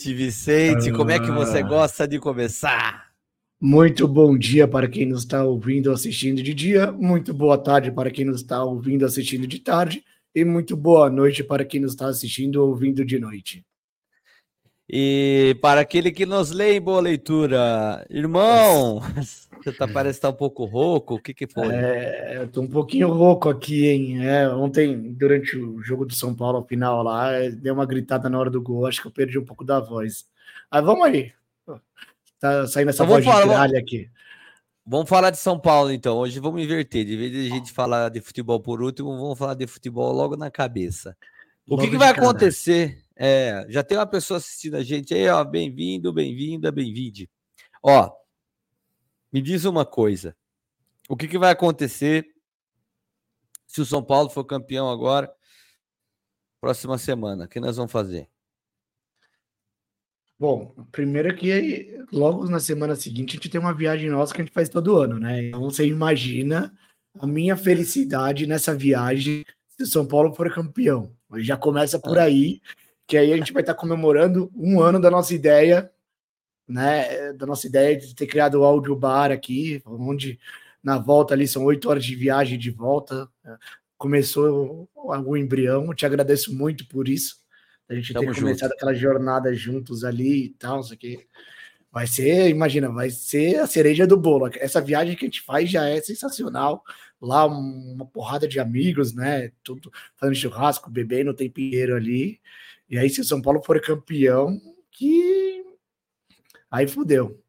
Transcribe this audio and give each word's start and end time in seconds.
noite, 0.00 0.14
Vicente. 0.14 0.90
Como 0.92 1.10
é 1.10 1.18
que 1.18 1.30
você 1.30 1.58
Ah. 1.58 1.62
gosta 1.62 2.08
de 2.08 2.18
começar? 2.18 3.10
Muito 3.60 4.08
bom 4.08 4.38
dia 4.38 4.66
para 4.66 4.88
quem 4.88 5.04
nos 5.04 5.20
está 5.20 5.44
ouvindo 5.44 5.88
ou 5.88 5.92
assistindo 5.94 6.42
de 6.42 6.54
dia, 6.54 6.90
muito 6.90 7.34
boa 7.34 7.58
tarde 7.58 7.92
para 7.92 8.10
quem 8.10 8.24
nos 8.24 8.40
está 8.40 8.64
ouvindo 8.64 9.02
ou 9.02 9.08
assistindo 9.08 9.46
de 9.46 9.58
tarde, 9.58 10.02
e 10.34 10.42
muito 10.46 10.74
boa 10.74 11.10
noite 11.10 11.44
para 11.44 11.62
quem 11.62 11.80
nos 11.80 11.92
está 11.92 12.06
assistindo 12.06 12.56
ou 12.56 12.70
ouvindo 12.70 13.04
de 13.04 13.18
noite. 13.18 13.62
E 14.92 15.56
para 15.62 15.80
aquele 15.82 16.10
que 16.10 16.26
nos 16.26 16.50
lê 16.50 16.74
em 16.74 16.80
boa 16.80 17.00
leitura, 17.00 18.04
irmão, 18.10 19.00
você 19.62 19.70
tá, 19.72 19.86
parece 19.86 20.18
estar 20.18 20.30
um 20.30 20.34
pouco 20.34 20.64
rouco. 20.64 21.14
O 21.14 21.22
que, 21.22 21.32
que 21.32 21.46
foi? 21.46 21.68
É, 21.68 22.38
eu 22.38 22.48
tô 22.48 22.62
um 22.62 22.66
pouquinho 22.66 23.08
rouco 23.08 23.48
aqui, 23.48 23.86
hein? 23.86 24.26
É, 24.26 24.48
ontem, 24.48 25.12
durante 25.12 25.56
o 25.56 25.80
jogo 25.80 26.04
do 26.04 26.12
São 26.12 26.34
Paulo, 26.34 26.58
ao 26.58 26.66
final 26.66 27.04
lá, 27.04 27.30
deu 27.50 27.72
uma 27.74 27.86
gritada 27.86 28.28
na 28.28 28.36
hora 28.36 28.50
do 28.50 28.60
gol, 28.60 28.84
acho 28.84 29.00
que 29.00 29.06
eu 29.06 29.12
perdi 29.12 29.38
um 29.38 29.44
pouco 29.44 29.62
da 29.62 29.78
voz. 29.78 30.26
Mas 30.68 30.84
vamos 30.84 31.04
aí. 31.06 31.32
Tá 32.40 32.66
saindo 32.66 32.88
essa 32.88 33.04
Então 33.04 33.14
voz 33.14 33.24
vamos 33.24 33.40
de 33.40 33.46
falar, 33.46 33.68
gralha 33.68 33.78
aqui. 33.78 34.10
Vamos 34.84 35.08
falar 35.08 35.30
de 35.30 35.38
São 35.38 35.56
Paulo, 35.56 35.92
então. 35.92 36.16
Hoje 36.16 36.40
vamos 36.40 36.60
inverter. 36.60 37.04
De 37.04 37.16
vez 37.16 37.30
de 37.30 37.46
a 37.46 37.54
gente 37.54 37.70
falar 37.70 38.08
de 38.08 38.20
futebol 38.20 38.58
por 38.58 38.82
último, 38.82 39.16
vamos 39.16 39.38
falar 39.38 39.54
de 39.54 39.68
futebol 39.68 40.12
logo 40.12 40.36
na 40.36 40.50
cabeça. 40.50 41.16
O 41.64 41.76
que, 41.76 41.82
Logo 41.82 41.82
que 41.84 41.90
de 41.90 41.96
vai 41.96 42.12
cara. 42.12 42.26
acontecer? 42.26 42.99
É, 43.22 43.66
já 43.68 43.84
tem 43.84 43.98
uma 43.98 44.06
pessoa 44.06 44.38
assistindo 44.38 44.78
a 44.78 44.82
gente 44.82 45.12
aí, 45.12 45.28
ó. 45.28 45.44
Bem-vindo, 45.44 46.10
bem-vinda, 46.10 46.72
bem-vinde. 46.72 47.28
Ó, 47.82 48.10
me 49.30 49.42
diz 49.42 49.66
uma 49.66 49.84
coisa. 49.84 50.34
O 51.06 51.14
que, 51.14 51.28
que 51.28 51.36
vai 51.36 51.50
acontecer 51.50 52.26
se 53.66 53.82
o 53.82 53.84
São 53.84 54.02
Paulo 54.02 54.30
for 54.30 54.42
campeão 54.42 54.90
agora, 54.90 55.30
próxima 56.62 56.96
semana? 56.96 57.44
O 57.44 57.48
que 57.48 57.60
nós 57.60 57.76
vamos 57.76 57.92
fazer? 57.92 58.26
Bom, 60.38 60.74
primeiro 60.90 61.36
que 61.36 62.02
logo 62.10 62.48
na 62.48 62.58
semana 62.58 62.96
seguinte 62.96 63.32
a 63.32 63.34
gente 63.34 63.50
tem 63.50 63.60
uma 63.60 63.74
viagem 63.74 64.08
nossa 64.08 64.32
que 64.32 64.40
a 64.40 64.44
gente 64.46 64.54
faz 64.54 64.70
todo 64.70 64.96
ano, 64.96 65.20
né? 65.20 65.48
Então 65.48 65.60
você 65.60 65.86
imagina 65.86 66.74
a 67.18 67.26
minha 67.26 67.54
felicidade 67.54 68.46
nessa 68.46 68.74
viagem 68.74 69.44
se 69.68 69.82
o 69.82 69.86
São 69.86 70.06
Paulo 70.08 70.32
for 70.32 70.50
campeão. 70.54 71.14
Já 71.36 71.58
começa 71.58 71.98
por 71.98 72.18
aí, 72.18 72.62
que 73.10 73.18
aí 73.18 73.32
a 73.32 73.36
gente 73.36 73.52
vai 73.52 73.60
estar 73.60 73.74
comemorando 73.74 74.48
um 74.54 74.80
ano 74.80 75.00
da 75.00 75.10
nossa 75.10 75.34
ideia, 75.34 75.90
né? 76.66 77.32
Da 77.32 77.44
nossa 77.44 77.66
ideia 77.66 77.96
de 77.96 78.14
ter 78.14 78.28
criado 78.28 78.60
o 78.60 78.64
áudio 78.64 78.94
bar 78.94 79.32
aqui, 79.32 79.82
onde 79.84 80.38
na 80.80 80.96
volta 80.96 81.34
ali 81.34 81.48
são 81.48 81.64
oito 81.64 81.90
horas 81.90 82.04
de 82.04 82.14
viagem 82.14 82.56
de 82.56 82.70
volta. 82.70 83.28
Começou 83.98 84.88
o 84.94 85.36
embrião, 85.36 85.92
te 85.92 86.06
agradeço 86.06 86.54
muito 86.54 86.86
por 86.86 87.08
isso. 87.08 87.38
A 87.88 87.96
gente 87.96 88.12
Tamo 88.12 88.26
ter 88.26 88.32
junto. 88.32 88.44
começado 88.44 88.70
aquela 88.70 88.94
jornada 88.94 89.52
juntos 89.52 90.04
ali 90.04 90.44
e 90.44 90.50
tal, 90.50 90.78
isso 90.78 90.94
aqui. 90.94 91.18
Vai 91.90 92.06
ser, 92.06 92.48
imagina, 92.48 92.90
vai 92.90 93.10
ser 93.10 93.56
a 93.56 93.66
cereja 93.66 94.06
do 94.06 94.16
bolo. 94.16 94.48
Essa 94.54 94.80
viagem 94.80 95.16
que 95.16 95.24
a 95.24 95.26
gente 95.26 95.42
faz 95.42 95.68
já 95.68 95.88
é 95.88 96.00
sensacional. 96.00 96.84
Lá 97.20 97.44
uma 97.44 98.06
porrada 98.06 98.46
de 98.46 98.60
amigos, 98.60 99.12
né? 99.12 99.50
Tudo 99.64 99.90
fazendo 100.14 100.36
churrasco, 100.36 100.88
bebendo 100.88 101.32
o 101.32 101.34
tempo 101.34 101.60
inteiro 101.60 101.96
ali. 101.96 102.40
E 102.90 102.98
aí, 102.98 103.08
se 103.08 103.20
o 103.20 103.24
São 103.24 103.40
Paulo 103.40 103.62
for 103.62 103.80
campeão, 103.80 104.60
que 104.90 105.64
aí 106.68 106.88
fudeu. 106.88 107.40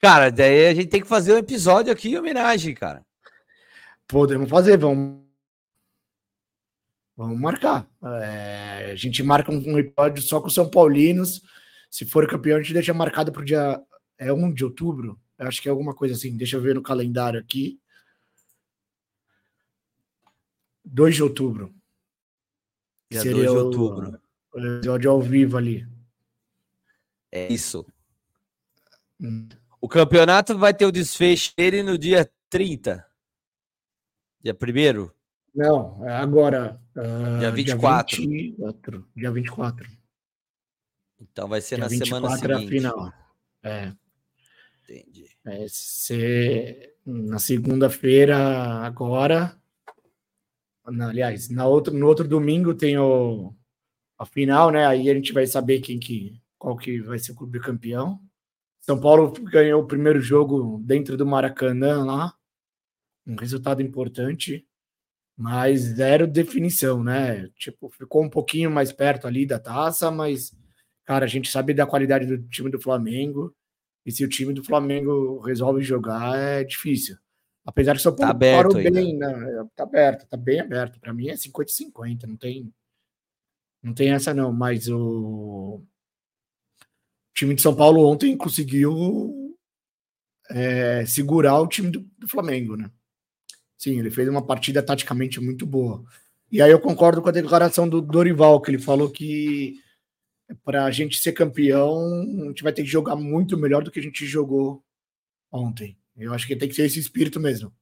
Cara, 0.00 0.30
daí 0.30 0.68
a 0.68 0.74
gente 0.74 0.88
tem 0.88 1.02
que 1.02 1.06
fazer 1.06 1.34
um 1.34 1.38
episódio 1.38 1.92
aqui 1.92 2.08
em 2.08 2.18
homenagem, 2.18 2.74
cara. 2.74 3.04
Podemos 4.08 4.48
fazer, 4.48 4.78
vamos. 4.78 5.20
Vamos 7.14 7.38
marcar. 7.38 7.86
É, 8.02 8.92
a 8.92 8.94
gente 8.94 9.22
marca 9.22 9.52
um 9.52 9.78
episódio 9.78 10.22
só 10.22 10.40
com 10.40 10.46
os 10.46 10.54
São 10.54 10.70
Paulinos. 10.70 11.42
Se 11.90 12.06
for 12.06 12.26
campeão, 12.26 12.56
a 12.56 12.62
gente 12.62 12.72
deixa 12.72 12.94
marcado 12.94 13.30
para 13.30 13.42
o 13.42 13.44
dia. 13.44 13.78
É 14.16 14.32
1 14.32 14.54
de 14.54 14.64
outubro? 14.64 15.20
Eu 15.38 15.46
acho 15.46 15.60
que 15.60 15.68
é 15.68 15.70
alguma 15.70 15.94
coisa 15.94 16.14
assim. 16.14 16.34
Deixa 16.34 16.56
eu 16.56 16.62
ver 16.62 16.74
no 16.74 16.82
calendário 16.82 17.38
aqui. 17.38 17.78
2 20.82 21.14
de 21.14 21.22
outubro. 21.22 21.74
Dia 23.10 23.20
Seria 23.20 23.44
2 23.44 23.50
de 23.50 23.56
outubro. 23.56 24.29
O 24.52 24.58
episódio 24.58 25.10
ao 25.10 25.20
vivo 25.20 25.56
ali. 25.56 25.86
É 27.30 27.52
isso. 27.52 27.86
Hum. 29.20 29.48
O 29.80 29.88
campeonato 29.88 30.58
vai 30.58 30.74
ter 30.74 30.84
o 30.86 30.92
desfecho 30.92 31.52
dele 31.56 31.82
no 31.82 31.96
dia 31.96 32.30
30. 32.48 33.06
Dia 34.42 34.54
1 34.54 35.10
Não, 35.54 36.06
é 36.08 36.12
agora. 36.16 36.80
ah, 36.96 37.38
Dia 37.38 37.50
24. 37.50 38.16
Dia 38.16 38.28
24. 38.28 39.08
Dia 39.16 39.30
24. 39.30 39.88
Então 41.20 41.48
vai 41.48 41.60
ser 41.60 41.76
Dia 41.76 41.84
na 41.84 41.88
semana 41.90 42.28
24 42.36 42.52
é 42.52 42.54
a 42.54 42.58
seguinte. 42.58 42.70
final. 42.76 43.12
É. 43.62 43.92
Entendi. 44.84 45.30
É, 45.46 45.66
ser 45.68 46.96
na 47.06 47.38
segunda-feira 47.38 48.36
agora. 48.84 49.56
na- 50.86 51.08
aliás, 51.10 51.48
na 51.48 51.66
outro, 51.66 51.94
no 51.94 52.06
outro 52.06 52.26
domingo 52.26 52.74
tem 52.74 52.98
o, 52.98 53.54
a 54.20 54.26
final, 54.26 54.70
né? 54.70 54.86
Aí 54.86 55.08
a 55.08 55.14
gente 55.14 55.32
vai 55.32 55.46
saber 55.46 55.80
quem 55.80 55.98
que, 55.98 56.38
qual 56.58 56.76
que 56.76 57.00
vai 57.00 57.18
ser 57.18 57.32
o 57.32 57.34
clube 57.34 57.58
campeão. 57.58 58.20
São 58.82 59.00
Paulo 59.00 59.32
ganhou 59.44 59.82
o 59.82 59.86
primeiro 59.86 60.20
jogo 60.20 60.78
dentro 60.84 61.16
do 61.16 61.24
Maracanã 61.24 62.04
lá. 62.04 62.34
Um 63.26 63.34
resultado 63.34 63.80
importante, 63.80 64.66
mas 65.34 65.80
zero 65.80 66.26
definição, 66.26 67.02
né? 67.02 67.48
Tipo, 67.56 67.88
ficou 67.88 68.22
um 68.22 68.28
pouquinho 68.28 68.70
mais 68.70 68.92
perto 68.92 69.26
ali 69.26 69.46
da 69.46 69.58
taça, 69.58 70.10
mas, 70.10 70.54
cara, 71.06 71.24
a 71.24 71.28
gente 71.28 71.50
sabe 71.50 71.72
da 71.72 71.86
qualidade 71.86 72.26
do 72.26 72.46
time 72.46 72.70
do 72.70 72.78
Flamengo. 72.78 73.54
E 74.04 74.12
se 74.12 74.22
o 74.22 74.28
time 74.28 74.52
do 74.52 74.62
Flamengo 74.62 75.40
resolve 75.40 75.80
jogar, 75.80 76.38
é 76.38 76.62
difícil. 76.62 77.16
Apesar 77.64 77.96
o 77.96 77.98
São 77.98 78.14
Paulo 78.14 78.32
aberto 78.32 78.74
parou 78.74 78.92
bem, 78.92 79.16
né? 79.16 79.66
Tá 79.74 79.84
aberto, 79.84 80.28
tá 80.28 80.36
bem 80.36 80.60
aberto. 80.60 81.00
Para 81.00 81.14
mim 81.14 81.28
é 81.28 81.34
50-50, 81.34 82.26
não 82.26 82.36
tem, 82.36 82.70
não 83.82 83.94
tem 83.94 84.10
essa 84.12 84.34
não. 84.34 84.52
Mas 84.52 84.88
o 84.88 85.82
time 87.34 87.54
de 87.54 87.62
São 87.62 87.74
Paulo 87.74 88.04
ontem 88.06 88.36
conseguiu 88.36 89.56
é, 90.50 91.04
segurar 91.06 91.60
o 91.60 91.68
time 91.68 91.90
do, 91.90 92.00
do 92.18 92.28
Flamengo, 92.28 92.76
né? 92.76 92.90
Sim, 93.78 93.98
ele 93.98 94.10
fez 94.10 94.28
uma 94.28 94.44
partida 94.46 94.82
taticamente 94.82 95.40
muito 95.40 95.66
boa. 95.66 96.04
E 96.52 96.60
aí 96.60 96.70
eu 96.70 96.80
concordo 96.80 97.22
com 97.22 97.28
a 97.28 97.32
declaração 97.32 97.88
do 97.88 98.02
Dorival, 98.02 98.60
que 98.60 98.70
ele 98.70 98.78
falou 98.78 99.08
que 99.08 99.80
para 100.64 100.84
a 100.84 100.90
gente 100.90 101.18
ser 101.18 101.32
campeão, 101.32 102.22
a 102.42 102.48
gente 102.48 102.62
vai 102.62 102.72
ter 102.72 102.82
que 102.82 102.88
jogar 102.88 103.16
muito 103.16 103.56
melhor 103.56 103.84
do 103.84 103.90
que 103.90 104.00
a 104.00 104.02
gente 104.02 104.26
jogou 104.26 104.84
ontem. 105.50 105.96
Eu 106.16 106.34
acho 106.34 106.46
que 106.46 106.56
tem 106.56 106.68
que 106.68 106.74
ser 106.74 106.84
esse 106.84 106.98
espírito 106.98 107.40
mesmo. 107.40 107.72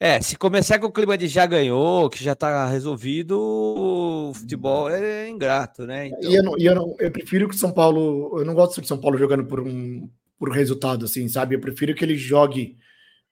É, 0.00 0.20
se 0.20 0.36
começar 0.36 0.78
com 0.78 0.86
o 0.86 0.92
clima 0.92 1.16
de 1.16 1.28
já 1.28 1.46
ganhou, 1.46 2.10
que 2.10 2.22
já 2.22 2.34
tá 2.34 2.66
resolvido, 2.66 3.38
o 3.40 4.34
futebol 4.34 4.90
é 4.90 5.28
ingrato, 5.28 5.86
né? 5.86 6.08
Então, 6.08 6.30
E 6.30 6.34
eu, 6.34 6.42
não, 6.42 6.58
eu, 6.58 6.74
não- 6.74 6.96
eu 6.98 7.10
prefiro 7.10 7.48
que 7.48 7.54
o 7.54 7.58
São 7.58 7.72
Paulo. 7.72 8.38
Eu 8.38 8.44
não 8.44 8.54
gosto 8.54 8.80
de 8.80 8.88
São 8.88 9.00
Paulo 9.00 9.16
jogando 9.16 9.46
por 9.46 9.60
um 9.60 10.10
por 10.36 10.50
resultado, 10.50 11.04
assim, 11.04 11.28
sabe? 11.28 11.54
Eu 11.54 11.60
prefiro 11.60 11.94
que 11.94 12.04
ele 12.04 12.16
jogue 12.16 12.76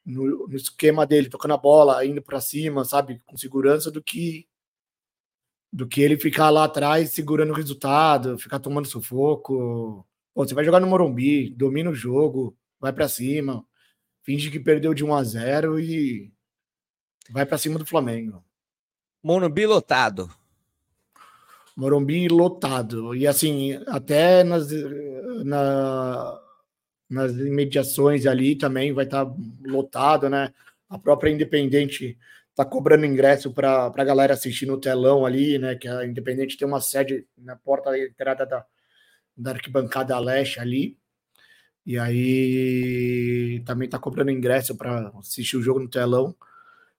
no, 0.07 0.47
no 0.49 0.57
esquema 0.57 1.07
dele, 1.07 1.29
tocando 1.29 1.55
a 1.55 1.59
bola, 1.59 2.05
indo 2.07 2.23
para 2.23 2.41
cima, 2.41 2.85
sabe? 2.85 3.21
Com 3.27 3.37
segurança, 3.37 3.91
do 3.91 4.03
que 4.03 4.47
do 5.73 5.87
que 5.89 6.03
ele 6.03 6.19
ficar 6.19 6.51
lá 6.51 6.65
atrás 6.65 7.11
segurando 7.11 7.51
o 7.51 7.57
resultado, 7.57 8.39
ficar 8.39 8.59
tomando 8.59 8.87
sufoco. 8.89 10.07
Pô, 10.35 10.47
você 10.47 10.55
vai 10.55 10.65
jogar 10.65 10.81
no 10.81 10.87
Morumbi, 10.87 11.51
domina 11.51 11.91
o 11.91 11.95
jogo, 11.95 12.57
vai 12.81 12.93
para 12.93 13.09
cima, 13.09 13.65
finge 14.25 14.51
que 14.51 14.61
perdeu 14.61 14.95
de 14.95 15.05
1 15.05 15.15
a 15.15 15.25
0 15.25 15.81
e 15.81 16.33
vai 17.31 17.47
para 17.47 17.59
cima 17.59 17.79
do 17.79 17.87
Flamengo. 17.87 18.45
Morumbi 19.23 19.67
lotado. 19.67 20.31
Morumbi 21.77 22.29
lotado. 22.29 23.15
E 23.15 23.27
assim, 23.27 23.81
até 23.87 24.45
nas, 24.45 24.69
na- 25.45 26.39
nas 27.09 27.33
imediações 27.33 28.27
ali 28.27 28.57
também 28.57 28.93
vai 28.93 29.05
estar 29.05 29.27
lotado, 29.65 30.29
né? 30.29 30.53
A 30.89 30.99
própria 30.99 31.31
Independente 31.31 32.19
tá 32.55 32.65
cobrando 32.65 33.07
ingresso 33.07 33.53
para 33.53 33.87
a 33.87 34.05
galera 34.05 34.35
assistir 34.35 34.67
no 34.67 34.79
telão 34.79 35.25
ali, 35.25 35.59
né? 35.59 35.75
Que 35.75 35.89
a 35.89 36.05
Independente 36.07 36.57
tem 36.57 36.67
uma 36.69 36.81
sede 36.81 37.27
na 37.39 37.57
porta 37.57 37.91
da 37.91 37.99
entrada 37.99 38.45
da, 38.45 38.67
da 39.37 39.51
arquibancada 39.53 40.19
leste 40.19 40.61
ali. 40.61 40.99
E 41.87 41.99
aí 41.99 43.63
também 43.65 43.89
tá 43.89 43.99
cobrando 43.99 44.31
ingresso 44.31 44.77
para 44.77 45.09
assistir 45.19 45.57
o 45.57 45.63
jogo 45.63 45.81
no 45.81 45.89
telão. 45.89 46.37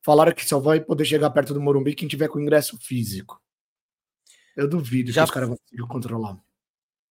Falaram 0.03 0.33
que 0.33 0.45
só 0.45 0.59
vai 0.59 0.81
poder 0.81 1.05
chegar 1.05 1.29
perto 1.29 1.53
do 1.53 1.61
Morumbi 1.61 1.95
quem 1.95 2.07
tiver 2.07 2.27
com 2.27 2.39
ingresso 2.39 2.77
físico. 2.77 3.41
Eu 4.55 4.67
duvido 4.67 5.11
Já- 5.11 5.21
que 5.21 5.25
os 5.25 5.31
caras 5.31 5.49
vão 5.49 5.57
conseguir 5.57 5.87
controlar. 5.87 6.37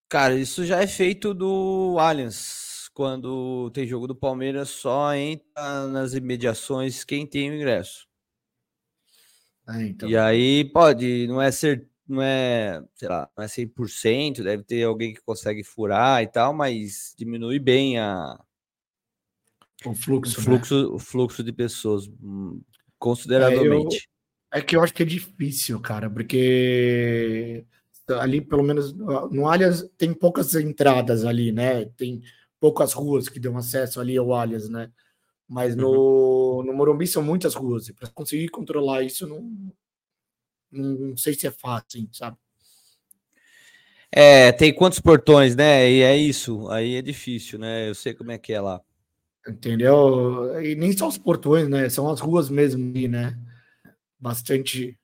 Cara, 0.08 0.34
isso 0.34 0.64
já 0.66 0.82
é 0.82 0.86
feito 0.86 1.32
do 1.32 1.96
Allianz. 1.98 2.90
Quando 2.92 3.70
tem 3.70 3.86
jogo 3.86 4.06
do 4.06 4.14
Palmeiras, 4.14 4.68
só 4.68 5.14
entra 5.14 5.86
nas 5.88 6.12
imediações 6.12 7.02
quem 7.02 7.26
tem 7.26 7.50
o 7.50 7.54
ingresso. 7.54 8.06
É, 9.66 9.86
então. 9.86 10.08
E 10.10 10.16
aí 10.16 10.64
pode, 10.64 11.26
não 11.26 11.40
é 11.40 11.50
ser, 11.50 11.88
não 12.06 12.20
é, 12.20 12.84
sei 12.94 13.08
lá, 13.08 13.30
não 13.34 13.42
é 13.42 13.48
100%, 13.48 14.42
deve 14.42 14.62
ter 14.64 14.82
alguém 14.84 15.14
que 15.14 15.22
consegue 15.22 15.64
furar 15.64 16.22
e 16.22 16.26
tal, 16.26 16.52
mas 16.52 17.14
diminui 17.16 17.58
bem 17.58 17.98
a 17.98 18.38
o 19.86 19.94
fluxo, 19.94 20.38
o 20.38 20.42
fluxo, 20.42 20.82
né? 20.82 20.94
o 20.94 20.98
fluxo 20.98 21.42
de 21.42 21.52
pessoas 21.52 22.06
consideravelmente. 23.02 24.08
É, 24.52 24.58
eu, 24.58 24.60
é 24.60 24.62
que 24.62 24.76
eu 24.76 24.82
acho 24.82 24.94
que 24.94 25.02
é 25.02 25.06
difícil, 25.06 25.80
cara, 25.80 26.08
porque 26.08 27.64
ali 28.20 28.40
pelo 28.40 28.62
menos 28.62 28.92
no 28.92 29.48
Alias 29.48 29.90
tem 29.98 30.14
poucas 30.14 30.54
entradas 30.54 31.24
ali, 31.24 31.50
né? 31.50 31.86
Tem 31.96 32.22
poucas 32.60 32.92
ruas 32.92 33.28
que 33.28 33.40
dão 33.40 33.56
acesso 33.56 34.00
ali 34.00 34.16
ao 34.16 34.32
Alias, 34.32 34.68
né? 34.68 34.88
Mas 35.48 35.74
no, 35.74 36.58
uhum. 36.58 36.62
no 36.62 36.72
Morumbi 36.72 37.08
são 37.08 37.22
muitas 37.22 37.54
ruas. 37.54 37.88
E 37.88 37.92
para 37.92 38.08
conseguir 38.08 38.48
controlar 38.48 39.02
isso, 39.02 39.26
não, 39.26 39.72
não 40.70 41.16
sei 41.16 41.34
se 41.34 41.46
é 41.46 41.50
fácil, 41.50 42.08
sabe? 42.12 42.36
É, 44.12 44.52
tem 44.52 44.72
quantos 44.72 45.00
portões, 45.00 45.56
né? 45.56 45.90
E 45.90 46.02
é 46.02 46.16
isso. 46.16 46.68
Aí 46.68 46.94
é 46.94 47.02
difícil, 47.02 47.58
né? 47.58 47.88
Eu 47.88 47.94
sei 47.94 48.14
como 48.14 48.30
é 48.30 48.38
que 48.38 48.52
é 48.52 48.60
lá. 48.60 48.80
Entendeu? 49.46 50.62
E 50.62 50.74
nem 50.74 50.92
são 50.92 51.08
os 51.08 51.18
portões, 51.18 51.68
né? 51.68 51.88
São 51.88 52.08
as 52.08 52.20
ruas 52.20 52.48
mesmo 52.48 52.90
ali, 52.90 53.08
né? 53.08 53.36
Bastante, 54.18 54.98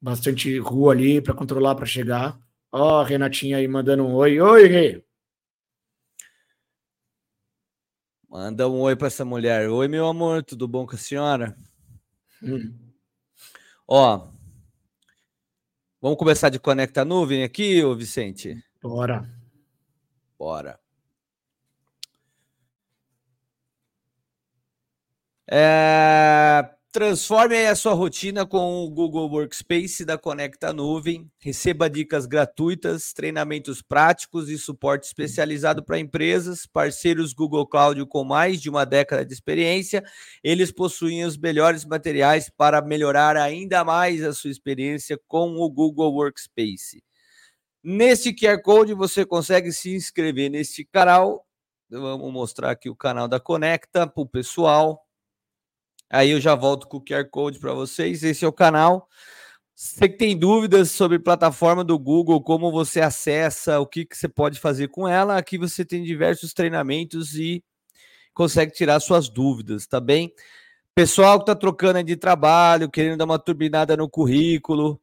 bastante 0.00 0.58
rua 0.58 0.92
ali 0.92 1.20
para 1.20 1.34
controlar 1.34 1.74
para 1.74 1.86
chegar. 1.86 2.38
Ó, 2.72 3.00
oh, 3.00 3.04
Renatinha 3.04 3.58
aí 3.58 3.68
mandando 3.68 4.04
um 4.04 4.14
oi. 4.14 4.40
Oi, 4.40 4.66
Rê. 4.66 5.04
Manda 8.28 8.68
um 8.68 8.80
oi 8.80 8.94
para 8.94 9.08
essa 9.08 9.24
mulher. 9.24 9.68
Oi, 9.68 9.88
meu 9.88 10.06
amor, 10.06 10.44
tudo 10.44 10.68
bom 10.68 10.86
com 10.86 10.94
a 10.94 10.98
senhora? 10.98 11.56
Hum. 12.42 12.72
Ó, 13.86 14.30
vamos 16.00 16.16
começar 16.16 16.48
de 16.48 16.60
conectar 16.60 17.04
nuvem 17.04 17.42
aqui, 17.42 17.82
ô 17.82 17.94
Vicente? 17.94 18.56
Bora. 18.80 19.28
Bora. 20.38 20.78
É... 25.50 26.70
Transforme 26.92 27.66
a 27.66 27.76
sua 27.76 27.92
rotina 27.92 28.44
com 28.44 28.84
o 28.84 28.90
Google 28.90 29.30
Workspace 29.30 30.04
da 30.04 30.18
Conecta 30.18 30.72
Nuvem. 30.72 31.30
Receba 31.38 31.88
dicas 31.88 32.26
gratuitas, 32.26 33.12
treinamentos 33.12 33.80
práticos 33.80 34.48
e 34.48 34.58
suporte 34.58 35.06
especializado 35.06 35.84
para 35.84 36.00
empresas, 36.00 36.66
parceiros 36.66 37.32
Google 37.32 37.64
Cloud 37.64 38.04
com 38.06 38.24
mais 38.24 38.60
de 38.60 38.68
uma 38.68 38.84
década 38.84 39.24
de 39.24 39.32
experiência. 39.32 40.02
Eles 40.42 40.72
possuem 40.72 41.24
os 41.24 41.36
melhores 41.36 41.84
materiais 41.84 42.50
para 42.50 42.82
melhorar 42.82 43.36
ainda 43.36 43.84
mais 43.84 44.24
a 44.24 44.32
sua 44.32 44.50
experiência 44.50 45.16
com 45.28 45.58
o 45.58 45.70
Google 45.70 46.12
Workspace. 46.12 47.04
Neste 47.84 48.34
QR 48.34 48.60
Code 48.62 48.94
você 48.94 49.24
consegue 49.24 49.70
se 49.70 49.94
inscrever 49.94 50.50
neste 50.50 50.84
canal. 50.84 51.46
Vamos 51.88 52.32
mostrar 52.32 52.72
aqui 52.72 52.90
o 52.90 52.96
canal 52.96 53.28
da 53.28 53.38
Conecta 53.38 54.08
para 54.08 54.22
o 54.22 54.26
pessoal 54.26 55.06
Aí 56.10 56.30
eu 56.30 56.40
já 56.40 56.56
volto 56.56 56.88
com 56.88 56.96
o 56.96 57.04
QR 57.04 57.24
Code 57.30 57.60
para 57.60 57.72
vocês. 57.72 58.24
Esse 58.24 58.44
é 58.44 58.48
o 58.48 58.52
canal. 58.52 59.08
Você 59.76 60.08
que 60.08 60.18
tem 60.18 60.36
dúvidas 60.36 60.90
sobre 60.90 61.18
plataforma 61.18 61.84
do 61.84 61.98
Google, 61.98 62.42
como 62.42 62.70
você 62.70 63.00
acessa, 63.00 63.80
o 63.80 63.86
que, 63.86 64.04
que 64.04 64.16
você 64.16 64.28
pode 64.28 64.58
fazer 64.58 64.88
com 64.88 65.08
ela, 65.08 65.38
aqui 65.38 65.56
você 65.56 65.84
tem 65.84 66.02
diversos 66.02 66.52
treinamentos 66.52 67.34
e 67.34 67.64
consegue 68.34 68.72
tirar 68.72 69.00
suas 69.00 69.28
dúvidas, 69.28 69.86
tá 69.86 69.98
bem? 69.98 70.34
Pessoal 70.94 71.38
que 71.38 71.44
está 71.44 71.54
trocando 71.54 72.02
de 72.02 72.16
trabalho, 72.16 72.90
querendo 72.90 73.16
dar 73.16 73.24
uma 73.24 73.38
turbinada 73.38 73.96
no 73.96 74.06
currículo, 74.06 75.00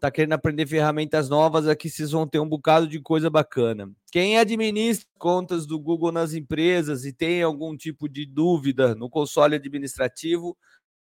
está 0.00 0.10
querendo 0.10 0.32
aprender 0.32 0.66
ferramentas 0.66 1.28
novas, 1.28 1.68
aqui 1.68 1.90
vocês 1.90 2.10
vão 2.10 2.26
ter 2.26 2.40
um 2.40 2.48
bocado 2.48 2.88
de 2.88 2.98
coisa 2.98 3.28
bacana. 3.28 3.92
Quem 4.10 4.38
administra 4.38 5.06
contas 5.18 5.66
do 5.66 5.78
Google 5.78 6.10
nas 6.10 6.32
empresas 6.32 7.04
e 7.04 7.12
tem 7.12 7.42
algum 7.42 7.76
tipo 7.76 8.08
de 8.08 8.24
dúvida 8.24 8.94
no 8.94 9.10
console 9.10 9.56
administrativo, 9.56 10.56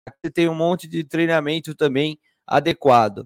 aqui 0.06 0.30
tem 0.30 0.50
um 0.50 0.54
monte 0.56 0.86
de 0.86 1.06
treinamento 1.06 1.74
também 1.74 2.20
adequado. 2.46 3.26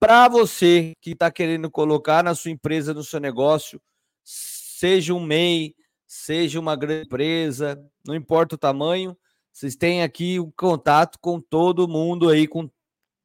Para 0.00 0.26
você 0.26 0.92
que 1.00 1.12
está 1.12 1.30
querendo 1.30 1.70
colocar 1.70 2.24
na 2.24 2.34
sua 2.34 2.50
empresa, 2.50 2.92
no 2.92 3.04
seu 3.04 3.20
negócio, 3.20 3.80
seja 4.24 5.14
um 5.14 5.20
MEI, 5.20 5.76
seja 6.06 6.58
uma 6.58 6.74
grande 6.74 7.06
empresa, 7.06 7.80
não 8.04 8.16
importa 8.16 8.56
o 8.56 8.58
tamanho, 8.58 9.16
vocês 9.52 9.76
têm 9.76 10.02
aqui 10.02 10.40
um 10.40 10.50
contato 10.56 11.18
com 11.20 11.40
todo 11.40 11.86
mundo 11.86 12.28
aí 12.28 12.48
com 12.48 12.68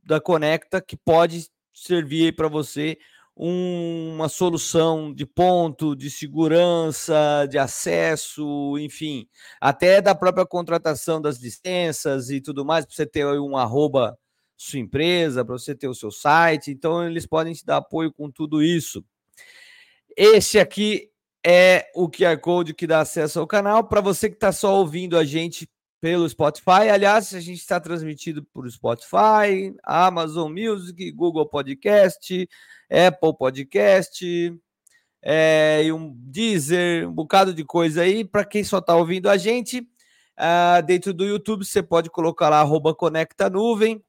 da 0.03 0.21
Conecta 0.21 0.81
que 0.81 0.95
pode 0.95 1.49
servir 1.79 2.35
para 2.35 2.47
você 2.47 2.97
um, 3.35 4.15
uma 4.15 4.27
solução 4.27 5.13
de 5.13 5.25
ponto, 5.25 5.95
de 5.95 6.09
segurança, 6.09 7.47
de 7.49 7.57
acesso, 7.57 8.77
enfim, 8.77 9.27
até 9.61 10.01
da 10.01 10.13
própria 10.13 10.45
contratação 10.45 11.21
das 11.21 11.37
licenças 11.39 12.29
e 12.29 12.41
tudo 12.41 12.65
mais, 12.65 12.85
para 12.85 12.93
você 12.93 13.05
ter 13.05 13.25
um 13.25 13.55
arroba 13.55 14.17
sua 14.57 14.79
empresa, 14.79 15.45
para 15.45 15.57
você 15.57 15.73
ter 15.73 15.87
o 15.87 15.95
seu 15.95 16.11
site. 16.11 16.69
Então, 16.69 17.07
eles 17.07 17.25
podem 17.25 17.53
te 17.53 17.65
dar 17.65 17.77
apoio 17.77 18.11
com 18.11 18.29
tudo 18.29 18.61
isso. 18.61 19.05
Esse 20.17 20.59
aqui 20.59 21.09
é 21.45 21.89
o 21.95 22.09
QR 22.09 22.37
Code 22.39 22.73
que 22.73 22.85
dá 22.85 22.99
acesso 22.99 23.39
ao 23.39 23.47
canal. 23.47 23.85
Para 23.85 24.01
você 24.01 24.29
que 24.29 24.35
está 24.35 24.51
só 24.51 24.75
ouvindo 24.77 25.17
a 25.17 25.23
gente 25.23 25.69
pelo 26.01 26.27
Spotify. 26.27 26.89
Aliás, 26.91 27.33
a 27.33 27.39
gente 27.39 27.59
está 27.59 27.79
transmitido 27.79 28.43
por 28.53 28.69
Spotify, 28.69 29.75
Amazon 29.83 30.51
Music, 30.51 31.11
Google 31.11 31.45
Podcast, 31.45 32.49
Apple 32.89 33.37
Podcast, 33.37 34.59
é, 35.21 35.83
e 35.83 35.91
um 35.91 36.13
Deezer, 36.15 37.07
um 37.07 37.13
bocado 37.13 37.53
de 37.53 37.63
coisa 37.63 38.01
aí. 38.01 38.23
Para 38.23 38.45
quem 38.45 38.63
só 38.63 38.79
está 38.79 38.95
ouvindo 38.95 39.29
a 39.29 39.37
gente, 39.37 39.79
uh, 40.39 40.85
dentro 40.85 41.13
do 41.13 41.25
YouTube, 41.25 41.65
você 41.65 41.83
pode 41.83 42.09
colocar 42.09 42.49
lá 42.49 42.59
arroba 42.59 42.95
Conecta 42.95 43.49
Nuvem 43.49 44.01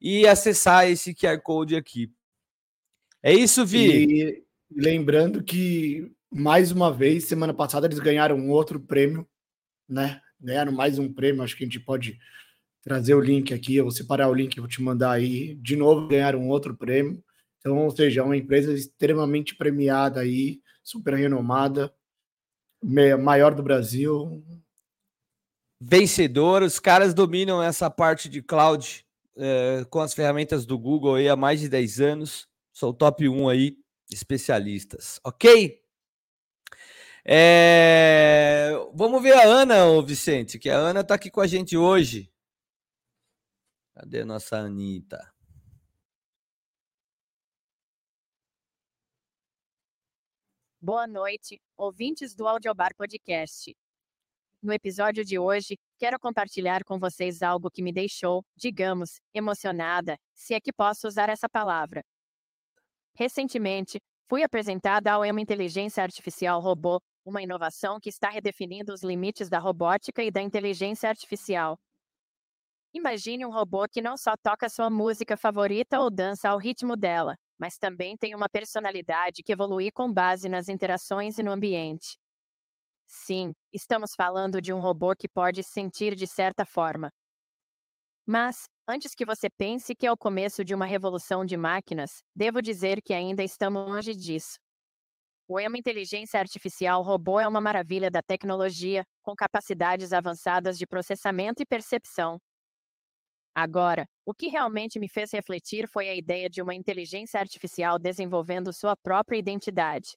e 0.00 0.26
acessar 0.26 0.88
esse 0.88 1.14
QR 1.14 1.40
Code 1.40 1.76
aqui. 1.76 2.10
É 3.22 3.32
isso, 3.32 3.64
Vi. 3.64 4.04
E 4.04 4.44
lembrando 4.70 5.42
que, 5.42 6.10
mais 6.30 6.72
uma 6.72 6.92
vez, 6.92 7.24
semana 7.24 7.52
passada 7.52 7.86
eles 7.86 7.98
ganharam 7.98 8.48
outro 8.48 8.80
prêmio, 8.80 9.28
né? 9.88 10.20
Ganharam 10.40 10.72
mais 10.72 10.98
um 10.98 11.12
prêmio. 11.12 11.42
Acho 11.42 11.56
que 11.56 11.64
a 11.64 11.66
gente 11.66 11.80
pode 11.80 12.18
trazer 12.82 13.14
o 13.14 13.20
link 13.20 13.52
aqui. 13.52 13.76
Eu 13.76 13.84
vou 13.84 13.92
separar 13.92 14.28
o 14.28 14.34
link, 14.34 14.58
vou 14.58 14.68
te 14.68 14.82
mandar 14.82 15.12
aí. 15.12 15.54
De 15.56 15.76
novo, 15.76 16.08
ganharam 16.08 16.48
outro 16.48 16.76
prêmio. 16.76 17.22
Então, 17.58 17.76
ou 17.78 17.90
seja, 17.90 18.20
é 18.20 18.24
uma 18.24 18.36
empresa 18.36 18.72
extremamente 18.72 19.54
premiada 19.54 20.20
aí, 20.20 20.60
super 20.82 21.14
renomada, 21.14 21.92
maior 22.82 23.54
do 23.54 23.62
Brasil. 23.62 24.42
Vencedor, 25.78 26.62
os 26.62 26.78
caras 26.78 27.12
dominam 27.12 27.62
essa 27.62 27.90
parte 27.90 28.28
de 28.28 28.42
cloud 28.42 29.04
é, 29.36 29.84
com 29.90 30.00
as 30.00 30.14
ferramentas 30.14 30.64
do 30.64 30.78
Google 30.78 31.16
aí 31.16 31.28
há 31.28 31.36
mais 31.36 31.60
de 31.60 31.68
10 31.68 32.00
anos. 32.00 32.48
São 32.72 32.90
o 32.90 32.94
top 32.94 33.28
1 33.28 33.48
aí, 33.48 33.76
especialistas. 34.10 35.20
Ok? 35.22 35.80
É... 37.24 38.72
Vamos 38.94 39.22
ver 39.22 39.34
a 39.34 39.44
Ana, 39.44 39.86
ô 39.86 40.02
Vicente, 40.02 40.58
que 40.58 40.70
a 40.70 40.76
Ana 40.76 41.00
está 41.00 41.14
aqui 41.14 41.30
com 41.30 41.40
a 41.40 41.46
gente 41.46 41.76
hoje. 41.76 42.32
Cadê 43.94 44.22
a 44.22 44.24
nossa 44.24 44.56
Anitta? 44.56 45.32
Boa 50.82 51.06
noite, 51.06 51.60
ouvintes 51.76 52.34
do 52.34 52.48
Audiobar 52.48 52.94
Podcast. 52.96 53.76
No 54.62 54.72
episódio 54.72 55.22
de 55.24 55.38
hoje, 55.38 55.78
quero 55.98 56.18
compartilhar 56.18 56.84
com 56.84 56.98
vocês 56.98 57.42
algo 57.42 57.70
que 57.70 57.82
me 57.82 57.92
deixou, 57.92 58.42
digamos, 58.56 59.20
emocionada, 59.34 60.18
se 60.34 60.54
é 60.54 60.60
que 60.60 60.72
posso 60.72 61.06
usar 61.06 61.28
essa 61.28 61.48
palavra. 61.48 62.02
Recentemente, 63.14 64.00
fui 64.30 64.44
apresentada 64.44 65.12
ao 65.12 65.22
uma 65.22 65.40
inteligência 65.40 66.04
artificial 66.04 66.60
robô 66.60 67.02
uma 67.24 67.42
inovação 67.42 67.98
que 68.00 68.08
está 68.08 68.30
redefinindo 68.30 68.92
os 68.92 69.02
limites 69.02 69.48
da 69.48 69.58
robótica 69.58 70.22
e 70.22 70.30
da 70.30 70.40
inteligência 70.40 71.08
artificial. 71.08 71.76
Imagine 72.94 73.44
um 73.44 73.50
robô 73.50 73.86
que 73.88 74.00
não 74.00 74.16
só 74.16 74.34
toca 74.40 74.68
sua 74.68 74.88
música 74.88 75.36
favorita 75.36 75.98
ou 75.98 76.10
dança 76.10 76.48
ao 76.48 76.58
ritmo 76.58 76.96
dela, 76.96 77.36
mas 77.58 77.76
também 77.76 78.16
tem 78.16 78.34
uma 78.34 78.48
personalidade 78.48 79.42
que 79.42 79.52
evolui 79.52 79.90
com 79.90 80.12
base 80.12 80.48
nas 80.48 80.68
interações 80.68 81.36
e 81.38 81.42
no 81.42 81.50
ambiente. 81.50 82.16
Sim, 83.06 83.52
estamos 83.72 84.12
falando 84.16 84.62
de 84.62 84.72
um 84.72 84.78
robô 84.78 85.14
que 85.14 85.28
pode 85.28 85.64
sentir 85.64 86.14
de 86.14 86.26
certa 86.26 86.64
forma. 86.64 87.10
Mas, 88.26 88.64
antes 88.86 89.14
que 89.14 89.24
você 89.24 89.48
pense 89.50 89.94
que 89.94 90.06
é 90.06 90.12
o 90.12 90.16
começo 90.16 90.64
de 90.64 90.74
uma 90.74 90.86
revolução 90.86 91.44
de 91.44 91.56
máquinas, 91.56 92.22
devo 92.34 92.62
dizer 92.62 93.00
que 93.02 93.12
ainda 93.12 93.42
estamos 93.42 93.88
longe 93.88 94.14
disso. 94.14 94.58
O 95.48 95.58
EMA 95.58 95.78
Inteligência 95.78 96.38
Artificial 96.38 97.02
Robô 97.02 97.40
é 97.40 97.48
uma 97.48 97.60
maravilha 97.60 98.08
da 98.08 98.22
tecnologia, 98.22 99.04
com 99.20 99.34
capacidades 99.34 100.12
avançadas 100.12 100.78
de 100.78 100.86
processamento 100.86 101.60
e 101.60 101.66
percepção. 101.66 102.38
Agora, 103.52 104.06
o 104.24 104.32
que 104.32 104.46
realmente 104.46 105.00
me 105.00 105.08
fez 105.08 105.32
refletir 105.32 105.88
foi 105.88 106.08
a 106.08 106.14
ideia 106.14 106.48
de 106.48 106.62
uma 106.62 106.72
inteligência 106.72 107.40
artificial 107.40 107.98
desenvolvendo 107.98 108.72
sua 108.72 108.96
própria 108.96 109.36
identidade. 109.38 110.16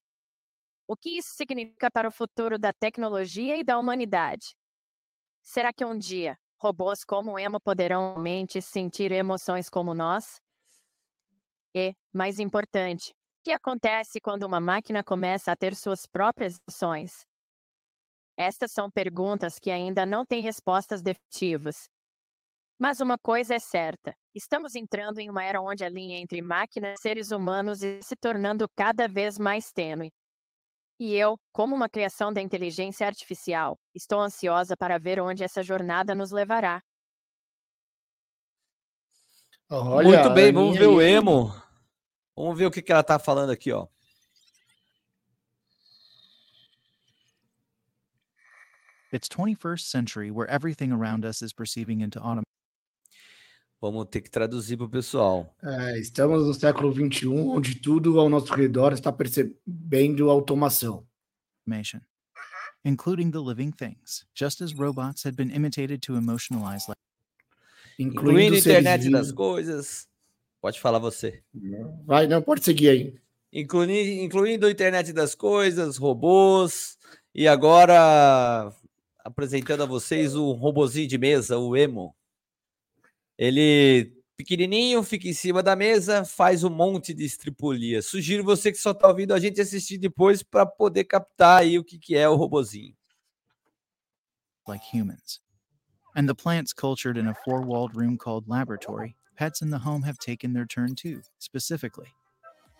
O 0.87 0.95
que 0.95 1.17
isso 1.17 1.33
significa 1.35 1.89
para 1.89 2.07
o 2.07 2.11
futuro 2.11 2.59
da 2.59 2.71
tecnologia 2.71 3.57
e 3.57 3.63
da 3.63 3.79
humanidade? 3.79 4.55
Será 5.41 5.73
que 5.73 5.83
um 5.83 5.97
dia, 5.97 6.37
robôs 6.63 7.03
como 7.03 7.37
Emo 7.37 7.59
poderão 7.59 8.13
realmente 8.13 8.61
sentir 8.61 9.11
emoções 9.11 9.69
como 9.69 9.93
nós? 9.93 10.39
E, 11.75 11.93
mais 12.13 12.39
importante, 12.39 13.11
o 13.11 13.43
que 13.43 13.51
acontece 13.51 14.21
quando 14.21 14.43
uma 14.43 14.61
máquina 14.61 15.03
começa 15.03 15.51
a 15.51 15.55
ter 15.55 15.75
suas 15.75 16.05
próprias 16.05 16.57
emoções? 16.67 17.25
Estas 18.37 18.71
são 18.71 18.89
perguntas 18.89 19.59
que 19.59 19.69
ainda 19.69 20.05
não 20.05 20.25
têm 20.25 20.41
respostas 20.41 21.01
definitivas, 21.01 21.87
mas 22.79 22.99
uma 22.99 23.17
coisa 23.17 23.55
é 23.55 23.59
certa: 23.59 24.15
estamos 24.33 24.75
entrando 24.75 25.19
em 25.19 25.29
uma 25.29 25.43
era 25.43 25.61
onde 25.61 25.83
a 25.83 25.89
linha 25.89 26.19
entre 26.19 26.41
máquinas 26.41 26.99
e 26.99 27.01
seres 27.01 27.31
humanos 27.31 27.81
está 27.81 28.07
se 28.07 28.15
tornando 28.15 28.67
cada 28.75 29.07
vez 29.07 29.37
mais 29.37 29.71
tênue. 29.71 30.11
E 30.99 31.13
eu, 31.15 31.37
como 31.51 31.75
uma 31.75 31.89
criação 31.89 32.31
da 32.31 32.41
inteligência 32.41 33.07
artificial, 33.07 33.77
estou 33.93 34.19
ansiosa 34.21 34.77
para 34.77 34.97
ver 34.99 35.19
onde 35.19 35.43
essa 35.43 35.63
jornada 35.63 36.13
nos 36.13 36.31
levará. 36.31 36.81
Olha, 39.69 40.07
Muito 40.07 40.29
bem, 40.33 40.51
vamos 40.53 40.77
ver 40.77 40.83
aí. 40.83 40.87
o 40.87 41.01
emo. 41.01 41.53
Vamos 42.35 42.57
ver 42.57 42.67
o 42.67 42.71
que, 42.71 42.81
que 42.81 42.91
ela 42.91 43.01
está 43.01 43.17
falando 43.17 43.51
aqui, 43.51 43.71
ó. 43.71 43.87
It's 49.11 49.27
21st 49.29 49.81
century 49.81 50.31
where 50.31 50.47
everything 50.49 50.91
around 50.91 51.23
us 51.23 51.41
is 51.41 51.53
perceiving 51.53 52.01
into 52.01 52.19
automation. 52.19 52.52
Vamos 53.83 54.05
ter 54.09 54.21
que 54.21 54.31
traduzir 54.31 54.77
para 54.77 54.85
o 54.85 54.89
pessoal. 54.89 55.53
É, 55.61 55.99
estamos 55.99 56.47
no 56.47 56.53
século 56.53 56.93
XXI, 56.93 57.27
onde 57.27 57.75
tudo 57.75 58.17
ao 58.17 58.29
nosso 58.29 58.53
redor 58.53 58.93
está 58.93 59.11
percebendo 59.11 60.29
automação. 60.29 61.05
Including 62.85 63.29
the 63.29 63.39
living 63.39 63.71
things, 63.71 64.25
just 64.33 64.61
as 64.61 64.71
robots 64.71 65.25
had 65.25 65.35
been 65.35 65.53
imitated 65.53 65.99
to 65.99 66.15
emotionalize. 66.15 66.85
Incluindo 67.99 68.55
a 68.55 68.59
internet 68.59 69.09
das 69.09 69.33
coisas. 69.33 70.07
Pode 70.61 70.79
falar 70.79 70.99
você. 70.99 71.43
Vai, 72.05 72.25
não, 72.25 72.41
pode 72.41 72.63
seguir 72.63 72.87
aí. 72.87 73.19
Incluindo, 73.51 74.23
incluindo 74.23 74.65
a 74.65 74.71
internet 74.71 75.11
das 75.11 75.35
coisas, 75.35 75.97
robôs, 75.97 76.97
e 77.35 77.49
agora 77.49 78.73
apresentando 79.25 79.83
a 79.83 79.85
vocês 79.85 80.35
o 80.35 80.53
robozinho 80.53 81.05
de 81.05 81.17
mesa, 81.17 81.57
o 81.57 81.75
Emo. 81.75 82.15
Ele 83.37 84.13
pequenininho, 84.37 85.03
fica 85.03 85.27
em 85.27 85.33
cima 85.33 85.63
da 85.63 85.75
mesa, 85.75 86.25
faz 86.25 86.63
um 86.63 86.69
monte 86.69 87.13
de 87.13 87.23
estripulia. 87.23 88.01
Sugiro 88.01 88.43
você 88.43 88.71
que 88.71 88.77
só 88.77 88.91
está 88.91 89.07
ouvindo 89.07 89.33
a 89.33 89.39
gente 89.39 89.61
assistir 89.61 89.97
depois 89.97 90.43
para 90.43 90.65
poder 90.65 91.05
captar 91.05 91.61
aí 91.61 91.77
o 91.77 91.83
que, 91.83 91.97
que 91.97 92.15
é 92.15 92.27
o 92.27 92.35
robozinho. 92.35 92.95
Like 94.67 94.83
humans. 94.93 95.41
And 96.15 96.27
the 96.27 96.35
plants 96.35 96.73
cultured 96.73 97.17
in 97.17 97.27
a 97.27 97.35
four-walled 97.43 97.95
room 97.95 98.17
called 98.17 98.47
laboratory, 98.47 99.15
pets 99.35 99.61
in 99.61 99.69
the 99.69 99.79
home 99.79 100.03
have 100.03 100.17
taken 100.19 100.53
their 100.53 100.65
turn 100.65 100.95
too, 100.95 101.21
specifically. 101.39 102.07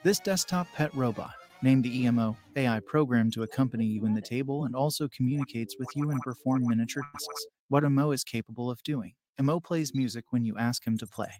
This 0.04 0.20
desktop 0.20 0.68
pet 0.76 0.94
robot, 0.94 1.34
named 1.62 1.84
the 1.84 2.06
EMO, 2.06 2.38
AI 2.56 2.80
program 2.82 3.32
to 3.32 3.44
accompany 3.44 3.86
you 3.86 4.06
in 4.06 4.14
the 4.14 4.22
table 4.22 4.66
and 4.66 4.76
also 4.76 5.08
communicates 5.08 5.78
with 5.80 5.90
you 5.96 6.12
and 6.12 6.22
perform 6.22 6.64
miniature 6.68 7.04
tasks, 7.12 7.48
what 7.70 7.84
EMO 7.84 8.12
is 8.12 8.24
capable 8.24 8.70
of 8.70 8.84
doing. 8.84 9.14
Mo 9.42 9.60
plays 9.60 9.94
music 9.94 10.26
when 10.32 10.46
you 10.46 10.56
ask 10.58 10.86
him 10.86 10.98
to 10.98 11.08
play. 11.08 11.32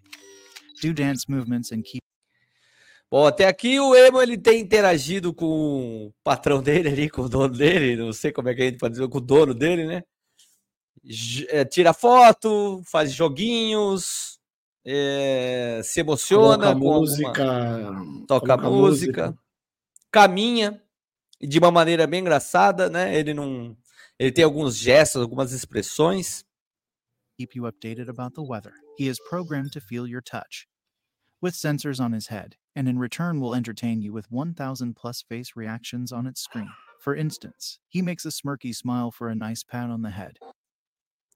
Do 0.82 0.92
dance 0.92 1.28
movements 1.28 1.70
and 1.70 1.82
keep 1.84 2.02
Bom, 3.10 3.26
até 3.26 3.46
aqui 3.46 3.78
o 3.78 3.94
Emo 3.94 4.20
ele 4.20 4.36
tem 4.36 4.60
interagido 4.60 5.32
com 5.32 6.08
o 6.08 6.14
patrão 6.24 6.60
dele 6.60 6.88
ali, 6.88 7.08
com 7.08 7.22
o 7.22 7.28
dono 7.28 7.54
dele, 7.54 7.94
não 7.94 8.12
sei 8.12 8.32
como 8.32 8.48
é 8.48 8.54
que 8.54 8.62
a 8.62 8.64
gente 8.64 8.78
pode 8.78 8.94
dizer, 8.94 9.08
com 9.08 9.18
o 9.18 9.20
dono 9.20 9.54
dele, 9.54 9.86
né? 9.86 10.02
É, 11.48 11.64
tira 11.64 11.92
foto, 11.92 12.82
faz 12.84 13.12
joguinhos, 13.12 14.40
é, 14.84 15.80
se 15.84 16.00
emociona, 16.00 16.74
coloca 16.74 16.74
música, 16.74 17.86
alguma, 17.86 18.26
toca 18.26 18.56
música, 18.56 18.70
música, 18.70 19.38
caminha 20.10 20.82
de 21.40 21.58
uma 21.60 21.70
maneira 21.70 22.08
bem 22.08 22.20
engraçada, 22.20 22.88
né? 22.88 23.16
Ele 23.16 23.32
não, 23.32 23.76
ele 24.18 24.32
tem 24.32 24.44
alguns 24.44 24.76
gestos, 24.76 25.22
algumas 25.22 25.52
expressões 25.52 26.44
keep 27.36 27.54
you 27.54 27.62
updated 27.62 28.08
about 28.08 28.34
the 28.34 28.42
weather. 28.42 28.74
He 28.96 29.08
is 29.08 29.20
programmed 29.28 29.72
to 29.72 29.80
feel 29.80 30.06
your 30.06 30.20
touch. 30.20 30.66
With 31.40 31.54
sensors 31.54 32.00
on 32.00 32.12
his 32.12 32.28
head, 32.28 32.56
and 32.74 32.88
in 32.88 32.98
return 32.98 33.40
will 33.40 33.54
entertain 33.54 34.02
you 34.02 34.12
with 34.12 34.30
1,000 34.30 34.94
plus 34.94 35.22
face 35.22 35.52
reactions 35.56 36.12
on 36.12 36.26
its 36.26 36.40
screen. 36.40 36.70
For 37.00 37.14
instance, 37.14 37.78
he 37.88 38.00
makes 38.02 38.24
a 38.24 38.30
smirky 38.30 38.74
smile 38.74 39.10
for 39.10 39.28
a 39.28 39.34
nice 39.34 39.62
pat 39.62 39.90
on 39.90 40.02
the 40.02 40.10
head. 40.10 40.38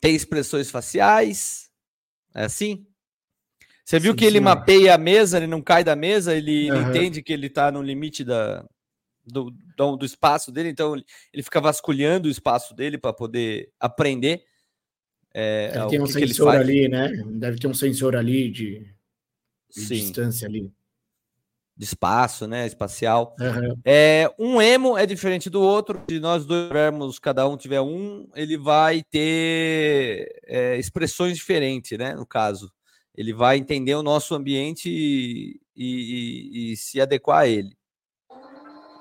Tem 0.01 0.15
expressões 0.15 0.71
faciais. 0.71 1.69
É 2.35 2.45
assim? 2.45 2.87
Você 3.85 3.99
viu 3.99 4.13
sim, 4.13 4.19
que 4.19 4.25
ele 4.25 4.41
mapeia 4.41 4.95
a 4.95 4.99
mesa, 4.99 5.39
ele 5.39 5.47
não 5.47 5.63
cai 5.63 5.83
da 5.83 5.97
mesa, 5.97 6.35
ele, 6.35 6.71
uhum. 6.71 6.77
ele 6.77 6.89
entende 6.91 7.23
que 7.23 7.33
ele 7.33 7.47
está 7.47 7.73
no 7.73 7.83
limite 7.83 8.23
da, 8.23 8.63
do, 9.27 9.51
do, 9.77 9.97
do, 9.97 10.07
espaço 10.07 10.53
dele, 10.53 10.69
então 10.69 10.95
ele 10.95 11.43
fica 11.43 11.61
vasculhando 11.61 12.29
o 12.29 12.31
espaço 12.31 12.75
dele 12.75 12.99
para 12.99 13.13
poder 13.13 13.73
aprender. 13.81 14.45
É, 15.35 15.73
ele 15.75 15.89
tem 15.89 16.01
um 16.01 16.05
que 16.05 16.13
sensor 16.13 16.53
que 16.53 16.57
ali, 16.57 16.89
né? 16.89 17.11
Deve 17.27 17.59
ter 17.59 17.67
um 17.67 17.75
sensor 17.75 18.17
ali 18.17 18.51
de, 18.51 18.87
de 19.75 19.87
distância 19.87 20.49
ali. 20.49 20.73
De 21.77 21.85
espaço, 21.85 22.47
né? 22.47 22.67
Espacial. 22.67 23.37
Uhum. 23.39 23.77
É, 23.85 24.29
um 24.39 24.61
emo 24.61 24.99
é 24.99 25.07
diferente 25.07 25.49
do 25.49 25.63
outro. 25.63 26.03
Se 26.11 26.19
nós 26.19 26.45
dois 26.45 26.67
tivermos, 26.67 27.19
cada 27.19 27.47
um 27.47 27.57
tiver 27.57 27.81
um, 27.81 28.29
ele 28.35 28.57
vai 28.57 29.03
ter 29.05 30.41
é, 30.45 30.77
expressões 30.77 31.37
diferentes, 31.37 31.97
né? 31.97 32.15
No 32.15 32.27
caso, 32.27 32.73
ele 33.15 33.33
vai 33.33 33.59
entender 33.59 33.95
o 33.95 34.03
nosso 34.03 34.35
ambiente 34.35 34.89
e, 34.91 35.61
e, 35.77 36.73
e 36.73 36.77
se 36.77 37.01
adequar 37.01 37.43
a 37.43 37.49
ele. 37.49 37.77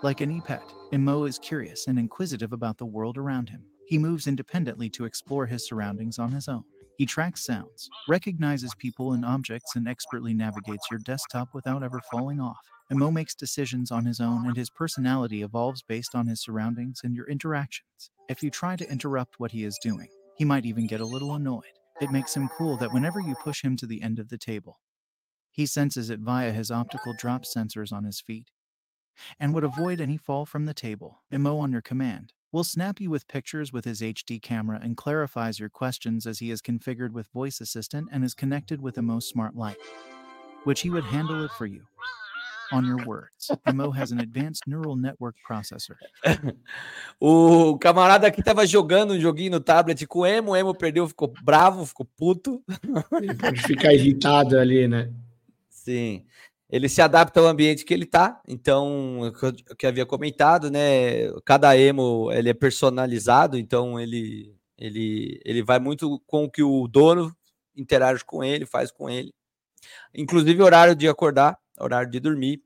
Like 0.04 0.24
any 0.24 0.40
pet, 0.42 0.64
Emo 0.92 1.28
is 1.28 1.40
curious 1.40 1.88
and 1.88 2.00
inquisitive 2.00 2.54
about 2.54 2.78
the 2.78 2.86
world 2.86 3.20
around 3.20 3.52
him. 3.52 3.62
He 3.88 3.98
moves 3.98 4.28
independently 4.28 4.90
to 4.92 5.06
explore 5.06 5.46
his 5.46 5.66
surroundings 5.66 6.20
on 6.20 6.34
his 6.34 6.50
own. 6.50 6.66
He 6.98 7.06
tracks 7.06 7.46
sounds, 7.46 7.90
recognizes 8.10 8.76
people 8.76 9.14
and 9.14 9.24
objects, 9.24 9.78
and 9.78 9.88
expertly 9.88 10.34
navigates 10.34 10.92
your 10.92 11.00
desktop 11.00 11.54
without 11.54 11.84
ever 11.84 12.02
falling 12.12 12.42
off. 12.42 12.60
Emo 12.92 13.12
makes 13.12 13.34
decisions 13.34 13.90
on 13.90 14.04
his 14.04 14.20
own, 14.20 14.46
and 14.46 14.58
his 14.58 14.70
personality 14.70 15.42
evolves 15.42 15.82
based 15.84 16.16
on 16.16 16.28
his 16.28 16.42
surroundings 16.42 17.00
and 17.06 17.16
your 17.16 17.28
interactions. 17.28 18.10
If 18.28 18.44
you 18.44 18.50
try 18.50 18.76
to 18.76 18.92
interrupt 18.92 19.40
what 19.40 19.52
he 19.52 19.64
is 19.64 19.80
doing, 19.82 20.10
he 20.36 20.44
might 20.44 20.66
even 20.66 20.86
get 20.86 21.00
a 21.00 21.06
little 21.06 21.36
annoyed. 21.36 21.64
It 22.02 22.12
makes 22.12 22.36
him 22.36 22.50
cool 22.58 22.76
that 22.78 22.92
whenever 22.92 23.22
you 23.22 23.36
push 23.42 23.64
him 23.64 23.78
to 23.78 23.86
the 23.86 24.02
end 24.02 24.20
of 24.20 24.28
the 24.28 24.38
table, 24.38 24.82
he 25.50 25.66
senses 25.66 26.10
it 26.10 26.20
via 26.20 26.52
his 26.52 26.72
optical 26.72 27.14
drop 27.18 27.44
sensors 27.44 27.94
on 27.94 28.04
his 28.04 28.20
feet 28.20 28.52
and 29.40 29.54
would 29.54 29.64
avoid 29.64 30.02
any 30.02 30.18
fall 30.18 30.46
from 30.46 30.66
the 30.66 30.74
table. 30.74 31.22
Emo 31.34 31.58
on 31.58 31.72
your 31.72 31.82
command 31.82 32.34
will 32.52 32.64
snap 32.64 33.00
you 33.00 33.10
with 33.10 33.28
pictures 33.28 33.74
with 33.74 33.86
his 33.86 34.02
HD 34.02 34.42
camera 34.42 34.80
and 34.82 34.96
clarifies 34.96 35.60
your 35.60 35.70
questions 35.70 36.26
as 36.26 36.40
he 36.40 36.52
is 36.52 36.62
configured 36.62 37.12
with 37.12 37.28
Voice 37.34 37.60
Assistant 37.62 38.08
and 38.12 38.24
is 38.24 38.34
connected 38.34 38.82
with 38.82 38.98
Emo 38.98 39.20
Smart 39.20 39.56
Light, 39.56 39.78
which 40.64 40.82
he 40.82 40.90
would 40.90 41.04
handle 41.04 41.44
it 41.44 41.52
for 41.52 41.66
you. 41.66 41.82
On 42.74 42.86
your 42.86 43.06
words, 43.06 43.50
Emo 43.66 43.92
has 43.92 44.12
an 44.12 44.20
advanced 44.20 44.68
neural 44.68 44.98
network 44.98 45.36
processor. 45.50 45.96
o 47.22 47.78
camarada 47.78 48.28
aqui 48.28 48.44
tava 48.44 48.68
jogando 48.68 49.14
um 49.14 49.20
joguinho 49.20 49.52
no 49.52 49.60
tablet 49.62 50.06
com 50.06 50.20
o 50.20 50.26
Emo, 50.26 50.52
o 50.52 50.56
Emo 50.56 50.76
perdeu, 50.76 51.08
ficou 51.08 51.34
bravo, 51.44 51.86
ficou 51.86 52.06
puto. 52.18 52.62
Ele 53.22 53.34
pode 53.36 53.62
ficar 53.62 53.94
irritado 53.94 54.60
ali, 54.60 54.86
né? 54.86 55.10
Sim 55.70 56.26
ele 56.70 56.90
se 56.90 57.02
adapta 57.02 57.40
ao 57.40 57.48
ambiente 57.48 57.86
que 57.86 57.94
ele 57.94 58.06
tá. 58.06 58.42
Então, 58.48 59.22
o 59.22 59.76
que 59.76 59.86
eu 59.86 59.90
havia 59.90 60.06
comentado, 60.06 60.70
né? 60.70 61.32
Cada 61.46 61.78
emo 61.78 62.32
ele 62.32 62.50
é 62.50 62.54
personalizado, 62.54 63.58
então 63.58 64.00
ele 64.00 64.56
ele 64.78 65.40
ele 65.46 65.64
vai 65.64 65.80
muito 65.80 66.20
com 66.28 66.44
o 66.46 66.52
que 66.52 66.62
o 66.62 66.88
dono 66.88 67.36
interage 67.76 68.24
com 68.26 68.44
ele, 68.44 68.66
faz 68.66 68.92
com 68.92 69.10
ele. 69.10 69.34
Inclusive 70.14 70.62
horário 70.62 70.96
de 70.96 71.08
acordar, 71.08 71.58
horário 71.80 72.10
de 72.10 72.20
dormir. 72.20 72.62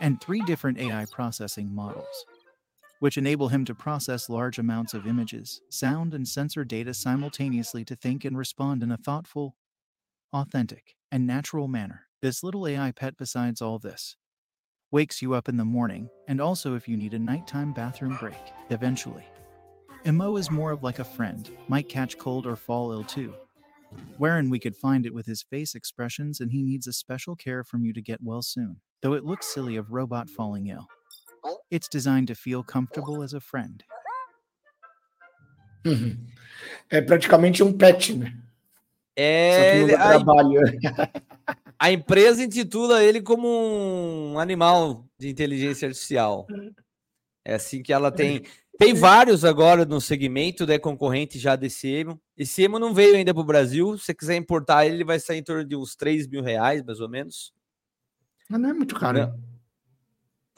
And 0.00 0.16
three 0.20 0.42
different 0.42 0.78
AI 0.78 1.06
processing 1.06 1.68
models, 1.68 2.24
which 3.00 3.18
enable 3.18 3.48
him 3.48 3.64
to 3.66 3.74
process 3.74 4.28
large 4.28 4.58
amounts 4.58 4.94
of 4.94 5.06
images, 5.06 5.60
sound, 5.70 6.14
and 6.14 6.26
sensor 6.26 6.64
data 6.64 6.94
simultaneously 6.94 7.84
to 7.84 7.94
think 7.94 8.24
and 8.24 8.38
respond 8.38 8.82
in 8.82 8.90
a 8.90 8.96
thoughtful, 8.96 9.54
authentic, 10.32 10.96
and 11.12 11.26
natural 11.26 11.68
manner. 11.68 12.05
This 12.26 12.42
little 12.42 12.66
AI 12.66 12.90
pet, 12.90 13.16
besides 13.16 13.62
all 13.62 13.78
this, 13.78 14.16
wakes 14.90 15.22
you 15.22 15.32
up 15.34 15.48
in 15.48 15.56
the 15.58 15.64
morning 15.64 16.10
and 16.26 16.40
also 16.40 16.74
if 16.74 16.88
you 16.88 16.96
need 16.96 17.14
a 17.14 17.20
nighttime 17.20 17.72
bathroom 17.72 18.16
break, 18.18 18.34
eventually. 18.70 19.22
Emo 20.04 20.36
is 20.36 20.50
more 20.50 20.72
of 20.72 20.82
like 20.82 20.98
a 20.98 21.04
friend, 21.04 21.48
might 21.68 21.88
catch 21.88 22.18
cold 22.18 22.44
or 22.44 22.56
fall 22.56 22.90
ill 22.90 23.04
too. 23.04 23.32
wherein 24.18 24.50
we 24.50 24.58
could 24.58 24.74
find 24.74 25.06
it 25.06 25.14
with 25.14 25.24
his 25.24 25.44
face 25.44 25.76
expressions, 25.76 26.40
and 26.40 26.50
he 26.50 26.64
needs 26.64 26.88
a 26.88 26.92
special 26.92 27.36
care 27.36 27.62
from 27.62 27.84
you 27.84 27.92
to 27.92 28.02
get 28.02 28.18
well 28.20 28.42
soon, 28.42 28.80
though 29.02 29.12
it 29.12 29.24
looks 29.24 29.46
silly 29.46 29.76
of 29.76 29.92
robot 29.92 30.28
falling 30.28 30.66
ill. 30.66 30.88
It's 31.70 31.86
designed 31.88 32.26
to 32.26 32.34
feel 32.34 32.64
comfortable 32.64 33.22
as 33.22 33.34
a 33.34 33.40
friend. 33.40 33.84
Uhum. 35.84 36.26
É 36.90 37.00
praticamente 37.00 37.62
um 37.62 37.72
pet, 37.72 38.16
né? 38.16 38.26
Só 38.30 38.32
que 39.14 39.22
É, 39.22 39.80
não 39.80 39.86
dá 39.86 39.94
a, 39.94 40.08
trabalho. 40.08 40.60
a 41.78 41.92
empresa 41.92 42.42
intitula 42.42 43.02
ele 43.02 43.20
como 43.20 43.48
um 43.48 44.38
animal 44.38 45.06
de 45.18 45.28
inteligência 45.28 45.88
artificial. 45.88 46.46
É 47.44 47.54
assim 47.54 47.82
que 47.82 47.92
ela 47.92 48.10
tem. 48.10 48.42
Tem 48.78 48.92
vários 48.92 49.42
agora 49.42 49.86
no 49.86 50.00
segmento, 50.00 50.66
né, 50.66 50.78
concorrente 50.78 51.38
já 51.38 51.56
desse 51.56 51.88
emo. 51.88 52.20
Esse 52.36 52.62
emo 52.62 52.78
não 52.78 52.92
veio 52.92 53.16
ainda 53.16 53.32
para 53.32 53.40
o 53.40 53.46
Brasil. 53.46 53.96
Se 53.96 54.04
você 54.04 54.14
quiser 54.14 54.36
importar 54.36 54.84
ele, 54.84 54.96
ele 54.96 55.04
vai 55.04 55.18
sair 55.18 55.38
em 55.38 55.42
torno 55.42 55.64
de 55.64 55.74
uns 55.74 55.96
3 55.96 56.26
mil 56.28 56.42
reais, 56.42 56.82
mais 56.82 57.00
ou 57.00 57.08
menos. 57.08 57.54
Mas 58.50 58.60
não 58.60 58.70
é 58.70 58.74
muito 58.74 58.94
caro. 58.94 59.18
Não. 59.18 59.56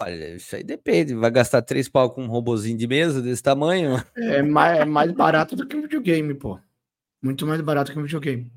Olha, 0.01 0.35
isso 0.35 0.55
aí 0.55 0.65
depende. 0.65 1.15
Vai 1.15 1.31
gastar 1.31 1.63
três 1.63 1.89
pau 1.89 2.11
com 2.11 2.25
um 2.25 2.29
robozinho 2.29 2.77
de 2.77 2.87
mesa 2.87 3.23
desse 3.23 3.43
tamanho? 3.43 4.03
É 4.17 4.43
mais, 4.43 4.81
é 4.81 4.85
mais 4.85 5.13
barato 5.13 5.55
do 5.55 5.67
que 5.67 5.77
um 5.77 5.83
videogame, 5.83 6.35
pô. 6.35 6.59
Muito 7.23 7.47
mais 7.47 7.61
barato 7.61 7.93
que 7.93 7.99
um 7.99 8.03
videogame. 8.03 8.53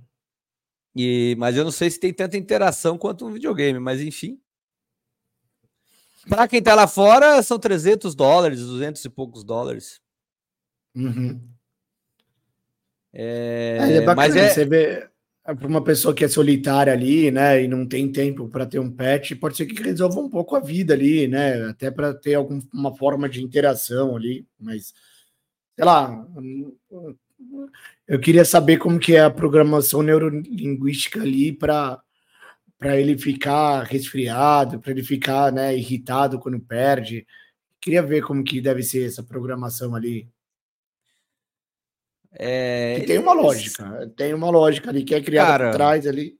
E, 0.95 1.35
mas 1.37 1.55
eu 1.55 1.63
não 1.63 1.71
sei 1.71 1.89
se 1.89 1.99
tem 1.99 2.13
tanta 2.13 2.37
interação 2.37 2.97
quanto 2.97 3.25
um 3.25 3.31
videogame, 3.31 3.79
mas 3.79 4.01
enfim. 4.01 4.39
Para 6.27 6.47
quem 6.47 6.61
tá 6.61 6.75
lá 6.75 6.87
fora, 6.87 7.41
são 7.41 7.57
300 7.57 8.13
dólares, 8.13 8.59
200 8.59 9.03
e 9.03 9.09
poucos 9.09 9.43
dólares. 9.43 9.99
Uhum. 10.95 11.41
É, 13.13 13.77
Mas 13.79 13.89
é 13.89 14.01
bacana, 14.01 14.15
mas 14.15 14.35
é, 14.35 14.49
você 14.49 14.65
vê 14.65 15.09
para 15.43 15.67
uma 15.67 15.83
pessoa 15.83 16.13
que 16.13 16.23
é 16.23 16.27
solitária 16.27 16.93
ali, 16.93 17.31
né, 17.31 17.63
e 17.63 17.67
não 17.67 17.85
tem 17.85 18.11
tempo 18.11 18.47
para 18.47 18.65
ter 18.65 18.79
um 18.79 18.91
pet, 18.91 19.35
pode 19.35 19.57
ser 19.57 19.65
que 19.65 19.81
resolva 19.81 20.19
um 20.19 20.29
pouco 20.29 20.55
a 20.55 20.59
vida 20.59 20.93
ali, 20.93 21.27
né, 21.27 21.65
até 21.65 21.89
para 21.89 22.13
ter 22.13 22.35
alguma 22.35 22.95
forma 22.95 23.27
de 23.27 23.43
interação 23.43 24.15
ali, 24.15 24.45
mas 24.59 24.93
sei 25.75 25.85
lá, 25.85 26.25
eu 28.07 28.19
queria 28.19 28.43
saber 28.45 28.77
como 28.77 28.99
que 28.99 29.15
é 29.15 29.21
a 29.21 29.29
programação 29.29 30.01
neurolinguística 30.01 31.21
ali 31.21 31.51
para 31.53 32.01
para 32.77 32.97
ele 32.99 33.15
ficar 33.15 33.83
resfriado, 33.83 34.79
para 34.79 34.89
ele 34.89 35.03
ficar, 35.03 35.51
né, 35.51 35.77
irritado 35.77 36.39
quando 36.39 36.59
perde. 36.59 37.27
Queria 37.79 38.01
ver 38.01 38.23
como 38.23 38.43
que 38.43 38.59
deve 38.59 38.81
ser 38.81 39.05
essa 39.05 39.21
programação 39.21 39.93
ali. 39.93 40.27
é, 42.33 42.99
Que 42.99 43.05
tem 43.05 43.19
uma 43.19 43.33
lógica, 43.33 44.11
tem 44.15 44.33
uma 44.33 44.49
lógica 44.49 44.89
ali 44.89 45.03
que 45.03 45.13
é 45.13 45.21
criada 45.21 45.51
Cara, 45.51 45.69
por 45.71 45.77
trás 45.77 46.07
ali. 46.07 46.39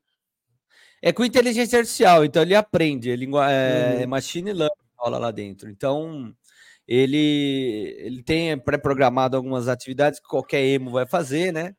É 1.01 1.11
com 1.11 1.23
inteligência 1.25 1.77
artificial, 1.79 2.23
então 2.25 2.41
ele 2.41 2.55
aprende, 2.55 3.11
é, 3.11 3.15
lingua- 3.15 3.51
é, 3.51 3.95
Uhum. 3.97 4.01
é 4.01 4.05
machine 4.07 4.53
learning 4.53 4.75
rola 4.97 5.17
lá 5.17 5.31
dentro. 5.31 5.69
Então 5.69 6.35
ele 6.93 7.95
ele 7.99 8.21
tem 8.21 8.57
pré-programado 8.59 9.37
algumas 9.37 9.69
atividades 9.69 10.19
que 10.19 10.27
qualquer 10.27 10.61
emo 10.65 10.91
vai 10.91 11.05
fazer, 11.07 11.53
né? 11.53 11.73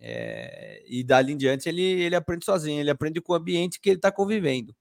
É, 0.00 0.82
e 0.88 1.04
dali 1.04 1.32
em 1.32 1.36
diante 1.36 1.68
ele, 1.68 1.82
ele 1.82 2.16
aprende 2.16 2.44
sozinho, 2.44 2.80
ele 2.80 2.90
aprende 2.90 3.20
com 3.20 3.34
o 3.34 3.36
ambiente 3.36 3.78
que 3.80 3.90
ele 3.90 3.96
está 3.98 4.10
convivendo. 4.10 4.74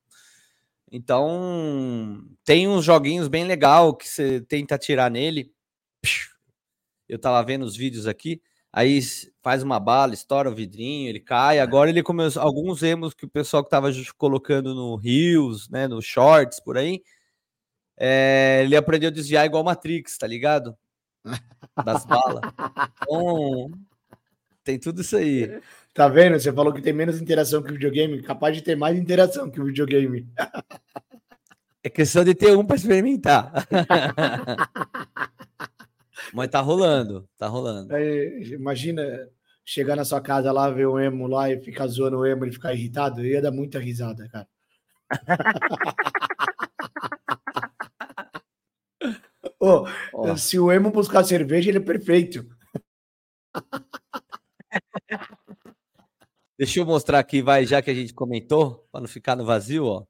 Então 0.92 2.24
tem 2.46 2.68
uns 2.68 2.86
joguinhos 2.86 3.28
bem 3.28 3.46
legal 3.46 3.96
que 3.96 4.08
você 4.08 4.40
tenta 4.42 4.76
atirar 4.76 5.12
nele. 5.12 5.54
Eu 7.10 7.20
tava 7.20 7.44
vendo 7.46 7.64
os 7.66 7.76
vídeos 7.76 8.08
aqui. 8.08 8.42
Aí 8.72 9.02
faz 9.42 9.64
uma 9.64 9.82
bala, 9.82 10.14
estoura 10.14 10.50
o 10.50 10.56
vidrinho, 10.56 11.10
ele 11.10 11.20
cai. 11.20 11.60
Agora 11.60 11.90
ele 11.90 12.02
começou 12.02 12.42
alguns 12.42 12.82
emos 12.84 13.14
que 13.14 13.26
o 13.26 13.30
pessoal 13.30 13.66
que 13.66 13.70
tava 13.70 13.92
colocando 14.18 14.74
no 14.74 14.96
Reels, 14.96 15.68
né, 15.70 15.90
no 15.90 16.02
Shorts 16.02 16.62
por 16.62 16.78
aí, 16.78 17.02
é, 18.04 18.62
ele 18.64 18.76
aprendeu 18.76 19.10
a 19.10 19.14
desviar 19.14 19.46
igual 19.46 19.64
Matrix, 19.64 20.18
tá 20.18 20.26
ligado? 20.26 20.76
Das 21.86 22.04
balas. 22.04 22.42
Então, 23.04 23.70
tem 24.64 24.80
tudo 24.80 25.02
isso 25.02 25.16
aí. 25.16 25.62
Tá 25.94 26.08
vendo? 26.08 26.40
Você 26.40 26.52
falou 26.52 26.74
que 26.74 26.82
tem 26.82 26.94
menos 26.94 27.22
interação 27.22 27.62
que 27.62 27.70
o 27.70 27.74
videogame, 27.74 28.24
capaz 28.24 28.56
de 28.56 28.64
ter 28.64 28.76
mais 28.76 28.98
interação 28.98 29.52
que 29.52 29.62
o 29.62 29.66
videogame. 29.66 30.28
É 31.84 31.92
questão 31.92 32.24
de 32.24 32.34
ter 32.34 32.58
um 32.58 32.66
para 32.66 32.76
experimentar. 32.76 33.52
Mas 36.34 36.50
tá 36.50 36.60
rolando, 36.60 37.30
tá 37.38 37.48
rolando. 37.48 37.94
Aí, 37.94 38.52
imagina 38.54 39.30
chegar 39.64 39.96
na 39.96 40.06
sua 40.06 40.22
casa 40.22 40.52
lá, 40.52 40.72
ver 40.72 40.88
o 40.88 41.00
emo 41.00 41.28
lá 41.28 41.52
e 41.52 41.62
ficar 41.62 41.86
zoando 41.86 42.18
o 42.18 42.26
emo 42.26 42.46
e 42.46 42.52
ficar 42.52 42.74
irritado, 42.74 43.24
ia 43.24 43.44
dar 43.44 43.52
muita 43.52 43.78
risada, 43.78 44.28
cara. 44.28 44.48
Ô, 49.64 49.86
Ó, 50.12 50.36
se 50.36 50.58
o 50.58 50.72
emo 50.72 50.90
buscar 50.90 51.24
cerveja, 51.24 51.70
ele 51.70 51.78
é 51.78 51.82
perfeito. 51.82 52.44
deixa 56.58 56.80
eu 56.80 56.86
mostrar 56.86 57.20
aqui, 57.20 57.44
vai, 57.44 57.64
já 57.64 57.80
que 57.80 57.92
a 57.92 57.94
gente 57.94 58.12
comentou, 58.12 58.88
para 58.92 59.02
não 59.02 59.08
ficar 59.08 59.36
no 59.36 59.46
vazio, 59.46 59.86
ó. 59.86 60.04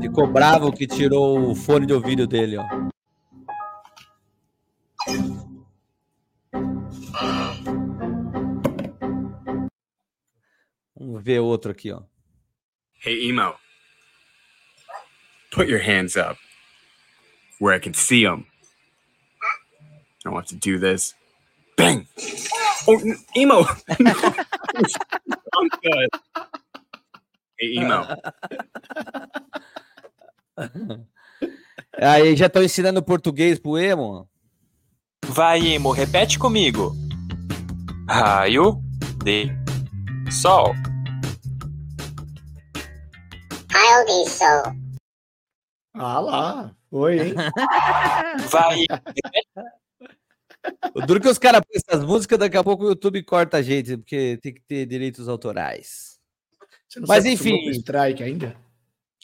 Ficou 0.00 0.32
bravo 0.32 0.72
que 0.72 0.86
tirou 0.86 1.50
o 1.50 1.56
fone 1.56 1.86
de 1.86 1.92
ouvido 1.92 2.24
dele, 2.24 2.56
ó. 2.56 2.64
Vamos 10.94 11.20
ver 11.20 11.40
outro 11.40 11.72
aqui, 11.72 11.90
ó. 11.90 12.11
Hey, 13.02 13.20
Emo. 13.28 13.56
Put 15.50 15.68
your 15.68 15.80
hands 15.80 16.16
up 16.16 16.36
where 17.58 17.74
I 17.74 17.78
can 17.78 17.94
see 17.94 18.24
them. 18.24 18.46
I 20.24 20.30
don't 20.30 20.34
have 20.34 20.46
to 20.46 20.54
do 20.54 20.78
this. 20.78 21.14
Bang! 21.76 22.06
Oh, 22.86 22.98
n- 22.98 23.18
Emo! 23.36 23.64
I'm 23.90 25.68
good. 25.82 26.08
Hey, 27.58 27.76
Emo. 27.78 28.06
Aí 32.00 32.36
já 32.36 32.46
estão 32.46 32.62
ensinando 32.62 33.02
português 33.02 33.58
pro 33.58 33.78
emo. 33.78 34.28
Vai, 35.26 35.60
Emo, 35.66 35.90
repete 35.92 36.38
comigo. 36.38 36.94
Raio 38.08 38.80
de 39.24 39.48
sol. 40.30 40.74
Be 44.06 44.28
so. 44.28 44.62
Ah 45.94 46.20
lá, 46.20 46.74
foi, 46.90 47.20
hein? 47.20 47.34
Vai, 48.50 48.86
O 50.94 51.00
duro 51.06 51.20
que 51.20 51.28
os 51.28 51.38
caras 51.38 51.60
põem 51.60 51.76
essas 51.86 52.04
músicas, 52.04 52.38
daqui 52.38 52.56
a 52.56 52.64
pouco 52.64 52.84
o 52.84 52.88
YouTube 52.88 53.22
corta 53.22 53.58
a 53.58 53.62
gente, 53.62 53.96
porque 53.98 54.38
tem 54.42 54.54
que 54.54 54.62
ter 54.62 54.86
direitos 54.86 55.28
autorais. 55.28 56.18
Você 56.88 57.00
não 57.00 57.06
Mas 57.06 57.26
enfim. 57.26 57.68
strike 57.70 58.22
ainda? 58.22 58.56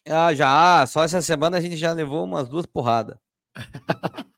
Ah, 0.06 0.34
já, 0.34 0.86
só 0.86 1.04
essa 1.04 1.20
semana 1.22 1.56
a 1.58 1.60
gente 1.60 1.76
já 1.76 1.92
levou 1.92 2.24
umas 2.24 2.48
duas 2.48 2.66
porradas. 2.66 3.16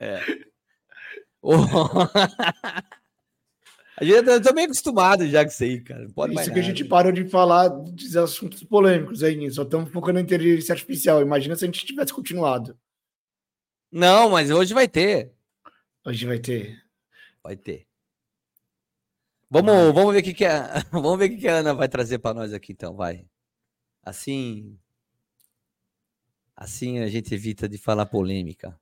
É. 0.00 0.20
a 4.12 4.16
gente, 4.16 4.28
eu 4.28 4.42
tô 4.42 4.52
meio 4.52 4.66
acostumado 4.66 5.26
já 5.28 5.44
com 5.44 5.50
isso 5.50 5.64
aí, 5.64 5.80
cara. 5.80 6.02
Não 6.02 6.10
pode 6.10 6.34
mais 6.34 6.46
Isso 6.46 6.54
que 6.54 6.60
a 6.60 6.62
nada. 6.62 6.74
gente 6.76 6.88
parou 6.88 7.12
de 7.12 7.28
falar 7.28 7.68
de 7.92 8.18
assuntos 8.18 8.62
polêmicos 8.64 9.22
aí, 9.22 9.50
só 9.50 9.62
estamos 9.62 9.90
focando 9.90 10.14
na 10.14 10.20
inteligência 10.20 10.72
artificial. 10.72 11.22
Imagina 11.22 11.56
se 11.56 11.64
a 11.64 11.66
gente 11.66 11.84
tivesse 11.84 12.12
continuado. 12.12 12.76
Não, 13.90 14.30
mas 14.30 14.50
hoje 14.50 14.74
vai 14.74 14.88
ter. 14.88 15.32
Hoje 16.04 16.26
vai 16.26 16.38
ter. 16.38 16.82
Vai 17.42 17.56
ter. 17.56 17.86
Vamos, 19.48 19.94
vamos 19.94 20.12
ver 20.12 20.20
o 20.20 20.22
que, 20.24 20.34
que 20.34 20.44
a, 20.44 20.84
vamos 20.90 21.18
ver 21.18 21.26
o 21.26 21.30
que, 21.30 21.36
que 21.36 21.48
a 21.48 21.58
Ana 21.58 21.72
vai 21.72 21.88
trazer 21.88 22.18
para 22.18 22.34
nós 22.34 22.52
aqui, 22.52 22.72
então, 22.72 22.96
vai. 22.96 23.24
Assim, 24.02 24.78
assim 26.56 26.98
a 26.98 27.06
gente 27.06 27.32
evita 27.32 27.68
de 27.68 27.78
falar 27.78 28.06
polêmica. 28.06 28.78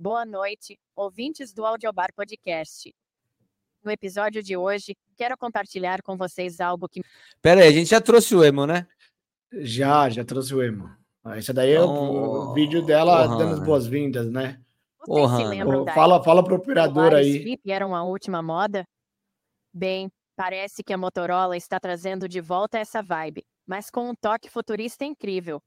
Boa 0.00 0.24
noite, 0.24 0.78
ouvintes 0.94 1.52
do 1.52 1.66
Audiobar 1.66 2.12
Podcast. 2.14 2.94
No 3.82 3.90
episódio 3.90 4.40
de 4.42 4.56
hoje, 4.56 4.96
quero 5.16 5.36
compartilhar 5.36 6.02
com 6.02 6.16
vocês 6.16 6.60
algo 6.60 6.88
que 6.88 7.00
Pera 7.42 7.62
aí, 7.62 7.68
a 7.68 7.72
gente 7.72 7.90
já 7.90 8.00
trouxe 8.00 8.32
o 8.34 8.44
emo, 8.44 8.64
né? 8.64 8.86
Já, 9.52 10.08
já 10.08 10.24
trouxe 10.24 10.54
o 10.54 10.62
emo. 10.62 10.88
Esse 11.36 11.52
daí 11.52 11.72
é 11.72 11.80
o, 11.80 11.84
o 11.84 12.50
Oh, 12.50 12.54
vídeo 12.54 12.84
dela 12.86 13.24
porra, 13.24 13.38
dando 13.38 13.52
as 13.54 13.60
né? 13.60 13.66
boas-vindas, 13.66 14.30
né? 14.30 14.60
vocês 15.04 15.18
Ô, 15.32 15.36
se 15.36 15.44
lembram 15.44 15.84
da 15.84 15.94
Fala, 15.94 16.22
fala 16.22 16.44
pro 16.44 16.54
operador 16.56 17.14
aí. 17.14 17.42
Flip 17.42 17.70
eram 17.70 17.92
a 17.94 18.04
última 18.04 18.40
moda? 18.40 18.84
Bem, 19.74 20.08
parece 20.36 20.84
que 20.84 20.92
a 20.92 20.98
Motorola 20.98 21.56
está 21.56 21.80
trazendo 21.80 22.28
de 22.28 22.40
volta 22.40 22.78
essa 22.78 23.02
vibe, 23.02 23.44
mas 23.66 23.90
com 23.90 24.08
um 24.10 24.14
toque 24.14 24.48
futurista 24.48 25.04
incrível. 25.04 25.60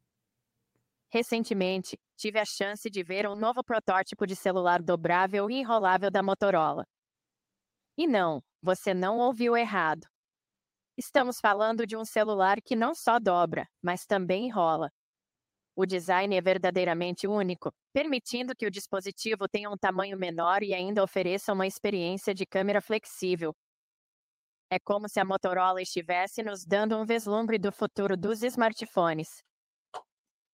Recentemente, 1.14 1.98
tive 2.16 2.40
a 2.40 2.46
chance 2.46 2.90
de 2.90 3.04
ver 3.04 3.28
um 3.28 3.36
novo 3.36 3.62
protótipo 3.64 4.26
de 4.26 4.34
celular 4.36 4.82
dobrável 4.82 5.50
e 5.52 5.56
enrolável 5.56 6.10
da 6.10 6.24
Motorola. 6.24 6.86
E 7.98 8.08
não, 8.08 8.42
você 8.62 8.94
não 8.94 9.20
ouviu 9.20 9.58
errado. 9.58 10.08
Estamos 10.98 11.40
falando 11.40 11.86
de 11.86 11.98
um 11.98 12.06
celular 12.06 12.62
que 12.62 12.76
não 12.76 12.96
só 12.96 13.20
dobra, 13.20 13.68
mas 13.82 14.06
também 14.06 14.48
enrola. 14.48 14.90
O 15.76 15.86
design 15.86 16.36
é 16.36 16.42
verdadeiramente 16.42 17.28
único, 17.28 17.74
permitindo 17.94 18.56
que 18.56 18.66
o 18.66 18.72
dispositivo 18.72 19.50
tenha 19.50 19.70
um 19.70 19.78
tamanho 19.78 20.18
menor 20.18 20.64
e 20.64 20.74
ainda 20.74 21.04
ofereça 21.04 21.52
uma 21.52 21.68
experiência 21.68 22.34
de 22.34 22.46
câmera 22.46 22.82
flexível. 22.82 23.54
É 24.70 24.80
como 24.80 25.10
se 25.10 25.20
a 25.20 25.26
Motorola 25.26 25.82
estivesse 25.82 26.42
nos 26.42 26.64
dando 26.66 26.98
um 26.98 27.06
vislumbre 27.06 27.58
do 27.58 27.72
futuro 27.72 28.16
dos 28.16 28.44
smartphones. 28.44 29.44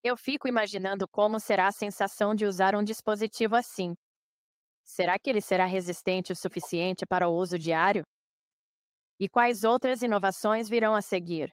Eu 0.02 0.16
fico 0.16 0.46
imaginando 0.46 1.08
como 1.08 1.40
será 1.40 1.66
a 1.66 1.72
sensação 1.72 2.34
de 2.34 2.44
usar 2.44 2.74
um 2.76 2.84
dispositivo 2.84 3.56
assim. 3.56 3.94
Será 4.84 5.18
que 5.18 5.28
ele 5.28 5.40
será 5.40 5.66
resistente 5.66 6.32
o 6.32 6.36
suficiente 6.36 7.04
para 7.04 7.28
o 7.28 7.34
uso 7.34 7.58
diário? 7.58 8.04
E 9.20 9.28
quais 9.28 9.64
outras 9.64 10.02
inovações 10.02 10.68
virão 10.68 10.94
a 10.94 11.02
seguir? 11.02 11.52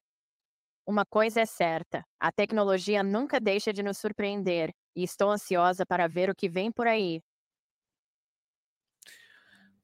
Uma 0.88 1.04
coisa 1.04 1.42
é 1.42 1.46
certa: 1.46 2.04
a 2.20 2.32
tecnologia 2.32 3.02
nunca 3.02 3.40
deixa 3.40 3.74
de 3.74 3.82
nos 3.82 3.98
surpreender, 3.98 4.70
e 4.96 5.04
estou 5.04 5.32
ansiosa 5.32 5.84
para 5.86 6.08
ver 6.08 6.30
o 6.30 6.36
que 6.36 6.48
vem 6.48 6.72
por 6.72 6.88
aí. 6.88 7.22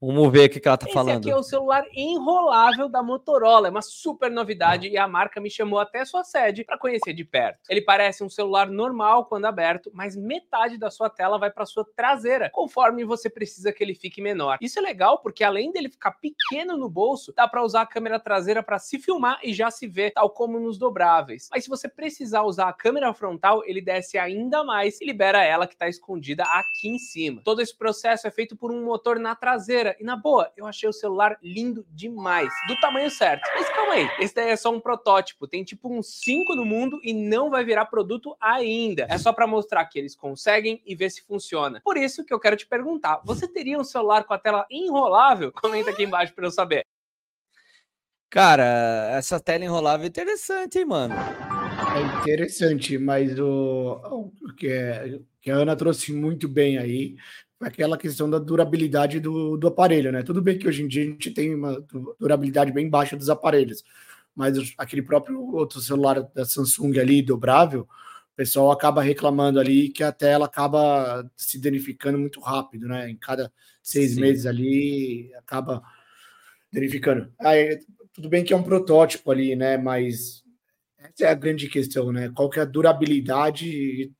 Vamos 0.03 0.31
ver 0.31 0.47
o 0.47 0.49
que, 0.49 0.59
que 0.59 0.67
ela 0.67 0.77
tá 0.77 0.87
Esse 0.87 0.95
falando. 0.95 1.17
aqui 1.17 1.29
é 1.29 1.35
o 1.35 1.43
celular 1.43 1.85
enrolável 1.93 2.89
da 2.89 3.03
Motorola, 3.03 3.67
é 3.67 3.69
uma 3.69 3.83
super 3.83 4.31
novidade 4.31 4.87
e 4.87 4.97
a 4.97 5.07
marca 5.07 5.39
me 5.39 5.47
chamou 5.47 5.77
até 5.77 6.03
sua 6.03 6.23
sede 6.23 6.63
para 6.63 6.75
conhecer 6.75 7.13
de 7.13 7.23
perto. 7.23 7.59
Ele 7.69 7.81
parece 7.81 8.23
um 8.23 8.29
celular 8.29 8.67
normal 8.67 9.25
quando 9.25 9.45
aberto, 9.45 9.91
mas 9.93 10.15
metade 10.15 10.75
da 10.79 10.89
sua 10.89 11.07
tela 11.07 11.37
vai 11.37 11.51
para 11.51 11.67
sua 11.67 11.85
traseira, 11.95 12.49
conforme 12.49 13.05
você 13.05 13.29
precisa 13.29 13.71
que 13.71 13.83
ele 13.83 13.93
fique 13.93 14.23
menor. 14.23 14.57
Isso 14.59 14.79
é 14.79 14.81
legal 14.81 15.19
porque 15.19 15.43
além 15.43 15.71
dele 15.71 15.87
ficar 15.87 16.13
pequeno 16.13 16.75
no 16.75 16.89
bolso, 16.89 17.31
dá 17.37 17.47
para 17.47 17.63
usar 17.63 17.81
a 17.81 17.85
câmera 17.85 18.19
traseira 18.19 18.63
para 18.63 18.79
se 18.79 18.97
filmar 18.97 19.39
e 19.43 19.53
já 19.53 19.69
se 19.69 19.85
ver, 19.85 20.13
tal 20.13 20.31
como 20.31 20.59
nos 20.59 20.79
dobráveis. 20.79 21.47
Mas 21.51 21.65
se 21.65 21.69
você 21.69 21.87
precisar 21.87 22.41
usar 22.41 22.69
a 22.69 22.73
câmera 22.73 23.13
frontal, 23.13 23.61
ele 23.65 23.81
desce 23.81 24.17
ainda 24.17 24.63
mais 24.63 24.99
e 24.99 25.05
libera 25.05 25.43
ela 25.43 25.67
que 25.67 25.75
está 25.75 25.87
escondida 25.87 26.43
aqui 26.45 26.87
em 26.87 26.97
cima. 26.97 27.39
Todo 27.43 27.61
esse 27.61 27.77
processo 27.77 28.25
é 28.25 28.31
feito 28.31 28.55
por 28.55 28.71
um 28.71 28.83
motor 28.83 29.19
na 29.19 29.35
traseira 29.35 29.90
e 29.99 30.03
na 30.03 30.15
boa, 30.15 30.51
eu 30.55 30.65
achei 30.65 30.87
o 30.87 30.93
celular 30.93 31.37
lindo 31.41 31.85
demais, 31.89 32.51
do 32.67 32.79
tamanho 32.79 33.09
certo. 33.09 33.41
Mas 33.55 33.69
calma 33.69 33.93
aí, 33.93 34.09
esse 34.19 34.33
daí 34.35 34.49
é 34.49 34.55
só 34.55 34.71
um 34.71 34.79
protótipo, 34.79 35.47
tem 35.47 35.63
tipo 35.63 35.91
uns 35.91 36.21
5 36.21 36.55
no 36.55 36.65
mundo 36.65 36.99
e 37.03 37.13
não 37.13 37.49
vai 37.49 37.63
virar 37.63 37.85
produto 37.85 38.35
ainda. 38.39 39.07
É 39.09 39.17
só 39.17 39.33
para 39.33 39.47
mostrar 39.47 39.85
que 39.85 39.99
eles 39.99 40.15
conseguem 40.15 40.81
e 40.85 40.95
ver 40.95 41.09
se 41.09 41.21
funciona. 41.21 41.81
Por 41.83 41.97
isso 41.97 42.25
que 42.25 42.33
eu 42.33 42.39
quero 42.39 42.55
te 42.55 42.67
perguntar, 42.67 43.21
você 43.23 43.47
teria 43.47 43.79
um 43.79 43.83
celular 43.83 44.23
com 44.23 44.33
a 44.33 44.39
tela 44.39 44.65
enrolável? 44.69 45.51
Comenta 45.61 45.89
aqui 45.89 46.03
embaixo 46.03 46.33
para 46.33 46.45
eu 46.45 46.51
saber. 46.51 46.85
Cara, 48.29 49.11
essa 49.17 49.39
tela 49.41 49.65
enrolável 49.65 50.05
é 50.05 50.07
interessante, 50.07 50.79
hein, 50.79 50.85
mano? 50.85 51.13
É 51.13 52.21
interessante, 52.21 52.97
mas 52.97 53.37
o, 53.37 54.31
o 54.41 54.53
que, 54.55 54.67
é, 54.67 55.19
que 55.41 55.51
a 55.51 55.55
Ana 55.55 55.75
trouxe 55.75 56.13
muito 56.13 56.47
bem 56.47 56.77
aí 56.77 57.17
aquela 57.61 57.97
questão 57.97 58.29
da 58.29 58.39
durabilidade 58.39 59.19
do, 59.19 59.57
do 59.57 59.67
aparelho, 59.67 60.11
né? 60.11 60.23
Tudo 60.23 60.41
bem 60.41 60.57
que 60.57 60.67
hoje 60.67 60.83
em 60.83 60.87
dia 60.87 61.03
a 61.03 61.05
gente 61.05 61.31
tem 61.31 61.53
uma 61.53 61.79
du- 61.81 62.15
durabilidade 62.19 62.71
bem 62.71 62.89
baixa 62.89 63.15
dos 63.15 63.29
aparelhos, 63.29 63.83
mas 64.35 64.73
aquele 64.77 65.01
próprio 65.01 65.41
outro 65.53 65.79
celular 65.79 66.21
da 66.33 66.45
Samsung 66.45 66.99
ali, 66.99 67.21
dobrável, 67.21 67.81
o 67.81 68.35
pessoal 68.35 68.71
acaba 68.71 69.01
reclamando 69.01 69.59
ali 69.59 69.89
que 69.89 70.03
a 70.03 70.11
tela 70.11 70.45
acaba 70.45 71.29
se 71.35 71.59
danificando 71.59 72.17
muito 72.17 72.39
rápido, 72.39 72.87
né? 72.87 73.09
Em 73.09 73.15
cada 73.15 73.51
seis 73.83 74.15
Sim. 74.15 74.21
meses 74.21 74.45
ali 74.45 75.33
acaba 75.35 75.83
danificando. 76.71 77.31
Aí, 77.39 77.79
tudo 78.13 78.29
bem 78.29 78.43
que 78.43 78.53
é 78.53 78.57
um 78.57 78.63
protótipo 78.63 79.31
ali, 79.31 79.55
né? 79.55 79.77
Mas 79.77 80.43
essa 80.97 81.25
é 81.25 81.29
a 81.29 81.35
grande 81.35 81.67
questão, 81.67 82.11
né? 82.11 82.31
Qual 82.33 82.49
que 82.49 82.59
é 82.59 82.61
a 82.61 82.65
durabilidade 82.65 84.11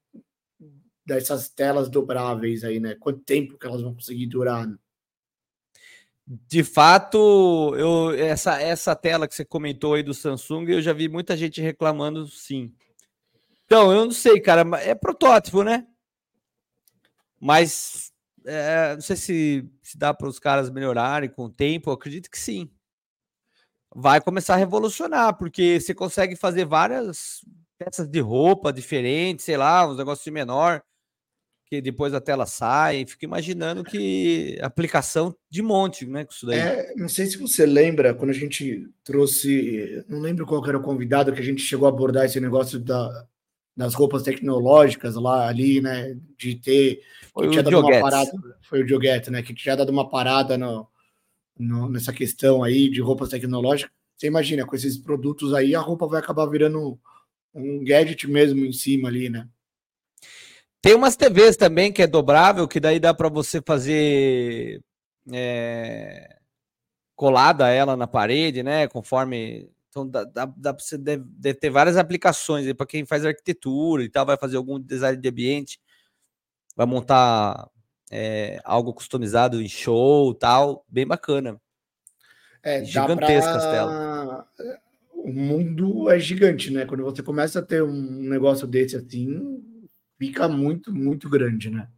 dessas 1.05 1.49
telas 1.49 1.89
dobráveis 1.89 2.63
aí, 2.63 2.79
né? 2.79 2.95
Quanto 2.95 3.19
tempo 3.21 3.57
que 3.57 3.65
elas 3.65 3.81
vão 3.81 3.93
conseguir 3.93 4.27
durar? 4.27 4.67
né? 4.67 4.77
De 6.25 6.63
fato, 6.63 7.75
eu, 7.75 8.11
essa, 8.11 8.61
essa 8.61 8.95
tela 8.95 9.27
que 9.27 9.35
você 9.35 9.43
comentou 9.43 9.95
aí 9.95 10.03
do 10.03 10.13
Samsung, 10.13 10.69
eu 10.69 10.81
já 10.81 10.93
vi 10.93 11.09
muita 11.09 11.35
gente 11.35 11.59
reclamando, 11.59 12.27
sim. 12.27 12.73
Então, 13.65 13.91
eu 13.91 14.05
não 14.05 14.11
sei, 14.11 14.39
cara, 14.39 14.63
é 14.81 14.95
protótipo, 14.95 15.63
né? 15.63 15.87
Mas 17.39 18.11
é, 18.45 18.93
não 18.93 19.01
sei 19.01 19.15
se, 19.15 19.69
se 19.81 19.97
dá 19.97 20.13
para 20.13 20.27
os 20.27 20.39
caras 20.39 20.69
melhorarem 20.69 21.29
com 21.29 21.45
o 21.45 21.49
tempo, 21.49 21.89
eu 21.89 21.93
acredito 21.93 22.29
que 22.29 22.39
sim. 22.39 22.69
Vai 23.93 24.21
começar 24.21 24.53
a 24.53 24.57
revolucionar, 24.57 25.37
porque 25.37 25.79
você 25.79 25.93
consegue 25.93 26.35
fazer 26.35 26.65
várias 26.65 27.43
peças 27.77 28.07
de 28.07 28.19
roupa 28.19 28.71
diferentes, 28.71 29.43
sei 29.43 29.57
lá, 29.57 29.87
uns 29.87 29.97
negócios 29.97 30.31
menor, 30.33 30.81
que 31.71 31.81
depois 31.81 32.13
a 32.13 32.19
tela 32.19 32.45
sai. 32.45 33.05
Fico 33.05 33.23
imaginando 33.23 33.81
que 33.81 34.57
aplicação 34.61 35.33
de 35.49 35.61
monte, 35.61 36.05
né? 36.05 36.25
Com 36.25 36.33
isso 36.33 36.45
daí. 36.45 36.59
É, 36.59 36.93
não 36.97 37.07
sei 37.07 37.25
se 37.27 37.37
você 37.37 37.65
lembra, 37.65 38.13
quando 38.13 38.31
a 38.31 38.33
gente 38.33 38.89
trouxe, 39.05 40.03
não 40.09 40.19
lembro 40.19 40.45
qual 40.45 40.67
era 40.67 40.77
o 40.77 40.81
convidado, 40.81 41.31
que 41.31 41.39
a 41.39 41.43
gente 41.43 41.61
chegou 41.61 41.85
a 41.85 41.89
abordar 41.89 42.25
esse 42.25 42.41
negócio 42.41 42.77
da, 42.77 43.25
das 43.73 43.93
roupas 43.93 44.23
tecnológicas 44.23 45.15
lá 45.15 45.47
ali, 45.47 45.79
né? 45.79 46.17
De 46.37 46.55
ter. 46.55 47.01
Foi 47.33 47.43
que 47.43 47.47
o 47.47 47.51
tinha 47.51 47.63
dado 47.63 47.79
uma 47.79 47.89
parada. 48.01 48.31
Foi 48.63 48.81
o 48.81 48.85
Diogueto, 48.85 49.31
né? 49.31 49.41
Que 49.41 49.53
tinha 49.53 49.77
dado 49.77 49.89
uma 49.93 50.09
parada 50.09 50.57
no, 50.57 50.85
no- 51.57 51.87
nessa 51.89 52.11
questão 52.11 52.65
aí 52.65 52.89
de 52.89 52.99
roupas 52.99 53.29
tecnológicas. 53.29 53.93
Você 54.17 54.27
imagina, 54.27 54.65
com 54.65 54.75
esses 54.75 54.97
produtos 54.97 55.53
aí, 55.53 55.73
a 55.73 55.79
roupa 55.79 56.05
vai 56.05 56.19
acabar 56.19 56.45
virando 56.47 56.99
um 57.55 57.81
gadget 57.85 58.27
mesmo 58.29 58.65
em 58.65 58.73
cima 58.73 59.07
ali, 59.07 59.29
né? 59.29 59.47
Tem 60.81 60.95
umas 60.95 61.15
TVs 61.15 61.55
também 61.55 61.93
que 61.93 62.01
é 62.01 62.07
dobrável, 62.07 62.67
que 62.67 62.79
daí 62.79 62.99
dá 62.99 63.13
para 63.13 63.29
você 63.29 63.61
fazer 63.61 64.81
é, 65.31 66.37
colada 67.15 67.69
ela 67.69 67.95
na 67.95 68.07
parede, 68.07 68.63
né? 68.63 68.87
Conforme. 68.87 69.69
Então 69.89 70.07
dá, 70.07 70.23
dá, 70.23 70.45
dá 70.45 70.73
para 70.73 70.83
você 70.83 70.97
deve, 70.97 71.23
deve 71.27 71.59
ter 71.59 71.69
várias 71.69 71.97
aplicações 71.97 72.71
para 72.73 72.85
quem 72.85 73.05
faz 73.05 73.25
arquitetura 73.25 74.03
e 74.03 74.09
tal, 74.09 74.25
vai 74.25 74.37
fazer 74.37 74.55
algum 74.57 74.79
design 74.79 75.21
de 75.21 75.29
ambiente, 75.29 75.79
vai 76.75 76.85
montar 76.85 77.69
é, 78.09 78.59
algo 78.63 78.93
customizado 78.93 79.61
em 79.61 79.67
show 79.67 80.33
tal, 80.33 80.85
bem 80.87 81.05
bacana. 81.05 81.61
É, 82.63 82.79
dá 82.79 82.85
Gigantescas 82.85 83.65
pra- 83.65 84.47
O 85.13 85.31
mundo 85.31 86.09
é 86.09 86.17
gigante, 86.19 86.71
né? 86.71 86.85
Quando 86.85 87.03
você 87.03 87.21
começa 87.21 87.59
a 87.59 87.61
ter 87.61 87.83
um 87.83 88.29
negócio 88.29 88.65
desse 88.65 88.95
assim, 88.95 89.61
fica 90.21 90.47
muito, 90.47 90.93
muito 90.93 91.27
grande, 91.27 91.71
né? 91.71 91.89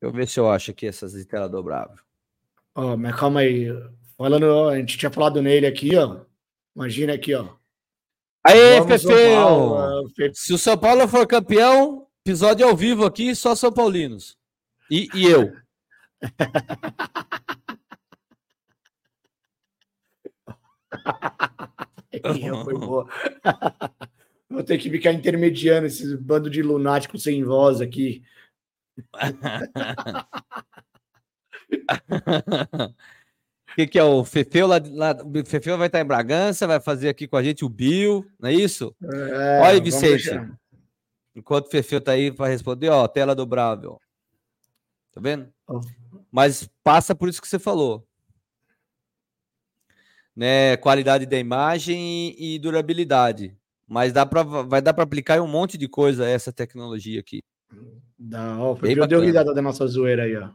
Deixa 0.00 0.02
eu 0.02 0.12
ver 0.12 0.26
se 0.26 0.40
eu 0.40 0.50
acho 0.50 0.72
aqui 0.72 0.84
essas 0.84 1.12
de 1.12 1.24
tela 1.24 1.48
dobrável. 1.48 1.96
Ó, 2.74 2.96
mas 2.96 3.14
calma 3.14 3.38
aí. 3.38 3.68
Falando, 4.18 4.68
a 4.68 4.76
gente 4.78 4.98
tinha 4.98 5.12
falado 5.12 5.40
nele 5.40 5.64
aqui, 5.64 5.94
ó. 5.94 6.24
Imagina 6.74 7.14
aqui, 7.14 7.34
ó. 7.34 7.54
Aê, 8.44 8.84
Fefeu! 8.84 9.36
Paulo, 9.36 9.74
ó, 9.74 10.08
Fe- 10.08 10.32
Se 10.34 10.52
o 10.52 10.58
São 10.58 10.76
Paulo 10.76 11.06
for 11.06 11.24
campeão, 11.24 12.08
episódio 12.26 12.66
ao 12.66 12.76
vivo 12.76 13.06
aqui, 13.06 13.32
só 13.36 13.54
São 13.54 13.72
Paulinos. 13.72 14.36
E, 14.90 15.06
e 15.14 15.24
eu. 15.24 15.52
Foi 22.64 22.74
boa. 22.74 23.08
Vou 24.52 24.62
ter 24.62 24.76
que 24.76 24.90
ficar 24.90 25.12
intermediando 25.12 25.86
esses 25.86 26.12
bando 26.14 26.50
de 26.50 26.62
lunáticos 26.62 27.22
sem 27.22 27.42
voz 27.42 27.80
aqui. 27.80 28.22
O 28.98 29.02
que, 33.74 33.86
que 33.86 33.98
é 33.98 34.04
o 34.04 34.22
Fefeu 34.24 34.66
lá, 34.66 34.78
lá? 34.90 35.16
O 35.24 35.46
Fefeu 35.46 35.78
vai 35.78 35.86
estar 35.86 36.00
em 36.00 36.04
Bragança, 36.04 36.66
vai 36.66 36.80
fazer 36.80 37.08
aqui 37.08 37.26
com 37.26 37.36
a 37.36 37.42
gente 37.42 37.64
o 37.64 37.68
Bill, 37.68 38.26
não 38.38 38.50
é 38.50 38.52
isso? 38.52 38.94
É, 39.02 39.60
Olha 39.62 39.80
Vicente. 39.80 40.28
Enquanto 41.34 41.68
o 41.68 41.70
Fefeu 41.70 41.98
tá 41.98 42.12
aí 42.12 42.30
para 42.30 42.50
responder, 42.50 42.90
ó, 42.90 43.08
tela 43.08 43.34
dobrável. 43.34 43.98
Tá 45.12 45.20
vendo? 45.20 45.50
Ó. 45.66 45.80
Mas 46.30 46.68
passa 46.84 47.14
por 47.14 47.30
isso 47.30 47.40
que 47.40 47.48
você 47.48 47.58
falou. 47.58 48.06
Né, 50.36 50.76
qualidade 50.78 51.24
da 51.24 51.38
imagem 51.38 52.34
e 52.38 52.58
durabilidade. 52.58 53.56
Mas 53.86 54.12
dá 54.12 54.24
pra, 54.24 54.42
vai 54.42 54.80
dar 54.80 54.94
para 54.94 55.04
aplicar 55.04 55.40
um 55.40 55.48
monte 55.48 55.76
de 55.76 55.88
coisa 55.88 56.26
essa 56.28 56.52
tecnologia 56.52 57.20
aqui. 57.20 57.42
Dá, 58.18 58.58
ó, 58.58 58.76
foi 58.76 58.94
deu 58.94 59.04
bacana. 59.04 59.24
risada 59.24 59.54
da 59.54 59.62
nossa 59.62 59.86
zoeira 59.86 60.24
aí, 60.24 60.36
ó. 60.36 60.50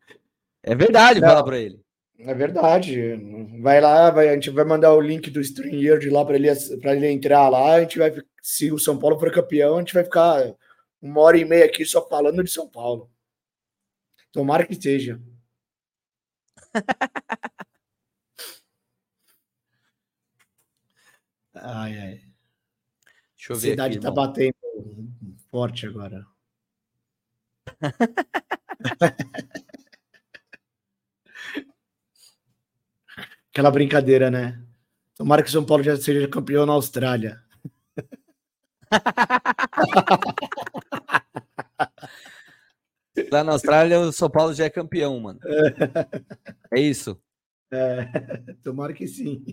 É 0.63 0.75
verdade, 0.75 1.21
Não. 1.21 1.29
fala 1.29 1.45
para 1.45 1.57
ele. 1.59 1.79
É 2.19 2.33
verdade. 2.33 3.15
Vai 3.61 3.79
lá, 3.79 4.11
vai, 4.11 4.27
a 4.27 4.33
gente 4.33 4.49
vai 4.49 4.65
mandar 4.65 4.93
o 4.93 4.99
link 4.99 5.29
do 5.29 5.39
StreamYard 5.39 6.09
lá 6.09 6.25
para 6.25 6.35
ele, 6.35 6.49
pra 6.81 6.93
ele 6.95 7.07
entrar 7.07 7.47
lá. 7.47 7.75
A 7.75 7.79
gente 7.81 7.97
vai, 7.97 8.11
se 8.41 8.69
o 8.71 8.77
São 8.79 8.99
Paulo 8.99 9.17
for 9.17 9.31
campeão, 9.31 9.77
a 9.77 9.79
gente 9.79 9.93
vai 9.93 10.03
ficar 10.03 10.53
uma 11.01 11.21
hora 11.21 11.37
e 11.37 11.45
meia 11.45 11.63
aqui 11.65 11.85
só 11.85 12.05
falando 12.07 12.43
de 12.43 12.51
São 12.51 12.67
Paulo. 12.67 13.09
Tomara 14.33 14.65
que 14.65 14.75
seja. 14.75 15.21
ai, 21.63 21.97
ai. 21.99 22.21
Deixa 23.35 23.53
eu 23.53 23.55
A 23.55 23.59
ver 23.59 23.69
cidade 23.71 23.97
aqui, 23.97 24.01
tá 24.03 24.09
irmão. 24.09 24.25
batendo 24.25 24.55
forte 25.49 25.85
agora. 25.85 26.25
Aquela 33.51 33.71
brincadeira, 33.71 34.29
né? 34.29 34.61
Tomara 35.15 35.41
que 35.41 35.49
o 35.49 35.51
São 35.51 35.65
Paulo 35.65 35.83
já 35.83 35.97
seja 35.97 36.27
campeão 36.27 36.65
na 36.65 36.73
Austrália. 36.73 37.41
Lá 43.31 43.43
na 43.43 43.53
Austrália, 43.53 43.99
o 43.99 44.11
São 44.11 44.29
Paulo 44.29 44.53
já 44.53 44.65
é 44.65 44.69
campeão, 44.69 45.19
mano. 45.19 45.39
É 46.71 46.79
isso. 46.81 47.19
É, 47.71 48.05
tomara 48.61 48.93
que 48.93 49.07
sim. 49.07 49.43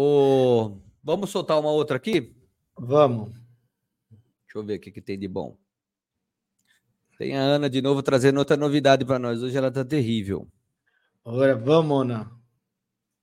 O... 0.00 0.78
Vamos 1.02 1.28
soltar 1.28 1.58
uma 1.58 1.72
outra 1.72 1.96
aqui? 1.96 2.32
Vamos. 2.78 3.32
Deixa 4.08 4.54
eu 4.54 4.64
ver 4.64 4.76
o 4.76 4.80
que, 4.80 4.92
que 4.92 5.02
tem 5.02 5.18
de 5.18 5.26
bom. 5.26 5.58
Tem 7.18 7.36
a 7.36 7.40
Ana 7.40 7.68
de 7.68 7.82
novo 7.82 8.00
trazendo 8.00 8.38
outra 8.38 8.56
novidade 8.56 9.04
para 9.04 9.18
nós. 9.18 9.42
Hoje 9.42 9.58
ela 9.58 9.72
tá 9.72 9.84
terrível. 9.84 10.46
Agora 11.24 11.56
vamos, 11.56 12.02
Ana. 12.02 12.30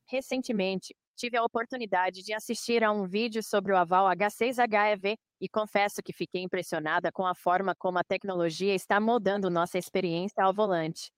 Recentemente, 0.05 0.93
tive 1.15 1.37
a 1.37 1.45
oportunidade 1.45 2.21
de 2.21 2.33
assistir 2.33 2.83
a 2.83 2.91
um 2.91 3.07
vídeo 3.07 3.41
sobre 3.41 3.71
o 3.71 3.77
aval 3.77 4.07
H6HEV 4.07 5.15
e 5.39 5.47
confesso 5.47 6.03
que 6.03 6.11
fiquei 6.11 6.41
impressionada 6.41 7.09
com 7.09 7.25
a 7.25 7.33
forma 7.33 7.73
como 7.73 7.99
a 7.99 8.03
tecnologia 8.03 8.75
está 8.75 8.99
moldando 8.99 9.49
nossa 9.49 9.77
experiência 9.77 10.43
ao 10.43 10.53
volante. 10.53 11.09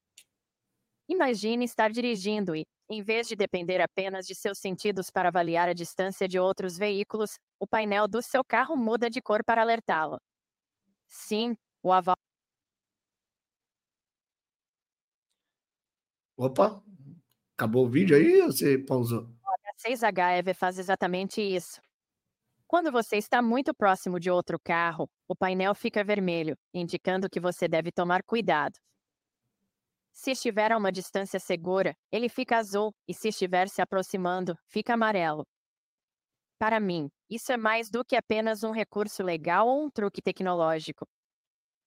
Imagine 1.09 1.63
estar 1.65 1.89
dirigindo 1.91 2.55
e, 2.55 2.65
em 2.89 3.01
vez 3.01 3.27
de 3.27 3.35
depender 3.35 3.81
apenas 3.81 4.25
de 4.27 4.35
seus 4.35 4.59
sentidos 4.59 5.09
para 5.09 5.29
avaliar 5.29 5.69
a 5.69 5.73
distância 5.73 6.27
de 6.27 6.39
outros 6.39 6.77
veículos, 6.77 7.37
o 7.59 7.67
painel 7.67 8.07
do 8.07 8.21
seu 8.21 8.43
carro 8.43 8.75
muda 8.75 9.09
de 9.09 9.21
cor 9.21 9.43
para 9.43 9.61
alertá-lo. 9.61 10.17
Sim, 11.07 11.55
o 11.83 11.91
aval 11.91 12.17
Opa, 16.37 16.83
acabou 17.55 17.85
o 17.85 17.89
vídeo 17.89 18.15
aí 18.15 18.41
ou 18.41 18.51
você 18.51 18.77
pausou? 18.77 19.27
6HEV 19.77 20.53
faz 20.55 20.79
exatamente 20.79 21.41
isso. 21.41 21.79
Quando 22.67 22.91
você 22.91 23.17
está 23.17 23.41
muito 23.41 23.73
próximo 23.73 24.19
de 24.19 24.29
outro 24.29 24.59
carro, 24.59 25.09
o 25.27 25.35
painel 25.35 25.73
fica 25.75 26.03
vermelho, 26.03 26.55
indicando 26.73 27.29
que 27.29 27.39
você 27.39 27.67
deve 27.67 27.91
tomar 27.91 28.23
cuidado. 28.23 28.77
Se 30.19 30.31
estiver 30.31 30.71
a 30.71 30.77
uma 30.77 30.91
distância 30.91 31.39
segura, 31.39 31.93
ele 32.11 32.27
fica 32.27 32.57
azul, 32.57 32.91
e 33.07 33.13
se 33.13 33.27
estiver 33.29 33.69
se 33.69 33.83
aproximando, 33.83 34.57
fica 34.67 34.95
amarelo. 34.95 35.45
Para 36.59 36.79
mim, 36.79 37.07
isso 37.29 37.51
é 37.51 37.57
mais 37.57 37.89
do 37.91 38.03
que 38.03 38.15
apenas 38.15 38.63
um 38.63 38.71
recurso 38.71 39.21
legal 39.21 39.67
ou 39.67 39.85
um 39.85 39.91
truque 39.91 40.19
tecnológico. 40.21 41.05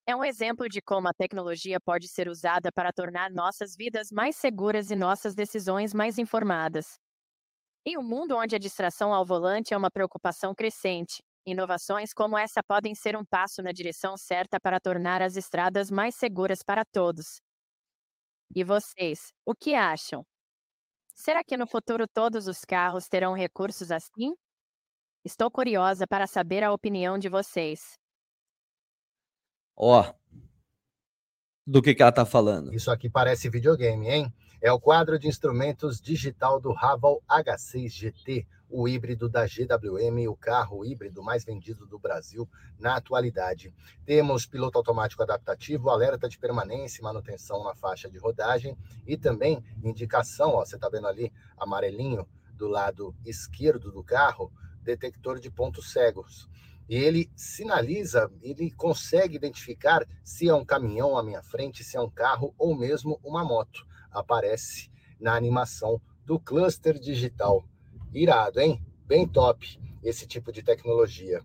É 0.07 0.15
um 0.15 0.25
exemplo 0.25 0.69
de 0.69 0.81
como 0.81 1.09
a 1.09 1.13
tecnologia 1.13 1.81
pode 1.81 2.09
ser 2.09 2.29
usada 2.29 2.71
para 2.73 2.93
tornar 2.93 3.31
nossas 3.33 3.75
vidas 3.77 4.13
mais 4.13 4.37
seguras 4.37 4.91
e 4.91 4.97
nossas 4.97 5.35
decisões 5.35 5.93
mais 5.93 6.19
informadas. 6.19 6.99
Em 7.85 7.99
um 7.99 8.03
mundo 8.03 8.37
onde 8.37 8.55
a 8.57 8.61
distração 8.61 9.13
ao 9.13 9.27
volante 9.27 9.75
é 9.75 9.77
uma 9.77 9.91
preocupação 9.91 10.55
crescente, 10.55 11.23
inovações 11.47 12.13
como 12.15 12.39
essa 12.39 12.63
podem 12.63 12.95
ser 12.95 13.17
um 13.17 13.25
passo 13.25 13.63
na 13.63 13.73
direção 13.73 14.17
certa 14.17 14.61
para 14.61 14.81
tornar 14.81 15.21
as 15.21 15.37
estradas 15.37 15.91
mais 15.91 16.15
seguras 16.15 16.63
para 16.63 16.85
todos. 16.85 17.41
E 18.55 18.65
vocês, 18.65 19.33
o 19.45 19.55
que 19.55 19.75
acham? 19.75 20.27
Será 21.15 21.45
que 21.45 21.57
no 21.57 21.67
futuro 21.67 22.09
todos 22.09 22.49
os 22.49 22.65
carros 22.65 23.07
terão 23.07 23.33
recursos 23.33 23.91
assim? 23.93 24.35
Estou 25.25 25.51
curiosa 25.51 26.07
para 26.07 26.27
saber 26.27 26.65
a 26.65 26.73
opinião 26.73 27.19
de 27.19 27.29
vocês. 27.29 27.99
Ó. 29.77 30.13
Do 31.67 31.81
que, 31.81 31.95
que 31.95 32.03
ela 32.03 32.11
tá 32.11 32.27
falando. 32.27 32.75
Isso 32.75 32.91
aqui 32.91 33.09
parece 33.09 33.49
videogame, 33.49 34.09
hein? 34.09 34.35
É 34.61 34.73
o 34.73 34.81
quadro 34.81 35.19
de 35.19 35.29
instrumentos 35.29 36.01
digital 36.01 36.61
do 36.61 36.73
Raval 36.73 37.23
H6 37.29 37.89
GT, 37.89 38.47
o 38.71 38.89
híbrido 38.89 39.29
da 39.29 39.47
GWM, 39.47 40.29
o 40.29 40.37
carro 40.37 40.85
híbrido 40.85 41.23
mais 41.23 41.45
vendido 41.45 41.87
do 41.87 41.99
Brasil 41.99 42.49
na 42.79 42.97
atualidade. 42.97 43.75
Temos 44.07 44.47
piloto 44.47 44.79
automático 44.79 45.23
adaptativo, 45.23 45.91
alerta 45.91 46.29
de 46.29 46.39
permanência 46.39 47.01
e 47.01 47.05
manutenção 47.05 47.65
na 47.65 47.75
faixa 47.75 48.09
de 48.09 48.19
rodagem 48.19 48.79
e 49.07 49.17
também 49.17 49.63
indicação, 49.83 50.51
ó, 50.51 50.65
você 50.65 50.77
está 50.77 50.89
vendo 50.89 51.09
ali 51.09 51.33
amarelinho 51.59 52.27
do 52.55 52.69
lado 52.69 53.15
esquerdo 53.25 53.91
do 53.91 54.05
carro, 54.05 54.53
detector 54.83 55.41
de 55.41 55.51
pontos 55.51 55.93
cegos. 55.93 56.49
E 56.89 56.97
ele 56.97 57.31
sinaliza, 57.37 58.31
ele 58.43 58.71
consegue 58.73 59.37
identificar 59.37 60.05
se 60.25 60.49
é 60.49 60.55
um 60.55 60.65
caminhão 60.65 61.17
à 61.17 61.23
minha 61.23 61.43
frente, 61.43 61.85
se 61.85 61.97
é 61.97 62.01
um 62.01 62.11
carro 62.11 62.55
ou 62.59 62.77
mesmo 62.77 63.21
uma 63.23 63.45
moto. 63.45 63.87
Aparece 64.11 64.91
na 65.21 65.35
animação 65.35 66.01
do 66.25 66.39
cluster 66.39 66.99
digital. 66.99 67.65
Irado, 68.13 68.61
hein? 68.61 68.81
Bem 69.07 69.27
top 69.27 69.79
esse 70.03 70.27
tipo 70.27 70.51
de 70.53 70.63
tecnologia. 70.63 71.43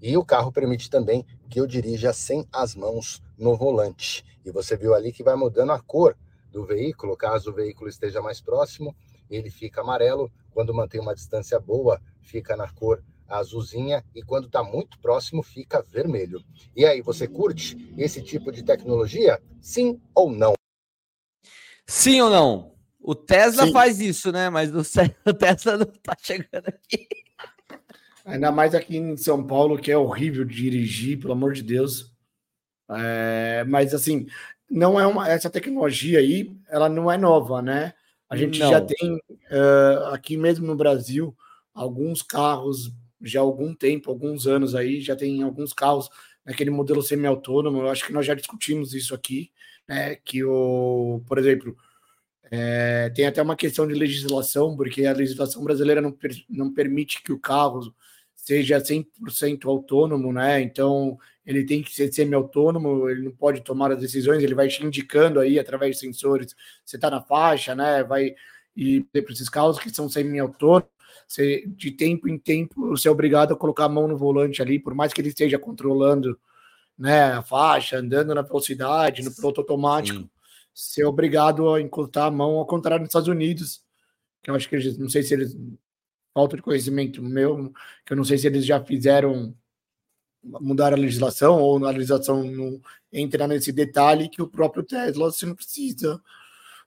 E 0.00 0.16
o 0.16 0.24
carro 0.24 0.52
permite 0.52 0.88
também 0.88 1.26
que 1.50 1.60
eu 1.60 1.66
dirija 1.66 2.12
sem 2.12 2.46
as 2.52 2.74
mãos 2.74 3.22
no 3.38 3.56
volante. 3.56 4.24
E 4.44 4.50
você 4.50 4.76
viu 4.76 4.94
ali 4.94 5.12
que 5.12 5.22
vai 5.22 5.34
mudando 5.34 5.72
a 5.72 5.80
cor 5.80 6.16
do 6.50 6.64
veículo, 6.64 7.16
caso 7.16 7.50
o 7.50 7.54
veículo 7.54 7.90
esteja 7.90 8.22
mais 8.22 8.40
próximo, 8.40 8.94
ele 9.28 9.50
fica 9.50 9.80
amarelo, 9.80 10.30
quando 10.52 10.72
mantém 10.72 11.00
uma 11.00 11.14
distância 11.14 11.58
boa, 11.58 12.00
fica 12.20 12.56
na 12.56 12.68
cor 12.70 13.02
azulzinha 13.28 14.04
e 14.14 14.22
quando 14.22 14.46
está 14.46 14.62
muito 14.62 14.98
próximo 15.00 15.42
fica 15.42 15.82
vermelho. 15.82 16.42
E 16.74 16.86
aí, 16.86 17.02
você 17.02 17.26
curte 17.26 17.76
esse 17.98 18.22
tipo 18.22 18.52
de 18.52 18.62
tecnologia? 18.62 19.42
Sim 19.60 20.00
ou 20.14 20.30
não? 20.30 20.54
Sim 21.86 22.20
ou 22.20 22.30
não? 22.30 22.75
O 23.06 23.14
Tesla 23.14 23.66
Sim. 23.66 23.72
faz 23.72 24.00
isso, 24.00 24.32
né? 24.32 24.50
Mas 24.50 24.74
o 24.74 24.80
o 25.30 25.32
Tesla 25.32 25.76
não 25.76 25.86
tá 25.86 26.16
chegando 26.20 26.66
aqui. 26.66 27.06
Ainda 28.24 28.50
mais 28.50 28.74
aqui 28.74 28.96
em 28.96 29.16
São 29.16 29.46
Paulo, 29.46 29.78
que 29.78 29.92
é 29.92 29.96
horrível 29.96 30.44
de 30.44 30.56
dirigir, 30.56 31.20
pelo 31.20 31.32
amor 31.32 31.52
de 31.52 31.62
Deus. 31.62 32.12
É, 32.90 33.64
mas 33.68 33.94
assim, 33.94 34.26
não 34.68 34.98
é 34.98 35.06
uma 35.06 35.28
essa 35.28 35.48
tecnologia 35.48 36.18
aí, 36.18 36.52
ela 36.68 36.88
não 36.88 37.10
é 37.10 37.16
nova, 37.16 37.62
né? 37.62 37.94
A 38.28 38.36
gente 38.36 38.58
Não. 38.58 38.70
já 38.70 38.80
tem 38.80 39.20
eh, 39.50 39.98
aqui 40.10 40.36
mesmo 40.36 40.66
no 40.66 40.74
Brasil 40.74 41.32
alguns 41.72 42.22
carros 42.22 42.92
já 43.22 43.38
há 43.38 43.42
algum 43.42 43.72
tempo, 43.72 44.10
alguns 44.10 44.48
anos 44.48 44.74
aí, 44.74 45.00
já 45.00 45.14
tem 45.14 45.44
alguns 45.44 45.72
carros 45.72 46.10
naquele 46.44 46.70
modelo 46.70 47.02
semi-autônomo. 47.02 47.78
Eu 47.82 47.88
acho 47.88 48.04
que 48.04 48.12
nós 48.12 48.26
já 48.26 48.34
discutimos 48.34 48.94
isso 48.94 49.14
aqui, 49.14 49.52
né? 49.88 50.16
Que 50.16 50.42
o, 50.42 51.22
por 51.28 51.38
exemplo, 51.38 51.76
eh, 52.50 53.10
tem 53.14 53.26
até 53.26 53.42
uma 53.42 53.56
questão 53.56 53.86
de 53.86 53.94
legislação, 53.94 54.76
porque 54.76 55.04
a 55.06 55.12
legislação 55.12 55.62
brasileira 55.64 56.00
não, 56.00 56.12
per- 56.12 56.44
não 56.48 56.72
permite 56.72 57.22
que 57.22 57.32
o 57.32 57.38
carro 57.40 57.92
seja 58.34 58.80
100% 58.80 59.68
autônomo, 59.68 60.32
né? 60.32 60.60
Então, 60.62 61.18
ele 61.44 61.64
tem 61.64 61.82
que 61.82 61.92
ser 61.94 62.12
semi-autônomo, 62.12 63.08
ele 63.08 63.22
não 63.22 63.32
pode 63.32 63.62
tomar 63.62 63.92
as 63.92 63.98
decisões, 64.00 64.42
ele 64.42 64.54
vai 64.54 64.68
te 64.68 64.84
indicando 64.84 65.40
aí 65.40 65.58
através 65.58 65.96
de 65.96 66.00
sensores, 66.00 66.54
você 66.84 66.96
está 66.96 67.10
na 67.10 67.20
faixa, 67.22 67.74
né? 67.74 68.04
Vai 68.04 68.34
e 68.76 69.00
para 69.02 69.32
esses 69.32 69.48
carros 69.48 69.78
que 69.78 69.90
são 69.90 70.08
semi-autônomos, 70.08 70.88
você, 71.26 71.64
de 71.66 71.90
tempo 71.90 72.28
em 72.28 72.38
tempo, 72.38 72.88
você 72.90 73.08
é 73.08 73.10
obrigado 73.10 73.52
a 73.52 73.56
colocar 73.56 73.84
a 73.86 73.88
mão 73.88 74.06
no 74.06 74.16
volante 74.16 74.62
ali, 74.62 74.78
por 74.78 74.94
mais 74.94 75.12
que 75.12 75.20
ele 75.20 75.30
esteja 75.30 75.58
controlando, 75.58 76.38
né, 76.98 77.32
a 77.32 77.42
faixa, 77.42 77.98
andando 77.98 78.34
na 78.34 78.42
velocidade, 78.42 79.24
no 79.24 79.34
piloto 79.34 79.60
automático, 79.60 80.20
Sim. 80.20 80.30
É 80.98 81.06
obrigado 81.06 81.72
a 81.72 81.80
encostar 81.80 82.26
a 82.26 82.30
mão, 82.30 82.56
ao 82.56 82.66
contrário 82.66 83.02
nos 83.02 83.10
Estados 83.10 83.28
Unidos, 83.28 83.82
que 84.42 84.50
eu 84.50 84.54
acho 84.54 84.68
que 84.68 84.76
eles, 84.76 84.98
não 84.98 85.08
sei 85.08 85.22
se 85.22 85.34
eles, 85.34 85.56
falta 86.34 86.56
de 86.56 86.62
conhecimento 86.62 87.22
meu, 87.22 87.72
que 88.04 88.12
eu 88.12 88.16
não 88.16 88.24
sei 88.24 88.38
se 88.38 88.46
eles 88.46 88.64
já 88.64 88.82
fizeram 88.82 89.56
mudar 90.42 90.92
a 90.92 90.96
legislação 90.96 91.60
ou 91.60 91.84
a 91.84 91.90
legislação 91.90 92.44
não 92.44 92.80
entra 93.12 93.48
nesse 93.48 93.72
detalhe 93.72 94.28
que 94.28 94.40
o 94.40 94.46
próprio 94.46 94.84
Tesla 94.84 95.32
você 95.32 95.44
não 95.44 95.56
precisa 95.56 96.22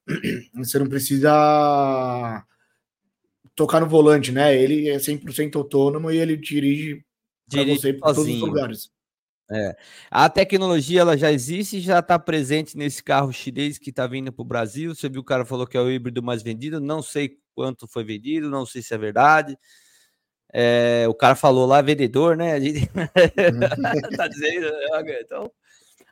você 0.55 0.79
não 0.79 0.87
precisa 0.87 2.45
tocar 3.55 3.81
no 3.81 3.89
volante, 3.89 4.31
né? 4.31 4.55
Ele 4.55 4.87
é 4.87 4.97
100% 4.97 5.55
autônomo 5.57 6.09
e 6.09 6.17
ele 6.17 6.37
dirige 6.37 7.03
para 7.49 7.63
você 7.65 7.93
para 7.93 8.13
todos 8.13 8.33
os 8.33 8.39
lugares. 8.39 8.91
É. 9.51 9.75
A 10.11 10.29
tecnologia 10.29 11.01
ela 11.01 11.17
já 11.17 11.31
existe, 11.31 11.79
já 11.81 11.99
está 11.99 12.19
presente 12.19 12.77
nesse 12.77 13.03
carro 13.03 13.33
chinês 13.33 13.79
que 13.79 13.89
está 13.89 14.05
vindo 14.05 14.31
para 14.31 14.41
o 14.43 14.45
Brasil. 14.45 14.93
Você 14.93 15.09
viu 15.09 15.21
o 15.21 15.23
cara 15.23 15.43
falou 15.43 15.65
que 15.65 15.75
é 15.75 15.81
o 15.81 15.89
híbrido 15.89 16.21
mais 16.21 16.43
vendido. 16.43 16.79
Não 16.79 17.01
sei 17.01 17.37
quanto 17.55 17.87
foi 17.87 18.03
vendido, 18.03 18.49
não 18.49 18.65
sei 18.65 18.81
se 18.81 18.93
é 18.93 18.97
verdade. 18.97 19.57
É, 20.53 21.05
o 21.07 21.13
cara 21.13 21.35
falou 21.35 21.65
lá, 21.65 21.81
vendedor, 21.81 22.37
né? 22.37 22.53
A 22.53 22.59
gente 22.59 22.87
tá 24.17 24.27
dizendo, 24.27 24.71
né? 24.71 25.21
então. 25.21 25.51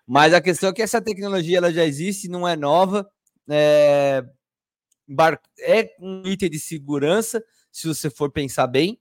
Mas 0.06 0.34
a 0.34 0.42
questão 0.42 0.70
é 0.70 0.74
que 0.74 0.82
essa 0.82 1.02
tecnologia 1.02 1.58
ela 1.58 1.72
já 1.72 1.86
existe, 1.86 2.28
não 2.28 2.48
é 2.48 2.56
nova. 2.56 3.08
É, 3.50 4.24
é 5.60 5.96
um 6.00 6.24
item 6.26 6.50
de 6.50 6.60
segurança, 6.60 7.44
se 7.72 7.88
você 7.88 8.10
for 8.10 8.32
pensar 8.32 8.68
bem. 8.68 9.00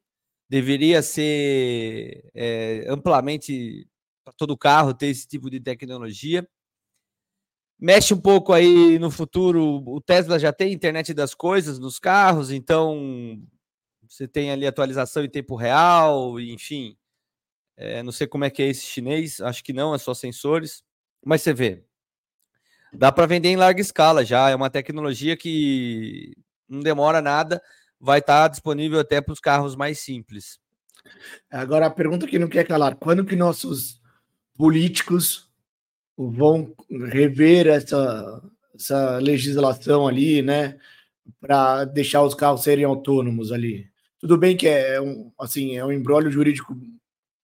Deveria 0.48 1.02
ser 1.02 2.30
é, 2.34 2.84
amplamente 2.88 3.88
para 4.26 4.34
todo 4.36 4.58
carro 4.58 4.92
ter 4.92 5.06
esse 5.06 5.24
tipo 5.28 5.48
de 5.48 5.60
tecnologia. 5.60 6.46
Mexe 7.78 8.12
um 8.12 8.20
pouco 8.20 8.52
aí 8.52 8.98
no 8.98 9.08
futuro. 9.08 9.84
O 9.86 10.00
Tesla 10.00 10.36
já 10.36 10.52
tem 10.52 10.72
internet 10.72 11.14
das 11.14 11.32
coisas 11.32 11.78
nos 11.78 12.00
carros, 12.00 12.50
então 12.50 13.40
você 14.08 14.26
tem 14.26 14.50
ali 14.50 14.66
atualização 14.66 15.22
em 15.22 15.30
tempo 15.30 15.54
real, 15.54 16.40
enfim. 16.40 16.96
É, 17.76 18.02
não 18.02 18.10
sei 18.10 18.26
como 18.26 18.44
é 18.44 18.50
que 18.50 18.62
é 18.62 18.66
esse 18.66 18.84
chinês, 18.84 19.40
acho 19.40 19.62
que 19.62 19.72
não, 19.72 19.94
é 19.94 19.98
só 19.98 20.12
sensores. 20.12 20.82
Mas 21.24 21.42
você 21.42 21.54
vê, 21.54 21.84
dá 22.92 23.12
para 23.12 23.26
vender 23.26 23.50
em 23.50 23.56
larga 23.56 23.80
escala 23.80 24.24
já. 24.24 24.50
É 24.50 24.56
uma 24.56 24.70
tecnologia 24.70 25.36
que 25.36 26.36
não 26.68 26.80
demora 26.80 27.22
nada, 27.22 27.62
vai 28.00 28.18
estar 28.18 28.42
tá 28.42 28.48
disponível 28.48 28.98
até 28.98 29.20
para 29.20 29.32
os 29.32 29.40
carros 29.40 29.76
mais 29.76 30.00
simples. 30.00 30.58
Agora 31.48 31.86
a 31.86 31.90
pergunta 31.90 32.26
que 32.26 32.40
não 32.40 32.48
quer 32.48 32.66
calar: 32.66 32.96
quando 32.96 33.24
que 33.24 33.36
nossos 33.36 34.00
políticos 34.56 35.48
vão 36.16 36.74
rever 36.90 37.66
essa, 37.66 38.42
essa 38.74 39.18
legislação 39.18 40.08
ali, 40.08 40.42
né, 40.42 40.78
para 41.40 41.84
deixar 41.84 42.22
os 42.22 42.34
carros 42.34 42.62
serem 42.62 42.84
autônomos 42.84 43.52
ali. 43.52 43.88
Tudo 44.18 44.38
bem 44.38 44.56
que 44.56 44.66
é 44.66 45.00
um, 45.00 45.30
assim, 45.38 45.76
é 45.76 45.84
um 45.84 45.92
embrólio 45.92 46.30
jurídico 46.30 46.76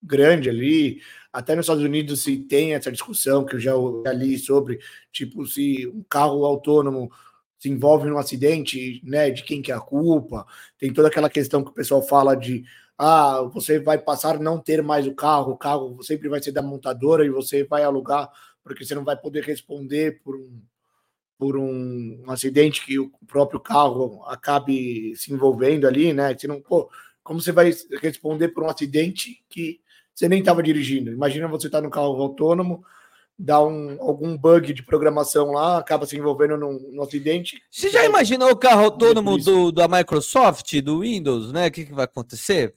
grande 0.03 0.49
ali, 0.49 1.01
até 1.33 1.55
nos 1.55 1.65
Estados 1.65 1.85
Unidos 1.85 2.23
se 2.23 2.39
tem 2.39 2.75
essa 2.75 2.91
discussão 2.91 3.45
que 3.45 3.57
eu 3.57 3.61
já, 3.61 3.73
li 4.13 4.39
sobre, 4.39 4.79
tipo, 5.13 5.47
se 5.47 5.87
um 5.87 6.03
carro 6.03 6.45
autônomo 6.45 7.11
se 7.59 7.69
envolve 7.69 8.09
num 8.09 8.19
acidente, 8.19 9.01
né, 9.05 9.31
de 9.31 9.45
quem 9.45 9.63
que 9.63 9.71
é 9.71 9.75
a 9.75 9.81
culpa, 9.81 10.47
tem 10.79 10.93
toda 10.93 11.09
aquela 11.09 11.31
questão 11.31 11.63
que 11.63 11.71
o 11.71 11.75
pessoal 11.75 12.03
fala 12.03 12.35
de 12.35 12.65
ah, 12.99 13.43
você 13.53 13.79
vai 13.79 13.99
passar 13.99 14.37
a 14.37 14.39
não 14.39 14.59
ter 14.59 14.83
mais 14.83 15.07
o 15.07 15.15
carro, 15.15 15.53
o 15.53 15.57
carro 15.57 16.03
sempre 16.03 16.29
vai 16.29 16.43
ser 16.43 16.53
da 16.53 16.63
montadora 16.63 17.25
e 17.25 17.31
você 17.31 17.65
vai 17.65 17.83
alugar, 17.83 18.31
porque 18.63 18.85
você 18.85 18.95
não 18.95 19.05
vai 19.05 19.17
poder 19.17 19.43
responder 19.45 20.21
por 20.23 20.37
um, 20.37 20.61
por 21.39 21.57
um, 21.57 22.23
um 22.27 22.31
acidente 22.31 22.85
que 22.85 22.99
o 22.99 23.11
próprio 23.27 23.59
carro 23.59 24.23
acabe 24.27 25.15
se 25.17 25.33
envolvendo 25.33 25.87
ali, 25.87 26.13
né? 26.13 26.37
Você 26.37 26.47
não, 26.47 26.61
pô, 26.61 26.89
como 27.23 27.41
você 27.41 27.53
vai 27.53 27.75
responder 28.01 28.49
por 28.49 28.63
um 28.63 28.69
acidente 28.71 29.43
que 29.49 29.81
você 30.15 30.29
nem 30.29 30.41
estava 30.41 30.63
dirigindo? 30.63 31.11
Imagina 31.11 31.49
você 31.49 31.67
estar 31.67 31.79
tá 31.79 31.85
no 31.85 31.91
carro 31.91 32.21
autônomo, 32.23 32.85
dá 33.39 33.61
um, 33.65 33.97
algum 34.01 34.37
bug 34.37 34.73
de 34.73 34.83
programação 34.83 35.51
lá, 35.51 35.79
acaba 35.79 36.07
se 36.07 36.17
envolvendo 36.17 36.57
num, 36.57 36.79
num 36.93 37.03
acidente. 37.03 37.61
Você 37.71 37.91
já 37.91 38.05
imaginou 38.05 38.51
o 38.51 38.57
carro 38.57 38.85
autônomo 38.85 39.39
do, 39.39 39.73
da 39.73 39.89
Microsoft, 39.89 40.81
do 40.81 41.01
Windows, 41.01 41.53
né? 41.53 41.67
O 41.67 41.73
que, 41.73 41.87
que 41.87 41.95
vai 41.95 42.05
acontecer? 42.05 42.75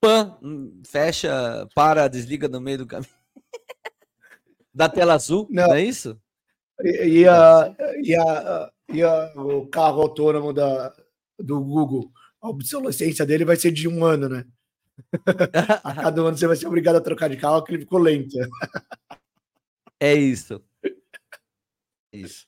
Pan, 0.00 0.38
fecha, 0.86 1.68
para, 1.74 2.08
desliga 2.08 2.48
no 2.48 2.60
meio 2.60 2.78
do 2.78 2.86
caminho. 2.86 3.10
da 4.72 4.88
tela 4.88 5.14
azul, 5.14 5.48
não, 5.50 5.68
não 5.68 5.74
é 5.74 5.82
isso? 5.82 6.20
E, 6.80 7.20
e, 7.20 7.28
a, 7.28 7.76
e, 8.02 8.14
a, 8.14 8.72
e 8.92 9.02
a, 9.02 9.32
o 9.34 9.66
carro 9.66 10.00
autônomo 10.02 10.52
da, 10.52 10.94
do 11.36 11.60
Google, 11.60 12.12
a 12.40 12.48
obsolescência 12.48 13.26
dele 13.26 13.44
vai 13.44 13.56
ser 13.56 13.72
de 13.72 13.88
um 13.88 14.04
ano, 14.04 14.28
né? 14.28 14.44
a 15.82 15.94
cada 15.94 16.22
ano 16.22 16.36
você 16.36 16.46
vai 16.46 16.56
ser 16.56 16.68
obrigado 16.68 16.96
a 16.96 17.00
trocar 17.00 17.28
de 17.28 17.36
carro, 17.36 17.60
porque 17.60 17.74
ele 17.74 17.82
ficou 17.82 17.98
lento. 17.98 18.36
é 19.98 20.14
isso. 20.14 20.62
Isso. 22.12 22.46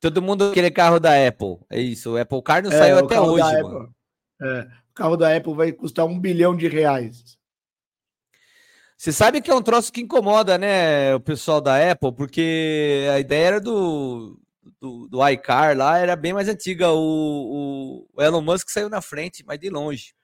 Todo 0.00 0.20
mundo 0.20 0.52
querer 0.52 0.70
carro 0.70 1.00
da 1.00 1.26
Apple. 1.26 1.58
É 1.70 1.80
isso. 1.80 2.12
O 2.12 2.18
Apple 2.18 2.42
Car 2.42 2.62
não 2.62 2.70
é, 2.70 2.78
saiu 2.78 2.98
até 2.98 3.20
hoje, 3.20 3.62
mano. 3.62 3.94
É 4.42 4.81
o 4.92 4.94
carro 4.94 5.16
da 5.16 5.34
Apple 5.34 5.54
vai 5.54 5.72
custar 5.72 6.04
um 6.04 6.20
bilhão 6.20 6.54
de 6.54 6.68
reais. 6.68 7.38
Você 8.96 9.10
sabe 9.10 9.40
que 9.40 9.50
é 9.50 9.54
um 9.54 9.62
troço 9.62 9.92
que 9.92 10.02
incomoda, 10.02 10.56
né, 10.58 11.14
o 11.14 11.20
pessoal 11.20 11.60
da 11.60 11.90
Apple, 11.90 12.12
porque 12.12 13.08
a 13.12 13.18
ideia 13.18 13.46
era 13.46 13.60
do, 13.60 14.38
do, 14.80 15.08
do 15.08 15.28
iCar 15.28 15.76
lá, 15.76 15.98
era 15.98 16.14
bem 16.14 16.32
mais 16.32 16.46
antiga. 16.46 16.92
O, 16.92 18.06
o 18.12 18.22
Elon 18.22 18.42
Musk 18.42 18.68
saiu 18.68 18.88
na 18.88 19.00
frente, 19.00 19.42
mas 19.44 19.58
de 19.58 19.70
longe. 19.70 20.14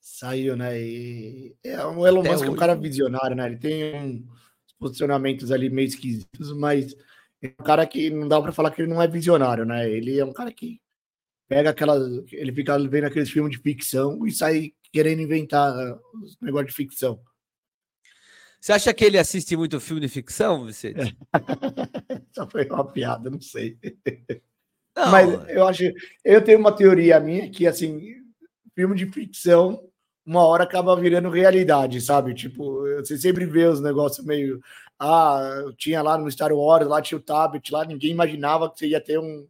Saiu, 0.00 0.56
né? 0.56 0.80
E 0.80 1.54
é, 1.62 1.84
o 1.84 2.06
Elon 2.06 2.20
Até 2.20 2.30
Musk 2.30 2.40
hoje. 2.40 2.50
é 2.50 2.52
um 2.52 2.56
cara 2.56 2.74
visionário, 2.74 3.36
né? 3.36 3.46
Ele 3.46 3.58
tem 3.58 4.26
uns 4.66 4.72
posicionamentos 4.78 5.52
ali 5.52 5.70
meio 5.70 5.86
esquisitos, 5.86 6.52
mas 6.52 6.96
é 7.42 7.48
um 7.60 7.64
cara 7.64 7.86
que 7.86 8.10
não 8.10 8.26
dá 8.26 8.40
para 8.40 8.52
falar 8.52 8.70
que 8.70 8.82
ele 8.82 8.92
não 8.92 9.00
é 9.00 9.06
visionário, 9.06 9.64
né? 9.64 9.88
Ele 9.88 10.18
é 10.18 10.24
um 10.24 10.32
cara 10.32 10.50
que 10.50 10.80
pega 11.48 11.70
aquelas. 11.70 12.24
Ele 12.32 12.52
fica 12.52 12.78
vendo 12.78 13.04
aqueles 13.04 13.30
filmes 13.30 13.52
de 13.52 13.62
ficção 13.62 14.26
e 14.26 14.32
sai 14.32 14.72
querendo 14.92 15.22
inventar 15.22 15.74
os 16.22 16.38
negócios 16.40 16.70
de 16.70 16.76
ficção. 16.76 17.20
Você 18.60 18.72
acha 18.72 18.94
que 18.94 19.04
ele 19.04 19.18
assiste 19.18 19.54
muito 19.56 19.78
filme 19.78 20.00
de 20.00 20.08
ficção, 20.08 20.64
Vicente? 20.64 21.16
Só 22.32 22.48
foi 22.48 22.66
uma 22.66 22.90
piada, 22.90 23.28
não 23.28 23.40
sei. 23.40 23.76
Não. 24.96 25.10
Mas 25.10 25.48
eu 25.50 25.66
acho. 25.66 25.82
Eu 26.24 26.42
tenho 26.42 26.58
uma 26.58 26.74
teoria 26.74 27.20
minha 27.20 27.50
que, 27.50 27.66
assim, 27.66 28.14
filme 28.74 28.96
de 28.96 29.06
ficção, 29.06 29.86
uma 30.24 30.46
hora 30.46 30.64
acaba 30.64 30.96
virando 30.96 31.28
realidade, 31.28 32.00
sabe? 32.00 32.32
Tipo, 32.32 32.80
você 32.96 33.18
sempre 33.18 33.44
vê 33.44 33.66
os 33.66 33.80
negócios 33.80 34.24
meio. 34.24 34.60
Ah, 34.98 35.64
tinha 35.76 36.00
lá 36.00 36.16
no 36.16 36.30
Star 36.30 36.52
Wars, 36.52 36.86
lá 36.86 37.02
tinha 37.02 37.18
o 37.18 37.22
tablet, 37.22 37.70
lá 37.70 37.84
ninguém 37.84 38.12
imaginava 38.12 38.70
que 38.70 38.78
você 38.78 38.86
ia 38.86 39.00
ter 39.00 39.18
um 39.18 39.46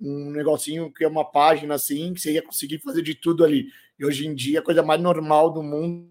um 0.00 0.30
negocinho 0.30 0.92
que 0.92 1.04
é 1.04 1.08
uma 1.08 1.24
página 1.24 1.74
assim, 1.74 2.12
que 2.14 2.20
você 2.20 2.32
ia 2.32 2.42
conseguir 2.42 2.78
fazer 2.78 3.02
de 3.02 3.14
tudo 3.14 3.44
ali. 3.44 3.68
E 3.98 4.04
hoje 4.04 4.26
em 4.26 4.34
dia, 4.34 4.60
a 4.60 4.62
coisa 4.62 4.82
mais 4.82 5.00
normal 5.00 5.52
do 5.52 5.62
mundo 5.62 6.10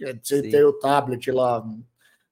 é 0.00 0.12
você 0.14 0.42
Sim. 0.42 0.50
ter 0.50 0.64
o 0.64 0.78
tablet 0.78 1.30
lá. 1.30 1.64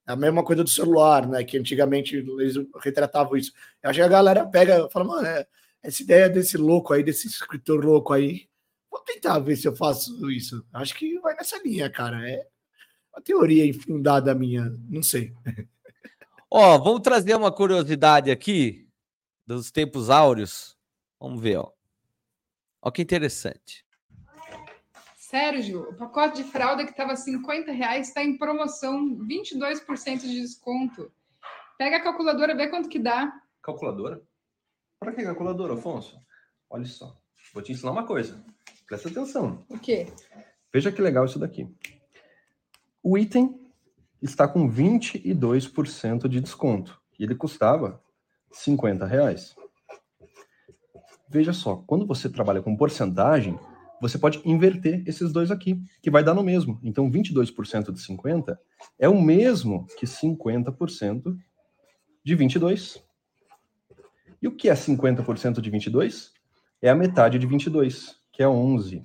É 0.06 0.12
a 0.12 0.16
mesma 0.16 0.42
coisa 0.42 0.64
do 0.64 0.70
celular, 0.70 1.26
né? 1.26 1.44
Que 1.44 1.58
antigamente 1.58 2.16
eles 2.16 2.54
retratavam 2.82 3.36
isso. 3.36 3.52
Eu 3.82 3.90
acho 3.90 3.98
que 3.98 4.04
a 4.04 4.08
galera 4.08 4.46
pega 4.46 4.86
e 4.86 4.90
fala, 4.90 5.04
mano, 5.04 5.26
é, 5.26 5.46
essa 5.82 6.02
ideia 6.02 6.28
desse 6.28 6.56
louco 6.56 6.92
aí, 6.92 7.02
desse 7.02 7.26
escritor 7.26 7.84
louco 7.84 8.12
aí, 8.12 8.48
vou 8.90 9.00
tentar 9.00 9.38
ver 9.38 9.56
se 9.56 9.68
eu 9.68 9.76
faço 9.76 10.30
isso. 10.30 10.64
Acho 10.72 10.94
que 10.94 11.18
vai 11.20 11.34
nessa 11.34 11.60
linha, 11.62 11.90
cara. 11.90 12.28
É 12.28 12.46
uma 13.12 13.22
teoria 13.22 13.66
infundada 13.66 14.34
minha, 14.34 14.74
não 14.88 15.02
sei. 15.02 15.32
Ó, 16.50 16.78
vamos 16.78 17.02
trazer 17.02 17.34
uma 17.34 17.52
curiosidade 17.52 18.30
aqui 18.30 18.87
dos 19.48 19.70
tempos 19.70 20.10
áureos. 20.10 20.76
Vamos 21.18 21.40
ver, 21.40 21.56
ó. 21.56 21.72
Olha 22.82 22.92
que 22.92 23.00
interessante. 23.00 23.82
Sérgio, 25.16 25.88
o 25.88 25.94
pacote 25.94 26.42
de 26.42 26.50
fralda 26.50 26.84
que 26.84 26.90
estava 26.90 27.16
50 27.16 27.72
reais 27.72 28.08
está 28.08 28.22
em 28.22 28.36
promoção, 28.36 29.16
22% 29.26 30.20
de 30.20 30.42
desconto. 30.42 31.10
Pega 31.78 31.96
a 31.96 32.02
calculadora, 32.02 32.54
vê 32.54 32.68
quanto 32.68 32.90
que 32.90 32.98
dá. 32.98 33.40
Calculadora? 33.62 34.22
Para 35.00 35.12
que 35.12 35.22
calculadora, 35.22 35.74
Afonso? 35.74 36.20
Olha 36.68 36.84
só, 36.84 37.18
vou 37.54 37.62
te 37.62 37.72
ensinar 37.72 37.92
uma 37.92 38.06
coisa. 38.06 38.44
Presta 38.86 39.08
atenção. 39.08 39.64
O 39.70 39.78
quê? 39.78 40.12
Veja 40.72 40.92
que 40.92 41.00
legal 41.00 41.24
isso 41.24 41.38
daqui. 41.38 41.66
O 43.02 43.16
item 43.16 43.58
está 44.20 44.46
com 44.46 44.70
22% 44.70 46.28
de 46.28 46.40
desconto. 46.40 47.00
E 47.18 47.24
ele 47.24 47.34
custava 47.34 48.02
50 48.52 49.06
reais. 49.06 49.54
Veja 51.28 51.52
só, 51.52 51.76
quando 51.86 52.06
você 52.06 52.28
trabalha 52.28 52.62
com 52.62 52.76
porcentagem, 52.76 53.58
você 54.00 54.16
pode 54.18 54.40
inverter 54.44 55.02
esses 55.06 55.32
dois 55.32 55.50
aqui, 55.50 55.82
que 56.00 56.10
vai 56.10 56.22
dar 56.22 56.34
no 56.34 56.42
mesmo. 56.42 56.78
Então, 56.82 57.10
22% 57.10 57.92
de 57.92 58.00
50 58.00 58.58
é 58.98 59.08
o 59.08 59.20
mesmo 59.20 59.86
que 59.98 60.06
50% 60.06 61.36
de 62.24 62.34
22. 62.34 63.02
E 64.40 64.46
o 64.46 64.54
que 64.54 64.68
é 64.68 64.74
50% 64.74 65.60
de 65.60 65.68
22? 65.68 66.32
É 66.80 66.88
a 66.88 66.94
metade 66.94 67.38
de 67.38 67.46
22, 67.46 68.16
que 68.32 68.42
é 68.42 68.48
11. 68.48 69.02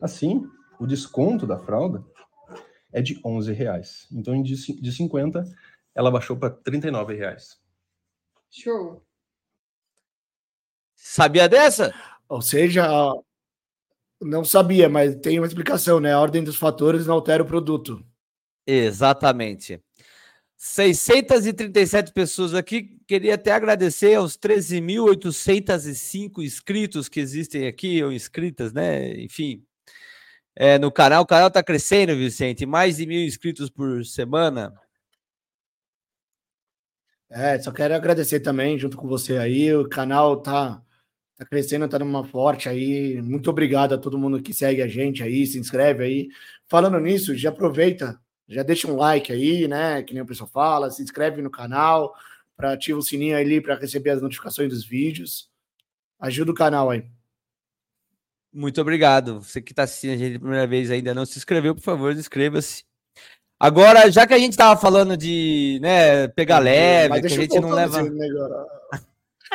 Assim, 0.00 0.46
o 0.78 0.86
desconto 0.86 1.46
da 1.46 1.58
fralda 1.58 2.04
é 2.92 3.00
de 3.00 3.18
11 3.24 3.52
reais. 3.52 4.06
Então, 4.12 4.42
de 4.42 4.92
50, 4.92 5.44
ela 5.94 6.10
baixou 6.10 6.36
para 6.36 6.50
39 6.50 7.14
reais. 7.14 7.61
Show. 8.52 9.02
Sabia 10.94 11.48
dessa? 11.48 11.92
Ou 12.28 12.42
seja, 12.42 12.86
Não 14.20 14.44
sabia, 14.44 14.88
mas 14.88 15.16
tem 15.16 15.40
uma 15.40 15.46
explicação, 15.46 15.98
né? 15.98 16.12
A 16.12 16.20
ordem 16.20 16.44
dos 16.44 16.56
fatores 16.56 17.06
não 17.06 17.14
altera 17.14 17.42
o 17.42 17.46
produto. 17.46 18.04
Exatamente. 18.66 19.80
637 20.56 22.12
pessoas 22.12 22.54
aqui. 22.54 22.98
Queria 23.08 23.34
até 23.34 23.50
agradecer 23.52 24.14
aos 24.14 24.36
13.805 24.36 26.44
inscritos 26.44 27.08
que 27.08 27.18
existem 27.20 27.66
aqui, 27.66 28.02
ou 28.04 28.12
inscritas, 28.12 28.72
né? 28.72 29.20
Enfim, 29.22 29.64
é, 30.54 30.78
no 30.78 30.92
canal. 30.92 31.22
O 31.22 31.26
canal 31.26 31.48
está 31.48 31.62
crescendo, 31.64 32.14
Vicente. 32.14 32.66
Mais 32.66 32.98
de 32.98 33.06
mil 33.06 33.26
inscritos 33.26 33.70
por 33.70 34.04
semana. 34.04 34.72
É, 37.34 37.58
só 37.58 37.72
quero 37.72 37.94
agradecer 37.94 38.40
também, 38.40 38.78
junto 38.78 38.96
com 38.96 39.08
você 39.08 39.38
aí. 39.38 39.74
O 39.74 39.88
canal 39.88 40.36
tá, 40.42 40.82
tá 41.34 41.46
crescendo, 41.46 41.88
tá 41.88 41.98
numa 41.98 42.24
forte 42.24 42.68
aí. 42.68 43.22
Muito 43.22 43.48
obrigado 43.48 43.94
a 43.94 43.98
todo 43.98 44.18
mundo 44.18 44.42
que 44.42 44.52
segue 44.52 44.82
a 44.82 44.86
gente 44.86 45.22
aí, 45.22 45.46
se 45.46 45.58
inscreve 45.58 46.04
aí. 46.04 46.28
Falando 46.68 47.00
nisso, 47.00 47.34
já 47.34 47.48
aproveita, 47.48 48.20
já 48.46 48.62
deixa 48.62 48.86
um 48.86 48.96
like 48.96 49.32
aí, 49.32 49.66
né? 49.66 50.02
Que 50.02 50.12
nem 50.12 50.22
o 50.22 50.26
pessoal 50.26 50.50
fala, 50.50 50.90
se 50.90 51.02
inscreve 51.02 51.40
no 51.40 51.50
canal, 51.50 52.14
para 52.54 52.74
ativar 52.74 52.98
o 52.98 53.02
sininho 53.02 53.36
ali 53.36 53.62
para 53.62 53.76
receber 53.76 54.10
as 54.10 54.20
notificações 54.20 54.68
dos 54.68 54.84
vídeos. 54.84 55.50
Ajuda 56.20 56.52
o 56.52 56.54
canal 56.54 56.90
aí. 56.90 57.02
Muito 58.52 58.78
obrigado. 58.78 59.40
Você 59.40 59.62
que 59.62 59.72
está 59.72 59.84
assistindo 59.84 60.12
a 60.12 60.16
gente 60.16 60.32
pela 60.32 60.40
primeira 60.40 60.66
vez 60.66 60.90
ainda 60.90 61.14
não 61.14 61.24
se 61.24 61.38
inscreveu, 61.38 61.74
por 61.74 61.80
favor, 61.80 62.12
inscreva-se. 62.12 62.84
Agora, 63.62 64.10
já 64.10 64.26
que 64.26 64.34
a 64.34 64.38
gente 64.38 64.54
estava 64.54 64.80
falando 64.80 65.16
de 65.16 65.78
né, 65.80 66.26
pegar 66.26 66.58
leve, 66.58 67.20
que 67.20 67.26
a 67.28 67.30
gente 67.30 67.60
não 67.60 67.70
leva. 67.70 68.02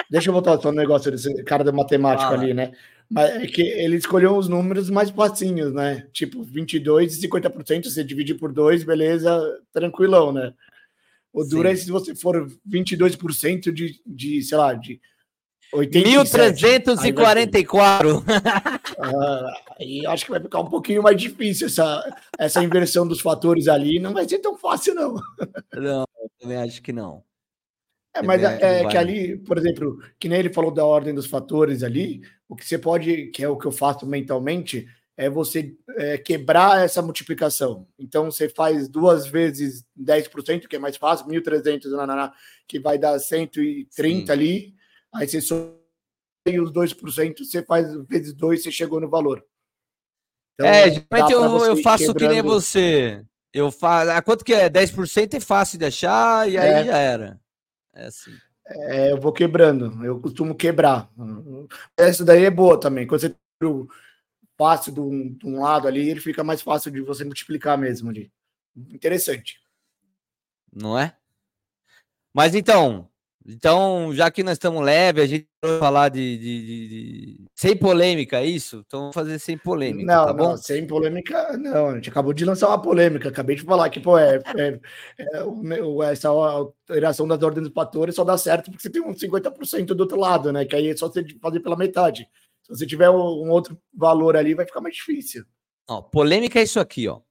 Deixa 0.09 0.29
eu 0.29 0.33
voltar 0.33 0.57
só 0.61 0.71
no 0.71 0.77
negócio 0.77 1.11
desse 1.11 1.43
cara 1.43 1.61
da 1.61 1.73
matemática 1.73 2.29
ali, 2.29 2.53
né? 2.53 2.71
Mas 3.09 3.31
é 3.31 3.45
que 3.47 3.61
ele 3.61 3.97
escolheu 3.97 4.37
os 4.37 4.47
números 4.47 4.89
mais 4.89 5.09
facinhos, 5.09 5.73
né? 5.73 6.07
Tipo, 6.13 6.41
22 6.41 7.17
e 7.17 7.27
50%, 7.27 7.83
você 7.83 8.01
dividir 8.01 8.35
por 8.35 8.53
dois, 8.53 8.85
beleza, 8.85 9.59
tranquilão, 9.73 10.31
né? 10.31 10.53
O 11.33 11.43
duro 11.43 11.67
é 11.67 11.75
se 11.75 11.91
você 11.91 12.15
for 12.15 12.49
22% 12.65 13.73
de, 13.73 13.99
de, 14.05 14.41
sei 14.41 14.57
lá, 14.57 14.73
de 14.73 15.01
1344. 15.73 18.23
Ah, 18.99 19.53
aí 19.79 20.05
acho 20.05 20.25
que 20.25 20.31
vai 20.31 20.41
ficar 20.41 20.59
um 20.59 20.69
pouquinho 20.69 21.03
mais 21.03 21.19
difícil 21.19 21.67
essa, 21.67 22.17
essa 22.37 22.63
inversão 22.63 23.07
dos 23.07 23.21
fatores 23.21 23.67
ali. 23.67 23.99
Não 23.99 24.13
vai 24.13 24.27
ser 24.27 24.39
tão 24.39 24.57
fácil, 24.57 24.95
não. 24.95 25.15
Não, 25.73 26.05
eu 26.21 26.31
também 26.39 26.57
acho 26.57 26.81
que 26.81 26.91
não. 26.91 27.23
É, 28.15 28.21
mas 28.21 28.41
é, 28.41 28.83
que, 28.83 28.89
que 28.89 28.97
ali, 28.97 29.37
por 29.37 29.57
exemplo, 29.57 29.99
que 30.19 30.27
nem 30.27 30.39
ele 30.39 30.53
falou 30.53 30.71
da 30.71 30.85
ordem 30.85 31.13
dos 31.13 31.27
fatores 31.27 31.83
ali, 31.83 32.21
o 32.49 32.55
que 32.55 32.65
você 32.65 32.77
pode, 32.77 33.27
que 33.27 33.43
é 33.43 33.49
o 33.49 33.57
que 33.57 33.67
eu 33.67 33.71
faço 33.71 34.05
mentalmente, 34.05 34.87
é 35.15 35.29
você 35.29 35.75
é, 35.97 36.17
quebrar 36.17 36.83
essa 36.83 37.01
multiplicação. 37.01 37.87
Então, 37.99 38.31
você 38.31 38.49
faz 38.49 38.87
duas 38.87 39.27
vezes 39.27 39.85
10%, 39.99 40.67
que 40.67 40.75
é 40.75 40.79
mais 40.79 40.97
fácil, 40.97 41.27
1.300, 41.27 42.31
que 42.67 42.79
vai 42.79 42.97
dar 42.97 43.19
130 43.19 43.87
Sim. 43.91 44.31
ali, 44.31 44.77
Aí 45.13 45.27
você 45.27 45.41
só 45.41 45.73
tem 46.43 46.59
os 46.59 46.71
2%, 46.71 47.39
você 47.39 47.63
faz 47.63 47.87
vezes 48.05 48.33
2, 48.33 48.63
você 48.63 48.71
chegou 48.71 48.99
no 48.99 49.09
valor. 49.09 49.43
Então, 50.57 50.65
é, 50.65 50.89
geralmente 50.89 51.33
eu, 51.33 51.65
eu 51.65 51.77
faço 51.77 52.07
quebrando... 52.07 52.17
que 52.17 52.27
nem 52.27 52.41
você. 52.41 53.23
Eu 53.53 53.71
faço. 53.71 54.09
A 54.11 54.21
quanto 54.21 54.43
que 54.43 54.53
é? 54.53 54.67
10% 54.69 55.35
é 55.35 55.39
fácil 55.39 55.77
de 55.77 55.85
achar 55.85 56.49
e 56.49 56.57
aí 56.57 56.81
é. 56.81 56.85
já 56.85 56.97
era. 56.97 57.39
É 57.93 58.07
assim. 58.07 58.31
É, 58.69 59.11
eu 59.11 59.21
vou 59.21 59.31
quebrando, 59.31 60.03
eu 60.03 60.19
costumo 60.19 60.53
quebrar. 60.53 61.09
Essa 61.95 62.25
daí 62.25 62.43
é 62.43 62.51
boa 62.51 62.77
também. 62.77 63.07
Quando 63.07 63.21
você 63.21 63.35
o 63.63 63.87
fácil 64.57 64.91
de 64.91 64.99
um, 64.99 65.33
de 65.33 65.47
um, 65.47 65.61
lado 65.61 65.87
ali, 65.87 66.09
ele 66.09 66.19
fica 66.19 66.43
mais 66.43 66.61
fácil 66.61 66.91
de 66.91 67.01
você 67.01 67.23
multiplicar 67.23 67.77
mesmo 67.77 68.09
ali. 68.09 68.31
Interessante. 68.75 69.61
Não 70.73 70.97
é? 70.97 71.15
Mas 72.33 72.55
então, 72.55 73.09
então, 73.49 74.13
já 74.13 74.29
que 74.29 74.43
nós 74.43 74.53
estamos 74.53 74.83
leve, 74.83 75.21
a 75.21 75.25
gente 75.25 75.47
vai 75.63 75.79
falar 75.79 76.09
de, 76.09 76.37
de, 76.37 76.65
de, 76.65 76.87
de, 76.87 77.45
Sem 77.55 77.77
polêmica, 77.77 78.41
é 78.41 78.45
isso? 78.45 78.83
Então, 78.85 78.99
vamos 78.99 79.15
fazer 79.15 79.39
sem 79.39 79.57
polêmica, 79.57 80.05
não, 80.05 80.25
tá 80.25 80.33
bom? 80.33 80.49
Não, 80.49 80.57
sem 80.57 80.85
polêmica, 80.85 81.57
não. 81.57 81.87
A 81.91 81.95
gente 81.95 82.09
acabou 82.09 82.33
de 82.33 82.43
lançar 82.43 82.67
uma 82.67 82.81
polêmica. 82.81 83.29
Acabei 83.29 83.55
de 83.55 83.61
falar 83.61 83.89
que, 83.89 84.01
pô, 84.01 84.17
é, 84.17 84.41
é, 84.57 84.79
é 85.17 86.11
essa 86.11 86.27
alteração 86.27 87.25
das 87.25 87.41
ordens 87.41 87.63
dos 87.63 87.73
fatores 87.73 88.15
só 88.15 88.25
dá 88.25 88.37
certo 88.37 88.69
porque 88.69 88.81
você 88.81 88.89
tem 88.89 89.01
um 89.01 89.13
50% 89.13 89.85
do 89.85 90.01
outro 90.01 90.19
lado, 90.19 90.51
né? 90.51 90.65
Que 90.65 90.75
aí 90.75 90.89
é 90.89 90.97
só 90.97 91.07
você 91.07 91.25
fazer 91.41 91.61
pela 91.61 91.77
metade. 91.77 92.27
Se 92.63 92.75
você 92.75 92.85
tiver 92.85 93.09
um 93.09 93.49
outro 93.49 93.79
valor 93.93 94.35
ali, 94.35 94.55
vai 94.55 94.65
ficar 94.65 94.81
mais 94.81 94.95
difícil. 94.95 95.45
Ó, 95.89 96.01
polêmica 96.01 96.59
é 96.59 96.63
isso 96.63 96.81
aqui, 96.81 97.07
ó. 97.07 97.21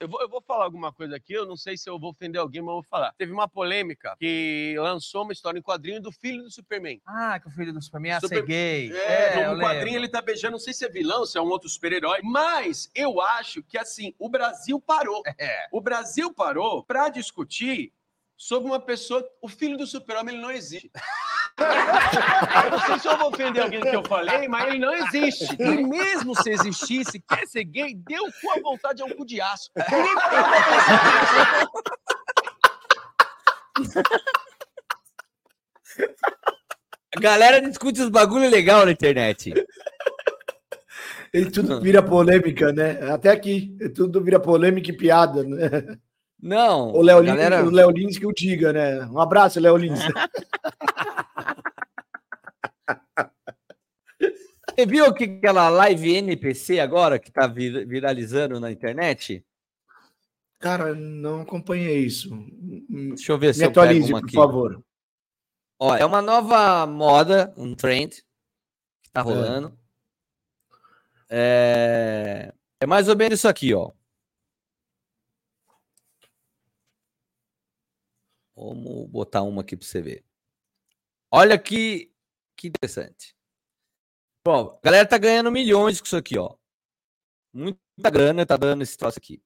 Eu 0.00 0.08
vou, 0.08 0.20
eu 0.20 0.28
vou 0.28 0.42
falar 0.42 0.64
alguma 0.64 0.92
coisa 0.92 1.16
aqui, 1.16 1.32
eu 1.32 1.46
não 1.46 1.56
sei 1.56 1.76
se 1.76 1.88
eu 1.88 1.98
vou 1.98 2.10
ofender 2.10 2.40
alguém, 2.40 2.60
mas 2.60 2.68
eu 2.68 2.74
vou 2.74 2.82
falar. 2.82 3.12
Teve 3.16 3.32
uma 3.32 3.48
polêmica 3.48 4.16
que 4.18 4.74
lançou 4.78 5.22
uma 5.22 5.32
história 5.32 5.58
em 5.58 5.62
quadrinho 5.62 6.00
do 6.00 6.10
filho 6.10 6.42
do 6.42 6.50
Superman. 6.50 7.00
Ah, 7.06 7.38
que 7.38 7.48
o 7.48 7.50
filho 7.50 7.72
do 7.72 7.80
Superman 7.80 8.12
é 8.12 8.20
Super... 8.20 8.44
gay. 8.44 8.92
É, 8.92 9.40
é 9.40 9.54
no 9.54 9.60
quadrinho 9.60 9.96
ele 9.96 10.08
tá 10.08 10.20
beijando, 10.20 10.52
não 10.52 10.58
sei 10.58 10.72
se 10.72 10.84
é 10.84 10.88
vilão, 10.88 11.24
se 11.24 11.38
é 11.38 11.40
um 11.40 11.48
outro 11.48 11.68
super-herói, 11.68 12.20
mas 12.22 12.90
eu 12.94 13.20
acho 13.20 13.62
que, 13.62 13.78
assim, 13.78 14.14
o 14.18 14.28
Brasil 14.28 14.80
parou. 14.80 15.22
É. 15.36 15.66
O 15.72 15.80
Brasil 15.80 16.32
parou 16.32 16.84
para 16.84 17.08
discutir 17.08 17.92
sobre 18.36 18.68
uma 18.68 18.80
pessoa. 18.80 19.24
O 19.40 19.48
filho 19.48 19.76
do 19.76 19.86
super-homem 19.86 20.34
ele 20.34 20.42
não 20.42 20.50
existe. 20.50 20.90
eu 21.58 21.64
não 22.70 22.80
sei 22.86 22.98
se 22.98 23.08
eu 23.08 23.18
vou 23.18 23.28
ofender 23.28 23.62
alguém 23.62 23.80
que 23.80 23.96
eu 23.96 24.04
falei, 24.04 24.48
mas 24.48 24.68
ele 24.68 24.78
não 24.78 24.94
existe. 24.94 25.56
E 25.58 25.86
mesmo 25.86 26.34
se 26.42 26.50
existisse, 26.50 27.20
quer 27.20 27.46
ser 27.46 27.64
gay, 27.64 27.94
deu 27.94 28.24
com 28.40 28.50
a 28.52 28.60
vontade 28.60 29.02
a 29.02 29.04
um 29.04 29.10
cu 29.10 29.24
de 29.24 29.40
aço. 29.40 29.70
A 37.16 37.20
galera 37.20 37.60
discute 37.60 38.00
os 38.02 38.08
bagulho 38.08 38.50
legal 38.50 38.84
na 38.84 38.92
internet. 38.92 39.54
E 41.32 41.44
tudo 41.46 41.80
vira 41.80 42.02
polêmica, 42.02 42.72
né? 42.72 43.10
Até 43.10 43.30
aqui, 43.30 43.76
tudo 43.94 44.22
vira 44.22 44.40
polêmica 44.40 44.90
e 44.90 44.96
piada, 44.96 45.42
né? 45.42 45.98
Não. 46.44 46.92
O 46.92 47.00
Léo 47.00 47.24
galera... 47.24 47.62
Lins, 47.62 47.68
o 47.68 47.74
Léo 47.74 47.90
Lins 47.90 48.18
que 48.18 48.26
o 48.26 48.32
diga, 48.32 48.70
né? 48.70 49.06
Um 49.06 49.18
abraço, 49.18 49.58
Léo 49.58 49.78
Lins. 49.78 49.98
Você 54.68 54.84
viu 54.84 55.14
que 55.14 55.24
aquela 55.24 55.70
live 55.70 56.16
NPC 56.16 56.80
agora 56.80 57.18
que 57.18 57.32
tá 57.32 57.46
vir, 57.46 57.86
viralizando 57.86 58.60
na 58.60 58.70
internet? 58.70 59.42
Cara, 60.58 60.94
não 60.94 61.40
acompanhei 61.40 62.00
isso. 62.00 62.28
Deixa 62.90 63.32
eu 63.32 63.38
ver 63.38 63.54
se 63.54 63.60
Me 63.60 63.66
eu 63.66 63.70
atualize, 63.70 64.10
por 64.10 64.24
aqui. 64.24 64.34
favor. 64.34 64.84
Ó, 65.78 65.96
é 65.96 66.04
uma 66.04 66.20
nova 66.20 66.86
moda, 66.86 67.54
um 67.56 67.74
trend 67.74 68.22
que 69.02 69.10
tá 69.10 69.20
é. 69.20 69.24
rolando. 69.24 69.78
É, 71.30 72.52
é 72.80 72.86
mais 72.86 73.08
ou 73.08 73.16
menos 73.16 73.38
isso 73.38 73.48
aqui, 73.48 73.72
ó. 73.72 73.92
Vamos 78.56 79.08
botar 79.10 79.42
uma 79.42 79.62
aqui 79.62 79.76
para 79.76 79.86
você 79.86 80.00
ver. 80.00 80.24
Olha 81.30 81.58
que, 81.58 82.12
que 82.56 82.68
interessante. 82.68 83.34
Bom, 84.46 84.78
a 84.78 84.80
galera 84.84 85.08
tá 85.08 85.18
ganhando 85.18 85.50
milhões 85.50 86.00
com 86.00 86.06
isso 86.06 86.16
aqui, 86.16 86.38
ó. 86.38 86.54
Muita 87.52 88.10
grana 88.10 88.46
tá 88.46 88.56
dando 88.56 88.82
esse 88.82 88.96
troço 88.96 89.18
aqui. 89.18 89.42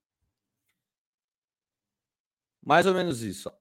Mais 2.62 2.84
ou 2.84 2.92
menos 2.92 3.22
isso, 3.22 3.48
ó. 3.48 3.52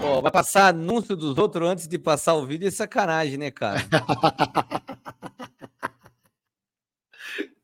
Pô, 0.00 0.22
vai 0.22 0.30
passar 0.30 0.68
anúncio 0.68 1.16
dos 1.16 1.36
outros 1.36 1.68
antes 1.68 1.88
de 1.88 1.98
passar 1.98 2.34
o 2.34 2.46
vídeo 2.46 2.68
é 2.68 2.70
sacanagem, 2.70 3.36
né, 3.36 3.50
cara? 3.50 3.80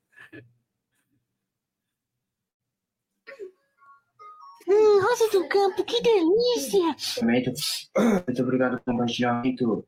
Hum, 4.73 5.03
rosa 5.03 5.29
do 5.31 5.47
campo, 5.49 5.85
que 5.85 6.01
delícia! 6.01 6.97
Muito 7.23 8.43
obrigado 8.43 8.83
pelo 8.83 8.97
compartilhamento. 8.97 9.87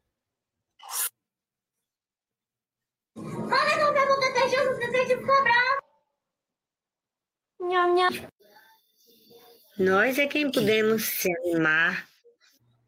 Rosa 3.16 3.76
do 3.78 3.94
campo, 3.94 4.20
desejoso, 4.20 4.78
desejo 4.78 5.20
cobrar. 5.20 5.78
Nham, 7.60 7.94
nham. 7.94 8.28
Nós 9.78 10.18
é 10.18 10.26
quem 10.26 10.52
podemos 10.52 11.02
se 11.02 11.34
animar. 11.38 12.06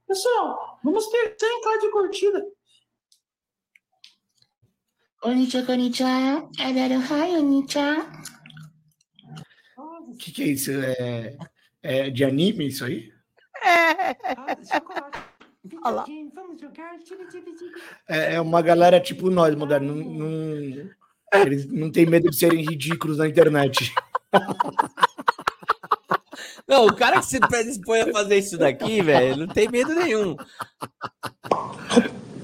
Pessoal, 0.07 0.79
vamos 0.85 1.07
ter 1.09 1.35
100k 1.35 1.81
de 1.81 1.91
curtida. 1.91 2.47
Konnichiwa, 5.23 5.65
konnichiwa. 5.65 6.51
Adaru 6.61 7.01
konnichiwa. 7.09 8.07
O 10.09 10.17
que, 10.19 10.31
que 10.31 10.43
é 10.43 10.47
isso? 10.47 10.71
É... 10.73 11.37
É 11.89 12.11
de 12.11 12.25
anime 12.25 12.67
isso 12.67 12.85
aí? 12.85 13.13
É. 13.65 14.11
Ah. 15.85 16.05
É, 18.09 18.35
é 18.35 18.41
uma 18.41 18.61
galera 18.63 19.01
tipo 19.01 19.31
nós, 19.31 19.55
moderno. 19.55 19.95
Não, 19.95 20.05
não- 20.05 20.91
eles 21.43 21.67
não 21.67 21.91
têm 21.91 22.07
medo 22.07 22.31
de 22.31 22.37
serem 22.37 22.65
ridículos 22.65 23.19
na 23.19 23.29
internet. 23.29 23.93
Não, 26.69 26.87
o 26.87 26.95
cara 26.95 27.21
que 27.21 27.27
se 27.27 27.39
predispõe 27.41 28.01
a 28.03 28.13
fazer 28.13 28.39
isso 28.39 28.59
daqui, 28.59 29.01
velho, 29.01 29.37
não 29.37 29.47
tem 29.47 29.69
medo 29.69 29.95
nenhum. 29.95 30.37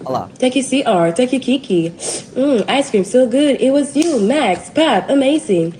Olha 0.05 0.18
lá. 0.18 0.30
Take 0.38 0.59
your 0.61 0.68
CR, 0.84 1.12
take 1.14 1.34
your 1.36 1.45
Kiki. 1.45 1.93
Mmm, 2.36 2.64
ice 2.78 2.90
cream 2.90 3.05
so 3.05 3.26
good. 3.26 3.62
It 3.62 3.70
was 3.72 3.95
you, 3.97 4.20
Max, 4.20 4.70
Pop, 4.70 5.11
amazing. 5.12 5.72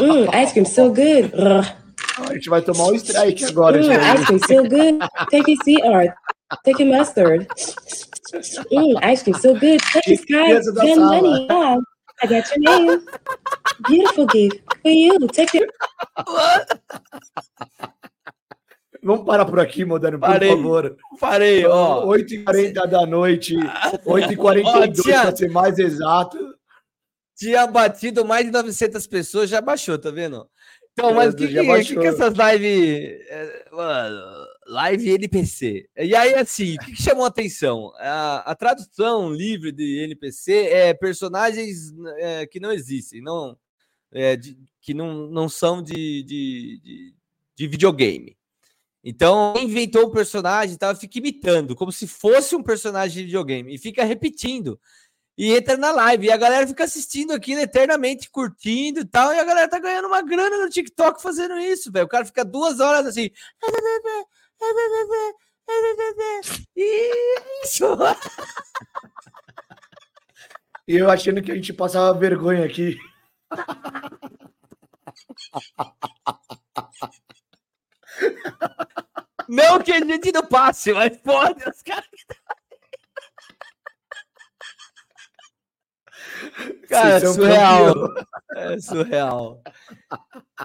Mmm, 0.00 0.28
ice 0.34 0.52
cream 0.52 0.64
so 0.66 0.88
good. 0.92 1.32
A 2.18 2.34
gente 2.34 2.48
vai 2.50 2.62
tomar 2.62 2.84
um 2.88 2.94
strike 2.94 3.44
agora. 3.44 3.80
Isso 3.80 3.90
aí. 3.90 3.98
ice 3.98 4.24
cream 4.26 4.38
so 4.38 4.62
good. 4.68 4.98
Take 5.30 5.50
your 5.50 5.58
CR, 5.58 6.14
take 6.64 6.82
your 6.82 6.96
mustard. 6.96 7.46
Mmm, 8.70 8.98
ice 9.12 9.22
cream 9.22 9.38
so 9.38 9.54
good. 9.54 9.80
Take 9.92 10.10
your 10.32 10.62
Sky, 10.62 10.94
sala. 10.94 11.22
Money. 11.22 11.46
Yeah, 11.48 11.76
I 12.22 12.26
got 12.26 12.50
your 12.50 12.58
name. 12.60 13.00
Beautiful 13.88 14.26
gift 14.26 14.60
for 14.82 14.90
you. 14.90 15.26
Take 15.28 15.54
your. 15.58 15.68
Vamos 19.04 19.24
parar 19.26 19.44
por 19.46 19.58
aqui, 19.58 19.84
Moderno, 19.84 20.20
por 20.20 20.28
Parei. 20.28 20.50
favor. 20.50 20.96
Parei, 21.18 21.66
ó. 21.66 22.06
8h40 22.06 22.86
da 22.86 23.04
noite, 23.04 23.56
8h42 24.06 24.64
Ó, 24.64 25.02
tinha- 25.02 25.22
para 25.22 25.36
ser 25.36 25.50
mais 25.50 25.78
exato. 25.78 26.38
Tinha 27.36 27.66
batido 27.66 28.24
mais 28.24 28.44
de 28.46 28.52
900 28.52 29.04
pessoas, 29.08 29.50
já 29.50 29.60
baixou, 29.60 29.98
tá 29.98 30.10
vendo? 30.12 30.46
Então, 30.92 31.14
mas 31.14 31.32
o 31.32 31.36
que, 31.36 31.48
que, 31.48 31.84
que, 31.84 31.96
que 31.96 32.06
essas 32.06 32.34
live. 32.34 32.66
é, 32.66 33.68
Mano, 33.72 34.46
live 34.66 35.10
NPC. 35.10 35.88
E 35.96 36.14
aí, 36.14 36.34
assim, 36.34 36.74
o 36.74 36.78
que, 36.80 36.92
que 36.92 37.02
chamou 37.02 37.24
a 37.24 37.28
atenção? 37.28 37.92
A, 37.96 38.50
a 38.50 38.54
tradução 38.54 39.32
livre 39.32 39.72
de 39.72 40.00
NPC 40.04 40.52
é 40.52 40.94
personagens 40.94 41.92
é, 42.18 42.46
que 42.46 42.60
não 42.60 42.70
existem, 42.72 43.22
não, 43.22 43.56
é, 44.12 44.36
de- 44.36 44.58
que 44.80 44.92
não, 44.92 45.28
não 45.28 45.48
são 45.48 45.82
de, 45.82 46.22
de, 46.24 46.80
de, 46.82 47.14
de 47.56 47.66
videogame. 47.66 48.36
Então, 49.04 49.54
quem 49.54 49.64
inventou 49.64 50.04
o 50.04 50.10
personagem 50.12 50.74
e 50.76 50.78
tal, 50.78 50.94
fica 50.94 51.18
imitando, 51.18 51.74
como 51.74 51.90
se 51.90 52.06
fosse 52.06 52.54
um 52.54 52.62
personagem 52.62 53.16
de 53.18 53.24
videogame, 53.24 53.74
e 53.74 53.78
fica 53.78 54.04
repetindo. 54.04 54.78
E 55.36 55.54
entra 55.54 55.76
na 55.76 55.92
live. 55.92 56.26
E 56.26 56.30
a 56.30 56.36
galera 56.36 56.66
fica 56.66 56.84
assistindo 56.84 57.32
aquilo 57.32 57.60
eternamente, 57.60 58.30
curtindo 58.30 59.00
e 59.00 59.04
tal. 59.04 59.32
E 59.32 59.38
a 59.38 59.44
galera 59.44 59.68
tá 59.68 59.78
ganhando 59.78 60.08
uma 60.08 60.22
grana 60.22 60.58
no 60.58 60.70
TikTok 60.70 61.22
fazendo 61.22 61.58
isso, 61.58 61.90
velho. 61.90 62.06
O 62.06 62.08
cara 62.08 62.24
fica 62.24 62.44
duas 62.44 62.80
horas 62.80 63.06
assim. 63.06 63.30
Isso! 66.76 67.84
E 70.86 70.96
eu 70.96 71.10
achando 71.10 71.42
que 71.42 71.50
a 71.50 71.54
gente 71.54 71.72
passava 71.72 72.18
vergonha 72.18 72.64
aqui. 72.64 72.98
Não 79.48 79.80
que 79.80 79.92
a 79.92 80.00
gente 80.04 80.32
não 80.32 80.46
passe, 80.46 80.92
mas 80.92 81.16
pode, 81.18 81.68
os 81.68 81.82
caras. 81.82 82.08
Cara, 86.88 87.10
é 87.10 87.20
Vocês 87.20 87.34
surreal. 87.34 87.94
É 88.54 88.78
surreal. 88.80 89.62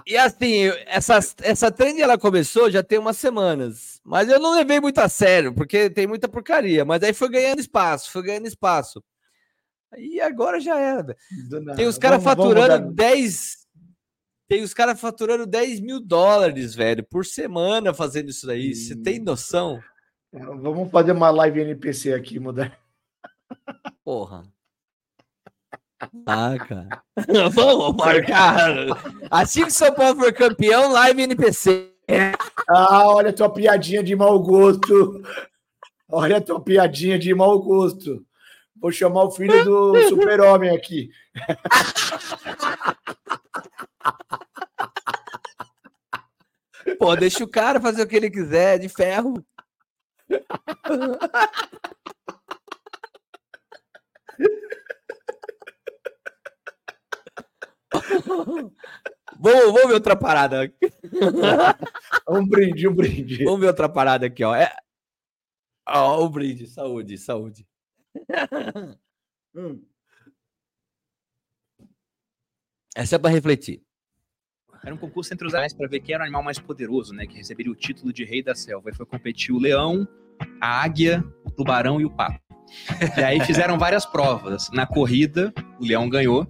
E 0.06 0.16
assim, 0.16 0.66
essa, 0.86 1.18
essa 1.42 1.70
trend 1.70 2.00
ela 2.00 2.18
começou 2.18 2.70
já 2.70 2.82
tem 2.82 2.98
umas 2.98 3.16
semanas, 3.16 4.00
mas 4.04 4.28
eu 4.28 4.38
não 4.38 4.54
levei 4.54 4.80
muito 4.80 4.98
a 4.98 5.08
sério, 5.08 5.54
porque 5.54 5.88
tem 5.88 6.06
muita 6.06 6.28
porcaria. 6.28 6.84
Mas 6.84 7.02
aí 7.02 7.12
foi 7.12 7.30
ganhando 7.30 7.60
espaço, 7.60 8.10
foi 8.10 8.22
ganhando 8.22 8.46
espaço. 8.46 9.02
E 9.96 10.20
agora 10.20 10.60
já 10.60 10.78
era. 10.78 11.16
Tem 11.76 11.86
os 11.86 11.96
caras 11.96 12.22
vamos 12.22 12.36
faturando 12.36 12.84
mudar. 12.86 12.94
10. 12.94 13.66
Tem 14.48 14.62
os 14.62 14.74
caras 14.74 15.00
faturando 15.00 15.46
10 15.46 15.80
mil 15.80 16.00
dólares, 16.00 16.74
velho, 16.74 17.04
por 17.04 17.24
semana 17.24 17.92
fazendo 17.92 18.30
isso 18.30 18.46
daí. 18.46 18.74
Você 18.74 18.96
tem 18.96 19.18
noção? 19.18 19.80
Vamos 20.32 20.90
fazer 20.90 21.12
uma 21.12 21.30
live 21.30 21.60
NPC 21.60 22.12
aqui, 22.12 22.38
Moderno. 22.38 22.76
Porra. 24.04 24.44
Ah, 26.26 26.56
cara. 26.58 27.02
Vamos 27.50 27.96
marcar. 27.96 28.86
Assim 29.30 29.64
que 29.64 29.72
São 29.72 29.92
Paulo 29.92 30.20
for 30.20 30.32
campeão, 30.32 30.92
live 30.92 31.22
NPC. 31.22 31.92
Ah, 32.68 33.08
olha 33.08 33.30
a 33.30 33.32
tua 33.32 33.52
piadinha 33.52 34.02
de 34.02 34.14
mau 34.14 34.38
gosto. 34.38 35.22
Olha 36.08 36.38
a 36.38 36.40
tua 36.40 36.60
piadinha 36.60 37.18
de 37.18 37.34
mau 37.34 37.58
gosto. 37.60 38.24
Vou 38.80 38.92
chamar 38.92 39.24
o 39.24 39.30
filho 39.30 39.64
do 39.64 40.08
super-homem 40.08 40.70
aqui. 40.70 41.10
Pô, 46.98 47.14
deixa 47.16 47.44
o 47.44 47.48
cara 47.48 47.80
fazer 47.80 48.02
o 48.02 48.06
que 48.06 48.16
ele 48.16 48.30
quiser, 48.30 48.78
de 48.78 48.88
ferro. 48.88 49.44
Vamos, 59.38 59.72
vamos 59.72 59.86
ver 59.86 59.94
outra 59.94 60.16
parada. 60.16 60.72
Um 62.28 62.46
brinde, 62.46 62.86
um 62.86 62.94
brinde. 62.94 63.44
Vamos 63.44 63.60
ver 63.60 63.68
outra 63.68 63.88
parada 63.88 64.26
aqui, 64.26 64.44
ó. 64.44 64.54
É... 64.54 64.74
Ó, 65.88 66.24
o 66.24 66.28
brinde. 66.28 66.66
Saúde, 66.66 67.16
saúde. 67.16 67.66
Hum. 69.54 69.82
Essa 72.94 73.16
é 73.16 73.18
para 73.18 73.30
refletir. 73.30 73.82
Era 74.84 74.94
um 74.94 74.98
concurso 74.98 75.32
entre 75.32 75.46
os 75.46 75.54
animais 75.54 75.72
para 75.72 75.88
ver 75.88 76.00
quem 76.00 76.14
era 76.14 76.22
o 76.22 76.26
animal 76.26 76.42
mais 76.42 76.58
poderoso, 76.58 77.12
né? 77.12 77.26
Que 77.26 77.36
receberia 77.36 77.72
o 77.72 77.74
título 77.74 78.12
de 78.12 78.24
rei 78.24 78.42
da 78.42 78.54
selva. 78.54 78.90
Aí 78.90 78.94
foi 78.94 79.06
competir 79.06 79.54
o 79.54 79.58
leão, 79.58 80.06
a 80.60 80.82
águia, 80.82 81.24
o 81.44 81.50
tubarão 81.50 82.00
e 82.00 82.04
o 82.04 82.10
pato. 82.10 82.40
E 83.16 83.22
aí 83.22 83.40
fizeram 83.40 83.78
várias 83.78 84.04
provas. 84.04 84.70
Na 84.70 84.86
corrida, 84.86 85.52
o 85.80 85.84
leão 85.84 86.08
ganhou. 86.08 86.46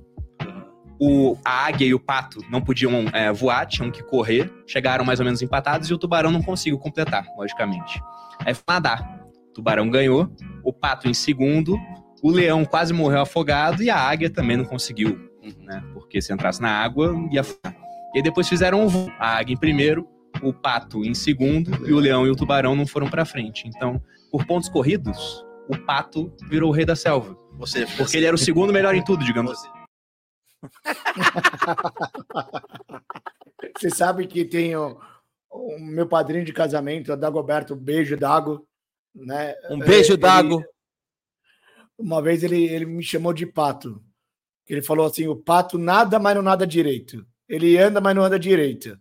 O, 1.01 1.37
a 1.45 1.67
águia 1.67 1.87
e 1.87 1.95
o 1.95 2.01
pato 2.01 2.45
não 2.51 2.61
podiam 2.61 3.07
é, 3.13 3.33
voar, 3.33 3.67
tinham 3.67 3.91
que 3.91 4.03
correr. 4.03 4.53
Chegaram 4.67 5.05
mais 5.05 5.21
ou 5.21 5.25
menos 5.25 5.41
empatados 5.43 5.89
e 5.89 5.95
o 5.95 5.99
tubarão 5.99 6.31
não 6.31 6.43
conseguiu 6.43 6.79
completar, 6.79 7.25
logicamente. 7.37 8.01
Aí 8.45 8.55
foi 8.55 8.65
nadar. 8.69 9.21
O 9.51 9.53
tubarão 9.55 9.89
ganhou, 9.89 10.31
o 10.65 10.73
pato 10.73 11.09
em 11.09 11.15
segundo, 11.15 11.79
o 12.23 12.31
leão 12.31 12.65
quase 12.65 12.93
morreu 12.93 13.21
afogado 13.21 13.83
e 13.83 13.91
a 13.91 13.97
águia 13.97 14.31
também 14.31 14.57
não 14.57 14.65
conseguiu, 14.65 15.19
né? 15.61 15.83
Porque 15.93 16.21
se 16.21 16.33
entrasse 16.33 16.61
na 16.61 16.71
água, 16.71 17.15
ia 17.31 17.43
afogar. 17.43 17.77
E 18.15 18.19
aí 18.19 18.23
depois 18.23 18.49
fizeram 18.49 18.83
um 18.83 18.89
voo. 18.89 19.11
A 19.19 19.37
águia 19.37 19.55
em 19.55 19.59
primeiro, 19.59 20.09
o 20.43 20.53
pato 20.53 21.05
em 21.05 21.15
segundo 21.15 21.87
e 21.87 21.93
o 21.93 21.99
leão 21.99 22.27
e 22.27 22.31
o 22.31 22.37
tubarão 22.37 22.75
não 22.75 22.87
foram 22.87 23.09
pra 23.09 23.25
frente. 23.25 23.69
Então, 23.69 24.01
por 24.31 24.45
pontos 24.47 24.69
corridos, 24.69 25.45
o 25.69 25.77
pato 25.79 26.33
virou 26.49 26.71
o 26.71 26.73
rei 26.73 26.85
da 26.85 26.97
selva. 26.97 27.37
Você, 27.59 27.87
Porque 27.97 28.17
ele 28.17 28.27
era 28.27 28.35
o 28.35 28.39
segundo 28.39 28.73
melhor 28.73 28.95
em 28.95 29.03
tudo, 29.03 29.25
digamos 29.25 29.53
assim. 29.53 29.69
Você 33.79 33.91
sabe 33.91 34.27
que 34.27 34.45
tem 34.45 34.75
o, 34.77 34.99
o 35.51 35.79
meu 35.79 36.09
padrinho 36.09 36.45
de 36.45 36.53
casamento, 36.53 37.13
o 37.13 37.17
Dagoberto, 37.17 37.77
beijo 37.77 38.17
Dago. 38.17 38.67
Né? 39.15 39.55
Um 39.71 39.79
beijo, 39.79 40.15
Ele- 40.15 40.23
Dago. 40.23 40.65
Uma 41.97 42.23
vez 42.23 42.45
ele, 42.45 42.65
ele 42.65 42.87
me 42.87 43.03
chamou 43.03 43.33
de 43.33 43.45
pato. 43.45 44.01
Ele 44.69 44.81
falou 44.83 45.07
assim: 45.07 45.27
o 45.27 45.35
pato 45.35 45.77
nada, 45.79 46.19
mas 46.19 46.35
não 46.37 46.43
nada 46.43 46.67
direito. 46.67 47.27
Ele 47.49 47.77
anda, 47.77 48.01
mas 48.01 48.15
não 48.15 48.23
anda 48.23 48.39
direito. 48.39 48.97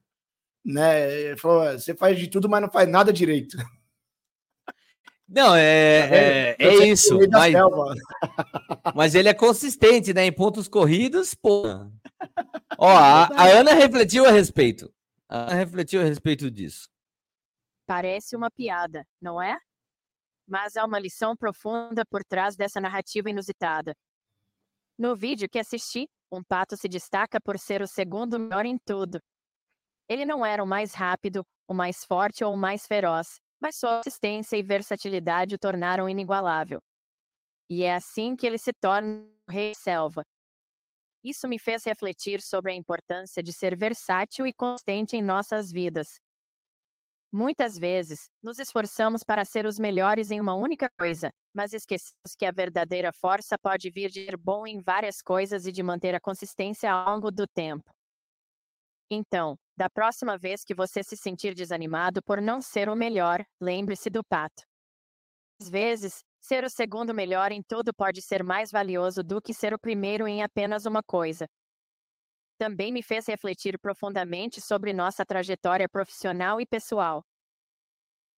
Né? 0.66 1.12
Ele 1.12 1.38
falou: 1.38 1.72
você 1.74 1.94
faz 1.94 2.18
de 2.18 2.28
tudo, 2.28 2.50
mas 2.50 2.62
não 2.62 2.72
faz 2.72 2.90
nada 2.90 3.14
direito. 3.14 3.56
Não, 5.30 5.54
é, 5.56 6.56
é, 6.58 6.58
é 6.58 6.88
isso. 6.88 7.22
é 7.22 7.28
da 7.28 7.40
Mas, 7.40 7.52
selva. 7.52 7.94
Mas 8.98 9.14
ele 9.14 9.30
é 9.30 9.34
consistente, 9.34 10.12
né? 10.12 10.26
Em 10.26 10.34
pontos 10.34 10.68
corridos, 10.68 11.36
pô. 11.36 11.62
Ó, 12.80 12.90
a, 12.90 13.28
a 13.28 13.48
Ana 13.48 13.74
refletiu 13.74 14.26
a 14.26 14.32
respeito. 14.32 14.92
A 15.30 15.44
Ana 15.44 15.54
refletiu 15.54 16.02
a 16.02 16.04
respeito 16.04 16.50
disso. 16.50 16.90
Parece 17.86 18.36
uma 18.36 18.50
piada, 18.50 19.06
não 19.22 19.40
é? 19.40 19.56
Mas 20.48 20.76
há 20.76 20.84
uma 20.84 20.98
lição 20.98 21.38
profunda 21.38 22.04
por 22.10 22.24
trás 22.24 22.56
dessa 22.56 22.82
narrativa 22.82 23.30
inusitada. 23.30 23.96
No 24.98 25.16
vídeo 25.16 25.48
que 25.48 25.60
assisti, 25.60 26.10
um 26.32 26.44
pato 26.44 26.76
se 26.76 26.90
destaca 26.90 27.40
por 27.40 27.60
ser 27.60 27.84
o 27.84 27.88
segundo 27.88 28.40
melhor 28.40 28.66
em 28.66 28.80
tudo. 28.84 29.20
Ele 30.10 30.26
não 30.26 30.44
era 30.44 30.64
o 30.64 30.68
mais 30.68 30.96
rápido, 30.96 31.46
o 31.68 31.74
mais 31.74 32.04
forte 32.04 32.44
ou 32.44 32.52
o 32.52 32.58
mais 32.58 32.88
feroz, 32.88 33.40
mas 33.62 33.76
sua 33.76 34.00
assistência 34.00 34.58
e 34.58 34.64
versatilidade 34.64 35.54
o 35.54 35.60
tornaram 35.60 36.10
inigualável. 36.10 36.82
E 37.70 37.84
é 37.84 37.94
assim 37.94 38.36
que 38.36 38.48
ele 38.48 38.58
se 38.58 38.72
torna 38.74 39.26
o 39.48 39.52
rei 39.52 39.74
selva. 39.76 40.24
Isso 41.24 41.48
me 41.48 41.60
fez 41.60 41.84
refletir 41.84 42.42
sobre 42.42 42.72
a 42.72 42.76
importância 42.76 43.44
de 43.44 43.52
ser 43.52 43.76
versátil 43.76 44.48
e 44.48 44.54
consistente 44.54 45.18
em 45.18 45.22
nossas 45.22 45.72
vidas. 45.72 46.20
Muitas 47.32 47.78
vezes, 47.78 48.30
nos 48.42 48.58
esforçamos 48.58 49.24
para 49.24 49.44
ser 49.44 49.66
os 49.66 49.78
melhores 49.78 50.32
em 50.32 50.40
uma 50.40 50.56
única 50.56 50.90
coisa, 50.98 51.30
mas 51.54 51.74
esquecemos 51.74 52.36
que 52.38 52.46
a 52.46 52.52
verdadeira 52.52 53.12
força 53.12 53.58
pode 53.60 53.90
vir 53.90 54.10
de 54.10 54.26
ser 54.26 54.38
bom 54.38 54.66
em 54.66 54.80
várias 54.80 55.22
coisas 55.22 55.66
e 55.66 55.72
de 55.72 55.84
manter 55.84 56.16
a 56.16 56.22
consistência 56.22 56.90
ao 56.90 57.16
longo 57.16 57.30
do 57.30 57.46
tempo. 57.46 57.92
Então, 59.12 59.58
da 59.76 59.90
próxima 59.90 60.38
vez 60.38 60.64
que 60.64 60.74
você 60.74 61.04
se 61.04 61.18
sentir 61.18 61.54
desanimado 61.54 62.22
por 62.24 62.42
não 62.42 62.62
ser 62.62 62.90
o 62.90 62.96
melhor, 62.96 63.46
lembre-se 63.62 64.10
do 64.10 64.24
pato. 64.24 64.64
Às 65.62 65.70
vezes, 65.70 66.24
ser 66.48 66.64
o 66.64 66.70
segundo 66.70 67.14
melhor 67.14 67.52
em 67.52 67.62
tudo 67.62 67.94
pode 67.94 68.22
ser 68.22 68.42
mais 68.42 68.72
valioso 68.72 69.22
do 69.22 69.42
que 69.42 69.54
ser 69.54 69.74
o 69.74 69.80
primeiro 69.80 70.26
em 70.26 70.42
apenas 70.42 70.86
uma 70.86 71.04
coisa. 71.04 71.46
Também 72.58 72.90
me 72.90 73.04
fez 73.04 73.28
refletir 73.28 73.78
profundamente 73.78 74.62
sobre 74.62 74.94
nossa 74.94 75.26
trajetória 75.26 75.90
profissional 75.90 76.62
e 76.62 76.66
pessoal. 76.66 77.22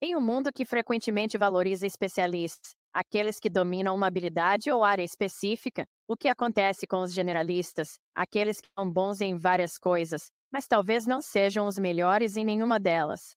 Em 0.01 0.16
um 0.16 0.22
mundo 0.22 0.51
que 0.51 0.66
frequentemente 0.66 1.38
valoriza 1.38 1.86
especialistas, 1.86 2.72
aqueles 2.91 3.39
que 3.39 3.49
dominam 3.49 3.95
uma 3.95 4.07
habilidade 4.07 4.72
ou 4.72 4.84
área 4.84 5.03
específica, 5.03 5.86
o 6.07 6.18
que 6.18 6.28
acontece 6.28 6.88
com 6.88 7.03
os 7.03 7.14
generalistas, 7.14 7.99
aqueles 8.16 8.60
que 8.60 8.70
são 8.76 8.91
bons 8.91 9.22
em 9.22 9.38
várias 9.38 9.78
coisas, 9.78 10.32
mas 10.51 10.66
talvez 10.66 11.05
não 11.05 11.22
sejam 11.22 11.68
os 11.68 11.78
melhores 11.78 12.38
em 12.38 12.43
nenhuma 12.43 12.80
delas. 12.80 13.36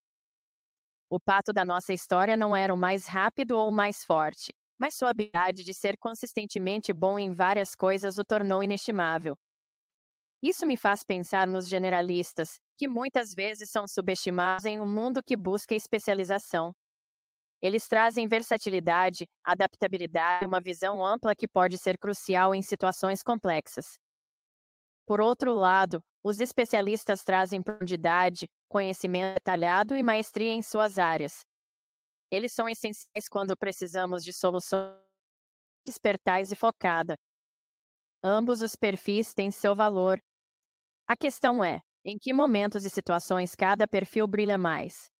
O 1.10 1.20
pato 1.20 1.52
da 1.52 1.62
nossa 1.62 1.92
história 1.92 2.38
não 2.38 2.56
era 2.56 2.72
o 2.72 2.76
mais 2.76 3.06
rápido 3.06 3.58
ou 3.58 3.68
o 3.68 3.72
mais 3.72 4.02
forte, 4.02 4.50
mas 4.82 4.96
sua 4.96 5.10
habilidade 5.10 5.62
de 5.62 5.72
ser 5.72 5.96
consistentemente 5.96 6.92
bom 6.92 7.16
em 7.16 7.32
várias 7.32 7.72
coisas 7.72 8.18
o 8.18 8.24
tornou 8.24 8.64
inestimável. 8.64 9.36
Isso 10.42 10.66
me 10.66 10.76
faz 10.76 11.04
pensar 11.04 11.46
nos 11.46 11.68
generalistas, 11.68 12.58
que 12.76 12.88
muitas 12.88 13.32
vezes 13.32 13.70
são 13.70 13.86
subestimados 13.86 14.64
em 14.64 14.80
um 14.80 14.86
mundo 14.92 15.22
que 15.24 15.36
busca 15.36 15.72
especialização. 15.76 16.72
Eles 17.62 17.86
trazem 17.86 18.26
versatilidade, 18.26 19.24
adaptabilidade 19.44 20.44
e 20.44 20.48
uma 20.48 20.60
visão 20.60 21.06
ampla 21.06 21.32
que 21.32 21.46
pode 21.46 21.78
ser 21.78 21.96
crucial 21.96 22.52
em 22.52 22.60
situações 22.60 23.22
complexas. 23.22 24.00
Por 25.06 25.20
outro 25.20 25.54
lado, 25.54 26.02
os 26.24 26.40
especialistas 26.40 27.22
trazem 27.22 27.62
profundidade, 27.62 28.48
conhecimento 28.68 29.34
detalhado 29.34 29.94
e 29.94 30.02
maestria 30.02 30.52
em 30.52 30.60
suas 30.60 30.98
áreas. 30.98 31.46
Eles 32.32 32.54
são 32.54 32.66
essenciais 32.66 33.28
quando 33.30 33.54
precisamos 33.54 34.24
de 34.24 34.32
soluções 34.32 34.96
despertais 35.86 36.50
e 36.50 36.56
focada. 36.56 37.14
Ambos 38.24 38.62
os 38.62 38.74
perfis 38.74 39.34
têm 39.34 39.50
seu 39.50 39.76
valor. 39.76 40.18
A 41.06 41.14
questão 41.14 41.62
é, 41.62 41.82
em 42.02 42.18
que 42.18 42.32
momentos 42.32 42.86
e 42.86 42.90
situações 42.90 43.54
cada 43.54 43.86
perfil 43.86 44.26
brilha 44.26 44.56
mais? 44.56 45.10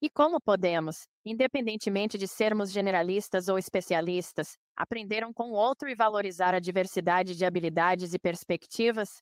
E 0.00 0.08
como 0.08 0.40
podemos, 0.40 1.08
independentemente 1.24 2.16
de 2.16 2.28
sermos 2.28 2.70
generalistas 2.70 3.48
ou 3.48 3.58
especialistas, 3.58 4.56
aprender 4.76 5.26
um 5.26 5.32
com 5.32 5.50
o 5.50 5.54
outro 5.54 5.88
e 5.88 5.94
valorizar 5.94 6.54
a 6.54 6.60
diversidade 6.60 7.34
de 7.34 7.44
habilidades 7.44 8.14
e 8.14 8.18
perspectivas? 8.18 9.20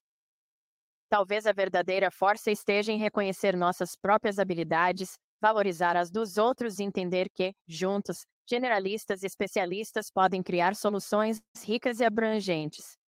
Talvez 1.08 1.46
a 1.46 1.52
verdadeira 1.52 2.10
força 2.10 2.50
esteja 2.50 2.92
em 2.92 2.98
reconhecer 2.98 3.56
nossas 3.56 3.96
próprias 3.96 4.38
habilidades, 4.38 5.18
valorizar 5.40 5.96
as 5.96 6.10
dos 6.10 6.36
outros 6.36 6.78
e 6.78 6.82
entender 6.82 7.28
que, 7.30 7.52
juntos, 7.66 8.26
generalistas 8.48 9.22
e 9.22 9.26
especialistas 9.26 10.10
podem 10.10 10.42
criar 10.42 10.74
soluções 10.74 11.40
ricas 11.64 12.00
e 12.00 12.04
abrangentes. 12.04 12.98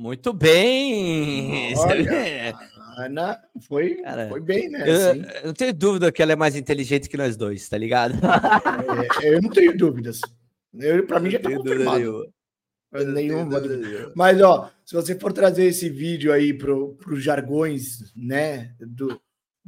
Muito 0.00 0.32
bem! 0.32 1.76
Olha, 1.76 2.54
a 2.56 3.04
Ana 3.04 3.38
foi, 3.68 3.96
Cara, 3.96 4.30
foi 4.30 4.40
bem, 4.40 4.70
né? 4.70 4.88
Eu, 4.88 5.10
assim. 5.10 5.22
eu 5.42 5.46
não 5.48 5.52
tenho 5.52 5.74
dúvida 5.74 6.10
que 6.10 6.22
ela 6.22 6.32
é 6.32 6.36
mais 6.36 6.56
inteligente 6.56 7.06
que 7.06 7.18
nós 7.18 7.36
dois, 7.36 7.68
tá 7.68 7.76
ligado? 7.76 8.14
É, 9.22 9.34
eu 9.34 9.42
não 9.42 9.50
tenho 9.50 9.76
dúvidas. 9.76 10.22
Eu, 10.72 11.06
pra 11.06 11.20
mim 11.20 11.30
já 11.30 11.38
tá 11.38 11.54
confirmado. 11.54 12.32
nenhuma. 13.12 13.60
Dúvida. 13.60 14.12
Mas, 14.16 14.40
ó, 14.40 14.70
se 14.86 14.94
você 14.94 15.18
for 15.18 15.34
trazer 15.34 15.66
esse 15.66 15.90
vídeo 15.90 16.32
aí 16.32 16.54
para 16.54 16.72
os 16.72 17.22
jargões, 17.22 18.10
né, 18.16 18.74
do, 18.80 19.20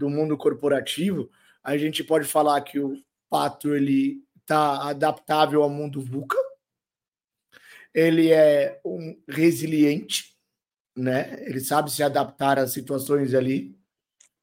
do 0.03 0.11
mundo 0.11 0.37
corporativo, 0.37 1.31
a 1.63 1.77
gente 1.77 2.03
pode 2.03 2.27
falar 2.27 2.61
que 2.63 2.77
o 2.81 3.01
Pato, 3.31 3.73
ele 3.73 4.21
tá 4.45 4.89
adaptável 4.89 5.63
ao 5.63 5.71
mundo 5.71 6.03
VUCA, 6.03 6.37
ele 7.95 8.33
é 8.33 8.81
um 8.85 9.17
resiliente, 9.29 10.37
né, 10.97 11.41
ele 11.47 11.61
sabe 11.61 11.91
se 11.93 12.03
adaptar 12.03 12.59
às 12.59 12.73
situações 12.73 13.33
ali, 13.33 13.79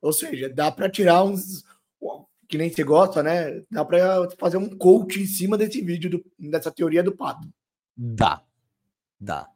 ou 0.01 0.13
seja, 0.13 0.49
dá 0.49 0.71
para 0.71 0.89
tirar 0.89 1.25
uns, 1.25 1.65
que 2.47 2.57
nem 2.57 2.71
você 2.71 2.83
gosta, 2.83 3.21
né, 3.21 3.61
dá 3.69 3.83
para 3.83 4.31
fazer 4.39 4.55
um 4.55 4.69
coach 4.69 5.21
em 5.21 5.27
cima 5.27 5.57
desse 5.57 5.81
vídeo, 5.81 6.09
do, 6.09 6.49
dessa 6.49 6.71
teoria 6.71 7.03
do 7.03 7.11
Pato. 7.11 7.45
Dá. 7.97 8.41
Dá. 9.19 9.49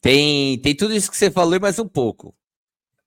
Tem, 0.00 0.58
tem 0.62 0.74
tudo 0.74 0.94
isso 0.94 1.10
que 1.10 1.16
você 1.18 1.30
falou 1.30 1.54
e 1.54 1.60
mais 1.60 1.78
um 1.78 1.86
pouco. 1.86 2.34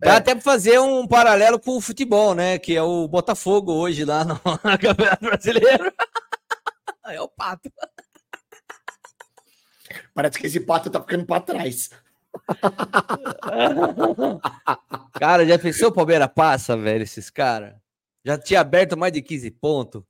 Dá 0.03 0.13
É. 0.13 0.17
até 0.17 0.33
para 0.35 0.43
fazer 0.43 0.79
um 0.79 1.07
paralelo 1.07 1.59
com 1.59 1.77
o 1.77 1.81
futebol, 1.81 2.33
né? 2.35 2.59
Que 2.59 2.75
é 2.75 2.81
o 2.81 3.07
Botafogo 3.07 3.71
hoje 3.73 4.03
lá 4.05 4.23
no 4.25 4.39
Campeonato 4.79 5.23
Brasileiro. 5.25 5.91
É 7.05 7.19
o 7.19 7.27
pato. 7.27 7.69
Parece 10.13 10.39
que 10.39 10.47
esse 10.47 10.61
pato 10.61 10.89
tá 10.89 11.01
ficando 11.01 11.25
para 11.25 11.41
trás. 11.41 11.89
Cara, 15.19 15.45
já 15.45 15.59
pensou 15.59 15.89
o 15.89 15.93
Palmeiras 15.93 16.29
passa, 16.33 16.77
velho, 16.77 17.03
esses 17.03 17.29
caras? 17.29 17.75
Já 18.23 18.37
tinha 18.37 18.61
aberto 18.61 18.95
mais 18.97 19.11
de 19.11 19.21
15 19.21 19.51
pontos. 19.51 20.01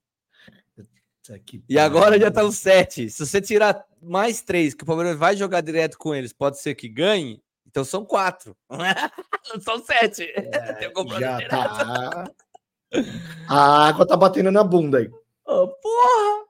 E 1.68 1.80
agora 1.80 2.20
já 2.20 2.30
tá 2.30 2.44
os 2.44 2.58
7. 2.58 3.10
Se 3.10 3.26
você 3.26 3.42
tirar 3.42 3.84
mais 4.00 4.44
3, 4.44 4.76
que 4.76 4.84
o 4.84 4.86
Palmeiras 4.86 5.18
vai 5.18 5.36
jogar 5.36 5.62
direto 5.62 5.98
com 5.98 6.14
eles, 6.14 6.32
pode 6.32 6.60
ser 6.60 6.76
que 6.76 6.88
ganhe. 6.88 7.42
Então 7.74 7.84
são 7.84 8.06
4. 8.06 8.56
Não 8.70 8.78
são 9.60 9.84
7. 9.84 10.28
Tem 10.78 10.90
um 10.90 10.94
confronto 10.94 11.20
Já 11.20 11.48
tá. 11.48 12.32
A 13.50 13.88
água 13.88 14.06
tá 14.06 14.16
batendo 14.16 14.52
na 14.52 14.64
bunda 14.64 15.00
aí. 15.00 15.10
Ô, 15.44 15.68
porra! 15.68 16.44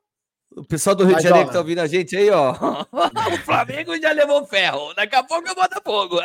O 0.51 0.65
pessoal 0.65 0.93
do 0.93 1.05
Rio 1.05 1.13
Mas, 1.13 1.23
de 1.23 1.29
Janeiro 1.29 1.47
ó, 1.47 1.47
que 1.47 1.53
tá 1.53 1.61
ouvindo 1.61 1.79
a 1.79 1.87
gente 1.87 2.17
aí, 2.17 2.29
ó. 2.29 2.51
o 2.91 3.37
Flamengo 3.45 3.97
já 3.97 4.11
levou 4.11 4.45
ferro. 4.45 4.93
Daqui 4.95 5.15
a 5.15 5.23
pouco 5.23 5.47
eu 5.47 5.55
boto 5.55 5.81
fogo. 5.81 6.19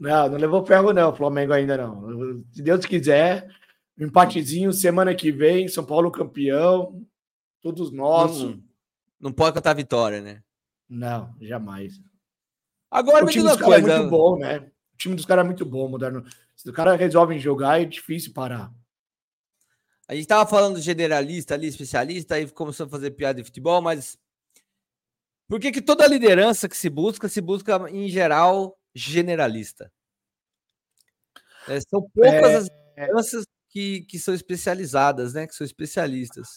Não, 0.00 0.30
não 0.30 0.38
levou 0.38 0.64
ferro, 0.64 0.94
não, 0.94 1.10
o 1.10 1.14
Flamengo 1.14 1.52
ainda 1.52 1.76
não. 1.76 2.42
Se 2.50 2.62
Deus 2.62 2.86
quiser, 2.86 3.46
um 3.98 4.06
empatezinho 4.06 4.72
semana 4.72 5.14
que 5.14 5.30
vem, 5.30 5.68
São 5.68 5.84
Paulo 5.84 6.10
campeão, 6.10 7.06
todos 7.60 7.92
nossos. 7.92 8.56
Não, 8.56 8.62
não 9.20 9.32
pode 9.32 9.52
cantar 9.52 9.74
vitória, 9.74 10.22
né? 10.22 10.42
Não, 10.88 11.34
jamais. 11.42 12.00
Agora 12.90 13.24
o 13.24 13.26
me 13.26 13.32
time 13.32 13.48
dos 13.48 13.56
caras 13.56 13.86
é 13.86 13.98
muito 13.98 14.10
bom, 14.10 14.38
né? 14.38 14.58
O 14.58 14.96
time 14.96 15.14
dos 15.14 15.24
caras 15.24 15.44
é 15.44 15.46
muito 15.46 15.64
bom, 15.64 15.88
moderno. 15.88 16.24
Se 16.56 16.68
os 16.68 16.74
caras 16.74 16.98
resolvem 16.98 17.38
jogar, 17.38 17.80
é 17.80 17.84
difícil 17.84 18.32
parar. 18.32 18.72
A 20.08 20.14
gente 20.14 20.26
tava 20.26 20.48
falando 20.48 20.80
generalista 20.80 21.54
ali, 21.54 21.68
especialista, 21.68 22.34
aí 22.34 22.50
começou 22.50 22.86
a 22.86 22.88
fazer 22.88 23.12
piada 23.12 23.40
de 23.40 23.44
futebol, 23.44 23.80
mas 23.80 24.18
por 25.48 25.60
que 25.60 25.70
que 25.70 25.80
toda 25.80 26.06
liderança 26.06 26.68
que 26.68 26.76
se 26.76 26.90
busca, 26.90 27.28
se 27.28 27.40
busca 27.40 27.88
em 27.90 28.08
geral 28.08 28.76
generalista? 28.94 29.92
É, 31.68 31.80
são 31.80 32.02
poucas 32.10 32.32
É, 32.32 32.56
as 32.56 32.68
lideranças 32.68 33.44
que, 33.68 34.02
que 34.02 34.18
são 34.18 34.34
especializadas, 34.34 35.34
né? 35.34 35.46
Que 35.46 35.54
são 35.54 35.64
especialistas. 35.64 36.48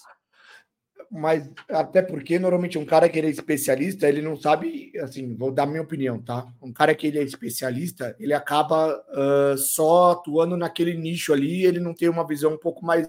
Mas 1.16 1.48
até 1.70 2.02
porque 2.02 2.40
normalmente 2.40 2.80
um 2.80 2.86
cara 2.86 3.08
que 3.08 3.20
ele 3.20 3.28
é 3.28 3.30
especialista, 3.30 4.10
ele 4.10 4.20
não 4.20 4.36
sabe, 4.36 4.92
assim, 5.00 5.36
vou 5.36 5.52
dar 5.52 5.68
minha 5.68 5.84
opinião, 5.84 6.20
tá? 6.20 6.52
Um 6.60 6.74
cara 6.74 6.96
que 6.96 7.06
ele 7.06 7.20
é 7.20 7.24
especialista, 7.24 8.16
ele 8.20 8.34
acaba 8.34 9.00
ah, 9.10 9.56
só 9.56 10.14
atuando 10.14 10.58
naquele 10.58 10.96
nicho 10.98 11.32
ali, 11.32 11.66
ele 11.66 11.80
não 11.80 11.94
tem 11.94 12.10
uma 12.10 12.26
visão 12.26 12.56
um 12.56 12.58
pouco 12.58 12.84
mais 12.84 13.08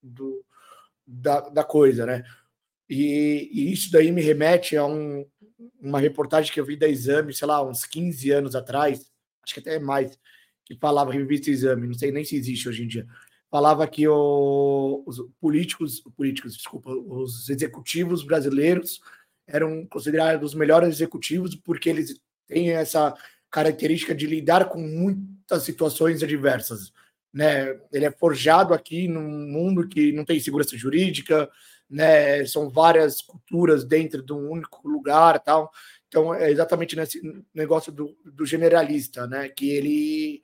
do, 0.00 0.44
da, 1.04 1.40
da 1.40 1.64
coisa, 1.64 2.06
né? 2.06 2.22
E, 2.88 3.50
e 3.52 3.72
isso 3.72 3.90
daí 3.90 4.12
me 4.12 4.22
remete 4.22 4.76
a 4.76 4.86
um, 4.86 5.26
uma 5.80 5.98
reportagem 5.98 6.52
que 6.52 6.60
eu 6.60 6.64
vi 6.64 6.76
da 6.76 6.88
Exame, 6.88 7.34
sei 7.34 7.48
lá, 7.48 7.68
uns 7.68 7.84
15 7.84 8.30
anos 8.30 8.54
atrás, 8.54 9.10
acho 9.42 9.54
que 9.54 9.60
até 9.60 9.80
mais, 9.80 10.16
que 10.64 10.76
falava 10.76 11.10
revista 11.10 11.50
Exame, 11.50 11.88
não 11.88 11.94
sei 11.94 12.12
nem 12.12 12.24
se 12.24 12.36
existe 12.36 12.68
hoje 12.68 12.84
em 12.84 12.86
dia 12.86 13.08
falava 13.52 13.86
que 13.86 14.08
o- 14.08 15.04
os 15.06 15.18
políticos, 15.38 16.00
políticos, 16.16 16.56
desculpa, 16.56 16.90
os 16.90 17.50
executivos 17.50 18.24
brasileiros 18.24 18.98
eram 19.46 19.86
considerados 19.86 20.52
os 20.52 20.58
melhores 20.58 20.88
executivos 20.88 21.54
porque 21.54 21.90
eles 21.90 22.18
têm 22.48 22.70
essa 22.70 23.14
característica 23.50 24.14
de 24.14 24.26
lidar 24.26 24.70
com 24.70 24.80
muitas 24.80 25.64
situações 25.64 26.22
adversas, 26.22 26.94
né? 27.30 27.78
Ele 27.92 28.06
é 28.06 28.10
forjado 28.10 28.72
aqui 28.72 29.06
num 29.06 29.28
mundo 29.46 29.86
que 29.86 30.12
não 30.12 30.24
tem 30.24 30.40
segurança 30.40 30.74
jurídica, 30.78 31.50
né? 31.90 32.46
São 32.46 32.70
várias 32.70 33.20
culturas 33.20 33.84
dentro 33.84 34.22
de 34.22 34.32
um 34.32 34.50
único 34.50 34.88
lugar, 34.88 35.38
tal. 35.40 35.70
Então 36.08 36.32
é 36.34 36.50
exatamente 36.50 36.96
nesse 36.96 37.20
negócio 37.52 37.92
do, 37.92 38.16
do 38.24 38.46
generalista, 38.46 39.26
né? 39.26 39.50
Que 39.50 39.68
ele 39.70 40.42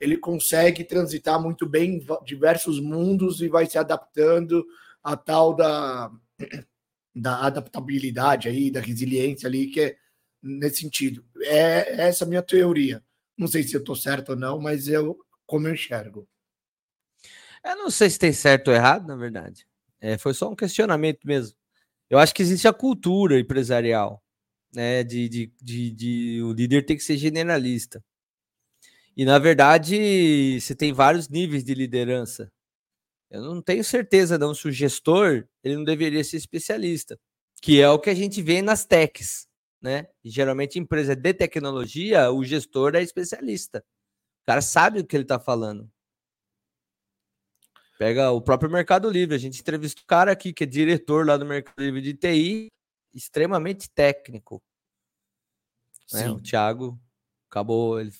ele 0.00 0.16
consegue 0.16 0.84
transitar 0.84 1.40
muito 1.40 1.66
bem 1.66 1.96
em 1.96 2.06
diversos 2.24 2.80
mundos 2.80 3.40
e 3.40 3.48
vai 3.48 3.66
se 3.66 3.78
adaptando 3.78 4.64
a 5.02 5.16
tal 5.16 5.54
da, 5.54 6.10
da 7.14 7.46
adaptabilidade 7.46 8.48
aí, 8.48 8.70
da 8.70 8.80
resiliência 8.80 9.48
ali, 9.48 9.66
que 9.68 9.80
é 9.80 9.96
nesse 10.42 10.82
sentido. 10.82 11.24
É 11.42 12.06
essa 12.06 12.24
a 12.24 12.28
minha 12.28 12.42
teoria. 12.42 13.02
Não 13.36 13.46
sei 13.46 13.62
se 13.62 13.74
eu 13.74 13.80
estou 13.80 13.96
certo 13.96 14.30
ou 14.30 14.36
não, 14.36 14.60
mas 14.60 14.88
eu 14.88 15.18
como 15.46 15.66
eu 15.66 15.74
enxergo. 15.74 16.28
Eu 17.64 17.76
não 17.76 17.90
sei 17.90 18.10
se 18.10 18.18
tem 18.18 18.32
certo 18.32 18.68
ou 18.68 18.74
errado, 18.74 19.06
na 19.06 19.16
verdade. 19.16 19.66
É, 20.00 20.16
foi 20.16 20.34
só 20.34 20.50
um 20.50 20.54
questionamento 20.54 21.26
mesmo. 21.26 21.56
Eu 22.08 22.18
acho 22.18 22.34
que 22.34 22.42
existe 22.42 22.68
a 22.68 22.72
cultura 22.72 23.38
empresarial, 23.38 24.22
né? 24.72 25.02
De, 25.02 25.28
de, 25.28 25.52
de, 25.60 25.90
de 25.90 26.42
o 26.42 26.52
líder 26.52 26.86
tem 26.86 26.96
que 26.96 27.02
ser 27.02 27.16
generalista. 27.16 28.02
E 29.18 29.24
na 29.24 29.36
verdade, 29.36 30.60
você 30.60 30.76
tem 30.76 30.92
vários 30.92 31.28
níveis 31.28 31.64
de 31.64 31.74
liderança. 31.74 32.52
Eu 33.28 33.42
não 33.42 33.60
tenho 33.60 33.82
certeza 33.82 34.38
não 34.38 34.54
se 34.54 34.68
o 34.68 34.72
gestor 34.72 35.44
ele 35.64 35.74
não 35.74 35.82
deveria 35.82 36.22
ser 36.22 36.36
especialista, 36.36 37.18
que 37.60 37.80
é 37.80 37.90
o 37.90 37.98
que 37.98 38.10
a 38.10 38.14
gente 38.14 38.40
vê 38.40 38.62
nas 38.62 38.84
techs, 38.84 39.48
né? 39.82 40.06
E, 40.22 40.30
geralmente 40.30 40.78
empresa 40.78 41.16
de 41.16 41.34
tecnologia, 41.34 42.30
o 42.30 42.44
gestor 42.44 42.94
é 42.94 43.02
especialista. 43.02 43.84
O 44.44 44.46
cara 44.46 44.62
sabe 44.62 45.00
o 45.00 45.04
que 45.04 45.16
ele 45.16 45.24
está 45.24 45.40
falando. 45.40 45.90
Pega 47.98 48.30
o 48.30 48.40
próprio 48.40 48.70
Mercado 48.70 49.10
Livre. 49.10 49.34
A 49.34 49.38
gente 49.38 49.60
entrevista 49.60 50.00
o 50.00 50.06
cara 50.06 50.30
aqui, 50.30 50.52
que 50.52 50.62
é 50.62 50.66
diretor 50.66 51.26
lá 51.26 51.36
do 51.36 51.44
Mercado 51.44 51.82
Livre 51.82 52.00
de 52.00 52.14
TI, 52.14 52.68
extremamente 53.12 53.90
técnico. 53.90 54.62
Né? 56.12 56.30
O. 56.30 56.40
Thiago 56.40 56.96
acabou, 57.50 58.00
ele 58.00 58.12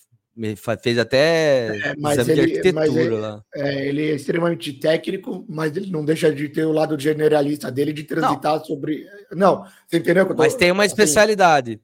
fez 0.83 0.99
até 0.99 1.77
É, 1.77 1.95
mas 1.99 2.19
exame 2.19 2.35
de 2.35 2.41
ele, 2.41 2.73
mas 2.73 2.89
arquitetura 2.89 3.01
ele, 3.05 3.15
lá. 3.21 3.45
é, 3.55 3.89
ele 3.89 4.11
é 4.11 4.15
extremamente 4.15 4.73
técnico, 4.73 5.45
mas 5.49 5.77
ele 5.77 5.91
não 5.91 6.05
deixa 6.05 6.33
de 6.35 6.49
ter 6.49 6.65
o 6.65 6.73
lado 6.73 6.99
generalista 6.99 7.71
dele 7.71 7.93
de 7.93 8.05
transitar 8.05 8.65
sobre. 8.65 9.07
Não, 9.33 9.65
você 9.87 9.99
entendeu? 9.99 10.25
que 10.27 10.33
eu 10.33 10.37
tô- 10.37 10.43
Mas 10.43 10.55
tem 10.55 10.71
uma 10.71 10.85
assim, 10.85 10.93
especialidade. 10.93 11.81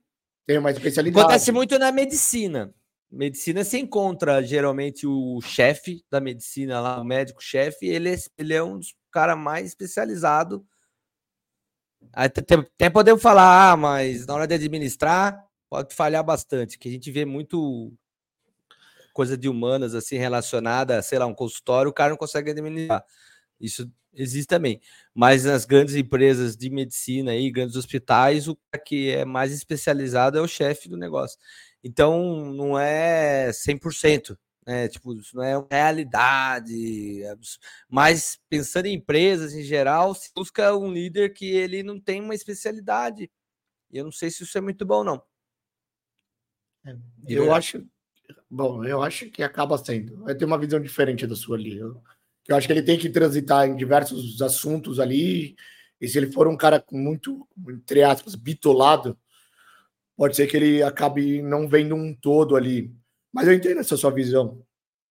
tem 0.47 0.59
uma 0.59 0.71
especialidade. 0.71 1.21
Acontece 1.25 1.51
muito 1.53 1.79
na 1.79 1.91
medicina. 1.91 2.73
Medicina 3.11 3.63
se 3.63 3.79
encontra 3.79 4.43
geralmente 4.43 5.07
o 5.07 5.41
chefe 5.41 6.05
da 6.11 6.21
medicina 6.21 6.81
lá, 6.81 7.01
o 7.01 7.05
médico-chefe, 7.05 7.87
ele, 7.87 8.11
é- 8.15 8.19
ele 8.37 8.53
é 8.55 8.63
um 8.63 8.79
dos 8.79 8.93
caras 9.13 9.39
mais 9.39 9.67
especializados. 9.69 10.61
Até- 12.13 12.55
até 12.55 12.91
podemos 12.91 13.23
falar, 13.23 13.73
ah, 13.73 13.77
mas 13.77 14.27
na 14.27 14.35
hora 14.35 14.47
de 14.47 14.55
administrar 14.55 15.45
pode 15.71 15.95
falhar 15.95 16.23
bastante, 16.23 16.79
que 16.79 16.89
a 16.89 16.93
gente 16.93 17.11
vê 17.11 17.25
muito 17.25 17.93
coisa 19.15 19.39
de 19.39 19.49
humanas 19.49 19.95
assim 19.95 20.19
relacionada, 20.19 21.01
sei 21.01 21.19
lá, 21.19 21.25
um 21.27 21.35
consultório, 21.35 21.91
o 21.91 21.95
cara 21.95 22.11
não 22.11 22.19
consegue 22.19 22.51
administrar. 22.51 23.03
Isso 23.61 23.91
existe 24.13 24.49
também. 24.49 24.81
Mas 25.15 25.45
nas 25.45 25.65
grandes 25.65 25.95
empresas 25.95 26.57
de 26.57 26.69
medicina 26.69 27.31
aí, 27.33 27.51
grandes 27.51 27.77
hospitais, 27.77 28.49
o 28.49 28.57
cara 28.71 28.85
que 28.85 29.11
é 29.11 29.25
mais 29.25 29.53
especializado 29.53 30.37
é 30.37 30.43
o 30.43 30.49
chefe 30.49 30.89
do 30.89 30.97
negócio. 30.97 31.39
Então, 31.83 32.53
não 32.53 32.79
é 32.79 33.51
100%, 33.53 34.37
né? 34.67 34.89
Tipo, 34.89 35.15
isso 35.15 35.37
não 35.37 35.43
é 35.45 35.57
uma 35.57 35.69
realidade. 35.71 37.23
Mas 37.89 38.39
pensando 38.49 38.87
em 38.87 38.95
empresas 38.95 39.55
em 39.55 39.63
geral, 39.63 40.15
se 40.15 40.31
busca 40.35 40.77
um 40.77 40.93
líder 40.93 41.33
que 41.33 41.47
ele 41.51 41.83
não 41.83 42.01
tem 42.01 42.21
uma 42.21 42.35
especialidade. 42.35 43.31
E 43.91 43.99
eu 43.99 44.05
não 44.05 44.13
sei 44.13 44.31
se 44.31 44.43
isso 44.43 44.59
é 44.59 44.61
muito 44.61 44.85
bom, 44.87 45.05
não. 45.05 45.23
De 46.85 47.35
Eu 47.35 47.43
verdade. 47.45 47.59
acho. 47.59 47.87
Bom, 48.51 48.85
eu 48.85 49.03
acho 49.03 49.31
que 49.31 49.43
acaba 49.43 49.77
sendo. 49.79 50.23
Vai 50.25 50.35
ter 50.35 50.45
uma 50.45 50.59
visão 50.59 50.81
diferente 50.81 51.27
da 51.27 51.35
sua 51.35 51.57
ali. 51.57 51.77
Eu, 51.77 52.01
eu 52.47 52.57
acho 52.57 52.67
que 52.67 52.73
ele 52.73 52.83
tem 52.83 52.99
que 52.99 53.11
transitar 53.11 53.67
em 53.67 53.77
diversos 53.77 54.41
assuntos 54.43 55.01
ali. 55.01 55.57
E 56.01 56.09
se 56.09 56.19
ele 56.19 56.31
for 56.31 56.47
um 56.47 56.57
cara 56.57 56.85
muito, 56.93 57.49
entre 57.69 58.03
aspas, 58.03 58.35
bitolado, 58.35 59.19
pode 60.17 60.37
ser 60.37 60.47
que 60.47 60.57
ele 60.57 60.83
acabe 60.83 61.43
não 61.43 61.69
vendo 61.69 61.95
um 61.95 62.15
todo 62.15 62.57
ali. 62.57 62.95
Mas 63.33 63.49
eu 63.49 63.55
entendo 63.55 63.81
essa 63.81 63.97
sua 63.97 64.11
visão. 64.11 64.63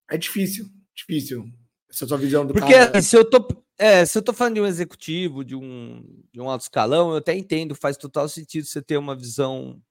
É 0.10 0.18
difícil, 0.18 0.68
difícil. 0.96 1.46
Essa 1.90 2.08
sua 2.08 2.18
visão 2.18 2.46
do 2.46 2.54
Porque 2.54 2.74
cara. 2.74 2.98
assim, 2.98 3.10
se 3.10 3.18
eu 3.18 3.30
tô, 3.30 3.46
é, 3.78 4.06
se 4.06 4.18
eu 4.18 4.22
tô 4.22 4.34
falando 4.34 4.56
de 4.56 4.62
um 4.62 4.66
executivo, 4.66 5.44
de 5.44 5.56
um, 5.56 6.04
de 6.32 6.40
um 6.40 6.50
alto 6.50 6.62
escalão, 6.62 7.12
eu 7.12 7.18
até 7.18 7.36
entendo, 7.36 7.76
faz 7.76 7.98
total 7.98 8.28
sentido 8.30 8.66
você 8.66 8.82
ter 8.82 8.98
uma 8.98 9.16
visão 9.16 9.82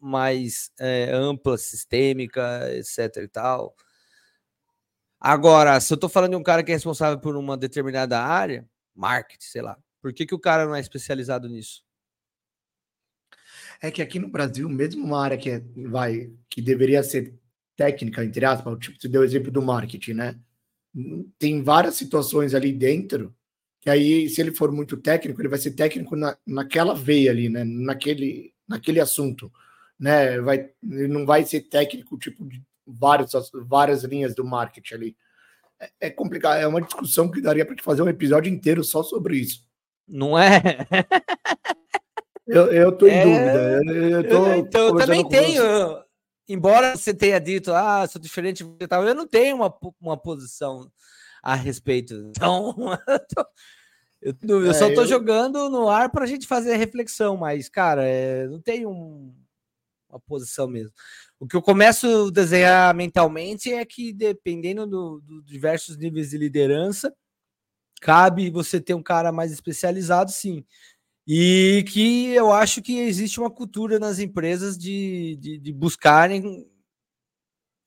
mais 0.00 0.70
é, 0.78 1.10
ampla, 1.12 1.56
sistêmica, 1.56 2.70
etc 2.74 3.16
e 3.22 3.28
tal. 3.28 3.74
Agora, 5.20 5.80
se 5.80 5.92
eu 5.92 5.96
tô 5.96 6.08
falando 6.08 6.32
de 6.32 6.36
um 6.36 6.42
cara 6.42 6.62
que 6.62 6.70
é 6.70 6.74
responsável 6.74 7.18
por 7.18 7.36
uma 7.36 7.56
determinada 7.56 8.20
área, 8.20 8.68
marketing, 8.94 9.46
sei 9.46 9.62
lá, 9.62 9.78
por 10.02 10.12
que, 10.12 10.26
que 10.26 10.34
o 10.34 10.38
cara 10.38 10.66
não 10.66 10.74
é 10.74 10.80
especializado 10.80 11.48
nisso? 11.48 11.82
É 13.80 13.90
que 13.90 14.02
aqui 14.02 14.18
no 14.18 14.28
Brasil, 14.28 14.68
mesmo 14.68 15.04
uma 15.04 15.22
área 15.22 15.38
que 15.38 15.50
é, 15.50 15.62
vai, 15.88 16.30
que 16.48 16.60
deveria 16.60 17.02
ser 17.02 17.34
técnica, 17.76 18.24
entre 18.24 18.44
aspas, 18.44 18.78
tipo, 18.78 19.00
você 19.00 19.08
deu 19.08 19.22
o 19.22 19.24
exemplo 19.24 19.50
do 19.50 19.62
marketing, 19.62 20.12
né? 20.12 20.38
Tem 21.38 21.62
várias 21.62 21.96
situações 21.96 22.54
ali 22.54 22.72
dentro 22.72 23.34
que 23.84 23.90
aí, 23.90 24.30
se 24.30 24.40
ele 24.40 24.50
for 24.50 24.72
muito 24.72 24.96
técnico, 24.96 25.42
ele 25.42 25.48
vai 25.48 25.58
ser 25.58 25.72
técnico 25.72 26.16
na, 26.16 26.34
naquela 26.46 26.94
veia 26.94 27.30
ali, 27.30 27.50
né? 27.50 27.64
Naquele, 27.64 28.54
naquele 28.66 28.98
assunto, 28.98 29.52
né? 29.98 30.40
Vai, 30.40 30.70
ele 30.82 31.08
não 31.08 31.24
vai 31.26 31.44
ser 31.44 31.62
técnico, 31.62 32.18
tipo, 32.18 32.44
de 32.46 32.62
vários, 32.86 33.32
várias 33.66 34.04
linhas 34.04 34.34
do 34.34 34.44
marketing 34.44 34.94
ali. 34.94 35.16
É, 35.80 35.90
é 36.02 36.10
complicado, 36.10 36.58
é 36.60 36.66
uma 36.66 36.80
discussão 36.82 37.30
que 37.30 37.40
daria 37.40 37.64
para 37.66 37.74
te 37.76 37.82
fazer 37.82 38.02
um 38.02 38.08
episódio 38.08 38.52
inteiro 38.52 38.82
só 38.84 39.02
sobre 39.02 39.36
isso. 39.38 39.64
Não 40.06 40.38
é? 40.38 40.60
Eu, 42.46 42.66
eu 42.72 42.92
tô 42.92 43.06
em 43.06 43.10
É, 43.12 43.22
dúvida. 43.22 43.82
Eu, 43.86 44.10
eu 44.10 44.28
tô 44.28 44.54
então, 44.56 44.86
eu 44.88 44.96
também 44.96 45.26
tenho. 45.28 46.04
Embora 46.46 46.94
você 46.94 47.14
tenha 47.14 47.40
dito, 47.40 47.72
ah, 47.72 48.06
sou 48.06 48.20
diferente 48.20 48.62
e 48.78 48.86
tal, 48.86 49.02
eu 49.06 49.14
não 49.14 49.26
tenho 49.26 49.56
uma, 49.56 49.74
uma 49.98 50.16
posição 50.16 50.90
a 51.42 51.54
respeito. 51.54 52.12
Então, 52.14 52.74
eu, 54.20 54.34
tô- 54.34 54.60
eu 54.62 54.70
É, 54.70 54.74
só 54.74 54.92
tô 54.94 55.06
jogando 55.06 55.70
no 55.70 55.88
ar 55.88 56.10
para 56.10 56.24
a 56.24 56.26
gente 56.26 56.46
fazer 56.46 56.74
a 56.74 56.76
reflexão, 56.76 57.34
mas, 57.38 57.70
cara, 57.70 58.04
é, 58.04 58.46
não 58.46 58.60
tenho 58.60 58.90
um- 58.90 59.34
uma 60.14 60.20
posição 60.20 60.66
mesmo. 60.66 60.92
O 61.38 61.46
que 61.46 61.56
eu 61.56 61.62
começo 61.62 62.28
a 62.28 62.30
desenhar 62.30 62.94
mentalmente 62.94 63.72
é 63.72 63.84
que, 63.84 64.12
dependendo 64.12 64.86
dos 64.86 65.22
do 65.22 65.42
diversos 65.42 65.96
níveis 65.96 66.30
de 66.30 66.38
liderança, 66.38 67.14
cabe 68.00 68.50
você 68.50 68.80
ter 68.80 68.94
um 68.94 69.02
cara 69.02 69.32
mais 69.32 69.52
especializado, 69.52 70.30
sim. 70.30 70.64
E 71.26 71.84
que 71.88 72.28
eu 72.28 72.52
acho 72.52 72.82
que 72.82 72.98
existe 72.98 73.40
uma 73.40 73.50
cultura 73.50 73.98
nas 73.98 74.18
empresas 74.18 74.76
de, 74.76 75.36
de, 75.40 75.58
de 75.58 75.72
buscarem 75.72 76.68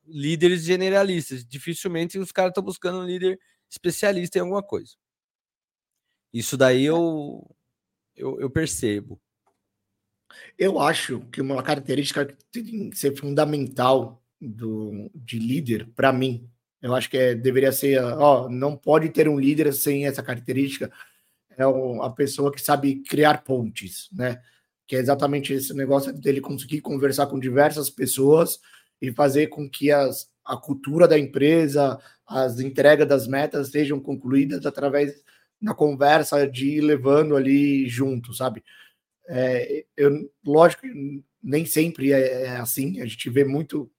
líderes 0.06 0.64
generalistas. 0.64 1.46
Dificilmente 1.46 2.18
os 2.18 2.32
caras 2.32 2.52
estão 2.52 2.64
buscando 2.64 3.00
um 3.00 3.06
líder 3.06 3.40
especialista 3.70 4.38
em 4.38 4.42
alguma 4.42 4.64
coisa. 4.64 4.96
Isso 6.34 6.58
daí 6.58 6.84
eu, 6.84 7.48
eu, 8.16 8.40
eu 8.40 8.50
percebo. 8.50 9.22
Eu 10.58 10.80
acho 10.80 11.22
que 11.32 11.42
uma 11.42 11.62
característica 11.64 12.26
que 12.26 12.36
tem 12.52 12.90
que 12.90 12.98
ser 12.98 13.16
fundamental 13.16 14.22
do, 14.40 15.10
de 15.16 15.40
líder, 15.40 15.88
para 15.96 16.12
mim, 16.14 16.50
eu 16.82 16.94
acho 16.96 17.10
que 17.10 17.18
é, 17.18 17.36
deveria 17.36 17.72
ser, 17.72 18.00
ó, 18.04 18.48
não 18.50 18.76
pode 18.78 19.10
ter 19.10 19.28
um 19.28 19.40
líder 19.40 19.74
sem 19.74 20.06
essa 20.06 20.22
característica, 20.24 20.92
é 21.58 21.66
o- 21.68 22.02
a 22.04 22.12
pessoa 22.12 22.52
que 22.52 22.62
sabe 22.62 23.04
criar 23.04 23.44
pontes, 23.44 24.10
né? 24.14 24.42
Que 24.88 24.96
é 24.96 25.00
exatamente 25.00 25.54
esse 25.54 25.74
negócio 25.74 26.14
dele 26.14 26.42
conseguir 26.42 26.82
conversar 26.82 27.28
com 27.28 27.40
diversas 27.40 27.90
pessoas 27.90 28.60
e 29.02 29.12
fazer 29.12 29.48
com 29.48 29.70
que 29.70 29.92
as, 29.92 30.30
a 30.46 30.58
cultura 30.58 31.08
da 31.08 31.18
empresa, 31.20 32.00
as 32.28 32.60
entregas 32.60 33.08
das 33.08 33.28
metas 33.28 33.70
sejam 33.72 34.00
concluídas 34.00 34.66
através 34.66 35.24
da 35.62 35.74
conversa 35.74 36.48
de 36.48 36.78
ir 36.78 36.82
levando 36.82 37.36
ali 37.36 37.88
junto, 37.90 38.34
sabe? 38.34 38.64
É, 39.28 39.86
eu, 39.96 40.32
lógico, 40.46 40.84
nem 41.44 41.66
sempre 41.66 42.14
é, 42.14 42.44
é 42.44 42.58
assim. 42.58 43.02
A 43.02 43.06
gente 43.06 43.30
vê 43.30 43.44
muito 43.44 43.92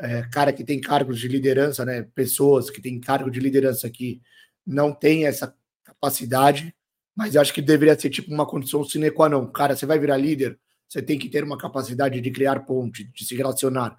é, 0.00 0.22
cara 0.22 0.52
que 0.52 0.64
tem 0.64 0.80
cargos 0.80 1.18
de 1.18 1.28
liderança, 1.28 1.84
né? 1.84 2.02
Pessoas 2.14 2.70
que 2.70 2.80
têm 2.80 3.00
cargo 3.00 3.30
de 3.30 3.40
liderança 3.40 3.88
que 3.90 4.20
não 4.66 4.92
tem 4.92 5.26
essa 5.26 5.54
capacidade, 5.84 6.74
mas 7.14 7.34
eu 7.34 7.40
acho 7.40 7.52
que 7.52 7.62
deveria 7.62 7.98
ser 7.98 8.10
tipo 8.10 8.32
uma 8.32 8.46
condição 8.46 8.84
sine 8.84 9.10
qua 9.10 9.28
non. 9.28 9.46
Cara, 9.46 9.76
você 9.76 9.86
vai 9.86 9.98
virar 9.98 10.16
líder, 10.16 10.58
você 10.88 11.02
tem 11.02 11.18
que 11.18 11.28
ter 11.28 11.44
uma 11.44 11.58
capacidade 11.58 12.20
de 12.20 12.30
criar 12.30 12.60
ponte, 12.60 13.04
de 13.04 13.24
se 13.24 13.36
relacionar. 13.36 13.96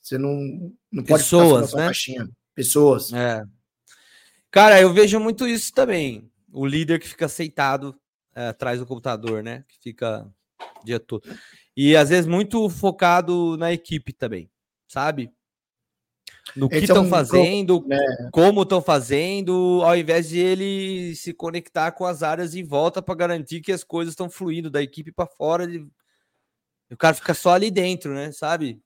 Você 0.00 0.18
não, 0.18 0.72
não 0.92 1.02
pode 1.02 1.24
ficar 1.24 1.38
Pessoas, 1.38 1.70
sua 1.70 1.80
né? 1.80 1.86
caixinha. 1.86 2.30
Pessoas. 2.54 3.12
É. 3.12 3.42
Cara, 4.50 4.80
eu 4.80 4.92
vejo 4.92 5.18
muito 5.18 5.46
isso 5.48 5.72
também. 5.72 6.30
O 6.52 6.64
líder 6.64 7.00
que 7.00 7.08
fica 7.08 7.26
aceitado 7.26 7.98
é, 8.34 8.48
atrás 8.48 8.80
do 8.80 8.86
computador, 8.86 9.42
né? 9.42 9.64
Que 9.68 9.78
fica 9.82 10.26
o 10.80 10.84
dia 10.84 10.98
todo. 11.00 11.22
E 11.76 11.96
às 11.96 12.08
vezes 12.10 12.26
muito 12.26 12.68
focado 12.68 13.56
na 13.56 13.72
equipe 13.72 14.12
também, 14.12 14.50
sabe? 14.88 15.30
no 16.54 16.68
que 16.68 16.76
Esse 16.76 16.84
é 16.84 16.86
estão 16.88 17.04
um 17.04 17.08
fazendo, 17.08 17.80
pro- 17.80 17.88
né? 17.88 18.28
como 18.30 18.62
estão 18.62 18.80
fazendo, 18.82 19.80
ao 19.82 19.96
invés 19.96 20.28
de 20.28 20.38
ele 20.38 21.16
se 21.16 21.32
conectar 21.32 21.90
com 21.92 22.04
as 22.04 22.22
áreas 22.22 22.54
em 22.54 22.62
volta 22.62 23.00
para 23.02 23.14
garantir 23.14 23.60
que 23.62 23.72
as 23.72 23.82
coisas 23.82 24.12
estão 24.12 24.28
fluindo 24.28 24.70
da 24.70 24.82
equipe 24.82 25.10
para 25.10 25.26
fora. 25.26 25.66
de- 25.66 25.86
O 26.92 26.96
cara 26.98 27.14
fica 27.14 27.32
só 27.34 27.54
ali 27.54 27.70
dentro, 27.70 28.14
né? 28.14 28.30
Sabe? 28.30 28.80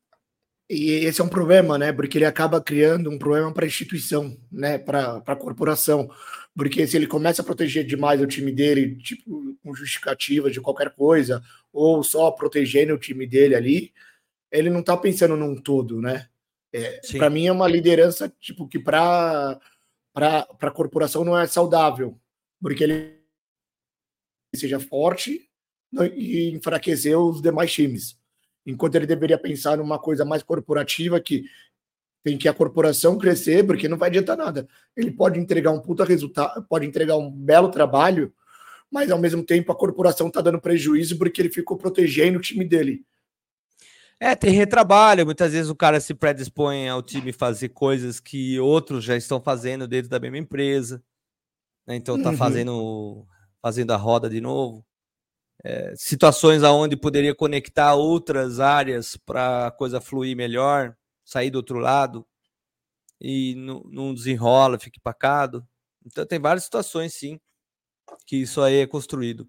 E 0.71 0.91
esse 1.07 1.21
é 1.21 1.25
um 1.25 1.29
problema, 1.29 1.79
né? 1.79 1.93
Porque 1.93 2.19
ele 2.19 2.27
acaba 2.27 2.61
criando 2.61 3.11
um 3.11 3.19
problema 3.19 3.53
para 3.53 3.65
a 3.65 3.69
instituição, 3.69 4.37
né? 4.53 4.77
Para 4.79 5.23
a 5.27 5.37
corporação. 5.37 6.11
Porque 6.55 6.87
se 6.87 6.97
ele 6.97 7.07
começa 7.07 7.41
a 7.41 7.45
proteger 7.45 7.85
demais 7.87 8.21
o 8.21 8.27
time 8.27 8.53
dele, 8.53 8.97
tipo, 8.97 9.57
com 9.63 9.75
justificativa 9.75 10.51
de 10.51 10.61
qualquer 10.61 10.91
coisa, 10.95 11.43
ou 11.73 12.03
só 12.03 12.31
protegendo 12.31 12.95
o 12.95 12.99
time 12.99 13.27
dele 13.27 13.55
ali, 13.55 13.93
ele 14.51 14.71
não 14.71 14.81
está 14.81 14.97
pensando 14.97 15.37
num 15.37 15.57
todo, 15.61 16.01
né? 16.03 16.29
É, 16.73 17.01
para 17.19 17.31
mim 17.31 17.47
é 17.47 17.53
uma 17.53 17.69
liderança 17.69 18.29
tipo 18.41 18.69
que 18.69 18.79
para 18.79 19.61
para 20.15 20.47
a 20.61 20.71
corporação 20.71 21.25
não 21.25 21.39
é 21.39 21.47
saudável, 21.47 22.19
porque 22.61 22.85
ele 22.85 23.19
seja 24.55 24.81
forte 24.81 25.49
no- 25.93 26.05
e 26.05 26.51
enfraquecer 26.53 27.19
os 27.19 27.41
demais 27.41 27.73
times. 27.73 28.18
Enquanto 28.69 28.95
ele 28.97 29.07
deveria 29.07 29.39
pensar 29.39 29.79
numa 29.79 29.99
coisa 29.99 30.25
mais 30.25 30.43
corporativa 30.43 31.19
que 31.21 31.45
tem 32.23 32.37
que 32.37 32.49
a 32.49 32.53
corporação 32.53 33.17
crescer, 33.17 33.65
porque 33.65 33.89
não 33.89 33.97
vai 33.97 34.11
adiantar 34.11 34.37
nada. 34.37 34.69
Ele 34.97 35.11
pode 35.11 35.39
entregar 35.41 35.71
um 35.71 35.81
puta 35.81 36.05
resultado, 36.05 36.63
pode 36.69 36.85
entregar 36.87 37.17
um 37.17 37.31
belo 37.31 37.71
trabalho, 37.71 38.33
mas 38.91 39.11
ao 39.11 39.19
mesmo 39.19 39.43
tempo 39.43 39.73
a 39.73 39.77
corporação 39.77 40.29
está 40.29 40.41
dando 40.43 40.61
prejuízo 40.61 41.17
porque 41.17 41.41
ele 41.41 41.49
ficou 41.51 41.77
protegendo 41.79 42.39
o 42.39 42.43
time 42.43 42.65
dele. 42.65 43.05
É, 44.21 44.35
tem 44.35 44.51
retrabalho. 44.51 45.25
Muitas 45.25 45.53
vezes 45.53 45.71
o 45.71 45.77
cara 45.77 46.01
se 46.01 46.13
predispõe 46.13 46.89
ao 46.89 47.03
time 47.03 47.33
fazer 47.33 47.69
coisas 47.71 48.19
que 48.21 48.59
outros 48.59 49.05
já 49.05 49.17
estão 49.17 49.41
fazendo 49.41 49.87
dentro 49.87 50.11
da 50.11 50.19
mesma 50.21 50.39
empresa. 50.39 51.03
né? 51.87 51.97
Então 51.97 52.21
tá 52.21 52.31
Uhum. 52.31 52.37
fazendo, 52.37 53.27
fazendo 53.63 53.93
a 53.93 53.97
roda 53.97 54.29
de 54.29 54.41
novo. 54.41 54.85
É, 55.65 55.93
situações 55.97 56.63
aonde 56.63 56.97
poderia 56.97 57.35
conectar 57.35 57.95
outras 57.95 58.61
áreas 58.61 59.17
para 59.17 59.67
a 59.67 59.71
coisa 59.71 60.01
fluir 60.01 60.37
melhor, 60.37 60.97
sair 61.25 61.51
do 61.51 61.57
outro 61.57 61.79
lado 61.79 62.27
e 63.21 63.55
não, 63.57 63.83
não 63.91 64.15
desenrola, 64.15 64.79
fica 64.79 64.99
empacado. 64.99 65.67
Então 66.07 66.25
tem 66.25 66.39
várias 66.39 66.65
situações, 66.65 67.15
sim, 67.15 67.41
que 68.27 68.37
isso 68.37 68.63
aí 68.63 68.77
é 68.77 68.87
construído. 68.87 69.49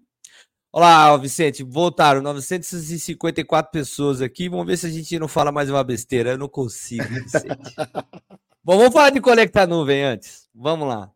Olá, 0.72 1.16
Vicente, 1.16 1.64
voltaram 1.64 2.22
954 2.22 3.72
pessoas 3.72 4.22
aqui. 4.22 4.48
Vamos 4.48 4.66
ver 4.66 4.76
se 4.76 4.86
a 4.86 4.90
gente 4.90 5.18
não 5.18 5.26
fala 5.26 5.50
mais 5.50 5.68
uma 5.68 5.82
besteira. 5.82 6.30
Eu 6.30 6.38
não 6.38 6.48
consigo, 6.48 7.02
Vicente. 7.08 7.48
Bom, 8.62 8.76
vamos 8.76 8.92
falar 8.92 9.10
de 9.10 9.20
conectar 9.20 9.66
nuvem 9.66 10.04
antes. 10.04 10.48
Vamos 10.54 10.86
lá. 10.86 11.10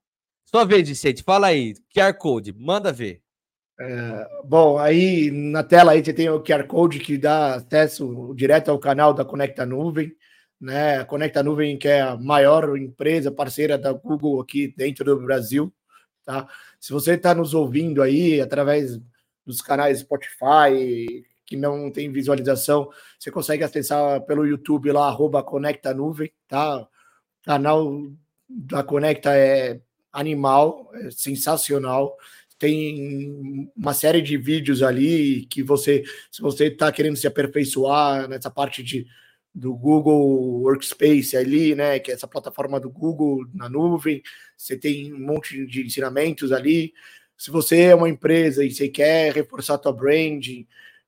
Sua 0.45 0.64
vez, 0.64 0.88
Vicente, 0.88 1.22
fala 1.22 1.49
aí. 1.49 1.74
QR 1.95 2.14
Code, 2.18 2.53
manda 2.53 2.92
ver. 2.92 3.24
É, 3.79 4.29
bom, 4.45 4.79
aí 4.79 5.31
na 5.33 5.64
tela 5.64 5.93
aí 5.93 6.05
você 6.05 6.12
tem 6.12 6.29
o 6.31 6.41
QR 6.41 6.64
Code 6.66 7.01
que 7.01 7.18
dá 7.18 7.57
acesso 7.57 8.33
direto 8.37 8.70
ao 8.70 8.79
canal 8.79 9.12
da 9.12 9.25
Conecta 9.25 9.66
Nuvem, 9.66 10.14
né? 10.61 10.99
A 10.99 11.05
Conecta 11.05 11.43
Nuvem 11.43 11.77
que 11.77 11.89
é 11.89 12.01
a 12.01 12.16
maior 12.16 12.77
empresa 12.79 13.33
parceira 13.33 13.77
da 13.77 13.93
Google 13.93 14.41
aqui 14.41 14.72
dentro 14.77 15.05
do 15.05 15.20
Brasil, 15.25 15.75
tá? 16.25 16.49
Se 16.79 16.93
você 16.93 17.14
está 17.14 17.35
nos 17.35 17.53
ouvindo 17.53 18.01
aí 18.01 18.41
através 18.41 19.01
dos 19.45 19.61
canais 19.61 20.01
Spotify 20.01 21.25
que 21.45 21.57
não 21.57 21.91
tem 21.91 22.12
visualização, 22.12 22.89
você 23.18 23.31
consegue 23.31 23.64
acessar 23.64 24.20
pelo 24.22 24.47
YouTube 24.47 24.93
lá 24.93 25.09
arroba 25.09 25.43
Conecta 25.43 25.93
Nuvem, 25.93 26.33
tá? 26.49 26.79
O 26.81 26.89
canal 27.45 28.03
da 28.49 28.85
Conecta 28.85 29.37
é 29.37 29.81
animal, 30.12 30.91
é 30.95 31.11
sensacional 31.11 32.16
tem 32.59 33.70
uma 33.76 33.94
série 33.94 34.22
de 34.22 34.36
vídeos 34.36 34.82
ali 34.82 35.46
que 35.46 35.62
você, 35.62 36.02
se 36.30 36.40
você 36.40 36.66
está 36.66 36.90
querendo 36.92 37.16
se 37.16 37.26
aperfeiçoar 37.26 38.28
nessa 38.28 38.50
parte 38.50 38.82
de, 38.82 39.07
do 39.55 39.74
Google 39.74 40.62
Workspace 40.62 41.36
ali, 41.36 41.74
né, 41.74 41.98
que 41.98 42.11
é 42.11 42.14
essa 42.14 42.28
plataforma 42.28 42.80
do 42.80 42.90
Google 42.90 43.46
na 43.52 43.68
nuvem, 43.68 44.22
você 44.57 44.76
tem 44.76 45.12
um 45.12 45.20
monte 45.20 45.66
de 45.66 45.84
ensinamentos 45.84 46.52
ali. 46.52 46.92
Se 47.36 47.50
você 47.50 47.82
é 47.82 47.94
uma 47.94 48.09
empresa 48.09 48.64
e 48.64 48.70
você 48.70 48.88
quer 48.88 49.32
reforçar 49.32 49.74
a 49.74 49.78
tua 49.78 49.92
brand, 49.92 50.46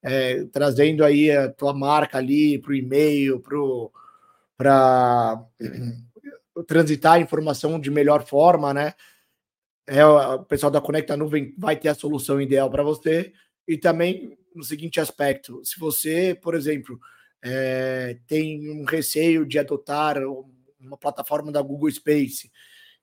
é, 0.03 0.45
trazendo 0.53 1.05
aí 1.05 1.31
a 1.31 1.51
tua 1.51 1.73
marca 1.73 2.19
ali 2.19 2.59
para 2.59 2.73
o 2.73 2.75
e-mail, 2.75 3.41
para 4.57 5.43
transitar 6.67 7.15
a 7.15 7.21
informação 7.21 7.79
de 7.81 7.91
melhor 7.91 8.25
forma, 8.27 8.73
né? 8.73 8.95
É, 9.87 10.05
o 10.05 10.45
pessoal 10.45 10.71
da 10.71 10.81
Conecta 10.81 11.17
Nuvem 11.17 11.55
vai 11.57 11.77
ter 11.77 11.89
a 11.89 11.95
solução 11.95 12.41
ideal 12.41 12.69
para 12.71 12.83
você. 12.83 13.33
E 13.67 13.77
também 13.77 14.37
no 14.55 14.65
seguinte 14.65 15.01
aspecto: 15.01 15.61
se 15.65 15.79
você, 15.79 16.35
por 16.35 16.55
exemplo, 16.55 16.99
é, 17.43 18.19
tem 18.27 18.71
um 18.71 18.85
receio 18.85 19.47
de 19.47 19.59
adotar 19.59 20.17
uma 20.81 20.97
plataforma 20.97 21.53
da 21.53 21.63
Google 21.63 21.91
Space, 21.91 22.51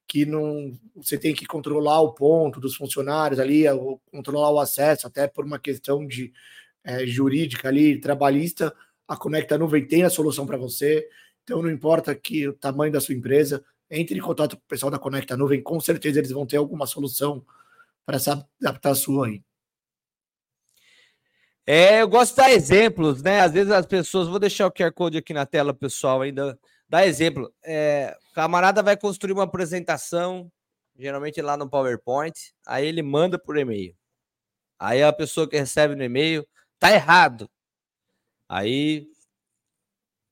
que 0.08 0.26
não 0.26 0.74
você 0.96 1.18
tem 1.18 1.34
que 1.34 1.46
controlar 1.46 2.02
o 2.02 2.14
ponto 2.14 2.60
dos 2.60 2.76
funcionários 2.76 3.40
ali, 3.40 3.64
controlar 4.12 4.52
o 4.52 4.60
acesso, 4.60 5.08
até 5.08 5.28
por 5.28 5.46
uma 5.46 5.60
questão 5.60 6.06
de 6.06 6.34
é, 6.84 7.06
jurídica 7.06 7.70
ali, 7.70 8.00
trabalhista, 8.00 8.76
a 9.08 9.16
Conecta 9.16 9.58
Nuvem 9.58 9.86
tem 9.88 10.04
a 10.04 10.10
solução 10.10 10.46
para 10.46 10.58
você. 10.58 11.08
Então 11.44 11.62
não 11.62 11.70
importa 11.70 12.14
que 12.16 12.48
o 12.48 12.54
tamanho 12.54 12.92
da 12.92 13.02
sua 13.02 13.16
empresa, 13.16 13.64
entre 13.94 14.18
em 14.18 14.22
contato 14.22 14.58
com 14.58 14.64
o 14.64 14.68
pessoal 14.68 14.92
da 14.92 15.00
Conecta 15.00 15.38
Nuvem, 15.38 15.62
com 15.62 15.80
certeza 15.80 16.20
eles 16.20 16.32
vão 16.32 16.46
ter 16.46 16.58
alguma 16.58 16.88
solução 16.88 17.46
para 18.06 18.20
se 18.20 18.30
adaptar 18.30 18.92
a 18.92 18.96
sua 18.96 19.28
aí. 19.28 19.44
É, 21.66 22.02
eu 22.02 22.10
gosto 22.10 22.32
de 22.32 22.38
dar 22.38 22.52
exemplos, 22.52 23.22
né? 23.24 23.40
Às 23.40 23.54
vezes 23.54 23.72
as 23.72 23.86
pessoas, 23.86 24.28
vou 24.28 24.40
deixar 24.40 24.68
o 24.68 24.72
QR 24.72 24.92
Code 24.92 25.18
aqui 25.18 25.34
na 25.34 25.46
tela, 25.46 25.74
pessoal, 25.74 26.22
ainda 26.22 26.60
dá 26.90 27.06
exemplo. 27.06 27.54
É, 27.64 28.18
camarada 28.34 28.84
vai 28.84 28.98
construir 28.98 29.32
uma 29.32 29.44
apresentação, 29.44 30.52
geralmente 30.98 31.42
lá 31.42 31.56
no 31.56 31.70
PowerPoint, 31.70 32.34
aí 32.68 32.86
ele 32.86 33.02
manda 33.02 33.40
por 33.40 33.58
e-mail. 33.58 33.96
Aí 34.78 35.02
a 35.02 35.14
pessoa 35.14 35.48
que 35.50 35.58
recebe 35.58 35.96
no 35.96 36.04
e-mail 36.04 36.46
tá 36.80 36.92
errado. 36.92 37.50
Aí 38.50 39.08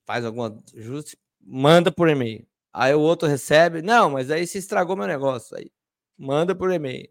faz 0.06 0.26
algum 0.26 0.44
ajuste, 0.76 1.18
manda 1.40 1.92
por 1.92 2.10
e-mail. 2.10 2.46
Aí 2.74 2.94
o 2.94 3.00
outro 3.02 3.28
recebe, 3.28 3.82
não, 3.82 4.10
mas 4.10 4.32
aí 4.32 4.48
se 4.48 4.58
estragou 4.58 4.96
meu 4.96 5.08
negócio. 5.08 5.58
Aí 5.58 5.72
manda 6.18 6.56
por 6.56 6.72
e-mail. 6.72 7.10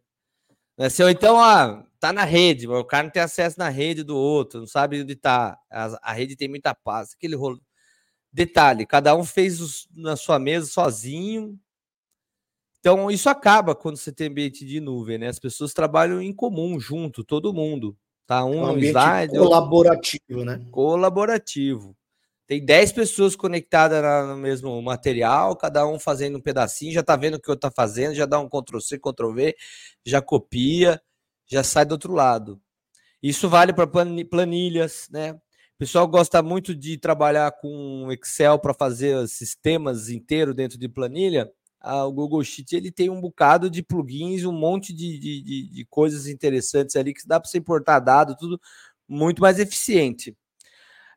Né? 0.79 0.89
Se 0.89 1.03
eu, 1.03 1.11
então, 1.11 1.39
ah, 1.39 1.85
tá 1.99 2.13
na 2.13 2.25
rede, 2.25 2.67
o 2.67 2.85
cara 2.85 3.05
não 3.05 3.11
tem 3.11 3.23
acesso 3.23 3.59
na 3.59 3.69
rede 3.69 4.03
do 4.03 4.17
outro, 4.17 4.61
não 4.61 4.67
sabe 4.67 5.03
onde 5.03 5.15
tá. 5.15 5.59
A, 5.71 6.11
a 6.11 6.13
rede 6.13 6.37
tem 6.37 6.49
muita 6.49 6.75
paz, 6.75 7.13
aquele 7.13 7.37
rolo. 7.37 7.61
Detalhe, 8.33 8.87
cada 8.87 9.15
um 9.15 9.25
fez 9.25 9.61
os, 9.61 9.89
na 9.95 10.17
sua 10.17 10.39
mesa 10.39 10.67
sozinho. 10.67 11.59
Então, 12.79 13.11
isso 13.11 13.29
acaba 13.29 13.75
quando 13.75 13.97
você 13.97 14.11
tem 14.11 14.29
ambiente 14.29 14.65
de 14.65 14.81
nuvem, 14.81 15.19
né? 15.19 15.29
As 15.29 15.39
pessoas 15.39 15.75
trabalham 15.75 16.23
em 16.23 16.33
comum, 16.33 16.81
junto, 16.81 17.23
todo 17.23 17.53
mundo. 17.53 17.95
Tá 18.27 18.45
um, 18.45 18.61
um 18.61 18.65
ambiente 18.65 18.97
slide. 18.97 19.37
colaborativo, 19.37 20.23
outro... 20.31 20.45
né? 20.45 20.67
Colaborativo. 20.71 21.97
Tem 22.51 22.65
10 22.65 22.91
pessoas 22.91 23.37
conectadas 23.37 24.03
no 24.27 24.37
mesmo 24.37 24.83
material, 24.83 25.55
cada 25.55 25.87
um 25.87 26.01
fazendo 26.01 26.37
um 26.39 26.41
pedacinho, 26.41 26.93
já 26.93 27.01
tá 27.01 27.15
vendo 27.15 27.35
o 27.37 27.41
que 27.41 27.49
eu 27.49 27.57
tá 27.57 27.71
fazendo, 27.71 28.13
já 28.13 28.27
dá 28.27 28.41
um 28.41 28.49
Ctrl 28.49 28.81
C, 28.81 28.99
Ctrl 28.99 29.33
V, 29.33 29.57
já 30.05 30.21
copia, 30.21 31.01
já 31.47 31.63
sai 31.63 31.85
do 31.85 31.93
outro 31.93 32.13
lado. 32.13 32.61
Isso 33.23 33.49
vale 33.49 33.73
para 33.73 33.87
planilhas, 34.31 35.09
né? 35.13 35.33
O 35.33 35.79
pessoal 35.79 36.09
gosta 36.09 36.43
muito 36.43 36.75
de 36.75 36.99
trabalhar 36.99 37.53
com 37.53 38.09
Excel 38.13 38.59
para 38.59 38.75
fazer 38.75 39.29
sistemas 39.29 40.09
inteiros 40.09 40.55
dentro 40.55 40.79
de 40.79 40.89
planilha. 40.89 41.49
Ah, 41.81 42.05
o 42.07 42.13
Google 42.13 42.43
Sheet 42.43 42.75
ele 42.77 42.91
tem 42.91 43.11
um 43.11 43.21
bocado 43.21 43.71
de 43.71 43.83
plugins, 43.83 44.45
um 44.45 44.53
monte 44.53 44.93
de, 44.93 45.21
de, 45.21 45.43
de, 45.43 45.71
de 45.71 45.87
coisas 45.87 46.27
interessantes 46.27 46.97
ali 46.97 47.15
que 47.15 47.27
dá 47.29 47.39
para 47.39 47.49
você 47.49 47.59
importar 47.59 48.01
dado, 48.01 48.37
tudo 48.37 48.61
muito 49.09 49.41
mais 49.41 49.61
eficiente. 49.61 50.37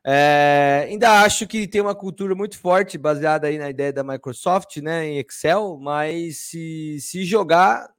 É, 0.06 0.86
ainda 0.88 1.22
acho 1.22 1.46
que 1.46 1.66
tem 1.66 1.80
uma 1.80 1.94
cultura 1.94 2.34
muito 2.34 2.58
forte, 2.58 2.98
baseada 2.98 3.46
aí 3.46 3.56
na 3.56 3.70
ideia 3.70 3.92
da 3.92 4.04
Microsoft, 4.04 4.76
né, 4.76 5.06
em 5.06 5.18
Excel, 5.18 5.78
mas 5.80 6.38
se, 6.38 6.98
se 7.00 7.24
jogar 7.24 7.90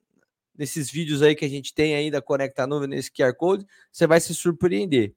nesses 0.55 0.89
vídeos 0.89 1.23
aí 1.23 1.35
que 1.35 1.45
a 1.45 1.49
gente 1.49 1.73
tem 1.73 1.95
aí 1.95 2.11
da 2.11 2.21
Conecta 2.21 2.67
Nuvem, 2.67 2.89
nesse 2.89 3.11
QR 3.11 3.33
Code, 3.33 3.65
você 3.91 4.05
vai 4.05 4.21
se 4.21 4.35
surpreender 4.35 5.13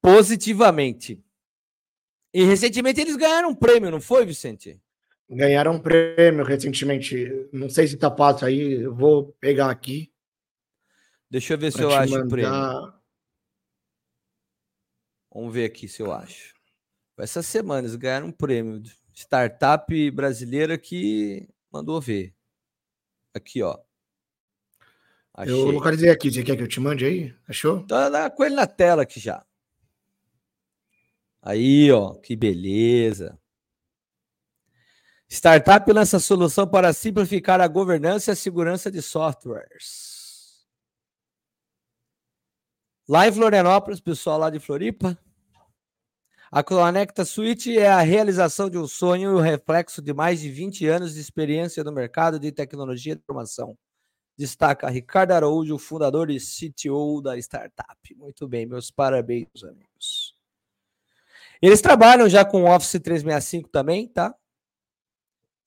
positivamente. 0.00 1.22
E 2.32 2.44
recentemente 2.44 3.00
eles 3.00 3.16
ganharam 3.16 3.50
um 3.50 3.54
prêmio, 3.54 3.90
não 3.90 4.00
foi, 4.00 4.26
Vicente? 4.26 4.80
Ganharam 5.30 5.74
um 5.74 5.80
prêmio 5.80 6.44
recentemente. 6.44 7.48
Não 7.52 7.68
sei 7.68 7.86
se 7.86 7.96
tá 7.96 8.10
passo 8.10 8.44
aí, 8.44 8.82
eu 8.82 8.94
vou 8.94 9.34
pegar 9.40 9.70
aqui. 9.70 10.10
Deixa 11.30 11.54
eu 11.54 11.58
ver 11.58 11.72
se 11.72 11.82
eu 11.82 11.90
acho 11.90 12.12
mandar... 12.12 12.26
o 12.26 12.28
prêmio. 12.28 12.97
Vamos 15.32 15.52
ver 15.52 15.66
aqui 15.66 15.86
se 15.86 16.02
eu 16.02 16.12
acho. 16.12 16.54
Essa 17.18 17.42
semana 17.42 17.80
eles 17.80 17.96
ganharam 17.96 18.28
um 18.28 18.32
prêmio. 18.32 18.82
Startup 19.12 20.10
brasileira 20.12 20.78
que 20.78 21.48
mandou 21.70 22.00
ver. 22.00 22.34
Aqui, 23.34 23.62
ó. 23.62 23.78
Achei. 25.34 25.54
Eu 25.54 25.70
localizei 25.70 26.10
aqui. 26.10 26.30
Você 26.30 26.42
quer 26.42 26.56
que 26.56 26.62
eu 26.62 26.68
te 26.68 26.80
mande 26.80 27.04
aí? 27.04 27.34
Achou? 27.48 27.84
Tá 27.86 28.08
lá 28.08 28.30
com 28.30 28.44
ele 28.44 28.54
na 28.54 28.66
tela 28.66 29.02
aqui 29.02 29.20
já. 29.20 29.44
Aí, 31.42 31.90
ó, 31.92 32.14
que 32.14 32.36
beleza. 32.36 33.38
Startup 35.28 35.92
lança 35.92 36.18
solução 36.18 36.66
para 36.66 36.92
simplificar 36.92 37.60
a 37.60 37.68
governança 37.68 38.30
e 38.30 38.32
a 38.32 38.36
segurança 38.36 38.90
de 38.90 39.02
softwares. 39.02 40.17
Lá 43.08 43.26
em 43.26 43.32
Florianópolis, 43.32 44.00
pessoal 44.00 44.38
lá 44.38 44.50
de 44.50 44.60
Floripa. 44.60 45.18
A 46.52 46.62
Conecta 46.62 47.24
Suite 47.24 47.78
é 47.78 47.88
a 47.88 48.02
realização 48.02 48.68
de 48.68 48.76
um 48.76 48.86
sonho 48.86 49.30
e 49.30 49.34
o 49.34 49.40
reflexo 49.40 50.02
de 50.02 50.12
mais 50.12 50.40
de 50.40 50.50
20 50.50 50.86
anos 50.86 51.14
de 51.14 51.20
experiência 51.20 51.82
no 51.82 51.90
mercado 51.90 52.38
de 52.38 52.52
tecnologia 52.52 53.16
de 53.16 53.22
informação. 53.22 53.74
Destaca 54.36 54.90
Ricardo 54.90 55.32
Araújo, 55.32 55.78
fundador 55.78 56.30
e 56.30 56.38
CTO 56.38 57.22
da 57.22 57.38
startup. 57.38 58.14
Muito 58.14 58.46
bem, 58.46 58.66
meus 58.66 58.90
parabéns, 58.90 59.48
amigos. 59.62 60.36
Eles 61.62 61.80
trabalham 61.80 62.28
já 62.28 62.44
com 62.44 62.64
Office 62.64 63.00
365 63.00 63.70
também, 63.70 64.06
tá? 64.06 64.34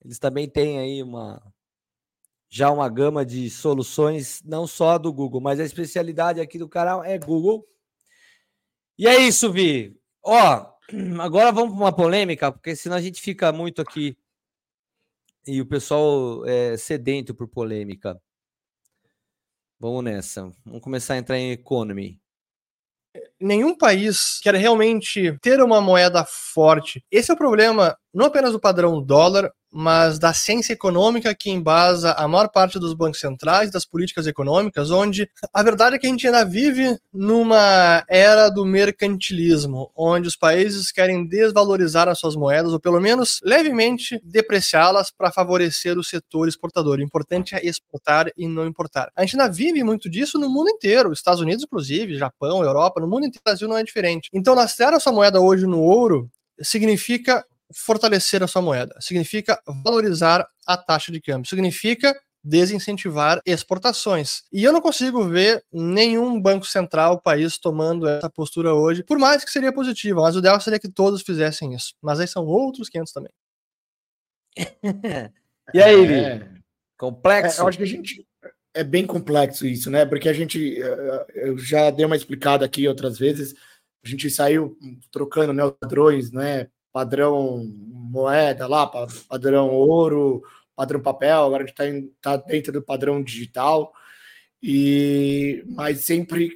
Eles 0.05 0.19
também 0.19 0.47
têm 0.47 0.77
aí 0.77 1.01
uma 1.01 1.41
já 2.51 2.69
uma 2.69 2.89
gama 2.89 3.25
de 3.25 3.49
soluções, 3.49 4.43
não 4.43 4.67
só 4.67 4.97
do 4.97 5.11
Google, 5.11 5.39
mas 5.39 5.59
a 5.59 5.63
especialidade 5.63 6.41
aqui 6.41 6.59
do 6.59 6.67
canal 6.67 7.03
é 7.03 7.17
Google. 7.17 7.65
E 8.97 9.07
é 9.07 9.17
isso, 9.21 9.51
Vi. 9.51 9.97
Ó, 10.23 10.67
agora 11.21 11.51
vamos 11.51 11.71
para 11.71 11.81
uma 11.81 11.95
polêmica, 11.95 12.51
porque 12.51 12.75
senão 12.75 12.97
a 12.97 13.01
gente 13.01 13.21
fica 13.21 13.51
muito 13.53 13.81
aqui 13.81 14.17
e 15.47 15.61
o 15.61 15.65
pessoal 15.65 16.45
é 16.45 16.75
sedento 16.75 17.33
por 17.33 17.47
polêmica. 17.47 18.21
Vamos 19.79 20.03
nessa. 20.03 20.51
Vamos 20.65 20.81
começar 20.81 21.13
a 21.13 21.17
entrar 21.17 21.39
em 21.39 21.51
economy 21.51 22.21
nenhum 23.39 23.75
país 23.75 24.39
quer 24.41 24.55
realmente 24.55 25.37
ter 25.41 25.61
uma 25.61 25.81
moeda 25.81 26.25
forte. 26.25 27.03
Esse 27.11 27.31
é 27.31 27.33
o 27.33 27.37
problema 27.37 27.97
não 28.13 28.25
apenas 28.25 28.51
do 28.51 28.59
padrão 28.59 29.01
dólar, 29.01 29.51
mas 29.71 30.19
da 30.19 30.33
ciência 30.33 30.73
econômica 30.73 31.33
que 31.33 31.49
embasa 31.49 32.11
a 32.11 32.27
maior 32.27 32.49
parte 32.49 32.77
dos 32.77 32.93
bancos 32.93 33.21
centrais, 33.21 33.71
das 33.71 33.85
políticas 33.85 34.27
econômicas, 34.27 34.91
onde 34.91 35.29
a 35.53 35.63
verdade 35.63 35.95
é 35.95 35.99
que 35.99 36.05
a 36.05 36.09
gente 36.09 36.27
ainda 36.27 36.43
vive 36.43 36.97
numa 37.13 38.03
era 38.09 38.49
do 38.49 38.65
mercantilismo, 38.65 39.89
onde 39.95 40.27
os 40.27 40.35
países 40.35 40.91
querem 40.91 41.25
desvalorizar 41.25 42.09
as 42.09 42.19
suas 42.19 42.35
moedas, 42.35 42.73
ou 42.73 42.79
pelo 42.81 42.99
menos 42.99 43.39
levemente 43.43 44.19
depreciá-las 44.23 45.09
para 45.09 45.31
favorecer 45.31 45.97
o 45.97 46.03
setor 46.03 46.49
exportador. 46.49 46.99
O 46.99 47.03
importante 47.03 47.55
é 47.55 47.65
exportar 47.65 48.29
e 48.35 48.47
não 48.47 48.67
importar. 48.67 49.09
A 49.15 49.21
gente 49.21 49.39
ainda 49.39 49.51
vive 49.51 49.83
muito 49.83 50.09
disso 50.09 50.37
no 50.37 50.49
mundo 50.49 50.69
inteiro, 50.69 51.13
Estados 51.13 51.39
Unidos, 51.39 51.63
inclusive, 51.63 52.17
Japão, 52.17 52.61
Europa, 52.61 52.99
no 52.99 53.07
mundo 53.07 53.25
inteiro, 53.25 53.41
o 53.41 53.49
Brasil 53.49 53.67
não 53.69 53.77
é 53.77 53.83
diferente. 53.83 54.29
Então, 54.33 54.53
lastrear 54.53 54.93
a 54.93 54.99
sua 54.99 55.13
moeda 55.13 55.39
hoje 55.39 55.65
no 55.65 55.79
ouro 55.79 56.29
significa 56.61 57.45
fortalecer 57.73 58.43
a 58.43 58.47
sua 58.47 58.61
moeda, 58.61 58.95
significa 58.99 59.61
valorizar 59.83 60.47
a 60.65 60.77
taxa 60.77 61.11
de 61.11 61.21
câmbio, 61.21 61.49
significa 61.49 62.15
desincentivar 62.43 63.39
exportações. 63.45 64.43
E 64.51 64.63
eu 64.63 64.73
não 64.73 64.81
consigo 64.81 65.23
ver 65.23 65.63
nenhum 65.71 66.41
banco 66.41 66.65
central, 66.65 67.21
país, 67.21 67.57
tomando 67.57 68.07
essa 68.07 68.29
postura 68.29 68.73
hoje, 68.73 69.03
por 69.03 69.19
mais 69.19 69.45
que 69.45 69.51
seria 69.51 69.71
positiva, 69.71 70.21
mas 70.21 70.35
o 70.35 70.39
ideal 70.39 70.59
seria 70.59 70.79
que 70.79 70.89
todos 70.89 71.21
fizessem 71.21 71.73
isso. 71.75 71.93
Mas 72.01 72.19
aí 72.19 72.27
são 72.27 72.45
outros 72.45 72.89
500 72.89 73.13
também. 73.13 73.31
e 75.73 75.81
aí, 75.81 76.13
é... 76.13 76.61
Complexo? 77.01 77.59
É, 77.59 77.63
eu 77.63 77.67
acho 77.67 77.77
que 77.79 77.83
a 77.83 77.87
gente. 77.87 78.27
É 78.75 78.83
bem 78.83 79.07
complexo 79.07 79.65
isso, 79.65 79.89
né? 79.89 80.05
Porque 80.05 80.29
a 80.29 80.33
gente. 80.33 80.79
Eh, 80.79 81.25
eu 81.33 81.57
já 81.57 81.89
dei 81.89 82.05
uma 82.05 82.15
explicada 82.15 82.63
aqui 82.63 82.87
outras 82.87 83.17
vezes. 83.17 83.55
A 84.05 84.07
gente 84.07 84.29
saiu 84.29 84.77
trocando 85.11 85.51
né, 85.51 85.63
padrões, 85.79 86.31
né? 86.31 86.67
Padrão 86.91 87.63
moeda 87.87 88.67
lá, 88.67 88.87
padrão 89.27 89.69
ouro, 89.69 90.41
padrão 90.75 91.01
papel, 91.01 91.43
agora 91.43 91.63
a 91.63 91.65
gente 91.65 92.09
está 92.13 92.37
tá 92.37 92.45
dentro 92.45 92.73
do 92.73 92.81
padrão 92.81 93.23
digital. 93.23 93.93
E 94.61 95.63
mas 95.67 96.01
sempre 96.01 96.51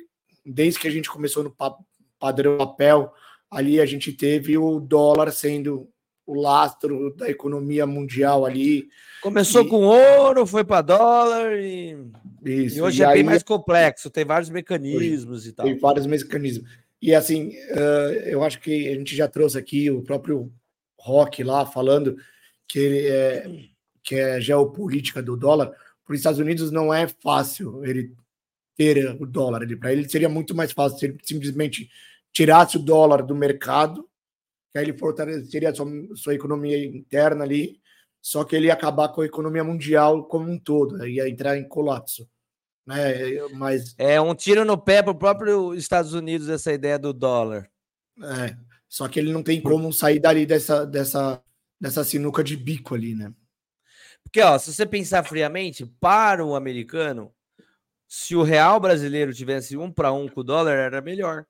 desde 0.46 0.80
que 0.80 0.88
a 0.88 0.92
gente 0.92 1.10
começou 1.10 1.44
no 1.44 1.56
padrão 2.20 2.58
papel, 2.58 3.14
ali 3.50 3.80
a 3.80 3.86
gente 3.86 4.12
teve 4.12 4.58
o 4.58 4.80
dólar 4.80 5.32
sendo 5.32 5.90
o 6.26 6.40
lastro 6.40 7.16
da 7.16 7.30
economia 7.30 7.86
mundial 7.86 8.46
ali. 8.46 8.88
Começou 9.22 9.64
e... 9.64 9.70
com 9.70 9.84
ouro, 9.84 10.46
foi 10.46 10.64
para 10.64 10.82
dólar 10.82 11.54
e, 11.54 11.98
Isso, 12.44 12.78
e 12.78 12.82
hoje 12.82 13.02
e 13.02 13.04
é 13.04 13.08
aí... 13.08 13.14
bem 13.16 13.24
mais 13.24 13.44
complexo, 13.44 14.10
tem 14.10 14.26
vários 14.26 14.50
mecanismos 14.50 15.46
e 15.46 15.54
tal. 15.54 15.66
Tem 15.66 15.78
vários 15.78 16.06
mecanismos. 16.06 16.70
E 17.02 17.14
assim, 17.14 17.50
uh, 17.72 18.14
eu 18.26 18.44
acho 18.44 18.60
que 18.60 18.88
a 18.90 18.96
gente 18.96 19.16
já 19.16 19.28
trouxe 19.28 19.58
aqui 19.58 19.90
o 19.90 20.02
próprio 20.02 20.52
Rock 21.00 21.44
lá 21.44 21.66
falando 21.66 22.18
que 22.68 22.80
ele 22.80 23.08
é, 23.08 23.50
que 24.04 24.16
é 24.16 24.42
geopolítica 24.42 25.22
do 25.22 25.38
dólar. 25.38 25.72
Para 26.06 26.14
os 26.14 26.20
Estados 26.20 26.40
Unidos 26.40 26.72
não 26.72 26.94
é 26.94 27.08
fácil 27.08 27.86
ele 27.86 28.14
ter 28.76 29.16
o 29.22 29.26
dólar. 29.26 29.68
Para 29.80 29.92
ele 29.92 30.10
seria 30.10 30.30
muito 30.30 30.56
mais 30.56 30.72
fácil 30.72 30.98
se 30.98 31.06
ele 31.06 31.18
simplesmente 31.24 31.90
tirasse 32.32 32.78
o 32.78 32.82
dólar 32.82 33.24
do 33.24 33.36
mercado, 33.36 34.08
que 34.72 34.80
aí 34.80 34.86
ele 34.86 34.98
fortaleceria 34.98 35.70
a 35.70 35.76
sua, 35.76 35.88
sua 36.16 36.36
economia 36.36 36.84
interna 36.86 37.44
ali, 37.44 37.80
só 38.22 38.44
que 38.44 38.56
ele 38.56 38.68
ia 38.68 38.74
acabar 38.74 39.10
com 39.10 39.22
a 39.22 39.26
economia 39.26 39.64
mundial 39.64 40.26
como 40.26 40.50
um 40.52 40.60
todo, 40.60 41.08
ia 41.08 41.30
entrar 41.30 41.58
em 41.58 41.68
colapso 41.68 42.28
né? 42.86 43.48
Mas 43.54 43.96
é 43.98 44.20
um 44.22 44.36
tiro 44.36 44.64
no 44.64 44.78
pé 44.78 45.02
para 45.02 45.12
o 45.12 45.18
próprio 45.18 45.74
Estados 45.74 46.14
Unidos 46.14 46.50
essa 46.50 46.72
ideia 46.72 47.00
do 47.00 47.14
dólar. 47.14 47.70
É, 48.22 48.56
só 48.88 49.08
que 49.08 49.20
ele 49.20 49.34
não 49.34 49.44
tem 49.44 49.62
como 49.62 49.92
sair 49.92 50.20
dali 50.20 50.46
dessa 50.46 50.86
dessa 50.86 51.42
dessa 51.80 52.04
sinuca 52.04 52.44
de 52.44 52.56
bico 52.56 52.96
ali, 52.96 53.16
né? 53.16 53.34
Porque 54.24 54.42
ó, 54.42 54.58
se 54.58 54.74
você 54.74 54.86
pensar 54.86 55.24
friamente, 55.24 55.86
para 55.86 56.46
o 56.46 56.56
americano, 56.56 57.34
se 58.08 58.36
o 58.36 58.44
real 58.44 58.80
brasileiro 58.80 59.34
tivesse 59.34 59.78
um 59.78 59.92
para 59.92 60.12
um 60.12 60.28
com 60.28 60.42
o 60.42 60.44
dólar, 60.44 60.78
era 60.78 61.02
melhor. 61.02 61.46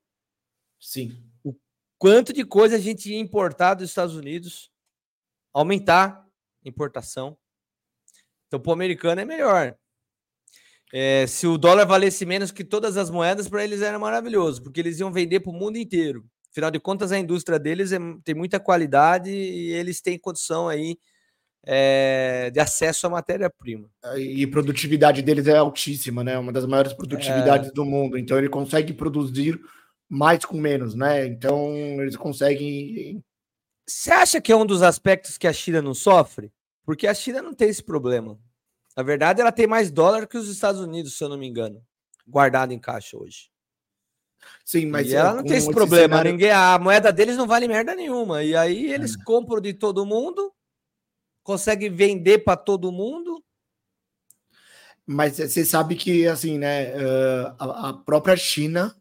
Sim. 0.79 1.23
O 1.43 1.55
quanto 1.97 2.33
de 2.33 2.43
coisa 2.45 2.75
a 2.75 2.79
gente 2.79 3.11
ia 3.11 3.19
importar 3.19 3.75
dos 3.75 3.89
Estados 3.89 4.15
Unidos, 4.15 4.71
aumentar 5.53 6.25
importação. 6.63 7.37
Então, 8.47 8.59
para 8.59 8.69
o 8.69 8.73
americano 8.73 9.21
é 9.21 9.25
melhor. 9.25 9.77
É, 10.97 11.27
se 11.27 11.45
o 11.45 11.57
dólar 11.57 11.83
valesse 11.83 12.25
menos 12.25 12.51
que 12.51 12.63
todas 12.63 12.95
as 12.95 13.09
moedas, 13.09 13.49
para 13.49 13.61
eles 13.65 13.81
era 13.81 13.99
maravilhoso, 13.99 14.63
porque 14.63 14.79
eles 14.79 14.97
iam 14.97 15.11
vender 15.11 15.41
para 15.41 15.51
o 15.51 15.53
mundo 15.53 15.77
inteiro. 15.77 16.23
Afinal 16.49 16.71
de 16.71 16.79
contas, 16.79 17.11
a 17.11 17.19
indústria 17.19 17.59
deles 17.59 17.91
é, 17.91 17.97
tem 18.23 18.33
muita 18.33 18.61
qualidade 18.61 19.29
e 19.29 19.73
eles 19.73 19.99
têm 19.99 20.17
condição 20.17 20.69
aí 20.69 20.97
é, 21.65 22.49
de 22.49 22.61
acesso 22.61 23.07
à 23.07 23.09
matéria-prima. 23.09 23.89
E 24.17 24.47
produtividade 24.47 25.21
deles 25.21 25.47
é 25.47 25.57
altíssima, 25.57 26.23
né? 26.23 26.39
Uma 26.39 26.53
das 26.53 26.65
maiores 26.65 26.93
produtividades 26.93 27.71
é... 27.71 27.73
do 27.73 27.83
mundo. 27.83 28.17
Então 28.17 28.37
ele 28.37 28.47
consegue 28.47 28.93
produzir 28.93 29.59
mais 30.07 30.45
com 30.45 30.57
menos, 30.57 30.95
né? 30.95 31.25
Então 31.25 31.75
eles 32.01 32.15
conseguem. 32.15 33.21
Você 33.85 34.11
acha 34.11 34.39
que 34.39 34.53
é 34.53 34.55
um 34.55 34.65
dos 34.65 34.81
aspectos 34.81 35.37
que 35.37 35.45
a 35.45 35.51
China 35.51 35.81
não 35.81 35.93
sofre? 35.93 36.53
Porque 36.85 37.05
a 37.05 37.13
China 37.13 37.41
não 37.41 37.53
tem 37.53 37.67
esse 37.67 37.83
problema. 37.83 38.39
Na 38.95 39.03
verdade, 39.03 39.41
ela 39.41 39.51
tem 39.51 39.67
mais 39.67 39.91
dólar 39.91 40.25
que 40.25 40.37
os 40.37 40.47
Estados 40.47 40.79
Unidos, 40.79 41.17
se 41.17 41.23
eu 41.23 41.29
não 41.29 41.37
me 41.37 41.47
engano, 41.47 41.83
guardado 42.25 42.71
em 42.71 42.79
caixa 42.79 43.17
hoje. 43.17 43.49
Sim, 44.63 44.85
mas 44.85 45.07
e 45.11 45.15
ela 45.15 45.33
não 45.33 45.43
tem 45.43 45.57
esse 45.57 45.71
problema. 45.71 46.17
Cenário... 46.17 46.31
Ninguém, 46.31 46.51
a 46.51 46.79
moeda 46.79 47.11
deles 47.11 47.35
não 47.35 47.47
vale 47.47 47.67
merda 47.67 47.93
nenhuma. 47.93 48.43
E 48.43 48.55
aí 48.55 48.91
eles 48.91 49.15
é. 49.15 49.23
compram 49.23 49.59
de 49.59 49.73
todo 49.73 50.05
mundo, 50.05 50.53
conseguem 51.43 51.89
vender 51.89 52.39
para 52.39 52.55
todo 52.55 52.91
mundo. 52.91 53.43
Mas 55.05 55.37
você 55.37 55.63
sabe 55.65 55.95
que 55.95 56.27
assim, 56.27 56.57
né? 56.57 56.93
A 57.59 57.93
própria 58.05 58.35
China 58.35 58.95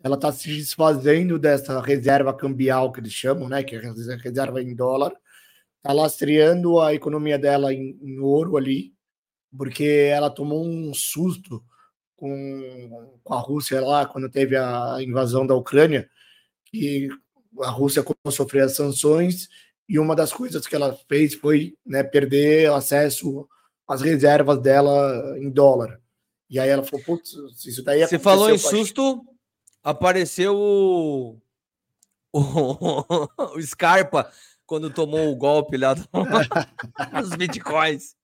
ela 0.00 0.14
está 0.14 0.30
se 0.30 0.48
desfazendo 0.48 1.38
dessa 1.38 1.80
reserva 1.80 2.32
cambial 2.32 2.92
que 2.92 3.00
eles 3.00 3.12
chamam, 3.12 3.48
né? 3.48 3.64
Que 3.64 3.74
é 3.74 3.78
a 3.78 4.16
reserva 4.16 4.62
em 4.62 4.74
dólar, 4.74 5.12
está 5.78 5.92
lastreando 5.92 6.80
a 6.80 6.94
economia 6.94 7.38
dela 7.38 7.72
em, 7.72 7.98
em 8.00 8.20
ouro 8.20 8.56
ali 8.56 8.96
porque 9.56 9.84
ela 9.84 10.30
tomou 10.30 10.64
um 10.64 10.92
susto 10.92 11.62
com, 12.16 13.18
com 13.22 13.34
a 13.34 13.38
Rússia 13.38 13.80
lá, 13.80 14.06
quando 14.06 14.28
teve 14.28 14.56
a 14.56 14.98
invasão 15.00 15.46
da 15.46 15.54
Ucrânia, 15.54 16.08
e 16.72 17.08
a 17.60 17.70
Rússia 17.70 18.02
começou 18.02 18.44
a 18.44 18.46
sofrer 18.46 18.64
as 18.64 18.76
sanções, 18.76 19.48
e 19.88 19.98
uma 19.98 20.14
das 20.14 20.32
coisas 20.32 20.66
que 20.66 20.74
ela 20.74 20.98
fez 21.08 21.34
foi 21.34 21.74
né, 21.86 22.02
perder 22.02 22.70
acesso 22.72 23.48
às 23.86 24.02
reservas 24.02 24.60
dela 24.60 25.38
em 25.38 25.48
dólar. 25.50 26.00
E 26.50 26.58
aí 26.58 26.68
ela 26.68 26.82
falou, 26.82 27.04
putz, 27.04 27.32
isso 27.64 27.82
daí 27.82 28.06
Você 28.06 28.18
falou 28.18 28.50
em 28.50 28.58
susto, 28.58 29.24
apareceu 29.82 30.56
o, 30.56 31.40
o, 32.32 33.26
o 33.56 33.62
Scarpa 33.62 34.30
quando 34.68 34.92
tomou 34.92 35.32
o 35.32 35.34
golpe 35.34 35.78
lá 35.78 35.94
do- 35.94 36.06
dos 37.22 37.34
bitcoins. 37.34 38.14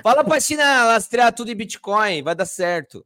Fala 0.00 0.22
pra 0.22 0.38
China 0.40 0.84
lastrear 0.84 1.34
tudo 1.34 1.50
em 1.50 1.56
Bitcoin, 1.56 2.22
vai 2.22 2.32
dar 2.36 2.46
certo. 2.46 3.04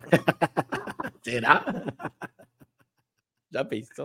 Será? 1.22 1.64
Já 3.52 3.64
pensou? 3.64 4.04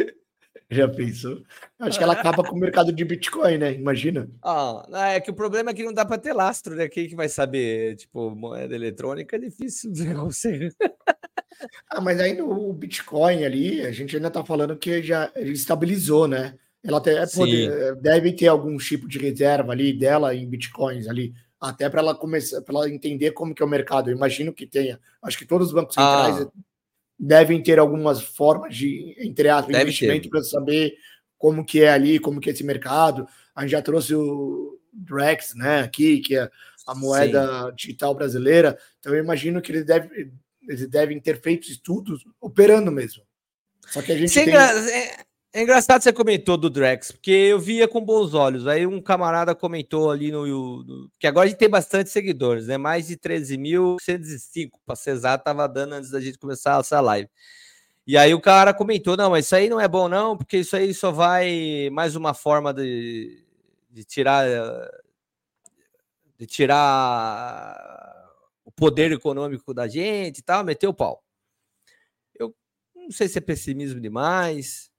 Já 0.73 0.87
pensou? 0.87 1.41
Acho 1.79 1.97
que 1.97 2.03
ela 2.03 2.13
acaba 2.13 2.43
com 2.43 2.55
o 2.55 2.59
mercado 2.59 2.91
de 2.91 3.05
Bitcoin, 3.05 3.57
né? 3.57 3.73
Imagina. 3.73 4.29
Ah, 4.41 4.83
é 5.13 5.19
que 5.19 5.31
o 5.31 5.35
problema 5.35 5.71
é 5.71 5.73
que 5.73 5.83
não 5.83 5.93
dá 5.93 6.05
para 6.05 6.17
ter 6.17 6.33
lastro, 6.33 6.75
né? 6.75 6.87
Quem 6.87 7.07
que 7.07 7.15
vai 7.15 7.29
saber? 7.29 7.95
Tipo, 7.95 8.35
moeda 8.35 8.73
eletrônica 8.75 9.35
é 9.35 9.39
difícil 9.39 9.91
de 9.91 10.11
você. 10.13 10.69
Ah, 11.89 12.01
mas 12.01 12.19
aí 12.19 12.33
no 12.33 12.73
Bitcoin 12.73 13.45
ali, 13.45 13.81
a 13.81 13.91
gente 13.91 14.15
ainda 14.15 14.29
tá 14.31 14.43
falando 14.43 14.75
que 14.75 15.01
já 15.01 15.31
estabilizou, 15.37 16.27
né? 16.27 16.55
Ela 16.83 16.97
até 16.97 17.25
Sim. 17.25 17.37
pode, 17.37 18.01
deve 18.01 18.33
ter 18.33 18.47
algum 18.47 18.75
tipo 18.77 19.07
de 19.07 19.17
reserva 19.17 19.71
ali 19.71 19.93
dela 19.93 20.35
em 20.35 20.45
Bitcoins 20.47 21.07
ali, 21.07 21.33
até 21.59 21.89
para 21.89 22.01
ela 22.01 22.13
começar, 22.13 22.61
para 22.61 22.75
ela 22.75 22.89
entender 22.89 23.31
como 23.31 23.55
que 23.55 23.63
é 23.63 23.65
o 23.65 23.69
mercado. 23.69 24.09
Eu 24.09 24.15
imagino 24.17 24.51
que 24.51 24.67
tenha. 24.67 24.99
Acho 25.21 25.37
que 25.37 25.45
todos 25.45 25.67
os 25.67 25.73
bancos 25.73 25.95
centrais 25.95 26.41
Ah. 26.41 26.51
Devem 27.23 27.63
ter 27.63 27.79
algumas 27.79 28.21
formas 28.21 28.75
de, 28.75 29.15
entre 29.17 29.47
aspas, 29.47 29.71
Deve 29.71 29.83
investimento 29.83 30.29
para 30.29 30.43
saber 30.43 30.95
como 31.37 31.65
que 31.65 31.81
é 31.81 31.89
ali, 31.89 32.19
como 32.19 32.39
que 32.39 32.49
é 32.49 32.53
esse 32.53 32.63
mercado. 32.63 33.25
A 33.55 33.61
gente 33.61 33.71
já 33.71 33.81
trouxe 33.81 34.13
o 34.13 34.79
Drex, 34.91 35.55
né, 35.55 35.81
aqui, 35.81 36.19
que 36.19 36.37
é 36.37 36.49
a 36.85 36.93
moeda 36.93 37.71
digital 37.75 38.13
brasileira. 38.13 38.77
Então 38.99 39.13
eu 39.13 39.23
imagino 39.23 39.61
que 39.61 39.71
eles 39.71 39.85
devem, 39.85 40.31
eles 40.67 40.87
devem 40.87 41.19
ter 41.19 41.41
feito 41.41 41.69
estudos 41.69 42.25
operando 42.41 42.91
mesmo. 42.91 43.23
Só 43.87 44.01
que 44.01 44.11
a 44.11 44.17
gente 44.17 44.37
é, 44.37 44.43
tem... 44.43 44.55
é- 44.55 45.25
é 45.53 45.61
engraçado 45.61 46.01
você 46.01 46.11
comentou 46.11 46.57
do 46.57 46.69
Drex, 46.69 47.11
porque 47.11 47.31
eu 47.31 47.59
via 47.59 47.87
com 47.87 48.01
bons 48.03 48.33
olhos. 48.33 48.65
Aí 48.67 48.85
um 48.87 49.01
camarada 49.01 49.53
comentou 49.55 50.09
ali 50.11 50.31
no. 50.31 50.45
no- 50.83 51.09
que 51.19 51.27
agora 51.27 51.45
a 51.45 51.49
gente 51.49 51.59
tem 51.59 51.69
bastante 51.69 52.09
seguidores, 52.09 52.67
né? 52.67 52.77
Mais 52.77 53.07
de 53.07 53.17
13.105, 53.17 54.79
para 54.85 54.95
ser 54.95 55.11
exato, 55.11 55.43
tava 55.43 55.67
dando 55.67 55.93
antes 55.93 56.09
da 56.09 56.19
gente 56.19 56.37
começar 56.39 56.79
essa 56.79 56.99
live. 57.01 57.29
E 58.07 58.17
aí 58.17 58.33
o 58.33 58.41
cara 58.41 58.73
comentou: 58.73 59.17
não, 59.17 59.31
mas 59.31 59.45
isso 59.45 59.55
aí 59.55 59.69
não 59.69 59.79
é 59.81 59.87
bom, 59.87 60.09
não, 60.09 60.37
porque 60.37 60.57
isso 60.59 60.75
aí 60.75 60.93
só 60.93 61.11
vai 61.11 61.89
mais 61.91 62.15
uma 62.15 62.33
forma 62.33 62.73
de, 62.73 63.43
de 63.91 64.03
tirar. 64.05 64.45
De 66.37 66.45
tirar 66.47 67.75
o 68.65 68.71
poder 68.71 69.11
econômico 69.11 69.73
da 69.73 69.87
gente 69.87 70.39
e 70.39 70.41
tal, 70.41 70.63
meteu 70.63 70.89
o 70.89 70.93
pau. 70.93 71.23
Eu 72.35 72.55
não 72.95 73.11
sei 73.11 73.27
se 73.27 73.37
é 73.37 73.41
pessimismo 73.41 73.99
demais. 73.99 74.89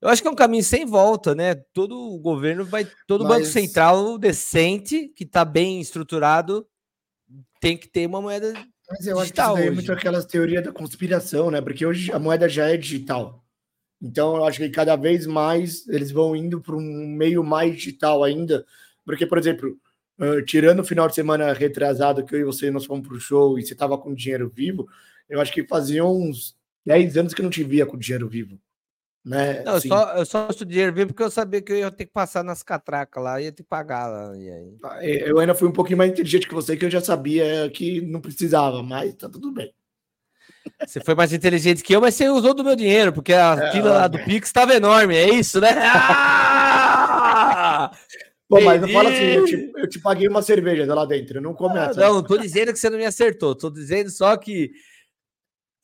Eu 0.00 0.08
acho 0.08 0.22
que 0.22 0.28
é 0.28 0.30
um 0.30 0.36
caminho 0.36 0.64
sem 0.64 0.86
volta, 0.86 1.34
né? 1.34 1.54
Todo 1.74 1.94
o 1.94 2.18
governo 2.18 2.64
vai, 2.64 2.86
todo 3.06 3.24
banco 3.24 3.40
Mas- 3.40 3.48
central 3.48 4.16
decente, 4.16 5.08
que 5.08 5.24
está 5.24 5.44
bem 5.44 5.80
estruturado, 5.80 6.66
tem 7.60 7.76
que 7.76 7.86
ter 7.86 8.06
uma 8.06 8.20
moeda 8.22 8.52
Mas 8.88 9.06
eu 9.06 9.20
acho 9.20 9.32
que 9.32 9.40
isso 9.40 9.54
daí 9.54 9.66
é 9.66 9.70
muito 9.70 9.92
aquelas 9.92 10.24
teorias 10.24 10.64
da 10.64 10.72
conspiração, 10.72 11.50
né? 11.50 11.60
Porque 11.60 11.84
hoje 11.84 12.10
a 12.12 12.18
moeda 12.18 12.48
já 12.48 12.68
é 12.68 12.76
digital. 12.76 13.44
Então 14.00 14.36
eu 14.36 14.44
acho 14.46 14.58
que 14.58 14.70
cada 14.70 14.96
vez 14.96 15.26
mais 15.26 15.86
eles 15.88 16.10
vão 16.10 16.34
indo 16.34 16.60
para 16.60 16.74
um 16.74 17.06
meio 17.06 17.44
mais 17.44 17.76
digital 17.76 18.24
ainda. 18.24 18.64
Porque, 19.04 19.26
por 19.26 19.36
exemplo, 19.36 19.76
eh, 20.18 20.42
tirando 20.42 20.80
o 20.80 20.84
final 20.84 21.08
de 21.08 21.14
semana 21.14 21.52
retrasado 21.52 22.24
que 22.24 22.34
eu 22.34 22.40
e 22.40 22.44
você 22.44 22.70
nós 22.70 22.86
fomos 22.86 23.06
para 23.06 23.16
o 23.16 23.20
show 23.20 23.58
e 23.58 23.62
você 23.62 23.74
estava 23.74 23.98
com 23.98 24.14
dinheiro 24.14 24.48
vivo, 24.48 24.88
eu 25.28 25.40
acho 25.40 25.52
que 25.52 25.66
fazia 25.66 26.04
uns 26.04 26.56
10 26.86 27.16
anos 27.18 27.34
que 27.34 27.42
eu 27.42 27.44
não 27.44 27.50
te 27.50 27.62
via 27.62 27.84
com 27.84 27.98
dinheiro 27.98 28.28
vivo. 28.28 28.58
Né? 29.24 29.62
Não, 29.64 29.72
eu 29.72 29.76
Assim, 29.76 29.88
só, 29.88 30.12
eu 30.16 30.26
só 30.26 30.48
estudei 30.48 30.72
dinheiro 30.72 31.06
porque 31.08 31.22
eu 31.22 31.30
sabia 31.30 31.60
que 31.60 31.72
eu 31.72 31.78
ia 31.78 31.90
ter 31.90 32.06
que 32.06 32.12
passar 32.12 32.42
nas 32.42 32.62
catracas 32.62 33.22
lá, 33.22 33.40
ia 33.40 33.52
ter 33.52 33.62
que 33.62 33.68
pagar 33.68 34.08
lá. 34.08 34.36
E 34.36 34.50
aí... 34.50 35.20
Eu 35.26 35.38
ainda 35.38 35.54
fui 35.54 35.68
um 35.68 35.72
pouquinho 35.72 35.98
mais 35.98 36.10
inteligente 36.10 36.48
que 36.48 36.54
você, 36.54 36.76
que 36.76 36.84
eu 36.84 36.90
já 36.90 37.00
sabia 37.00 37.70
que 37.70 38.00
não 38.00 38.20
precisava, 38.20 38.82
mas 38.82 39.14
tá 39.14 39.28
tudo 39.28 39.52
bem. 39.52 39.72
Você 40.84 41.00
foi 41.00 41.14
mais 41.14 41.32
inteligente 41.32 41.82
que 41.82 41.94
eu, 41.94 42.00
mas 42.00 42.14
você 42.14 42.28
usou 42.28 42.54
do 42.54 42.64
meu 42.64 42.74
dinheiro, 42.74 43.12
porque 43.12 43.32
a 43.32 43.54
É, 43.54 43.72
fila 43.72 43.92
lá 43.92 44.08
do 44.08 44.16
óbvio. 44.16 44.18
Pix 44.18 44.48
estava 44.48 44.74
enorme, 44.74 45.14
é 45.14 45.28
isso, 45.34 45.60
né? 45.60 45.70
Ah! 45.82 47.90
Pô, 48.48 48.60
mas 48.60 48.80
não 48.80 48.88
fala 48.88 49.10
assim, 49.10 49.26
eu 49.26 49.44
te, 49.44 49.72
eu 49.76 49.88
te 49.88 50.00
paguei 50.00 50.26
uma 50.26 50.42
cerveja 50.42 50.92
lá 50.92 51.04
dentro, 51.04 51.40
não 51.40 51.52
Ah, 51.52 51.54
começa. 51.54 52.00
não, 52.00 52.14
não 52.14 52.22
tô 52.22 52.36
dizendo 52.36 52.72
que 52.72 52.78
você 52.78 52.90
não 52.90 52.98
me 52.98 53.06
acertou, 53.06 53.54
tô 53.54 53.70
dizendo 53.70 54.10
só 54.10 54.36
que 54.36 54.72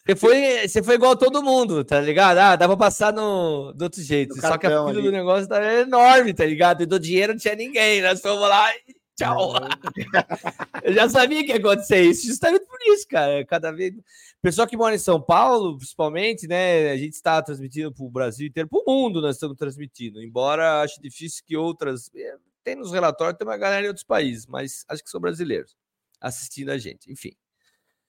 você 0.07 0.17
foi, 0.17 0.69
você 0.69 0.83
foi 0.83 0.95
igual 0.95 1.13
a 1.13 1.17
todo 1.17 1.43
mundo, 1.43 1.85
tá 1.85 2.01
ligado? 2.01 2.39
Ah, 2.39 2.57
dá 2.57 2.67
pra 2.69 2.77
passar 2.77 3.13
no, 3.13 3.73
do 3.73 3.83
outro 3.83 4.01
jeito. 4.03 4.41
Só 4.41 4.57
que 4.57 4.67
a 4.67 4.71
fila 4.71 4.91
ali. 4.91 5.03
do 5.03 5.11
negócio 5.13 5.49
tá 5.49 5.63
enorme, 5.81 6.33
tá 6.33 6.45
ligado? 6.47 6.83
E 6.83 6.87
do 6.87 6.99
dinheiro 7.01 7.33
não 7.33 7.41
tinha 7.41 7.57
ninguém, 7.57 8.01
nós 8.03 8.21
fomos 8.21 8.49
lá 8.49 8.73
e 8.75 8.95
tchau. 9.17 9.55
Eu 10.85 10.93
já 10.93 11.09
sabia 11.09 11.43
que 11.45 11.51
ia 11.51 11.57
acontecer 11.59 12.03
isso, 12.03 12.27
justamente 12.27 12.65
por 12.67 12.79
isso, 12.93 13.07
cara. 13.09 13.45
Cada 13.45 13.73
vez. 13.73 13.95
Pessoal 14.41 14.69
que 14.69 14.77
mora 14.77 14.95
em 14.95 14.99
São 14.99 15.21
Paulo, 15.21 15.77
principalmente, 15.77 16.47
né? 16.47 16.91
A 16.91 16.97
gente 16.97 17.15
está 17.15 17.43
transmitindo 17.43 17.93
para 17.93 18.05
o 18.05 18.11
Brasil 18.11 18.47
inteiro, 18.47 18.69
para 18.69 18.79
o 18.79 18.85
mundo 18.87 19.21
nós 19.21 19.37
estamos 19.37 19.57
transmitindo. 19.57 20.23
Embora 20.23 20.83
acho 20.83 21.01
difícil 21.03 21.43
que 21.45 21.57
outras. 21.57 22.11
eh, 22.15 22.37
Tem 22.63 22.77
nos 22.77 22.93
relatórios, 22.93 23.39
tem 23.39 23.47
uma 23.49 23.57
galera 23.57 23.85
em 23.85 23.89
outros 23.89 24.05
países, 24.05 24.47
mas 24.47 24.85
acho 24.89 25.03
que 25.03 25.11
são 25.11 25.21
brasileiros 25.21 25.75
assistindo 26.21 26.71
a 26.71 26.79
gente. 26.79 27.11
Enfim. 27.11 27.33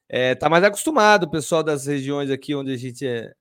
É, 0.09 0.35
tá 0.35 0.49
mais 0.49 0.63
acostumado 0.63 1.23
o 1.23 1.29
pessoal 1.29 1.61
das 1.63 1.85
regiões 1.85 2.29
aqui 2.31 2.55
onde 2.55 2.71
a 2.71 2.77
gente 2.77 3.05
é, 3.05 3.33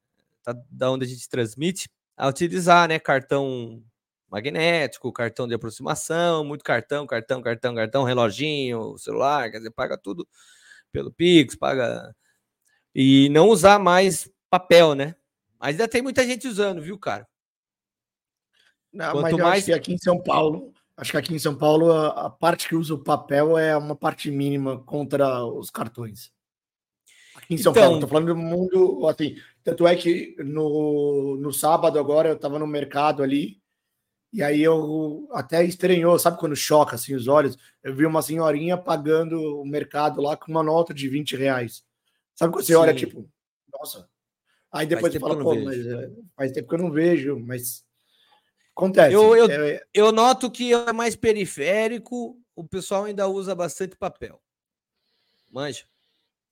tá, 0.43 0.55
da 0.71 0.91
onde 0.91 1.05
a 1.05 1.09
gente 1.09 1.29
transmite 1.29 1.89
a 2.17 2.29
utilizar, 2.29 2.89
né, 2.89 2.99
cartão 2.99 3.83
magnético, 4.29 5.13
cartão 5.13 5.47
de 5.47 5.55
aproximação, 5.55 6.45
muito 6.45 6.65
cartão, 6.65 7.07
cartão, 7.07 7.41
cartão, 7.41 7.75
cartão, 7.75 8.05
reloginho, 8.05 8.99
celular, 8.99 9.51
quer 9.51 9.59
dizer, 9.59 9.71
paga 9.71 9.97
tudo 9.97 10.27
pelo 10.91 11.13
Pix, 11.13 11.55
paga 11.55 12.15
e 12.95 13.29
não 13.29 13.49
usar 13.49 13.79
mais 13.79 14.29
papel, 14.51 14.95
né? 14.95 15.15
Mas 15.59 15.71
ainda 15.71 15.89
tem 15.89 16.03
muita 16.03 16.27
gente 16.27 16.49
usando, 16.49 16.83
viu, 16.83 16.99
cara? 16.99 17.27
Não, 18.93 19.13
Quanto 19.13 19.23
mas 19.23 19.41
mais- 19.41 19.57
acho 19.59 19.67
que 19.67 19.73
aqui 19.73 19.93
em 19.93 19.99
São 19.99 20.21
Paulo, 20.23 20.73
acho 20.97 21.11
que 21.13 21.17
aqui 21.19 21.35
em 21.35 21.39
São 21.39 21.55
Paulo 21.55 21.93
a, 21.93 22.27
a 22.27 22.31
parte 22.31 22.69
que 22.69 22.75
usa 22.75 22.95
o 22.95 23.03
papel 23.03 23.57
é 23.57 23.77
uma 23.77 23.95
parte 23.95 24.31
mínima 24.31 24.83
contra 24.83 25.45
os 25.45 25.71
cartões. 25.71 26.33
Em 27.49 27.57
São 27.57 27.71
Então- 27.73 27.83
Paulo, 27.83 28.01
tô 28.01 28.09
falando 28.09 28.27
do 28.29 28.37
mundo, 28.37 29.07
assim, 29.09 29.37
tanto 29.63 29.87
é 29.87 29.95
que 29.95 30.35
no, 30.39 31.37
no 31.41 31.53
sábado 31.53 31.99
agora 31.99 32.29
eu 32.31 32.39
tava 32.39 32.59
no 32.59 32.67
mercado 32.67 33.23
ali, 33.23 33.61
e 34.33 34.43
aí 34.43 34.63
eu 34.63 35.29
até 35.33 35.65
estranhou, 35.65 36.19
sabe 36.19 36.39
quando 36.39 36.57
choca 36.57 36.97
assim 36.97 37.15
os 37.15 37.29
olhos? 37.29 37.57
Eu 37.83 37.95
vi 37.95 38.05
uma 38.05 38.21
senhorinha 38.21 38.77
pagando 38.77 39.61
o 39.61 39.65
mercado 39.65 40.21
lá 40.21 40.37
com 40.37 40.51
uma 40.51 40.63
nota 40.63 40.93
de 40.93 41.09
20 41.09 41.37
reais. 41.37 41.85
Sabe 42.35 42.53
quando 42.53 42.65
você 42.67 42.75
olha, 42.75 42.93
Sim. 42.93 42.99
tipo, 43.07 43.29
nossa. 43.73 44.09
Aí 44.73 44.87
depois 44.87 45.13
você 45.13 45.21
fala, 45.21 45.39
pô, 45.39 45.55
não 45.55 45.65
mas 45.65 45.77
vejo. 45.77 45.97
é, 46.01 46.11
faz 46.37 46.53
tempo 46.53 46.69
que 46.69 46.75
eu 46.75 46.79
não 46.79 46.91
vejo, 46.91 47.39
mas 47.39 47.85
acontece. 48.75 49.15
Eu, 49.15 49.35
eu, 49.37 49.49
É, 49.51 49.83
eu 49.95 50.13
noto 50.13 50.51
que 50.51 50.73
é 50.75 50.93
mais 50.93 51.17
periférico, 51.17 52.39
o 52.55 52.65
pessoal 52.65 53.05
ainda 53.05 53.27
usa 53.29 53.55
bastante 53.55 53.97
papel. 53.97 54.43
Manja? 55.51 55.85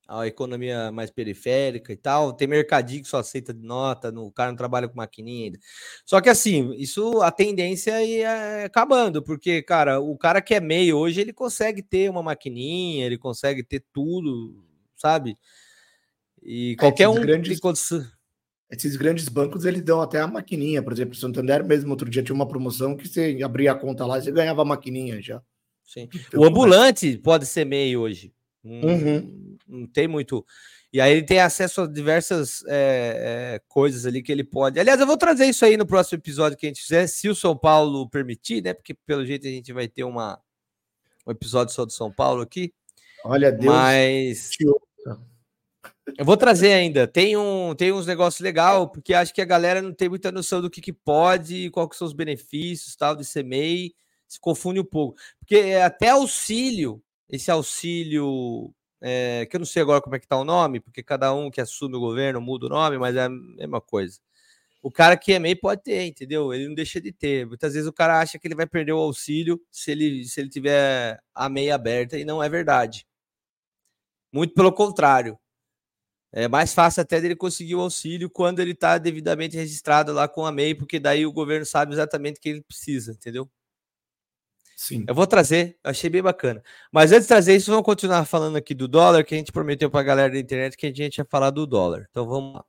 A 0.06 0.26
economia 0.26 0.92
mais 0.92 1.10
periférica 1.10 1.92
e 1.92 1.96
tal. 1.96 2.32
Tem 2.32 2.46
mercadinho 2.46 3.02
que 3.02 3.08
só 3.08 3.18
aceita 3.18 3.54
de 3.54 3.62
nota, 3.64 4.12
no, 4.12 4.26
o 4.26 4.32
cara 4.32 4.50
não 4.50 4.56
trabalha 4.56 4.86
com 4.88 4.96
maquininha 4.96 5.46
ainda. 5.46 5.58
Só 6.04 6.20
que 6.20 6.28
assim, 6.28 6.74
isso 6.74 7.22
a 7.22 7.30
tendência 7.30 7.92
é 7.92 8.20
é 8.20 8.64
acabando, 8.64 9.22
porque, 9.22 9.62
cara, 9.62 10.00
o 10.00 10.16
cara 10.18 10.42
que 10.42 10.54
é 10.54 10.60
meio 10.60 10.98
hoje, 10.98 11.20
ele 11.20 11.32
consegue 11.32 11.82
ter 11.82 12.10
uma 12.10 12.22
maquininha, 12.22 13.06
ele 13.06 13.16
consegue 13.16 13.62
ter 13.64 13.82
tudo, 13.92 14.62
sabe? 14.96 15.36
E 16.42 16.76
qualquer 16.78 17.08
esses 17.08 17.18
um 17.18 17.22
grandes- 17.22 17.60
condição. 17.60 18.04
Esses 18.70 18.96
grandes 18.96 19.28
bancos, 19.28 19.64
eles 19.64 19.82
dão 19.82 20.00
até 20.00 20.20
a 20.20 20.26
maquininha. 20.26 20.82
Por 20.82 20.92
exemplo, 20.92 21.14
o 21.14 21.16
Santander 21.16 21.64
mesmo, 21.64 21.90
outro 21.90 22.10
dia 22.10 22.22
tinha 22.22 22.34
uma 22.34 22.48
promoção 22.48 22.96
que 22.96 23.06
você 23.06 23.38
abria 23.44 23.72
a 23.72 23.74
conta 23.74 24.04
lá 24.04 24.18
e 24.18 24.22
você 24.22 24.32
ganhava 24.32 24.62
a 24.62 24.64
maquininha 24.64 25.20
já. 25.22 25.40
Sim. 25.84 26.08
Então, 26.12 26.40
O 26.40 26.44
ambulante 26.44 27.16
pode 27.18 27.46
ser 27.46 27.64
MEI 27.64 27.96
hoje. 27.96 28.32
Não, 28.64 28.88
Uhum. 28.88 29.58
não 29.68 29.86
tem 29.86 30.08
muito. 30.08 30.44
E 30.92 31.00
aí 31.00 31.12
ele 31.12 31.26
tem 31.26 31.40
acesso 31.40 31.82
a 31.82 31.86
diversas 31.86 32.64
é, 32.66 33.56
é, 33.56 33.60
coisas 33.68 34.06
ali 34.06 34.22
que 34.22 34.32
ele 34.32 34.44
pode. 34.44 34.80
Aliás, 34.80 34.98
eu 35.00 35.06
vou 35.06 35.16
trazer 35.16 35.46
isso 35.46 35.64
aí 35.64 35.76
no 35.76 35.86
próximo 35.86 36.18
episódio 36.18 36.56
que 36.56 36.66
a 36.66 36.68
gente 36.68 36.82
fizer, 36.82 37.06
se 37.06 37.28
o 37.28 37.34
São 37.34 37.56
Paulo 37.56 38.08
permitir, 38.08 38.62
né? 38.62 38.72
Porque 38.72 38.94
pelo 38.94 39.26
jeito 39.26 39.46
a 39.46 39.50
gente 39.50 39.72
vai 39.72 39.88
ter 39.88 40.04
uma, 40.04 40.40
um 41.26 41.32
episódio 41.32 41.74
só 41.74 41.84
do 41.84 41.92
São 41.92 42.10
Paulo 42.10 42.42
aqui. 42.42 42.72
Olha, 43.24 43.50
Deus 43.50 43.72
Mas 43.72 44.50
eu 46.16 46.24
vou 46.24 46.36
trazer 46.36 46.72
ainda. 46.72 47.06
Tem, 47.06 47.36
um, 47.36 47.74
tem 47.74 47.92
uns 47.92 48.06
negócios 48.06 48.40
legais, 48.40 48.88
porque 48.92 49.14
acho 49.14 49.32
que 49.34 49.40
a 49.40 49.46
galera 49.46 49.80
não 49.80 49.92
tem 49.92 50.08
muita 50.08 50.30
noção 50.30 50.60
do 50.60 50.70
que, 50.70 50.80
que 50.80 50.92
pode, 50.92 51.70
qual 51.70 51.88
que 51.88 51.96
são 51.96 52.06
os 52.06 52.12
benefícios 52.12 52.94
tal 52.94 53.16
de 53.16 53.24
ser 53.24 53.42
MEI, 53.42 53.94
se 54.28 54.38
confunde 54.38 54.80
um 54.80 54.84
pouco. 54.84 55.18
Porque 55.38 55.56
até 55.82 56.10
auxílio, 56.10 57.02
esse 57.28 57.50
auxílio, 57.50 58.74
é, 59.00 59.46
que 59.46 59.56
eu 59.56 59.60
não 59.60 59.66
sei 59.66 59.82
agora 59.82 60.00
como 60.00 60.16
é 60.16 60.20
que 60.20 60.26
tá 60.26 60.36
o 60.38 60.44
nome, 60.44 60.80
porque 60.80 61.02
cada 61.02 61.32
um 61.34 61.50
que 61.50 61.60
assume 61.60 61.96
o 61.96 62.00
governo 62.00 62.40
muda 62.40 62.66
o 62.66 62.68
nome, 62.68 62.98
mas 62.98 63.16
é 63.16 63.24
a 63.24 63.28
mesma 63.28 63.80
coisa. 63.80 64.18
O 64.82 64.90
cara 64.90 65.16
que 65.16 65.32
é 65.32 65.38
MEI 65.38 65.56
pode 65.56 65.82
ter, 65.82 66.04
entendeu? 66.04 66.52
Ele 66.52 66.68
não 66.68 66.74
deixa 66.74 67.00
de 67.00 67.12
ter. 67.12 67.46
Muitas 67.46 67.74
vezes 67.74 67.88
o 67.88 67.92
cara 67.92 68.20
acha 68.20 68.38
que 68.38 68.46
ele 68.46 68.54
vai 68.54 68.66
perder 68.66 68.92
o 68.92 68.98
auxílio 68.98 69.60
se 69.70 69.90
ele, 69.90 70.24
se 70.26 70.40
ele 70.40 70.50
tiver 70.50 71.18
a 71.34 71.48
MEI 71.48 71.70
aberta 71.70 72.18
e 72.18 72.24
não 72.24 72.42
é 72.42 72.48
verdade. 72.50 73.06
Muito 74.32 74.52
pelo 74.54 74.72
contrário. 74.72 75.38
É 76.32 76.48
mais 76.48 76.74
fácil 76.74 77.00
até 77.00 77.20
dele 77.20 77.36
conseguir 77.36 77.76
o 77.76 77.80
auxílio 77.80 78.28
quando 78.28 78.60
ele 78.60 78.72
está 78.72 78.98
devidamente 78.98 79.56
registrado 79.56 80.12
lá 80.12 80.28
com 80.28 80.44
a 80.44 80.52
MEI, 80.52 80.74
porque 80.74 80.98
daí 80.98 81.24
o 81.24 81.32
governo 81.32 81.64
sabe 81.64 81.92
exatamente 81.94 82.38
o 82.38 82.40
que 82.40 82.48
ele 82.48 82.62
precisa, 82.62 83.12
entendeu? 83.12 83.48
Sim. 84.76 85.04
Eu 85.08 85.14
vou 85.14 85.26
trazer, 85.26 85.76
achei 85.82 86.10
bem 86.10 86.22
bacana. 86.22 86.62
Mas 86.92 87.12
antes 87.12 87.22
de 87.22 87.28
trazer 87.28 87.56
isso, 87.56 87.70
vamos 87.70 87.84
continuar 87.84 88.24
falando 88.24 88.56
aqui 88.56 88.74
do 88.74 88.88
dólar, 88.88 89.24
que 89.24 89.34
a 89.34 89.38
gente 89.38 89.52
prometeu 89.52 89.90
para 89.90 90.00
a 90.00 90.04
galera 90.04 90.32
da 90.32 90.38
internet 90.38 90.76
que 90.76 90.86
a 90.86 90.92
gente 90.92 91.18
ia 91.18 91.24
falar 91.24 91.50
do 91.50 91.66
dólar. 91.66 92.06
Então 92.10 92.26
vamos 92.26 92.54
lá. 92.54 92.64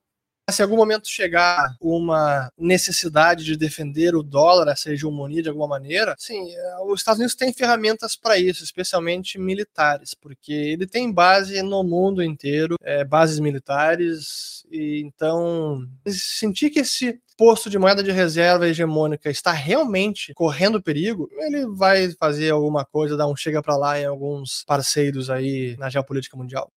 Se 0.52 0.61
em 0.61 0.64
algum 0.64 0.76
momento 0.76 1.07
chegar 1.07 1.76
uma 1.82 2.52
necessidade 2.56 3.44
de 3.44 3.57
defender 3.57 4.15
o 4.15 4.22
dólar, 4.22 4.72
essa 4.72 4.91
hegemonia 4.91 5.41
de 5.41 5.49
alguma 5.49 5.68
maneira, 5.68 6.14
sim, 6.19 6.53
é, 6.53 6.77
os 6.84 6.99
Estados 6.99 7.18
Unidos 7.18 7.36
têm 7.36 7.52
ferramentas 7.52 8.15
para 8.15 8.38
isso, 8.38 8.64
especialmente 8.64 9.40
militares, 9.40 10.14
porque 10.14 10.53
ele 10.53 10.86
tem 10.86 11.11
base 11.11 11.64
no 11.64 11.84
mundo 11.84 12.22
inteiro, 12.22 12.76
é, 12.84 13.03
bases 13.03 13.40
militares, 13.40 14.64
e 14.72 15.02
então 15.03 15.84
sentir 16.07 16.69
que 16.69 16.82
esse 16.82 17.19
posto 17.38 17.70
de 17.70 17.78
moeda 17.78 18.02
de 18.03 18.12
reserva 18.12 18.68
hegemônica 18.68 19.30
está 19.30 19.52
realmente 19.52 20.34
correndo 20.34 20.82
perigo, 20.82 21.30
ele 21.38 21.66
vai 21.68 22.12
fazer 22.12 22.52
alguma 22.52 22.86
coisa, 22.86 23.18
dar 23.18 23.28
um 23.28 23.36
chega 23.36 23.62
para 23.62 23.76
lá 23.76 23.99
em 23.99 24.06
alguns 24.06 24.64
parceiros 24.66 25.30
aí 25.30 25.76
na 25.78 25.90
geopolítica 25.90 26.38
mundial. 26.38 26.72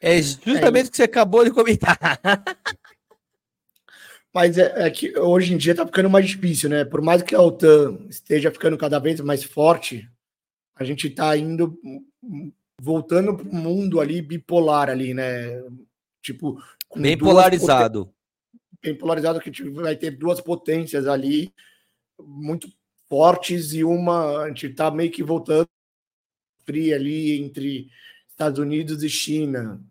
É 0.00 0.20
justamente 0.20 0.88
o 0.88 0.90
que 0.90 0.96
você 0.96 1.04
acabou 1.04 1.44
de 1.44 1.50
comentar. 1.50 1.98
Mas 4.34 4.58
é, 4.58 4.86
é, 4.86 4.90
que 4.90 5.16
hoje 5.16 5.54
em 5.54 5.56
dia 5.56 5.74
tá 5.74 5.86
ficando 5.86 6.10
mais 6.10 6.26
difícil, 6.26 6.68
né? 6.68 6.84
Por 6.84 7.00
mais 7.00 7.22
que 7.22 7.34
a 7.34 7.40
OTAN 7.40 7.98
esteja 8.10 8.50
ficando 8.50 8.76
cada 8.76 8.98
vez 8.98 9.20
mais 9.20 9.44
forte, 9.44 10.10
a 10.74 10.82
gente 10.82 11.08
tá 11.08 11.36
indo 11.36 11.78
voltando 12.82 13.36
para 13.36 13.46
um 13.46 13.54
mundo 13.54 14.00
ali 14.00 14.20
bipolar 14.20 14.90
ali, 14.90 15.14
né? 15.14 15.62
Tipo, 16.20 16.60
bem 16.96 17.16
polarizado. 17.16 18.12
Bem 18.84 18.94
polarizado 18.94 19.40
que 19.40 19.50
vai 19.70 19.96
ter 19.96 20.10
duas 20.10 20.40
potências 20.40 21.06
ali 21.06 21.52
muito 22.20 22.70
fortes 23.08 23.72
e 23.72 23.82
uma 23.82 24.42
a 24.42 24.48
gente 24.48 24.68
tá 24.74 24.90
meio 24.90 25.10
que 25.10 25.22
voltando 25.22 25.66
fria 26.64 26.96
ali 26.96 27.42
entre 27.42 27.88
Estados 28.28 28.58
Unidos 28.58 29.02
e 29.02 29.08
China. 29.08 29.82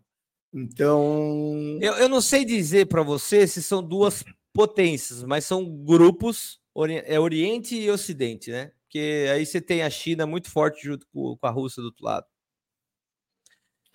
Então. 0.52 1.78
Eu, 1.80 1.94
eu 1.94 2.08
não 2.08 2.20
sei 2.20 2.44
dizer 2.44 2.86
para 2.86 3.02
você 3.02 3.46
se 3.46 3.62
são 3.62 3.82
duas 3.82 4.24
potências, 4.52 5.24
mas 5.24 5.44
são 5.44 5.64
grupos, 5.84 6.60
é 7.04 7.18
Oriente 7.18 7.74
e 7.74 7.90
Ocidente, 7.90 8.52
né? 8.52 8.70
Porque 8.82 9.26
aí 9.32 9.44
você 9.44 9.60
tem 9.60 9.82
a 9.82 9.90
China 9.90 10.24
muito 10.24 10.48
forte 10.48 10.84
junto 10.84 11.04
com, 11.12 11.36
a 11.42 11.50
Rússia 11.50 11.82
do 11.82 11.86
outro 11.86 12.04
lado. 12.04 12.26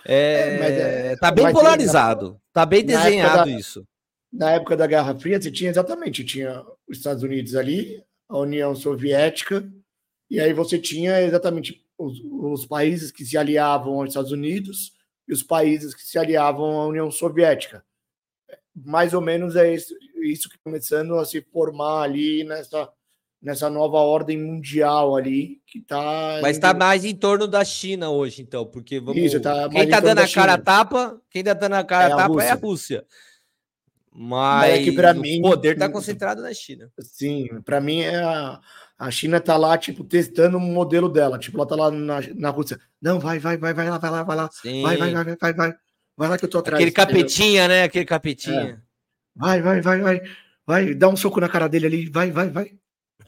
É, 0.06 1.12
é, 1.12 1.16
tá 1.18 1.32
bem 1.32 1.52
polarizado, 1.52 2.34
ter, 2.34 2.40
tá 2.54 2.66
bem 2.66 2.84
desenhado 2.84 3.50
da, 3.50 3.58
isso. 3.58 3.88
Na 4.32 4.52
época 4.52 4.78
da 4.78 4.86
Guerra 4.86 5.16
Fria, 5.16 5.42
você 5.42 5.52
tinha 5.52 5.70
exatamente, 5.70 6.24
tinha 6.24 6.64
os 6.88 6.98
Estados 6.98 7.24
Unidos 7.24 7.56
ali, 7.56 8.04
a 8.28 8.38
União 8.38 8.76
Soviética, 8.76 9.68
e 10.30 10.40
aí 10.40 10.54
você 10.54 10.78
tinha 10.78 11.22
exatamente 11.22 11.84
os, 11.98 12.20
os 12.24 12.66
países 12.66 13.12
que 13.12 13.26
se 13.26 13.38
aliavam 13.38 14.00
aos 14.00 14.10
Estados 14.10 14.32
Unidos, 14.32 14.94
e 15.28 15.34
os 15.34 15.44
países 15.44 15.94
que 15.94 16.02
se 16.02 16.18
aliavam 16.18 16.80
à 16.80 16.88
União 16.88 17.10
Soviética. 17.12 17.84
Mais 18.76 19.14
ou 19.14 19.22
menos 19.22 19.56
é 19.56 19.74
isso, 19.74 19.94
isso 20.24 20.50
que 20.50 20.58
tá 20.58 20.62
começando 20.64 21.16
a 21.16 21.26
se 21.26 21.42
formar 21.42 22.04
ali 22.04 22.44
nessa, 22.44 22.90
nessa 23.42 23.70
nova 23.70 23.98
ordem 23.98 24.38
mundial 24.38 25.16
ali 25.16 25.62
que 25.68 25.82
tá. 25.82 26.40
Mas 26.42 26.58
está 26.58 26.74
mais 26.74 27.06
em 27.06 27.16
torno 27.16 27.48
da 27.48 27.64
China 27.64 28.10
hoje, 28.10 28.42
então, 28.42 28.66
porque 28.66 29.00
vamos... 29.00 29.22
Isso, 29.22 29.40
tá 29.40 29.70
quem 29.70 29.84
está 29.84 30.00
dando 30.00 30.20
a 30.20 30.28
cara 30.28 30.58
tapa, 30.58 31.22
quem 31.30 31.42
está 31.42 31.54
dando 31.54 31.76
a 31.76 31.84
cara 31.84 32.10
é 32.10 32.14
a 32.14 32.16
tapa 32.16 32.44
é 32.44 32.50
a 32.50 32.56
Rússia. 32.56 33.06
Mas, 34.12 34.74
é 34.74 34.84
que 34.84 34.90
o 34.90 35.20
mim, 35.20 35.42
poder 35.42 35.74
está 35.74 35.88
concentrado 35.92 36.42
na 36.42 36.54
China. 36.54 36.92
Sim, 37.00 37.48
para 37.64 37.80
mim 37.80 38.02
é 38.02 38.16
a, 38.24 38.60
a 38.98 39.12
China 39.12 39.40
tá 39.40 39.56
lá, 39.56 39.78
tipo, 39.78 40.04
testando 40.04 40.58
o 40.58 40.60
modelo 40.60 41.08
dela. 41.08 41.38
Tipo, 41.38 41.58
ela 41.58 41.68
tá 41.68 41.76
lá 41.76 41.92
na, 41.92 42.20
na 42.36 42.50
Rússia. 42.50 42.80
Não, 43.02 43.20
vai, 43.20 43.40
vai, 43.40 43.58
vai, 43.58 43.74
vai 43.74 43.90
lá, 43.90 43.98
vai 43.98 44.12
lá, 44.12 44.24
vai 44.24 44.36
lá. 44.36 44.50
Sim. 44.52 44.82
Vai, 44.82 44.98
vai, 44.98 45.14
vai, 45.14 45.24
vai, 45.24 45.36
vai, 45.36 45.54
vai. 45.54 45.76
Vai 46.18 46.28
lá 46.28 46.38
que 46.38 46.46
eu 46.46 46.50
tô 46.50 46.58
atrás. 46.58 46.76
Aquele 46.76 46.92
capetinha, 46.92 47.68
né? 47.68 47.84
Aquele 47.84 48.06
capetinha. 48.06 48.62
É. 48.62 48.78
Vai, 49.36 49.62
vai, 49.62 49.80
vai, 49.80 50.02
vai. 50.02 50.22
Vai, 50.66 50.94
dá 50.94 51.08
um 51.08 51.16
soco 51.16 51.40
na 51.40 51.48
cara 51.48 51.70
dele 51.70 51.86
ali. 51.86 52.10
Vai, 52.10 52.30
vai, 52.30 52.50
vai. 52.50 52.74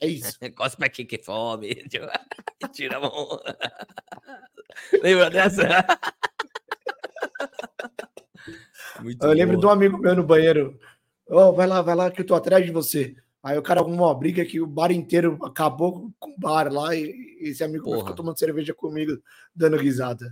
É 0.02 0.08
isso. 0.08 0.38
Cospe 0.56 0.84
aqui 0.84 1.06
que 1.06 1.18
fome. 1.18 1.84
Tira 2.74 2.98
a 2.98 3.00
mão. 3.00 3.40
Lembra 5.02 5.30
dessa? 5.30 5.86
Muito 9.02 9.26
eu 9.26 9.34
lembro 9.34 9.58
de 9.58 9.66
um 9.66 9.70
amigo 9.70 9.98
meu 9.98 10.16
no 10.16 10.24
banheiro. 10.24 10.80
Oh, 11.28 11.52
vai 11.54 11.68
lá, 11.68 11.82
vai 11.82 11.96
lá, 11.96 12.12
que 12.12 12.22
eu 12.22 12.26
tô 12.26 12.36
atrás 12.36 12.66
de 12.66 12.72
você. 12.72 13.16
Aí 13.44 13.58
o 13.58 13.62
cara 13.62 13.80
arrumou 13.80 14.08
uma 14.08 14.18
briga 14.18 14.46
que 14.46 14.62
o 14.62 14.68
bar 14.68 14.92
inteiro 14.92 15.40
acabou 15.44 16.12
com 16.20 16.30
o 16.30 16.40
bar 16.40 16.72
lá 16.72 16.96
e 16.96 17.38
esse 17.40 17.64
amigo 17.64 17.86
Porra. 17.86 18.00
ficou 18.00 18.16
tomando 18.16 18.38
cerveja 18.38 18.74
comigo, 18.74 19.18
dando 19.56 19.78
risada. 19.78 20.32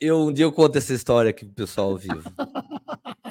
Eu 0.00 0.26
um 0.26 0.32
dia 0.32 0.44
eu 0.44 0.52
conto 0.52 0.78
essa 0.78 0.92
história 0.92 1.30
aqui 1.30 1.44
pro 1.44 1.54
pessoal 1.54 1.96
vivo. 1.96 2.22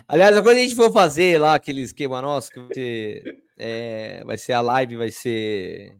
Aliás, 0.07 0.39
quando 0.39 0.57
a 0.57 0.59
gente 0.59 0.75
for 0.75 0.91
fazer 0.91 1.39
lá 1.39 1.55
aquele 1.55 1.81
esquema 1.81 2.21
nosso, 2.21 2.49
que 2.49 2.59
vai 2.59 2.73
ser, 2.73 3.43
é, 3.57 4.23
vai 4.23 4.37
ser 4.37 4.53
a 4.53 4.61
live, 4.61 4.95
vai 4.95 5.11
ser 5.11 5.97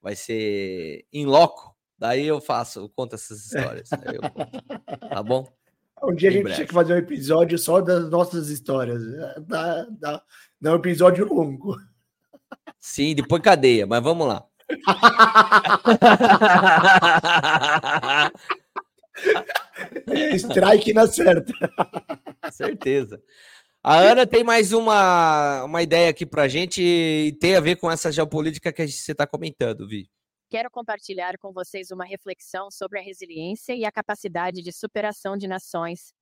vai 0.00 0.14
ser 0.16 1.04
em 1.12 1.26
loco, 1.26 1.76
daí 1.98 2.26
eu 2.26 2.40
faço, 2.40 2.80
eu 2.80 2.88
conto 2.88 3.14
essas 3.14 3.46
histórias. 3.46 3.88
Eu, 3.92 4.20
tá 5.08 5.22
bom? 5.22 5.46
Um 6.02 6.14
dia 6.14 6.30
a 6.30 6.32
gente 6.32 6.42
breve. 6.42 6.56
tinha 6.56 6.66
que 6.66 6.74
fazer 6.74 6.94
um 6.94 6.98
episódio 6.98 7.56
só 7.58 7.80
das 7.80 8.10
nossas 8.10 8.48
histórias. 8.48 9.00
Dá, 9.46 9.86
dá, 9.90 10.22
dá 10.60 10.72
um 10.72 10.76
episódio 10.76 11.24
longo. 11.26 11.76
Sim, 12.80 13.14
depois 13.14 13.40
cadeia, 13.40 13.86
mas 13.86 14.02
vamos 14.02 14.26
lá. 14.26 14.44
Strike 20.34 20.92
na 20.92 21.06
certa. 21.06 21.52
Certeza. 22.50 23.22
A 23.82 23.98
Ana 23.98 24.26
tem 24.26 24.42
mais 24.42 24.72
uma, 24.72 25.62
uma 25.64 25.82
ideia 25.82 26.10
aqui 26.10 26.26
para 26.26 26.42
a 26.42 26.48
gente 26.48 26.82
e 26.82 27.36
tem 27.40 27.54
a 27.56 27.60
ver 27.60 27.76
com 27.76 27.90
essa 27.90 28.10
geopolítica 28.10 28.72
que 28.72 28.88
você 28.88 29.12
está 29.12 29.26
comentando, 29.26 29.86
Vi 29.86 30.08
quero 30.52 30.70
compartilhar 30.70 31.38
com 31.38 31.50
vocês 31.50 31.90
uma 31.90 32.04
reflexão 32.04 32.70
sobre 32.70 32.98
a 32.98 33.02
resiliência 33.02 33.74
e 33.74 33.86
a 33.86 33.90
capacidade 33.90 34.60
de 34.60 34.70
superação 34.70 35.34
de 35.34 35.48
nações. 35.48 36.12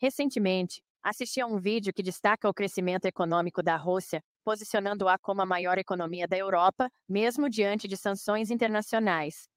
Recentemente, 0.00 0.82
assisti 1.00 1.40
a 1.40 1.46
um 1.46 1.56
vídeo 1.56 1.92
que 1.94 2.02
destaca 2.02 2.48
o 2.48 2.52
crescimento 2.52 3.04
econômico 3.04 3.62
da 3.62 3.76
Rússia, 3.76 4.20
posicionando-a 4.42 5.16
como 5.20 5.40
a 5.40 5.46
maior 5.46 5.78
economia 5.78 6.26
da 6.26 6.36
Europa, 6.36 6.90
mesmo 7.08 7.48
diante 7.48 7.86
de 7.86 7.96
sanções 7.96 8.50
internacionais. 8.50 9.48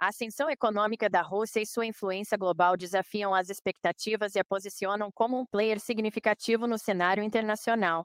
A 0.00 0.08
ascensão 0.08 0.50
econômica 0.50 1.08
da 1.08 1.22
Rússia 1.22 1.60
e 1.60 1.66
sua 1.66 1.86
influência 1.86 2.36
global 2.36 2.76
desafiam 2.76 3.32
as 3.36 3.50
expectativas 3.50 4.34
e 4.34 4.40
a 4.40 4.44
posicionam 4.44 5.12
como 5.12 5.38
um 5.38 5.46
player 5.46 5.78
significativo 5.78 6.66
no 6.66 6.76
cenário 6.76 7.22
internacional. 7.22 8.04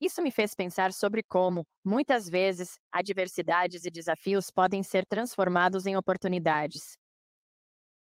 Isso 0.00 0.22
me 0.22 0.30
fez 0.30 0.54
pensar 0.54 0.92
sobre 0.92 1.22
como, 1.22 1.64
muitas 1.84 2.28
vezes, 2.28 2.78
adversidades 2.92 3.84
e 3.84 3.90
desafios 3.90 4.50
podem 4.50 4.82
ser 4.82 5.04
transformados 5.06 5.86
em 5.86 5.96
oportunidades. 5.96 6.96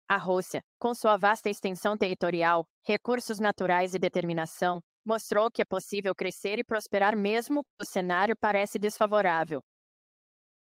A 0.08 0.16
Rússia, 0.16 0.62
com 0.78 0.94
sua 0.94 1.16
vasta 1.16 1.48
extensão 1.48 1.96
territorial, 1.96 2.64
recursos 2.86 3.38
naturais 3.38 3.94
e 3.94 3.98
determinação, 3.98 4.80
mostrou 5.04 5.50
que 5.50 5.62
é 5.62 5.64
possível 5.64 6.14
crescer 6.14 6.58
e 6.58 6.64
prosperar 6.64 7.16
mesmo 7.16 7.62
quando 7.64 7.86
o 7.86 7.90
cenário 7.90 8.34
parece 8.40 8.78
desfavorável. 8.78 9.60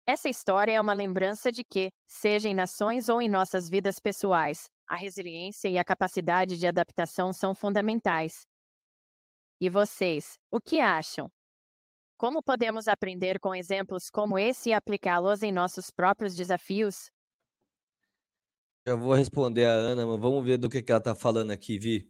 Essa 0.07 0.29
história 0.29 0.73
é 0.73 0.81
uma 0.81 0.93
lembrança 0.95 1.51
de 1.53 1.63
que, 1.65 1.91
seja 2.09 2.49
em 2.49 2.55
nações 2.55 3.09
ou 3.09 3.21
em 3.21 3.29
nossas 3.29 3.69
vidas 3.69 3.99
pessoais, 4.01 4.65
a 4.89 4.97
resiliência 4.97 5.69
e 5.69 5.79
a 5.79 5.85
capacidade 5.85 6.57
de 6.59 6.67
adaptação 6.67 7.33
são 7.33 7.55
fundamentais. 7.55 8.43
E 9.59 9.71
vocês, 9.71 10.39
o 10.51 10.61
que 10.61 10.81
acham? 10.81 11.33
Como 12.19 12.43
podemos 12.43 12.89
aprender 12.89 13.41
com 13.41 13.55
exemplos 13.55 14.11
como 14.11 14.39
esse 14.39 14.69
e 14.69 14.73
aplicá-los 14.75 15.43
em 15.43 15.51
nossos 15.51 15.91
próprios 15.91 16.37
desafios? 16.37 17.11
Eu 18.85 18.99
vou 18.99 19.15
responder 19.15 19.65
a 19.65 19.73
Ana, 19.73 20.07
mas 20.07 20.21
vamos 20.21 20.45
ver 20.45 20.59
do 20.59 20.69
que, 20.69 20.83
que 20.83 20.93
ela 20.93 20.99
está 20.99 21.15
falando 21.15 21.53
aqui, 21.53 21.79
Vi. 21.79 22.07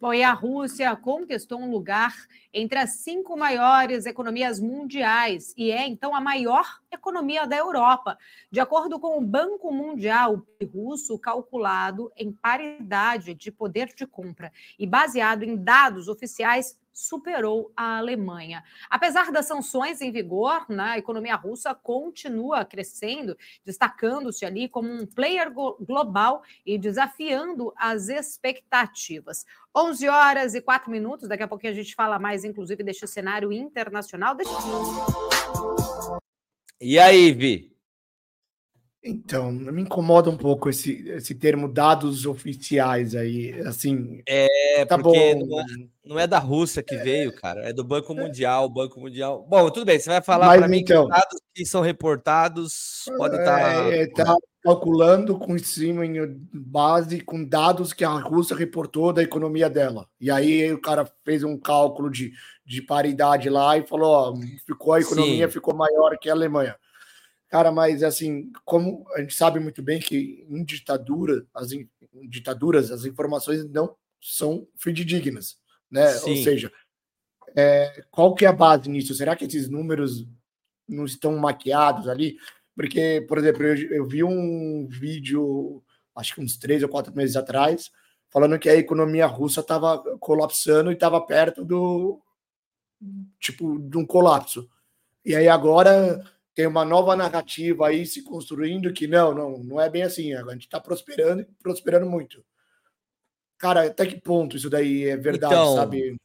Bom, 0.00 0.14
e 0.14 0.22
a 0.22 0.32
Rússia 0.32 0.94
conquistou 0.96 1.58
um 1.58 1.70
lugar 1.70 2.14
entre 2.54 2.78
as 2.78 2.90
cinco 2.98 3.36
maiores 3.36 4.06
economias 4.06 4.60
mundiais 4.60 5.52
e 5.56 5.70
é, 5.70 5.86
então, 5.86 6.14
a 6.14 6.20
maior 6.20 6.64
economia 6.90 7.46
da 7.46 7.56
Europa. 7.56 8.16
De 8.50 8.60
acordo 8.60 9.00
com 9.00 9.18
o 9.18 9.20
Banco 9.20 9.72
Mundial, 9.72 10.34
o 10.34 10.40
PIB 10.40 10.78
russo, 10.78 11.18
calculado 11.18 12.12
em 12.16 12.32
paridade 12.32 13.34
de 13.34 13.50
poder 13.50 13.92
de 13.94 14.06
compra 14.06 14.52
e 14.78 14.86
baseado 14.86 15.42
em 15.42 15.56
dados 15.56 16.08
oficiais, 16.08 16.78
superou 16.98 17.72
a 17.76 17.98
Alemanha. 17.98 18.64
Apesar 18.90 19.30
das 19.30 19.46
sanções 19.46 20.00
em 20.00 20.10
vigor, 20.10 20.66
né, 20.68 20.82
a 20.82 20.98
economia 20.98 21.36
russa 21.36 21.72
continua 21.72 22.64
crescendo, 22.64 23.38
destacando-se 23.64 24.44
ali 24.44 24.68
como 24.68 24.90
um 24.90 25.06
player 25.06 25.52
global 25.52 26.42
e 26.66 26.76
desafiando 26.76 27.72
as 27.76 28.08
expectativas. 28.08 29.46
11 29.76 30.08
horas 30.08 30.54
e 30.56 30.60
4 30.60 30.90
minutos, 30.90 31.28
daqui 31.28 31.44
a 31.44 31.48
pouquinho 31.48 31.72
a 31.72 31.76
gente 31.76 31.94
fala 31.94 32.18
mais, 32.18 32.44
inclusive, 32.44 32.82
deste 32.82 33.06
cenário 33.06 33.52
internacional. 33.52 34.34
Deixa... 34.34 34.50
E 36.80 36.98
aí, 36.98 37.32
Vi? 37.32 37.77
Então, 39.02 39.52
me 39.52 39.82
incomoda 39.82 40.28
um 40.28 40.36
pouco 40.36 40.68
esse, 40.68 41.08
esse 41.08 41.34
termo 41.34 41.68
dados 41.68 42.26
oficiais 42.26 43.14
aí, 43.14 43.52
assim. 43.64 44.20
É, 44.26 44.84
tá 44.84 44.98
porque 44.98 45.34
bom. 45.34 45.46
não, 45.46 45.60
é, 45.60 45.64
não 46.04 46.18
é 46.18 46.26
da 46.26 46.38
Rússia 46.38 46.82
que 46.82 46.96
veio, 46.96 47.32
cara, 47.32 47.68
é 47.68 47.72
do 47.72 47.84
Banco 47.84 48.12
Mundial, 48.12 48.64
o 48.64 48.68
Banco 48.68 49.00
Mundial. 49.00 49.46
Bom, 49.48 49.70
tudo 49.70 49.86
bem, 49.86 50.00
você 50.00 50.10
vai 50.10 50.20
falar 50.20 50.58
para 50.58 50.66
mim 50.66 50.78
então- 50.78 51.06
que 51.06 51.12
os 51.12 51.16
dados 51.16 51.40
que 51.54 51.64
são 51.64 51.80
reportados 51.80 53.04
podem 53.16 53.38
estar. 53.38 53.92
É, 53.92 54.06
tá 54.08 54.36
calculando 54.64 55.38
com 55.38 55.56
cima 55.58 56.04
em 56.04 56.14
base 56.52 57.20
com 57.20 57.44
dados 57.44 57.92
que 57.92 58.04
a 58.04 58.10
Rússia 58.10 58.56
reportou 58.56 59.12
da 59.12 59.22
economia 59.22 59.70
dela. 59.70 60.06
E 60.20 60.30
aí 60.30 60.72
o 60.72 60.80
cara 60.80 61.10
fez 61.24 61.44
um 61.44 61.56
cálculo 61.56 62.10
de, 62.10 62.32
de 62.66 62.82
paridade 62.82 63.48
lá 63.48 63.78
e 63.78 63.86
falou, 63.86 64.10
ó, 64.10 64.34
ficou 64.66 64.92
a 64.92 65.00
economia 65.00 65.46
Sim. 65.46 65.52
ficou 65.52 65.74
maior 65.74 66.18
que 66.18 66.28
a 66.28 66.32
Alemanha. 66.32 66.76
Cara, 67.48 67.72
mas 67.72 68.02
assim, 68.02 68.52
como 68.64 69.06
a 69.14 69.20
gente 69.20 69.34
sabe 69.34 69.58
muito 69.58 69.82
bem 69.82 69.98
que 69.98 70.46
em 70.48 70.62
ditadura, 70.64 71.46
as 71.54 71.72
in- 71.72 71.88
em 72.14 72.28
ditaduras, 72.28 72.90
as 72.90 73.04
informações 73.06 73.64
não 73.70 73.96
são 74.20 74.68
fidedignas, 74.76 75.56
né? 75.90 76.14
Ou 76.16 76.36
Sim. 76.36 76.44
seja, 76.44 76.70
é, 77.56 78.04
qual 78.10 78.34
que 78.34 78.44
é 78.44 78.48
a 78.48 78.52
base 78.52 78.88
nisso? 78.90 79.14
Será 79.14 79.34
que 79.34 79.46
esses 79.46 79.68
números 79.68 80.26
não 80.86 81.06
estão 81.06 81.36
maquiados 81.38 82.06
ali? 82.06 82.36
Porque, 82.74 83.24
por 83.26 83.38
exemplo, 83.38 83.64
eu, 83.64 83.76
eu 83.92 84.04
vi 84.06 84.22
um 84.22 84.86
vídeo, 84.86 85.82
acho 86.14 86.34
que 86.34 86.40
uns 86.42 86.58
três 86.58 86.82
ou 86.82 86.88
quatro 86.88 87.14
meses 87.16 87.34
atrás, 87.34 87.90
falando 88.30 88.58
que 88.58 88.68
a 88.68 88.76
economia 88.76 89.26
russa 89.26 89.60
estava 89.60 89.98
colapsando 90.18 90.90
e 90.90 90.94
estava 90.94 91.18
perto 91.20 91.64
do 91.64 92.20
tipo 93.40 93.78
de 93.78 93.96
um 93.96 94.04
colapso. 94.04 94.68
E 95.24 95.34
aí 95.34 95.48
agora 95.48 96.22
tem 96.58 96.66
uma 96.66 96.84
nova 96.84 97.14
narrativa 97.14 97.86
aí 97.86 98.04
se 98.04 98.20
construindo 98.20 98.92
que 98.92 99.06
não, 99.06 99.32
não, 99.32 99.58
não 99.58 99.80
é 99.80 99.88
bem 99.88 100.02
assim. 100.02 100.34
A 100.34 100.42
gente 100.50 100.62
está 100.62 100.80
prosperando 100.80 101.46
prosperando 101.62 102.04
muito. 102.04 102.44
Cara, 103.56 103.86
até 103.86 104.04
que 104.04 104.20
ponto 104.20 104.56
isso 104.56 104.68
daí 104.68 105.04
é 105.04 105.16
verdade, 105.16 105.54
Então, 105.54 105.76
sabe? 105.76 106.16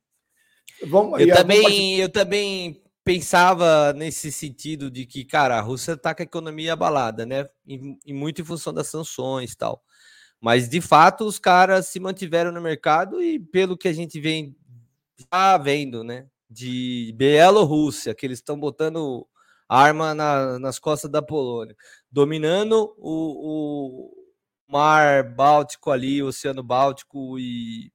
Vamos, 0.87 1.21
Eu 1.21 1.35
também, 1.35 1.99
eu 1.99 2.09
também 2.09 2.81
pensava 3.03 3.93
nesse 3.93 4.31
sentido 4.31 4.89
de 4.89 5.05
que, 5.05 5.23
cara, 5.23 5.59
a 5.59 5.61
Rússia 5.61 5.95
tá 5.95 6.15
com 6.15 6.23
a 6.23 6.25
economia 6.25 6.73
abalada, 6.73 7.27
né? 7.27 7.47
E, 7.67 7.95
e 8.03 8.11
muito 8.11 8.41
em 8.41 8.45
função 8.45 8.73
das 8.73 8.87
sanções 8.87 9.51
e 9.51 9.57
tal. 9.57 9.83
Mas, 10.41 10.67
de 10.67 10.81
fato, 10.81 11.25
os 11.25 11.37
caras 11.37 11.89
se 11.89 11.99
mantiveram 11.99 12.51
no 12.51 12.59
mercado 12.59 13.21
e, 13.21 13.39
pelo 13.39 13.77
que 13.77 13.87
a 13.87 13.93
gente 13.93 14.19
vem 14.19 14.55
já 15.31 15.59
vendo, 15.59 16.03
né? 16.03 16.25
De 16.49 17.13
Bielorrússia, 17.15 18.15
que 18.15 18.25
eles 18.25 18.39
estão 18.39 18.59
botando 18.59 19.27
arma 19.67 20.13
na- 20.15 20.59
nas 20.59 20.79
costas 20.79 21.09
da 21.11 21.21
Polônia, 21.21 21.75
dominando 22.11 22.93
o, 22.97 24.09
o 24.09 24.71
mar 24.71 25.23
Báltico 25.35 25.91
ali, 25.91 26.21
o 26.23 26.27
Oceano 26.27 26.63
Báltico 26.63 27.39
e 27.39 27.91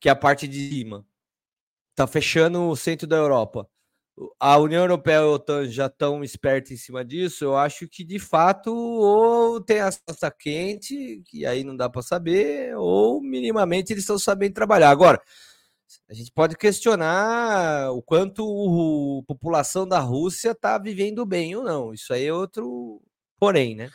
que 0.00 0.08
é 0.08 0.12
a 0.12 0.16
parte 0.16 0.48
de 0.48 0.68
cima 0.68 1.04
tá 1.94 2.06
fechando 2.06 2.68
o 2.68 2.76
centro 2.76 3.06
da 3.06 3.16
Europa. 3.16 3.68
A 4.40 4.58
União 4.58 4.82
Europeia 4.82 5.16
e 5.16 5.18
a 5.18 5.26
OTAN 5.26 5.66
já 5.68 5.86
estão 5.86 6.24
espertos 6.24 6.72
em 6.72 6.76
cima 6.76 7.04
disso. 7.04 7.44
Eu 7.44 7.56
acho 7.56 7.88
que 7.88 8.04
de 8.04 8.18
fato 8.18 8.74
ou 8.74 9.60
tem 9.60 9.80
a 9.80 9.92
salsa 9.92 10.30
quente, 10.30 11.22
que 11.26 11.46
aí 11.46 11.64
não 11.64 11.76
dá 11.76 11.88
para 11.90 12.02
saber, 12.02 12.76
ou 12.76 13.22
minimamente 13.22 13.92
eles 13.92 14.04
estão 14.04 14.18
sabendo 14.18 14.54
trabalhar. 14.54 14.90
Agora, 14.90 15.20
a 16.08 16.14
gente 16.14 16.30
pode 16.32 16.56
questionar 16.56 17.90
o 17.92 18.02
quanto 18.02 18.44
o- 18.46 19.20
a 19.22 19.26
população 19.26 19.86
da 19.86 19.98
Rússia 19.98 20.50
está 20.52 20.78
vivendo 20.78 21.24
bem 21.26 21.54
ou 21.56 21.62
não. 21.64 21.92
Isso 21.94 22.12
aí 22.12 22.26
é 22.26 22.32
outro 22.32 23.00
porém, 23.38 23.74
né? 23.74 23.90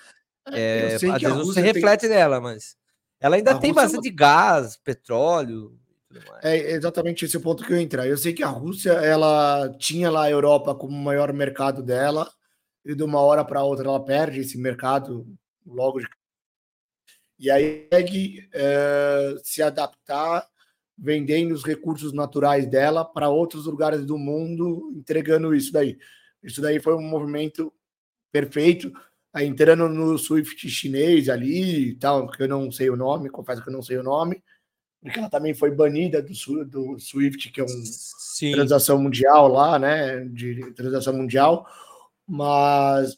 É, 0.52 0.98
sei 0.99 1.10
às 1.11 1.18
que 1.19 1.26
a 1.26 1.30
vezes 1.30 1.36
não 1.36 1.40
se 1.41 1.48
Rússia 1.48 1.64
tem- 1.64 1.74
reflete 1.74 2.07
nela, 2.07 2.40
mas 2.41 2.76
ela 3.19 3.36
ainda 3.36 3.52
A 3.52 3.60
tem 3.60 3.72
Rússia- 3.72 3.84
bastante 3.88 4.10
gás, 4.11 4.78
petróleo. 4.78 5.78
É 6.41 6.72
exatamente 6.72 7.26
esse 7.26 7.36
o 7.38 7.41
ponto 7.41 7.64
que 7.65 7.72
eu 7.74 7.80
entrar. 7.80 8.07
Eu 8.07 8.18
sei 8.18 8.34
que 8.34 8.41
a 8.44 8.48
Rússia 8.48 8.91
ela 8.94 9.69
tinha 9.78 10.10
lá 10.10 10.24
a 10.24 10.30
Europa 10.32 10.74
como 10.74 10.95
o 10.95 11.02
maior 11.03 11.32
mercado 11.34 11.84
dela, 11.84 12.32
e 12.86 12.95
de 12.95 13.03
uma 13.03 13.19
hora 13.19 13.44
para 13.44 13.61
outra 13.64 13.88
ela 13.90 14.03
perde 14.03 14.40
esse 14.40 14.57
mercado 14.57 15.28
logo 15.65 15.99
de 15.99 16.07
e 17.40 17.52
aí 17.52 17.84
consegue 17.91 18.49
eh, 18.53 19.36
se 19.44 19.61
adaptar 19.61 20.48
vendendo 20.98 21.53
os 21.53 21.64
recursos 21.64 22.11
naturais 22.11 22.65
dela 22.65 23.06
para 23.06 23.30
outros 23.30 23.65
lugares 23.65 24.06
do 24.06 24.18
mundo, 24.18 24.91
entregando 24.95 25.53
isso 25.53 25.72
daí. 25.72 25.98
Isso 26.41 26.61
daí 26.61 26.80
foi 26.80 26.95
um 26.95 27.02
movimento 27.02 27.72
perfeito, 28.32 28.91
entrando 29.36 29.88
no 29.88 30.18
Swift 30.18 30.68
chinês 30.69 31.30
ali 31.30 31.90
e 31.90 31.95
tal, 31.95 32.30
que 32.30 32.41
eu 32.41 32.48
não 32.48 32.72
sei 32.72 32.90
o 32.90 32.95
nome, 32.95 33.30
confesso 33.30 33.61
que 33.61 33.69
eu 33.69 33.74
não 33.74 33.82
sei 33.82 33.98
o 33.98 34.03
nome, 34.03 34.41
porque 35.02 35.19
ela 35.19 35.30
também 35.30 35.53
foi 35.53 35.72
banida 35.72 36.22
do, 36.22 36.65
do 36.65 36.99
Swift, 36.99 37.52
que 37.52 37.61
é 37.61 37.64
uma 37.64 38.53
transação 38.53 38.98
mundial 38.98 39.48
lá, 39.48 39.78
né? 39.78 40.26
De 40.26 40.72
transação 40.74 41.14
mundial, 41.14 41.68
mas 42.28 43.18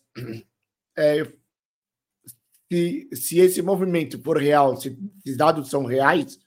é, 0.97 1.25
se, 2.71 3.09
se 3.13 3.39
esse 3.39 3.61
movimento 3.61 4.21
for 4.21 4.37
real, 4.37 4.75
se 4.77 4.97
esses 5.25 5.37
dados 5.37 5.69
são 5.69 5.85
reais, 5.85 6.39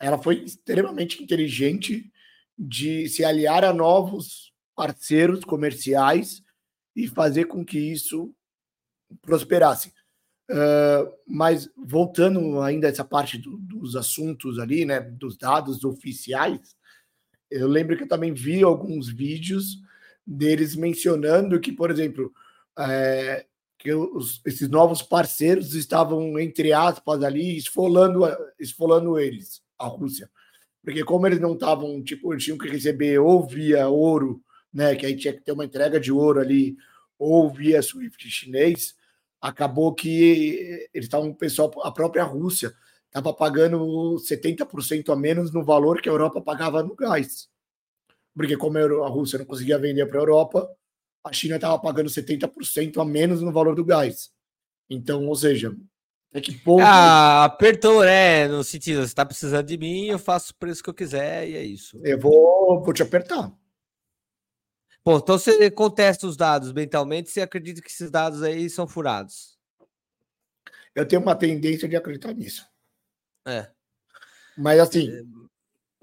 ela 0.00 0.18
foi 0.18 0.42
extremamente 0.44 1.22
inteligente 1.22 2.10
de 2.58 3.08
se 3.08 3.24
aliar 3.24 3.64
a 3.64 3.72
novos 3.72 4.52
parceiros 4.74 5.44
comerciais 5.44 6.42
e 6.96 7.06
fazer 7.06 7.44
com 7.46 7.64
que 7.64 7.78
isso 7.78 8.34
prosperasse. 9.22 9.92
Uh, 10.50 11.12
mas 11.26 11.70
voltando 11.76 12.60
ainda 12.60 12.88
a 12.88 12.90
essa 12.90 13.04
parte 13.04 13.38
do- 13.38 13.56
dos 13.58 13.94
assuntos 13.94 14.58
ali, 14.58 14.84
né, 14.84 15.00
dos 15.00 15.36
dados 15.36 15.84
oficiais, 15.84 16.74
eu 17.50 17.68
lembro 17.68 17.96
que 17.96 18.02
eu 18.04 18.08
também 18.08 18.32
vi 18.32 18.62
alguns 18.62 19.08
vídeos 19.08 19.78
deles 20.26 20.74
mencionando 20.74 21.60
que, 21.60 21.72
por 21.72 21.90
exemplo, 21.90 22.32
é, 22.78 23.46
que 23.78 23.92
os- 23.94 24.40
esses 24.44 24.68
novos 24.68 25.02
parceiros 25.02 25.74
estavam, 25.74 26.38
entre 26.38 26.72
aspas, 26.72 27.22
ali 27.22 27.56
esfolando, 27.56 28.22
esfolando 28.58 29.18
eles, 29.18 29.62
a 29.80 29.86
Rússia. 29.86 30.30
Porque 30.82 31.04
como 31.04 31.26
eles 31.26 31.40
não 31.40 31.54
estavam, 31.54 32.02
tipo, 32.02 32.32
eles 32.32 32.44
tinham 32.44 32.58
que 32.58 32.68
receber 32.68 33.18
ou 33.18 33.46
via 33.46 33.88
ouro, 33.88 34.42
né, 34.72 34.94
que 34.94 35.04
aí 35.04 35.16
tinha 35.16 35.32
que 35.32 35.40
ter 35.40 35.52
uma 35.52 35.64
entrega 35.64 35.98
de 35.98 36.12
ouro 36.12 36.40
ali, 36.40 36.76
ou 37.18 37.50
via 37.50 37.82
SWIFT 37.82 38.30
chinês, 38.30 38.94
acabou 39.40 39.94
que 39.94 40.88
eles 40.92 41.06
estavam, 41.06 41.34
pessoal, 41.34 41.70
a 41.82 41.90
própria 41.90 42.24
Rússia 42.24 42.72
estava 43.06 43.32
pagando 43.34 44.16
70% 44.18 45.12
a 45.12 45.16
menos 45.16 45.52
no 45.52 45.64
valor 45.64 46.00
que 46.00 46.08
a 46.08 46.12
Europa 46.12 46.40
pagava 46.40 46.82
no 46.82 46.94
gás. 46.94 47.48
Porque 48.34 48.56
como 48.56 48.78
a 48.78 49.08
Rússia 49.08 49.38
não 49.38 49.46
conseguia 49.46 49.78
vender 49.78 50.06
para 50.06 50.18
a 50.18 50.22
Europa, 50.22 50.70
a 51.24 51.32
China 51.32 51.56
estava 51.56 51.78
pagando 51.78 52.08
70% 52.08 52.98
a 53.00 53.04
menos 53.04 53.42
no 53.42 53.52
valor 53.52 53.74
do 53.74 53.84
gás. 53.84 54.30
Então, 54.88 55.26
ou 55.26 55.36
seja, 55.36 55.76
até 56.30 56.40
que 56.40 56.52
ponto... 56.52 56.82
Ah, 56.82 57.44
apertou, 57.44 58.04
né? 58.04 58.46
No 58.46 58.62
sentido, 58.62 59.06
você 59.06 59.14
tá 59.14 59.26
precisando 59.26 59.66
de 59.66 59.76
mim, 59.76 60.06
eu 60.06 60.18
faço 60.18 60.52
o 60.52 60.54
preço 60.54 60.82
que 60.82 60.88
eu 60.88 60.94
quiser 60.94 61.48
e 61.48 61.56
é 61.56 61.62
isso. 61.64 62.00
Eu 62.04 62.18
vou, 62.18 62.82
vou 62.82 62.92
te 62.92 63.02
apertar. 63.02 63.52
Pô, 65.02 65.18
então 65.18 65.36
você 65.36 65.70
contesta 65.70 66.26
os 66.26 66.36
dados 66.36 66.72
mentalmente, 66.72 67.30
você 67.30 67.40
acredita 67.40 67.80
que 67.80 67.88
esses 67.88 68.10
dados 68.10 68.42
aí 68.42 68.70
são 68.70 68.86
furados. 68.86 69.58
Eu 70.94 71.06
tenho 71.06 71.22
uma 71.22 71.34
tendência 71.34 71.88
de 71.88 71.96
acreditar 71.96 72.32
nisso. 72.32 72.64
É. 73.46 73.68
Mas 74.56 74.78
assim, 74.78 75.10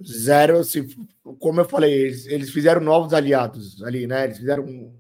zero, 0.04 0.64
se, 0.64 0.88
como 1.40 1.62
eu 1.62 1.66
falei, 1.66 1.94
eles, 1.94 2.26
eles 2.26 2.50
fizeram 2.50 2.82
novos 2.82 3.14
aliados 3.14 3.82
ali, 3.84 4.08
né? 4.08 4.26
Eles 4.26 4.40
fizeram 4.40 4.94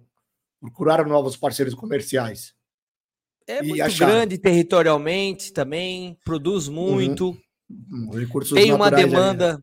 procuraram 0.60 1.06
novos 1.06 1.36
parceiros 1.36 1.74
comerciais. 1.74 2.57
É 3.48 3.64
muito 3.64 3.82
acharam. 3.82 4.12
grande 4.12 4.38
territorialmente 4.38 5.54
também, 5.54 6.18
produz 6.26 6.68
muito. 6.68 7.30
Uhum. 7.70 8.10
Tem 8.54 8.74
uma 8.74 8.88
ali, 8.88 8.96
né? 8.98 9.04
demanda, 9.04 9.62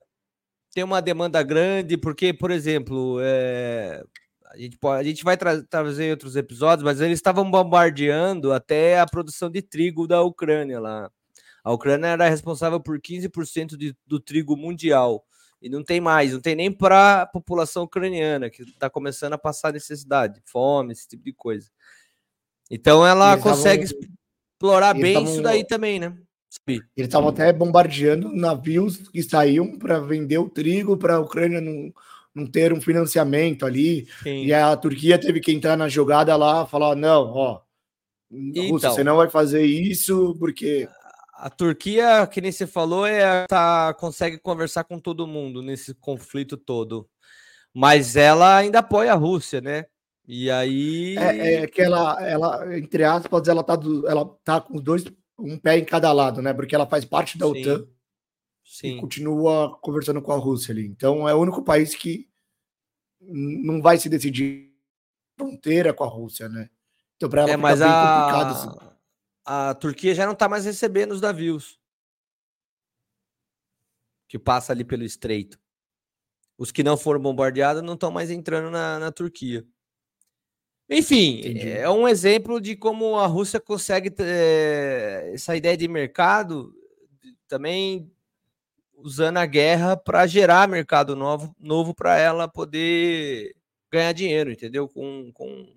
tem 0.74 0.82
uma 0.85 1.01
demanda 1.02 1.43
grande, 1.43 1.97
porque, 1.97 2.32
por 2.32 2.51
exemplo, 2.51 3.19
é, 3.23 4.02
a, 4.47 4.56
gente 4.56 4.78
pode, 4.78 5.01
a 5.01 5.05
gente 5.05 5.23
vai 5.23 5.36
tra- 5.36 5.62
trazer 5.62 6.06
em 6.06 6.11
outros 6.12 6.35
episódios, 6.35 6.82
mas 6.82 7.01
eles 7.01 7.19
estavam 7.19 7.51
bombardeando 7.51 8.52
até 8.52 8.98
a 8.98 9.06
produção 9.06 9.51
de 9.51 9.61
trigo 9.61 10.06
da 10.06 10.23
Ucrânia 10.23 10.81
lá. 10.81 11.11
A 11.62 11.73
Ucrânia 11.73 12.09
era 12.09 12.28
responsável 12.28 12.81
por 12.81 13.01
15% 13.01 13.77
de, 13.77 13.97
do 14.06 14.20
trigo 14.20 14.56
mundial. 14.56 15.24
E 15.62 15.69
não 15.70 15.82
tem 15.82 15.98
mais, 15.98 16.35
não 16.35 16.40
tem 16.43 16.55
nem 16.55 16.70
para 16.70 17.23
a 17.23 17.27
população 17.27 17.85
ucraniana, 17.85 18.51
que 18.51 18.62
está 18.62 18.90
começando 18.90 19.32
a 19.32 19.39
passar 19.39 19.73
necessidade, 19.73 20.43
fome, 20.44 20.93
esse 20.93 21.09
tipo 21.09 21.24
de 21.24 21.32
coisa. 21.32 21.70
Então 22.70 23.06
ela 23.06 23.32
Eles 23.32 23.42
consegue 23.42 23.86
tavam- 23.88 24.08
explorar 24.54 24.90
eles 24.90 25.02
bem 25.02 25.14
tavam- 25.14 25.32
isso 25.32 25.42
daí 25.42 25.64
também, 25.66 25.98
né? 26.00 26.16
Eles 26.68 26.84
estavam 26.96 27.28
até 27.30 27.52
bombardeando 27.52 28.32
navios 28.34 29.08
que 29.08 29.22
saíam 29.22 29.76
para 29.76 29.98
vender 30.00 30.38
o 30.38 30.48
trigo 30.48 30.96
para 30.96 31.16
a 31.16 31.20
Ucrânia 31.20 31.60
não, 31.60 31.92
não 32.34 32.46
ter 32.46 32.72
um 32.72 32.80
financiamento 32.80 33.66
ali. 33.66 34.06
Sim. 34.22 34.44
E 34.44 34.54
a 34.54 34.74
Turquia 34.76 35.18
teve 35.18 35.40
que 35.40 35.52
entrar 35.52 35.76
na 35.76 35.88
jogada 35.88 36.34
lá, 36.36 36.64
falar: 36.64 36.94
não, 36.94 37.32
ó, 37.32 37.60
Rússia, 38.30 38.68
Então. 38.68 38.94
você 38.94 39.04
não 39.04 39.16
vai 39.16 39.28
fazer 39.28 39.64
isso 39.64 40.34
porque 40.38 40.88
A 41.36 41.50
Turquia, 41.50 42.26
que 42.28 42.40
nem 42.40 42.52
você 42.52 42.66
falou, 42.66 43.04
é, 43.04 43.44
tá, 43.48 43.92
consegue 43.94 44.38
conversar 44.38 44.84
com 44.84 44.98
todo 45.00 45.26
mundo 45.26 45.60
nesse 45.60 45.92
conflito 45.94 46.56
todo. 46.56 47.06
Mas 47.74 48.14
ela 48.14 48.56
ainda 48.56 48.78
apoia 48.78 49.12
a 49.12 49.16
Rússia, 49.16 49.60
né? 49.60 49.84
E 50.26 50.51
aí. 50.51 51.16
é, 51.18 51.55
é 51.62 51.66
que 51.66 51.82
ela, 51.82 52.16
ela, 52.26 52.78
entre 52.78 53.05
aspas, 53.05 53.46
ela 53.46 53.62
tá, 53.62 53.76
do- 53.76 54.06
ela 54.09 54.24
tá 54.44 54.60
com 54.60 54.76
dois, 54.80 55.05
um 55.38 55.59
pé 55.59 55.78
em 55.78 55.84
cada 55.84 56.12
lado, 56.12 56.40
né? 56.40 56.55
Porque 56.55 56.74
ela 56.74 56.86
faz 56.86 57.05
parte 57.05 57.36
da 57.36 57.46
Sim. 57.46 57.52
OTAN 57.52 57.84
e 57.84 57.88
Sim. 58.64 58.96
continua 58.98 59.78
conversando 59.80 60.22
com 60.22 60.32
a 60.32 60.36
Rússia 60.36 60.72
ali. 60.72 60.86
Então 60.86 61.28
é 61.28 61.34
o 61.34 61.40
único 61.40 61.62
país 61.62 61.94
que 61.94 62.28
não 63.20 63.80
vai 63.82 63.98
se 63.98 64.09
decidir 64.09 64.72
fronteira 65.36 65.92
com 65.92 66.05
a 66.05 66.09
Rússia, 66.09 66.48
né? 66.48 66.70
Então 67.16 67.28
para 67.28 67.42
ela 67.42 67.52
É, 67.52 67.56
mas 67.56 67.80
bem 67.80 67.88
a, 67.88 68.01
complicado 68.01 68.52
assim. 68.52 68.94
a 69.44 69.74
Turquia 69.74 70.14
já 70.14 70.26
não 70.26 70.34
tá 70.34 70.48
mais 70.48 70.64
recebendo 70.64 71.12
os 71.12 71.20
navios 71.20 71.78
que 74.28 74.38
passa 74.38 74.72
ali 74.72 74.84
pelo 74.84 75.05
estreito. 75.05 75.59
Os 76.56 76.72
que 76.72 76.82
não 76.82 76.96
foram 76.96 77.20
bombardeados 77.20 77.82
não 77.82 77.94
estão 77.94 78.10
mais 78.10 78.30
entrando 78.30 78.70
na, 78.70 78.98
na 78.98 79.12
Turquia. 79.12 79.66
Enfim, 80.89 81.40
é 81.61 81.89
um 81.89 82.06
exemplo 82.06 82.61
de 82.61 82.77
como 82.77 83.16
a 83.16 83.27
Rússia 83.27 83.59
consegue 83.59 84.11
ter 84.11 84.27
eh, 84.27 85.32
essa 85.35 85.56
ideia 85.56 85.77
de 85.77 85.89
mercado 85.89 86.74
também 87.48 88.11
usando 88.97 89.39
a 89.39 89.47
guerra 89.47 89.97
para 89.97 90.27
gerar 90.27 90.69
mercado 90.69 91.16
novo, 91.16 91.55
novo 91.59 91.94
para 91.94 92.19
ela 92.19 92.47
poder 92.48 93.55
ganhar 93.90 94.12
dinheiro, 94.12 94.51
entendeu? 94.51 94.89
Com, 94.89 95.31
com... 95.32 95.74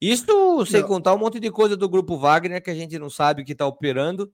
Isso 0.00 0.66
sem 0.66 0.80
Não. 0.80 0.88
contar 0.88 1.14
um 1.14 1.18
monte 1.18 1.38
de 1.40 1.50
coisa 1.50 1.76
do 1.76 1.88
grupo 1.88 2.18
Wagner 2.18 2.62
que 2.62 2.70
a 2.70 2.74
gente 2.74 2.98
não 2.98 3.10
sabe 3.10 3.44
que 3.44 3.52
está 3.52 3.66
operando. 3.66 4.32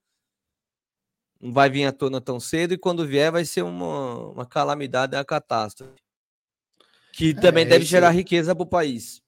Não 1.41 1.53
vai 1.53 1.69
vir 1.69 1.85
à 1.85 1.93
tona 1.93 2.21
tão 2.21 2.41
cedo 2.41 2.75
e 2.75 2.79
quando 2.79 3.07
vier 3.07 3.31
vai 3.31 3.45
ser 3.45 3.63
uma, 3.63 4.31
uma 4.31 4.47
calamidade, 4.47 5.15
uma 5.17 5.25
catástrofe. 5.25 5.93
Que 7.13 7.35
também 7.35 7.65
É, 7.65 7.69
deve 7.69 7.85
gerar 7.85 8.11
riqueza 8.11 8.55
para 8.55 8.63
o 8.63 8.69
país. 8.69 9.23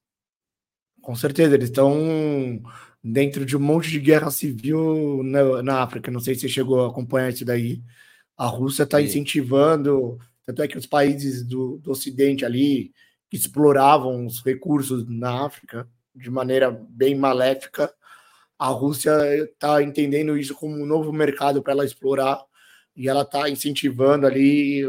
Com 1.08 1.14
certeza, 1.16 1.54
eles 1.54 1.70
estão 1.70 2.62
dentro 3.02 3.46
de 3.46 3.56
um 3.56 3.60
monte 3.60 3.90
de 3.90 3.98
guerra 3.98 4.30
civil 4.30 5.22
na, 5.24 5.62
na 5.62 5.82
África. 5.82 6.10
Não 6.10 6.20
sei 6.20 6.34
se 6.34 6.42
você 6.42 6.48
chegou 6.50 6.84
a 6.84 6.90
acompanhar 6.90 7.30
isso 7.30 7.46
daí. 7.46 7.82
A 8.36 8.44
Rússia 8.44 8.82
está 8.82 9.00
incentivando, 9.00 10.18
tanto 10.44 10.60
é 10.60 10.68
que 10.68 10.76
os 10.76 10.84
países 10.84 11.42
do, 11.42 11.78
do 11.78 11.92
Ocidente 11.92 12.44
ali 12.44 12.92
que 13.30 13.38
exploravam 13.38 14.26
os 14.26 14.44
recursos 14.44 15.08
na 15.08 15.46
África 15.46 15.88
de 16.14 16.30
maneira 16.30 16.70
bem 16.70 17.14
maléfica, 17.14 17.90
a 18.58 18.66
Rússia 18.66 19.12
está 19.44 19.82
entendendo 19.82 20.36
isso 20.36 20.54
como 20.54 20.76
um 20.76 20.84
novo 20.84 21.10
mercado 21.10 21.62
para 21.62 21.72
ela 21.72 21.86
explorar 21.86 22.38
e 22.94 23.08
ela 23.08 23.22
está 23.22 23.48
incentivando 23.48 24.26
ali 24.26 24.82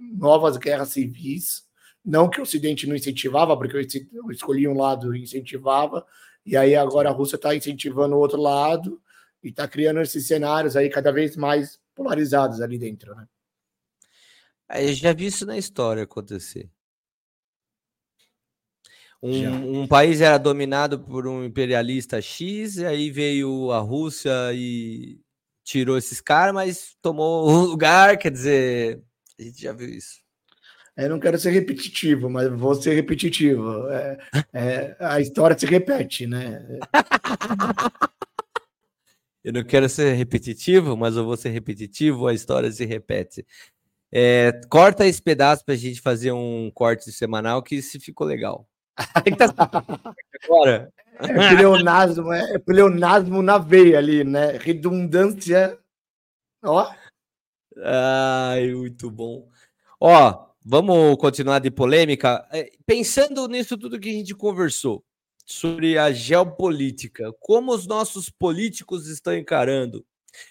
novas 0.00 0.56
guerras 0.56 0.88
civis. 0.88 1.67
Não 2.08 2.30
que 2.30 2.40
o 2.40 2.42
Ocidente 2.42 2.86
não 2.86 2.96
incentivava, 2.96 3.54
porque 3.54 3.76
eu 3.76 4.30
escolhi 4.30 4.66
um 4.66 4.78
lado 4.78 5.14
e 5.14 5.22
incentivava, 5.22 6.06
e 6.44 6.56
aí 6.56 6.74
agora 6.74 7.10
a 7.10 7.12
Rússia 7.12 7.36
está 7.36 7.54
incentivando 7.54 8.16
o 8.16 8.18
outro 8.18 8.40
lado 8.40 8.98
e 9.44 9.50
está 9.50 9.68
criando 9.68 10.00
esses 10.00 10.26
cenários 10.26 10.74
aí 10.74 10.88
cada 10.88 11.12
vez 11.12 11.36
mais 11.36 11.78
polarizados 11.94 12.62
ali 12.62 12.78
dentro, 12.78 13.14
né? 13.14 13.28
Eu 14.76 14.94
já 14.94 15.12
vi 15.12 15.26
isso 15.26 15.44
na 15.44 15.58
história 15.58 16.04
acontecer. 16.04 16.70
Um, 19.22 19.82
um 19.82 19.86
país 19.86 20.22
era 20.22 20.38
dominado 20.38 20.98
por 21.00 21.26
um 21.26 21.44
imperialista 21.44 22.22
X, 22.22 22.78
e 22.78 22.86
aí 22.86 23.10
veio 23.10 23.70
a 23.70 23.80
Rússia 23.80 24.32
e 24.54 25.20
tirou 25.62 25.98
esses 25.98 26.22
caras, 26.22 26.54
mas 26.54 26.96
tomou 27.02 27.46
o 27.46 27.66
lugar, 27.66 28.16
quer 28.16 28.30
dizer, 28.30 29.04
a 29.38 29.42
gente 29.42 29.60
já 29.60 29.74
viu 29.74 29.90
isso. 29.90 30.26
Eu 30.98 31.10
não 31.10 31.20
quero 31.20 31.38
ser 31.38 31.50
repetitivo, 31.50 32.28
mas 32.28 32.48
vou 32.48 32.74
ser 32.74 32.94
repetitivo. 32.94 33.88
É, 33.88 34.18
é, 34.52 34.96
a 34.98 35.20
história 35.20 35.56
se 35.56 35.64
repete, 35.64 36.26
né? 36.26 36.66
Eu 39.44 39.52
não 39.52 39.64
quero 39.64 39.88
ser 39.88 40.12
repetitivo, 40.12 40.94
mas 40.96 41.16
eu 41.16 41.24
vou 41.24 41.34
ser 41.34 41.48
repetitivo, 41.50 42.26
a 42.26 42.34
história 42.34 42.70
se 42.70 42.84
repete. 42.84 43.46
É, 44.12 44.60
corta 44.68 45.06
esse 45.06 45.22
pedaço 45.22 45.64
pra 45.64 45.74
gente 45.74 46.02
fazer 46.02 46.32
um 46.32 46.70
corte 46.74 47.10
semanal 47.12 47.62
que 47.62 47.80
se 47.80 47.98
ficou 47.98 48.26
legal. 48.26 48.68
Que 49.24 49.30
tá 49.38 49.54
agora. 50.44 50.92
É 51.20 51.56
pleonasmo, 51.56 52.30
é, 52.30 52.56
é 52.56 52.58
pleonasmo 52.58 53.40
na 53.40 53.56
veia 53.56 53.96
ali, 53.96 54.22
né? 54.22 54.58
Redundância. 54.58 55.78
Ó, 56.62 56.92
Ai, 57.84 58.72
muito 58.74 59.10
bom. 59.10 59.48
Ó, 60.00 60.48
vamos 60.70 61.16
continuar 61.16 61.60
de 61.60 61.70
polêmica. 61.70 62.46
É, 62.52 62.70
Pensando 62.84 63.48
nisso 63.48 63.78
tudo 63.78 63.98
que 63.98 64.10
a 64.10 64.12
gente 64.12 64.34
conversou 64.34 65.02
sobre 65.46 65.96
a 65.96 66.12
geopolítica, 66.12 67.32
como 67.40 67.72
os 67.72 67.86
nossos 67.86 68.28
políticos 68.28 69.08
estão 69.08 69.34
encarando. 69.34 70.04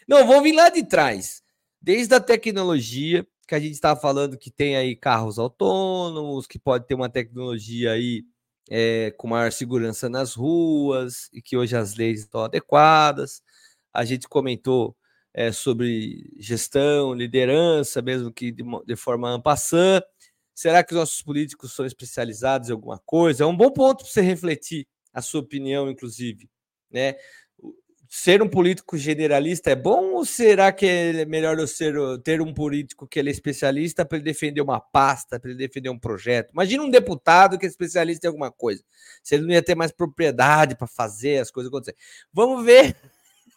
Não, 0.07 0.25
vou 0.25 0.41
vir 0.41 0.53
lá 0.53 0.69
de 0.69 0.83
trás. 0.83 1.43
Desde 1.79 2.15
a 2.15 2.19
tecnologia, 2.19 3.25
que 3.47 3.53
a 3.53 3.59
gente 3.59 3.73
estava 3.73 3.99
falando 3.99 4.39
que 4.39 4.49
tem 4.49 4.75
aí 4.75 4.95
carros 4.95 5.37
autônomos, 5.37 6.47
que 6.47 6.57
pode 6.57 6.87
ter 6.87 6.95
uma 6.95 7.09
tecnologia 7.09 7.91
aí 7.91 8.25
é, 8.71 9.11
com 9.11 9.27
maior 9.27 9.51
segurança 9.51 10.09
nas 10.09 10.33
ruas, 10.33 11.29
e 11.31 11.43
que 11.43 11.55
hoje 11.55 11.77
as 11.77 11.95
leis 11.95 12.21
estão 12.21 12.41
adequadas. 12.41 13.43
A 13.93 14.03
gente 14.03 14.27
comentou 14.27 14.96
é, 15.37 15.51
sobre 15.51 16.33
gestão, 16.39 17.13
liderança, 17.13 18.01
mesmo 18.01 18.33
que 18.33 18.51
de, 18.51 18.63
de 18.87 18.95
forma 18.95 19.29
ampassã. 19.29 20.01
Será 20.51 20.83
que 20.83 20.93
os 20.93 20.99
nossos 20.99 21.21
políticos 21.21 21.75
são 21.75 21.85
especializados 21.85 22.69
em 22.69 22.71
alguma 22.71 22.97
coisa? 23.05 23.43
É 23.43 23.45
um 23.45 23.55
bom 23.55 23.69
ponto 23.69 24.03
para 24.03 24.11
você 24.11 24.21
refletir 24.21 24.87
a 25.13 25.21
sua 25.21 25.41
opinião, 25.41 25.91
inclusive. 25.91 26.49
Né? 26.89 27.17
Ser 28.09 28.41
um 28.41 28.49
político 28.49 28.97
generalista 28.97 29.69
é 29.69 29.75
bom 29.75 30.15
ou 30.15 30.25
será 30.25 30.71
que 30.71 30.87
é 30.87 31.23
melhor 31.25 31.59
eu 31.59 31.67
ser, 31.67 31.93
ter 32.23 32.41
um 32.41 32.51
político 32.51 33.07
que 33.07 33.19
ele 33.19 33.29
é 33.29 33.31
especialista 33.31 34.03
para 34.03 34.17
ele 34.17 34.25
defender 34.25 34.61
uma 34.61 34.79
pasta, 34.79 35.39
para 35.39 35.51
ele 35.51 35.59
defender 35.59 35.91
um 35.91 35.99
projeto? 35.99 36.51
Imagina 36.51 36.81
um 36.81 36.89
deputado 36.89 37.59
que 37.59 37.65
é 37.67 37.69
especialista 37.69 38.25
em 38.25 38.29
alguma 38.29 38.51
coisa. 38.51 38.83
Se 39.21 39.35
ele 39.35 39.45
não 39.45 39.53
ia 39.53 39.61
ter 39.61 39.75
mais 39.75 39.91
propriedade 39.91 40.75
para 40.75 40.87
fazer 40.87 41.37
as 41.37 41.51
coisas 41.51 41.71
acontecerem. 41.71 41.99
Vamos 42.33 42.65
ver. 42.65 42.95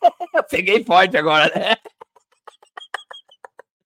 Peguei 0.51 0.85
forte 0.85 1.17
agora, 1.17 1.53
né? 1.55 1.77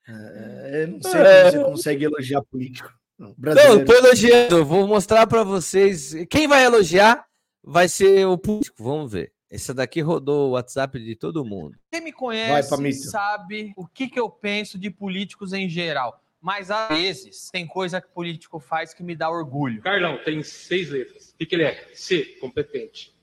é, 0.08 0.82
eu 0.82 0.88
não 0.88 1.02
sei 1.02 1.12
se 1.12 1.50
você 1.50 1.64
consegue 1.64 2.04
elogiar 2.04 2.42
político. 2.42 2.92
Não, 3.18 3.28
eu 3.28 3.34
Brasileiro. 3.38 3.84
tô 3.84 3.92
elogiando. 3.94 4.56
eu 4.56 4.64
Vou 4.64 4.86
mostrar 4.86 5.26
para 5.26 5.42
vocês. 5.44 6.14
Quem 6.28 6.48
vai 6.48 6.64
elogiar 6.64 7.24
vai 7.62 7.88
ser 7.88 8.26
o 8.26 8.36
público. 8.36 8.74
Vamos 8.82 9.12
ver. 9.12 9.32
Essa 9.50 9.72
daqui 9.72 10.00
rodou 10.00 10.48
o 10.48 10.52
WhatsApp 10.52 10.98
de 10.98 11.14
todo 11.14 11.44
mundo. 11.44 11.78
Quem 11.92 12.00
me 12.00 12.10
Vai, 12.10 12.18
conhece 12.18 12.70
Pamito. 12.70 12.96
sabe 13.04 13.72
o 13.76 13.86
que, 13.86 14.08
que 14.08 14.18
eu 14.18 14.28
penso 14.28 14.76
de 14.76 14.90
políticos 14.90 15.52
em 15.52 15.68
geral. 15.68 16.20
Mas 16.40 16.70
às 16.70 16.88
vezes 16.88 17.50
tem 17.50 17.66
coisa 17.66 18.00
que 18.00 18.08
político 18.08 18.58
faz 18.58 18.92
que 18.92 19.02
me 19.02 19.14
dá 19.14 19.30
orgulho. 19.30 19.80
Carlão, 19.80 20.18
tem 20.24 20.42
seis 20.42 20.90
letras. 20.90 21.30
O 21.30 21.38
que, 21.38 21.46
que 21.46 21.54
ele 21.54 21.62
é? 21.64 21.88
C, 21.94 22.36
competente. 22.40 23.14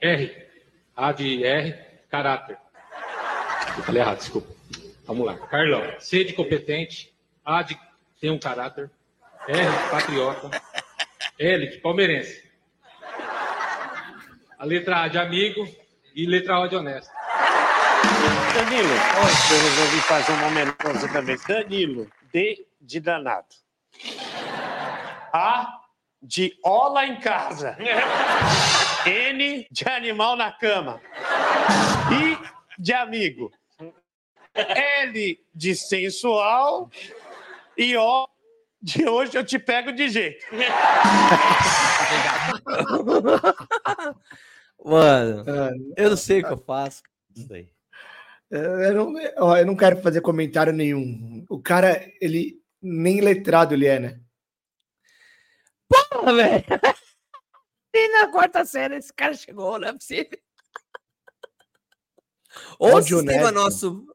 R, 0.00 0.46
A 1.00 1.12
de 1.12 1.42
R, 1.42 1.74
caráter. 2.10 2.58
Eu 3.74 3.82
falei 3.84 4.02
errado, 4.02 4.18
desculpa. 4.18 4.52
Vamos 5.06 5.24
lá. 5.24 5.34
Carlão, 5.34 5.82
C 5.98 6.24
de 6.24 6.34
competente, 6.34 7.10
A 7.42 7.62
de 7.62 7.74
tem 8.20 8.30
um 8.30 8.38
caráter, 8.38 8.90
R 9.48 9.64
de 9.64 9.90
patriota, 9.90 10.50
L 11.38 11.66
de 11.70 11.78
palmeirense. 11.78 12.46
A 14.58 14.64
letra 14.66 15.04
A 15.04 15.08
de 15.08 15.16
amigo 15.16 15.66
e 16.14 16.26
letra 16.26 16.60
O 16.60 16.68
de 16.68 16.76
honesto. 16.76 17.10
Danilo, 18.52 18.92
hoje 18.92 19.54
eu 19.54 19.62
resolvi 19.70 20.00
fazer 20.02 20.32
uma 20.32 20.48
homenagem 20.48 20.74
pra 20.74 20.92
você 20.92 21.08
também. 21.08 21.38
Danilo, 21.48 22.10
D 22.30 22.66
de 22.78 23.00
danado. 23.00 23.48
A 25.32 25.80
de 26.22 26.58
ola 26.62 27.06
em 27.06 27.18
casa. 27.18 27.74
N 29.06 29.66
de 29.70 29.88
animal 29.88 30.36
na 30.36 30.52
cama. 30.52 31.00
I 32.10 32.38
de 32.78 32.92
amigo. 32.92 33.50
L 34.54 35.40
de 35.54 35.74
sensual 35.74 36.90
e 37.76 37.96
O 37.96 38.28
de 38.82 39.08
hoje 39.08 39.36
eu 39.36 39.44
te 39.44 39.58
pego 39.58 39.92
de 39.92 40.08
jeito. 40.08 40.44
Mano, 44.82 45.44
eu 45.96 46.10
não 46.10 46.16
sei 46.16 46.40
o 46.40 46.46
que 46.46 46.52
eu 46.52 46.58
faço. 46.58 47.02
Sei. 47.46 47.70
Eu 48.50 48.94
não, 48.94 49.14
ó, 49.38 49.56
eu 49.56 49.66
não 49.66 49.76
quero 49.76 50.02
fazer 50.02 50.20
comentário 50.20 50.72
nenhum. 50.72 51.44
O 51.48 51.60
cara, 51.60 52.10
ele 52.20 52.60
nem 52.82 53.20
letrado 53.20 53.74
ele 53.74 53.86
é, 53.86 54.00
né? 54.00 54.20
Porra, 55.88 56.32
velho! 56.34 56.64
E 57.92 58.08
na 58.08 58.28
quarta 58.30 58.64
série 58.64 58.96
esse 58.96 59.12
cara 59.12 59.34
chegou, 59.34 59.78
não 59.78 59.88
é 59.88 59.92
possível. 59.92 60.38
O 62.78 62.86
Ódio 62.86 63.18
sistema 63.18 63.48
honesto. 63.48 63.54
nosso. 63.54 64.06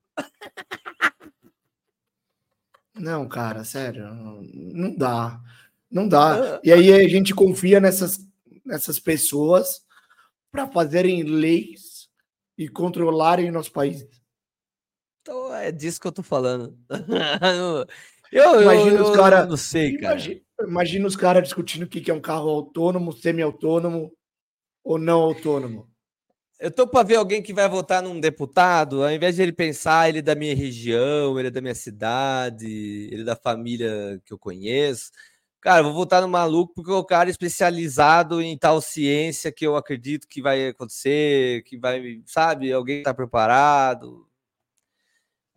Não, 2.94 3.28
cara, 3.28 3.64
sério, 3.64 4.06
não- 4.14 4.96
dá. 4.96 5.42
Não 5.92 6.08
dá. 6.08 6.60
E 6.64 6.72
aí 6.72 6.94
a 6.94 7.08
gente 7.08 7.34
confia 7.34 7.80
nessas, 7.80 8.20
nessas 8.66 9.00
pessoas 9.00 9.86
para 10.52 10.68
fazerem 10.68 11.24
leis 11.24 12.10
e 12.58 12.70
controlarem 12.70 13.52
nosso 13.52 13.72
país. 13.72 14.08
Então 15.22 15.54
é 15.54 15.72
disso 15.72 16.00
que 16.00 16.08
eu 16.08 16.12
tô 16.12 16.24
falando. 16.24 16.78
eu, 18.32 18.52
eu, 18.54 18.62
Imagina 18.62 18.98
eu 18.98 19.04
os 19.04 19.16
caras. 19.16 19.50
não 19.50 19.58
sei, 19.58 19.98
cara. 19.98 20.14
Imagina, 20.14 20.42
imagina 20.62 21.08
os 21.08 21.16
caras 21.16 21.44
discutindo 21.44 21.84
o 21.84 21.88
que 21.88 22.10
é 22.10 22.14
um 22.14 22.22
carro 22.22 22.50
autônomo, 22.50 23.12
semi-autônomo 23.14 24.12
ou 24.84 24.98
não 24.98 25.22
autônomo. 25.22 25.90
Eu 26.60 26.72
tô 26.72 26.88
para 26.88 27.06
ver 27.06 27.16
alguém 27.16 27.42
que 27.42 27.54
vai 27.54 27.68
votar 27.68 28.02
num 28.02 28.20
deputado, 28.20 29.04
ao 29.04 29.12
invés 29.12 29.36
de 29.36 29.42
ele 29.42 29.52
pensar 29.52 30.08
ele 30.08 30.20
é 30.20 30.22
da 30.22 30.36
minha 30.36 30.56
região, 30.56 31.38
ele 31.38 31.50
é 31.50 31.52
da 31.52 31.60
minha 31.60 31.76
cidade, 31.76 32.66
ele 33.12 33.22
é 33.22 33.26
da 33.26 33.36
família 33.36 34.22
que 34.26 34.32
eu 34.34 34.40
conheço. 34.40 35.12
Cara, 35.60 35.84
vou 35.84 35.94
votar 35.94 36.22
no 36.22 36.28
maluco 36.30 36.74
porque 36.76 36.92
o 36.92 37.04
cara 37.04 37.30
é 37.30 37.32
especializado 37.32 38.42
em 38.42 38.58
tal 38.58 38.80
ciência 38.82 39.52
que 39.52 39.66
eu 39.66 39.76
acredito 39.76 40.28
que 40.28 40.42
vai 40.42 40.68
acontecer, 40.70 41.64
que 41.64 41.78
vai, 41.78 42.22
sabe, 42.26 42.72
alguém 42.72 43.04
tá 43.04 43.14
preparado. 43.14 44.26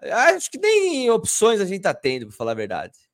Acho 0.00 0.50
que 0.50 0.58
nem 0.58 1.10
opções 1.10 1.60
a 1.60 1.64
gente 1.64 1.82
tá 1.82 1.94
tendo, 1.94 2.26
para 2.26 2.36
falar 2.36 2.52
a 2.52 2.54
verdade. 2.54 3.07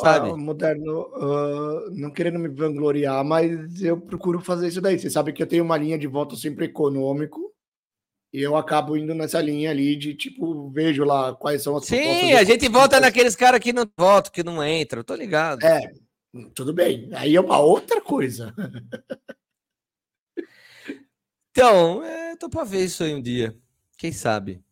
Sabe? 0.00 0.30
Ah, 0.30 0.36
moderno, 0.36 1.08
ah, 1.14 1.88
não 1.92 2.10
querendo 2.10 2.38
me 2.38 2.48
vangloriar, 2.48 3.24
mas 3.24 3.80
eu 3.80 4.00
procuro 4.00 4.40
fazer 4.40 4.68
isso 4.68 4.80
daí. 4.80 4.98
Você 4.98 5.08
sabe 5.08 5.32
que 5.32 5.42
eu 5.42 5.46
tenho 5.46 5.64
uma 5.64 5.76
linha 5.76 5.98
de 5.98 6.06
voto 6.06 6.36
sempre 6.36 6.64
econômico 6.64 7.52
e 8.32 8.40
eu 8.40 8.56
acabo 8.56 8.96
indo 8.96 9.14
nessa 9.14 9.40
linha 9.40 9.70
ali 9.70 9.94
de 9.94 10.12
tipo, 10.14 10.68
vejo 10.70 11.04
lá 11.04 11.32
quais 11.32 11.62
são 11.62 11.76
as 11.76 11.84
Sim, 11.84 12.32
a 12.32 12.42
gente 12.42 12.68
vota 12.68 12.98
naqueles 12.98 13.36
caras 13.36 13.60
que 13.60 13.72
não 13.72 13.88
votam, 13.96 14.32
que 14.32 14.42
não 14.42 14.66
entram, 14.66 15.04
tô 15.04 15.14
ligado. 15.14 15.64
É, 15.64 15.92
tudo 16.52 16.72
bem. 16.72 17.08
Aí 17.12 17.36
é 17.36 17.40
uma 17.40 17.60
outra 17.60 18.00
coisa. 18.00 18.52
Então, 21.52 22.02
é, 22.02 22.34
tô 22.34 22.50
pra 22.50 22.64
ver 22.64 22.84
isso 22.84 23.04
aí 23.04 23.14
um 23.14 23.22
dia. 23.22 23.56
Quem 23.96 24.10
sabe? 24.10 24.63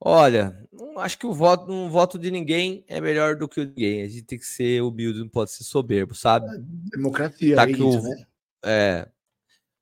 Olha, 0.00 0.56
acho 0.98 1.18
que 1.18 1.26
o 1.26 1.32
voto, 1.32 1.72
um 1.72 1.88
voto 1.90 2.18
de 2.18 2.30
ninguém 2.30 2.84
é 2.86 3.00
melhor 3.00 3.34
do 3.36 3.48
que 3.48 3.60
o 3.60 3.66
de 3.66 3.72
ninguém. 3.72 4.02
A 4.02 4.08
gente 4.08 4.22
tem 4.22 4.38
que 4.38 4.46
ser 4.46 4.80
humilde, 4.82 5.18
não 5.18 5.28
pode 5.28 5.50
ser 5.50 5.64
soberbo, 5.64 6.14
sabe? 6.14 6.46
Democracia, 6.92 7.56
Tá 7.56 7.62
é 7.64 7.66
que 7.66 7.72
isso, 7.72 7.98
o- 8.00 8.02
né? 8.02 8.26
É. 8.64 9.08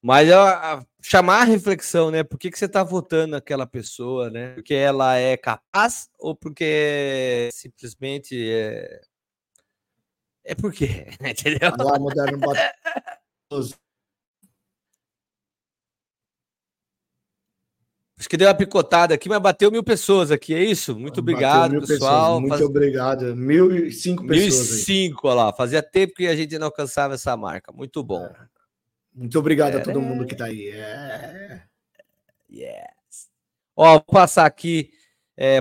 Mas 0.02 0.30
a- 0.30 0.74
a- 0.74 0.86
chamar 1.02 1.40
a 1.42 1.44
reflexão, 1.44 2.10
né? 2.10 2.22
Por 2.22 2.38
que, 2.38 2.50
que 2.50 2.58
você 2.58 2.68
tá 2.68 2.82
votando 2.82 3.32
naquela 3.32 3.66
pessoa, 3.66 4.30
né? 4.30 4.54
Porque 4.54 4.72
ela 4.74 5.16
é 5.16 5.36
capaz 5.36 6.08
ou 6.18 6.34
porque 6.34 7.48
simplesmente 7.52 8.36
é. 8.50 9.00
É 10.44 10.54
porque, 10.54 11.06
entendeu? 11.20 11.72
Lá, 11.76 11.98
moderno, 11.98 12.38
Acho 18.18 18.28
que 18.30 18.36
deu 18.38 18.48
uma 18.48 18.54
picotada 18.54 19.14
aqui, 19.14 19.28
mas 19.28 19.38
bateu 19.40 19.70
mil 19.70 19.84
pessoas 19.84 20.30
aqui, 20.30 20.54
é 20.54 20.64
isso? 20.64 20.98
Muito 20.98 21.20
obrigado, 21.20 21.72
mil 21.72 21.80
pessoas, 21.80 21.98
pessoal. 21.98 22.40
Muito 22.40 22.50
Faz- 22.52 22.62
obrigado. 22.62 23.36
Mil 23.36 23.76
e 23.76 23.92
cinco 23.92 24.26
pessoas 24.26 24.42
aí. 24.54 24.86
1005, 24.86 25.28
olha 25.28 25.34
lá. 25.34 25.52
Fazia 25.52 25.82
tempo 25.82 26.14
que 26.14 26.26
a 26.26 26.34
gente 26.34 26.58
não 26.58 26.66
alcançava 26.68 27.14
essa 27.14 27.36
marca. 27.36 27.70
Muito 27.72 28.02
bom. 28.02 28.26
Muito 29.14 29.38
obrigado 29.38 29.76
a 29.76 29.80
É. 29.80 29.82
todo 29.82 30.00
mundo 30.00 30.24
que 30.24 30.34
tá 30.34 30.46
aí. 30.46 30.68
É. 30.70 31.62
Yes. 32.50 33.28
Ó, 33.76 33.92
vou 33.92 34.00
passar 34.00 34.46
aqui 34.46 34.90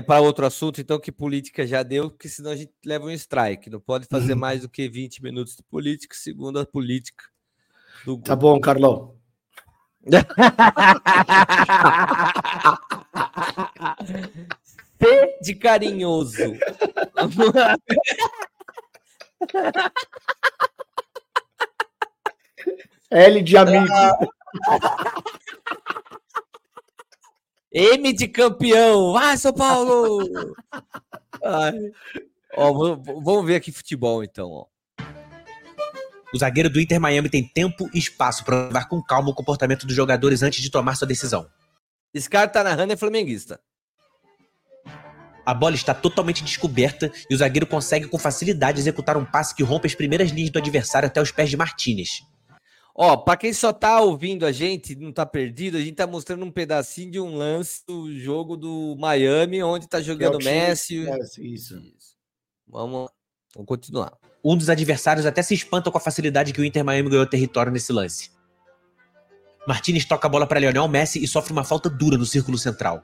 para 0.06 0.20
outro 0.20 0.46
assunto, 0.46 0.80
então, 0.80 0.98
que 0.98 1.12
política 1.12 1.66
já 1.66 1.82
deu, 1.82 2.10
porque 2.10 2.28
senão 2.28 2.50
a 2.52 2.56
gente 2.56 2.72
leva 2.86 3.04
um 3.04 3.10
strike. 3.10 3.68
Não 3.68 3.80
pode 3.80 4.06
fazer 4.06 4.32
Uhum. 4.32 4.38
mais 4.38 4.62
do 4.62 4.68
que 4.70 4.88
20 4.88 5.22
minutos 5.22 5.54
de 5.56 5.62
política, 5.64 6.16
segundo 6.18 6.58
a 6.58 6.64
política 6.64 7.24
do 8.06 8.16
Tá 8.16 8.34
bom, 8.34 8.58
Carlão. 8.58 9.14
C 15.00 15.38
de 15.42 15.54
carinhoso. 15.54 16.56
L 23.10 23.42
de 23.42 23.56
amigo. 23.56 23.92
M 27.72 28.12
de 28.12 28.28
campeão. 28.28 29.12
Vai, 29.12 29.36
São 29.36 29.52
Paulo! 29.52 30.20
Ai. 31.42 31.74
Ó, 32.56 32.72
vamos- 32.72 33.24
vamos 33.24 33.46
ver 33.46 33.56
aqui 33.56 33.70
futebol, 33.70 34.24
então. 34.24 34.50
Ó. 34.50 34.66
O 36.34 36.38
zagueiro 36.38 36.68
do 36.68 36.80
Inter 36.80 37.00
Miami 37.00 37.28
tem 37.28 37.46
tempo 37.46 37.88
e 37.94 37.98
espaço 37.98 38.44
para 38.44 38.56
observar 38.56 38.88
com 38.88 39.02
calma 39.02 39.30
o 39.30 39.34
comportamento 39.34 39.86
dos 39.86 39.94
jogadores 39.94 40.42
antes 40.42 40.60
de 40.60 40.70
tomar 40.70 40.96
sua 40.96 41.06
decisão. 41.06 41.48
Esse 42.12 42.28
cara 42.28 42.48
tá 42.48 42.64
narrando 42.64 42.92
é 42.92 42.96
flamenguista. 42.96 43.60
A 45.44 45.54
bola 45.54 45.76
está 45.76 45.94
totalmente 45.94 46.42
descoberta 46.42 47.12
e 47.30 47.34
o 47.34 47.38
zagueiro 47.38 47.66
consegue 47.66 48.08
com 48.08 48.18
facilidade 48.18 48.80
executar 48.80 49.16
um 49.16 49.24
passe 49.24 49.54
que 49.54 49.62
rompe 49.62 49.86
as 49.86 49.94
primeiras 49.94 50.30
linhas 50.30 50.50
do 50.50 50.58
adversário 50.58 51.06
até 51.06 51.22
os 51.22 51.30
pés 51.30 51.48
de 51.48 51.56
Martinez. 51.56 52.22
Ó, 52.92 53.16
pra 53.18 53.36
quem 53.36 53.52
só 53.52 53.72
tá 53.72 54.00
ouvindo 54.00 54.44
a 54.44 54.50
gente, 54.50 54.96
não 54.96 55.12
tá 55.12 55.24
perdido, 55.24 55.76
a 55.76 55.80
gente 55.80 55.94
tá 55.94 56.06
mostrando 56.06 56.44
um 56.44 56.50
pedacinho 56.50 57.12
de 57.12 57.20
um 57.20 57.36
lance 57.36 57.84
do 57.86 58.12
jogo 58.18 58.56
do 58.56 58.96
Miami, 58.98 59.62
onde 59.62 59.86
tá 59.86 60.00
jogando 60.00 60.36
É 60.36 60.38
time 60.38 60.50
Messi. 60.52 60.98
Messi, 61.00 61.54
isso. 61.54 61.80
Vamos, 62.66 63.10
vamos 63.54 63.68
continuar. 63.68 64.12
Um 64.48 64.56
dos 64.56 64.70
adversários 64.70 65.26
até 65.26 65.42
se 65.42 65.54
espanta 65.54 65.90
com 65.90 65.98
a 65.98 66.00
facilidade 66.00 66.52
que 66.52 66.60
o 66.60 66.64
Inter 66.64 66.84
Miami 66.84 67.10
ganhou 67.10 67.26
território 67.26 67.72
nesse 67.72 67.92
lance. 67.92 68.30
Martinez 69.66 70.04
toca 70.04 70.28
a 70.28 70.30
bola 70.30 70.46
para 70.46 70.60
Lionel 70.60 70.86
Messi 70.86 71.20
e 71.20 71.26
sofre 71.26 71.52
uma 71.52 71.64
falta 71.64 71.90
dura 71.90 72.16
no 72.16 72.24
círculo 72.24 72.56
central. 72.56 73.02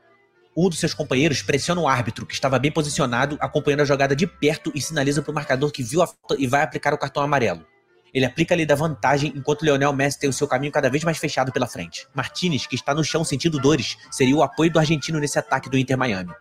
Um 0.56 0.68
dos 0.68 0.78
seus 0.78 0.94
companheiros 0.94 1.42
pressiona 1.42 1.80
o 1.80 1.88
árbitro, 1.88 2.24
que 2.26 2.34
estava 2.34 2.60
bem 2.60 2.70
posicionado, 2.70 3.36
acompanhando 3.40 3.80
a 3.80 3.84
jogada 3.84 4.14
de 4.14 4.24
perto 4.24 4.70
e 4.72 4.80
sinaliza 4.80 5.20
para 5.20 5.32
o 5.32 5.34
marcador 5.34 5.72
que 5.72 5.82
viu 5.82 6.00
a 6.00 6.06
falta 6.06 6.36
e 6.38 6.46
vai 6.46 6.62
aplicar 6.62 6.94
o 6.94 6.98
cartão 6.98 7.24
amarelo. 7.24 7.66
Ele 8.14 8.24
aplica 8.24 8.54
a 8.54 8.56
lei 8.56 8.64
da 8.64 8.76
vantagem 8.76 9.32
enquanto 9.34 9.64
Lionel 9.64 9.92
Messi 9.92 10.20
tem 10.20 10.30
o 10.30 10.32
seu 10.32 10.46
caminho 10.46 10.70
cada 10.70 10.88
vez 10.88 11.02
mais 11.02 11.18
fechado 11.18 11.50
pela 11.50 11.66
frente. 11.66 12.06
Martinez, 12.14 12.68
que 12.68 12.76
está 12.76 12.94
no 12.94 13.02
chão 13.02 13.24
sentindo 13.24 13.58
dores, 13.58 13.96
seria 14.12 14.36
o 14.36 14.44
apoio 14.44 14.70
do 14.70 14.78
argentino 14.78 15.18
nesse 15.18 15.40
ataque 15.40 15.68
do 15.68 15.76
Inter 15.76 15.98
Miami. 15.98 16.32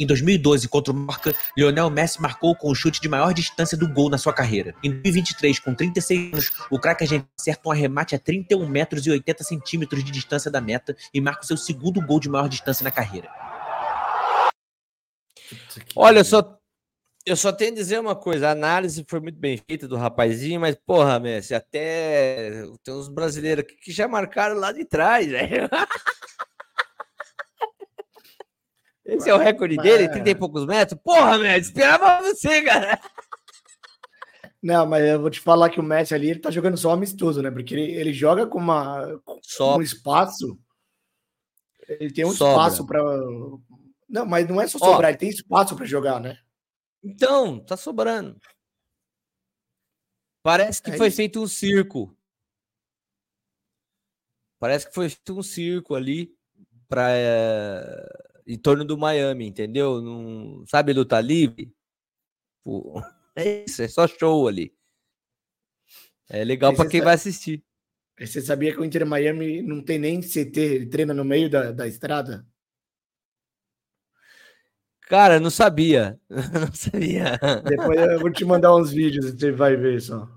Em 0.00 0.06
2012, 0.06 0.66
contra 0.66 0.94
o 0.94 0.96
Marca, 0.96 1.34
Lionel 1.54 1.90
Messi 1.90 2.22
marcou 2.22 2.56
com 2.56 2.70
o 2.70 2.74
chute 2.74 3.02
de 3.02 3.08
maior 3.08 3.34
distância 3.34 3.76
do 3.76 3.86
gol 3.86 4.08
na 4.08 4.16
sua 4.16 4.32
carreira. 4.32 4.74
Em 4.82 4.90
2023, 4.90 5.58
com 5.58 5.74
36 5.74 6.32
anos, 6.32 6.50
o 6.70 6.78
craque 6.78 7.04
argentino 7.04 7.28
acerta 7.38 7.68
um 7.68 7.70
arremate 7.72 8.14
a 8.14 8.18
31 8.18 8.66
metros 8.66 9.06
e 9.06 9.10
80 9.10 9.44
centímetros 9.44 10.02
de 10.02 10.10
distância 10.10 10.50
da 10.50 10.58
meta 10.58 10.96
e 11.12 11.20
marca 11.20 11.42
o 11.42 11.46
seu 11.46 11.58
segundo 11.58 12.00
gol 12.00 12.18
de 12.18 12.30
maior 12.30 12.48
distância 12.48 12.82
na 12.82 12.90
carreira. 12.90 13.28
Olha, 15.94 16.20
eu 16.20 16.24
só, 16.24 16.58
eu 17.26 17.36
só 17.36 17.52
tenho 17.52 17.72
a 17.72 17.74
dizer 17.74 18.00
uma 18.00 18.16
coisa: 18.16 18.48
a 18.48 18.52
análise 18.52 19.04
foi 19.06 19.20
muito 19.20 19.38
bem 19.38 19.58
feita 19.58 19.86
do 19.86 19.96
rapazinho, 19.96 20.62
mas, 20.62 20.76
porra, 20.76 21.20
Messi, 21.20 21.54
até 21.54 22.64
tem 22.82 22.94
uns 22.94 23.10
brasileiros 23.10 23.64
aqui 23.64 23.76
que 23.76 23.92
já 23.92 24.08
marcaram 24.08 24.56
lá 24.56 24.72
de 24.72 24.82
trás, 24.86 25.26
velho. 25.26 25.68
Esse 29.16 29.28
é 29.28 29.34
o 29.34 29.38
recorde 29.38 29.76
dele, 29.76 30.08
30 30.08 30.30
e 30.30 30.34
poucos 30.34 30.64
metros. 30.66 31.00
Porra, 31.02 31.36
Messi, 31.38 31.68
esperava 31.70 32.22
você, 32.22 32.62
cara. 32.62 33.00
Não, 34.62 34.86
mas 34.86 35.04
eu 35.04 35.20
vou 35.20 35.30
te 35.30 35.40
falar 35.40 35.70
que 35.70 35.80
o 35.80 35.82
Messi 35.82 36.14
ali, 36.14 36.30
ele 36.30 36.38
tá 36.40 36.50
jogando 36.50 36.76
só 36.76 36.90
amistoso, 36.92 37.40
né? 37.42 37.50
Porque 37.50 37.74
ele, 37.74 37.92
ele 37.92 38.12
joga 38.12 38.46
com, 38.46 38.58
uma, 38.58 39.18
com 39.24 39.38
Só. 39.42 39.76
um 39.78 39.82
espaço. 39.82 40.58
Ele 41.88 42.12
tem 42.12 42.24
um 42.24 42.30
Sobra. 42.32 42.52
espaço 42.52 42.86
para. 42.86 43.02
Não, 44.08 44.26
mas 44.26 44.46
não 44.48 44.60
é 44.60 44.66
só 44.68 44.78
Ó. 44.80 44.92
sobrar, 44.92 45.10
ele 45.10 45.18
tem 45.18 45.28
espaço 45.30 45.74
para 45.74 45.86
jogar, 45.86 46.20
né? 46.20 46.38
Então, 47.02 47.58
tá 47.64 47.76
sobrando. 47.76 48.38
Parece 50.42 50.82
que 50.82 50.90
É 50.90 50.96
foi 50.96 51.08
isso. 51.08 51.16
feito 51.16 51.40
um 51.42 51.46
circo. 51.46 52.16
Parece 54.58 54.86
que 54.86 54.94
foi 54.94 55.08
feito 55.08 55.38
um 55.38 55.42
circo 55.42 55.94
ali 55.94 56.34
para 56.86 57.08
em 58.50 58.58
torno 58.58 58.84
do 58.84 58.98
Miami, 58.98 59.46
entendeu? 59.46 60.00
Não, 60.00 60.64
sabe 60.66 60.92
luta 60.92 61.20
livre? 61.20 61.72
Pô, 62.64 63.00
é 63.36 63.64
isso, 63.64 63.82
é 63.82 63.88
só 63.88 64.06
show 64.08 64.48
ali. 64.48 64.74
É 66.28 66.44
legal 66.44 66.74
para 66.74 66.88
quem 66.88 67.00
vai 67.00 67.14
assistir. 67.14 67.64
Você 68.18 68.40
sabia 68.40 68.72
que 68.72 68.80
o 68.80 68.84
Inter 68.84 69.06
Miami 69.06 69.62
não 69.62 69.82
tem 69.82 69.98
nem 69.98 70.20
CT, 70.20 70.60
ele 70.60 70.86
treina 70.86 71.14
no 71.14 71.24
meio 71.24 71.48
da, 71.48 71.72
da 71.72 71.88
estrada? 71.88 72.46
Cara, 75.08 75.40
não 75.40 75.50
sabia. 75.50 76.20
não 76.28 76.72
sabia. 76.72 77.38
Depois 77.64 78.00
eu 78.00 78.20
vou 78.20 78.30
te 78.30 78.44
mandar 78.44 78.76
uns 78.76 78.92
vídeos 78.92 79.26
e 79.26 79.30
você 79.32 79.50
vai 79.50 79.76
ver 79.76 80.00
só. 80.00 80.28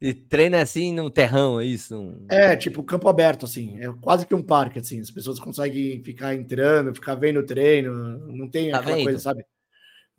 E 0.00 0.12
treina 0.14 0.60
assim 0.62 0.92
num 0.92 1.08
terrão, 1.10 1.60
é 1.60 1.64
isso? 1.64 1.96
Um- 1.96 2.30
É, 2.30 2.54
tipo, 2.56 2.82
campo 2.84 3.08
aberto, 3.08 3.46
assim. 3.46 3.78
É 3.80 3.90
quase 4.02 4.26
que 4.26 4.34
um 4.34 4.42
parque, 4.42 4.78
assim. 4.78 5.00
As 5.00 5.10
pessoas 5.10 5.40
conseguem 5.40 6.02
ficar 6.02 6.34
entrando, 6.34 6.94
ficar 6.94 7.14
vendo 7.14 7.40
o 7.40 7.46
treino. 7.46 8.18
Não 8.36 8.48
tem 8.50 8.70
Tá 8.70 8.80
aquela 8.80 8.98
vendo? 8.98 8.98
coisa, 8.98 9.18
sabe? 9.18 9.44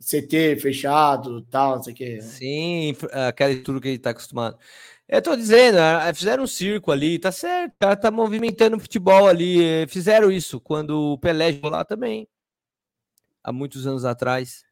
CT 0.00 0.56
fechado, 0.56 1.42
tal, 1.46 1.76
não 1.76 1.82
sei 1.84 1.92
o 1.94 1.96
quê. 1.96 2.18
Sim, 2.18 2.90
f- 2.94 3.06
aquela 3.12 3.50
estrutura 3.50 3.80
que 3.80 3.88
ele 3.88 3.98
tá 3.98 4.10
acostumado. 4.10 4.58
Eu 5.08 5.22
tô 5.22 5.34
dizendo, 5.34 5.78
ah, 5.78 6.12
fizeram 6.14 6.44
um 6.44 6.46
circo 6.46 6.92
ali, 6.92 7.18
tá 7.18 7.32
certo, 7.32 7.74
tá, 7.78 7.96
tá 7.96 8.10
movimentando 8.10 8.76
o 8.76 8.80
futebol 8.80 9.26
ali. 9.26 9.86
Fizeram 9.88 10.30
isso 10.30 10.60
quando 10.60 11.12
o 11.14 11.18
Pelé 11.18 11.52
jogou 11.52 11.70
lá 11.70 11.84
também, 11.84 12.28
há 13.42 13.52
muitos 13.52 13.86
anos 13.86 14.04
atrás. 14.04 14.64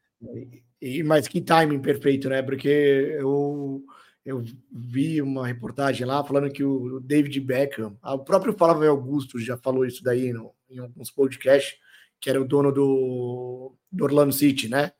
E, 0.81 1.03
mas 1.03 1.27
que 1.27 1.41
timing 1.41 1.81
perfeito, 1.81 2.29
né? 2.29 2.41
Porque 2.41 2.67
eu, 2.67 3.83
eu 4.29 4.43
vi 4.71 5.23
uma 5.23 5.47
reportagem 5.47 6.05
lá 6.05 6.23
falando 6.23 6.51
que 6.51 6.63
o 6.63 6.99
David 6.99 7.39
Beckham, 7.39 7.97
ah, 7.99 8.13
o 8.13 8.23
próprio 8.23 8.53
Flávio 8.53 8.87
Augusto 8.87 9.39
já 9.39 9.57
falou 9.57 9.87
isso 9.87 10.03
daí 10.03 10.31
no, 10.31 10.53
em 10.69 10.77
alguns 10.77 11.09
podcasts, 11.09 11.79
que 12.21 12.29
era 12.29 12.39
o 12.39 12.45
dono 12.45 12.71
do, 12.71 13.73
do 13.91 14.03
Orlando 14.03 14.31
City, 14.31 14.69
né? 14.69 14.91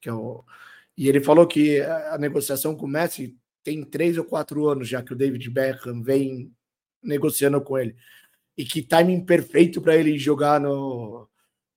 Que 0.00 0.08
é 0.08 0.12
o, 0.12 0.42
e 0.96 1.06
ele 1.06 1.20
falou 1.20 1.46
que 1.46 1.82
a, 1.82 2.16
negociação 2.16 2.74
com 2.74 2.86
o 2.86 2.88
Messi 2.88 3.36
tem 3.62 3.84
três 3.84 4.16
ou 4.16 4.24
quatro 4.24 4.66
anos 4.66 4.88
já 4.88 5.02
que 5.02 5.12
o 5.12 5.16
David 5.16 5.50
Beckham 5.50 6.02
vem 6.02 6.50
negociando 7.02 7.60
com 7.60 7.76
ele. 7.76 7.94
E 8.56 8.64
que 8.64 8.80
timing 8.80 9.22
perfeito 9.22 9.82
para 9.82 9.96
ele 9.96 10.18
jogar 10.18 10.58
no, 10.58 11.28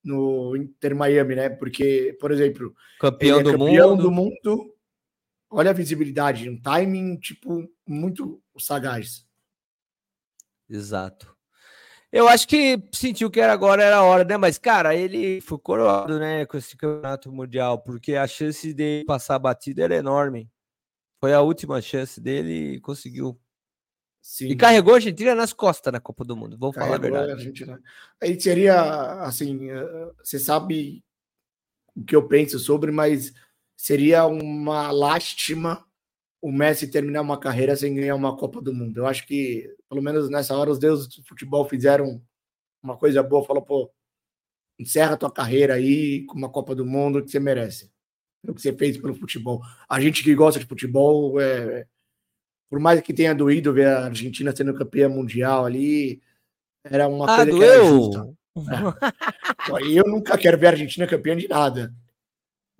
no 0.02 0.56
Inter 0.56 0.96
Miami, 0.96 1.34
né? 1.34 1.50
Porque, 1.50 2.16
por 2.18 2.32
exemplo, 2.32 2.74
Campeão 2.98 3.40
é 3.40 3.42
do 3.42 3.50
campeão 3.52 3.90
mundo. 3.90 4.02
do 4.02 4.10
mundo. 4.10 4.71
Olha 5.54 5.70
a 5.70 5.74
visibilidade, 5.74 6.48
um 6.48 6.58
timing 6.58 7.18
tipo 7.18 7.68
muito 7.86 8.42
sagaz. 8.58 9.26
Exato. 10.68 11.36
Eu 12.10 12.26
acho 12.26 12.48
que 12.48 12.82
sentiu 12.92 13.30
que 13.30 13.38
era 13.38 13.52
agora 13.52 13.82
era 13.82 13.96
a 13.96 14.02
hora, 14.02 14.24
né? 14.24 14.36
Mas, 14.38 14.56
cara, 14.56 14.94
ele 14.94 15.42
foi 15.42 15.58
coroado, 15.58 16.18
né, 16.18 16.46
com 16.46 16.56
esse 16.56 16.74
campeonato 16.74 17.30
mundial, 17.30 17.78
porque 17.82 18.14
a 18.14 18.26
chance 18.26 18.72
de 18.72 19.04
passar 19.06 19.34
a 19.34 19.38
batida 19.38 19.84
era 19.84 19.96
enorme. 19.96 20.50
Foi 21.20 21.34
a 21.34 21.42
última 21.42 21.80
chance 21.82 22.18
dele 22.18 22.74
e 22.74 22.80
conseguiu. 22.80 23.38
Sim. 24.22 24.48
E 24.48 24.56
carregou 24.56 24.94
a 24.94 24.96
Argentina 24.96 25.34
nas 25.34 25.52
costas 25.52 25.92
na 25.92 26.00
Copa 26.00 26.24
do 26.24 26.36
Mundo, 26.36 26.56
vamos 26.58 26.76
falar 26.76 26.96
a 26.96 26.98
Carregou 26.98 27.18
verdade. 27.18 27.30
a 27.30 27.34
Argentina. 27.34 27.82
Aí 28.22 28.40
seria 28.40 29.22
assim, 29.22 29.70
eh, 29.70 30.12
você 30.22 30.38
sabe 30.38 31.04
o 31.94 32.04
que 32.04 32.16
eu 32.16 32.26
penso 32.26 32.58
sobre, 32.58 32.90
mas 32.90 33.32
seria 33.82 34.24
uma 34.26 34.92
lástima 34.92 35.84
o 36.40 36.52
Messi 36.52 36.88
terminar 36.88 37.20
uma 37.20 37.36
carreira 37.38 37.74
sem 37.74 37.92
ganhar 37.92 38.14
uma 38.14 38.36
Copa 38.36 38.62
do 38.62 38.72
Mundo. 38.72 38.98
Eu 38.98 39.06
acho 39.08 39.26
que, 39.26 39.68
pelo 39.88 40.00
menos 40.00 40.30
nessa 40.30 40.56
hora, 40.56 40.70
os 40.70 40.78
deuses 40.78 41.08
do 41.08 41.24
futebol 41.24 41.68
fizeram 41.68 42.22
uma 42.80 42.96
coisa 42.96 43.24
boa, 43.24 43.44
falou, 43.44 43.60
pô, 43.60 43.92
encerra 44.78 45.16
tua 45.16 45.32
carreira 45.32 45.74
aí 45.74 46.24
com 46.26 46.38
uma 46.38 46.48
Copa 46.48 46.76
do 46.76 46.86
Mundo 46.86 47.24
que 47.24 47.30
você 47.32 47.40
merece. 47.40 47.90
O 48.46 48.54
que 48.54 48.62
você 48.62 48.72
fez 48.72 48.96
pelo 48.96 49.16
futebol. 49.16 49.60
A 49.88 50.00
gente 50.00 50.22
que 50.22 50.32
gosta 50.32 50.60
de 50.60 50.66
futebol, 50.66 51.40
é, 51.40 51.84
por 52.70 52.78
mais 52.78 53.00
que 53.00 53.12
tenha 53.12 53.34
doído 53.34 53.72
ver 53.72 53.88
a 53.88 54.04
Argentina 54.04 54.54
sendo 54.54 54.74
campeã 54.74 55.08
mundial 55.08 55.64
ali, 55.64 56.22
era 56.84 57.08
uma 57.08 57.24
Ah, 57.24 57.36
coisa 57.36 57.50
que 57.50 57.64
era 57.64 57.78
doeu? 57.82 57.86
justa. 57.88 58.34
É. 58.58 59.82
Eu 59.98 60.04
nunca 60.06 60.38
quero 60.38 60.56
ver 60.56 60.68
a 60.68 60.70
Argentina 60.70 61.04
campeã 61.04 61.36
de 61.36 61.48
nada. 61.48 61.92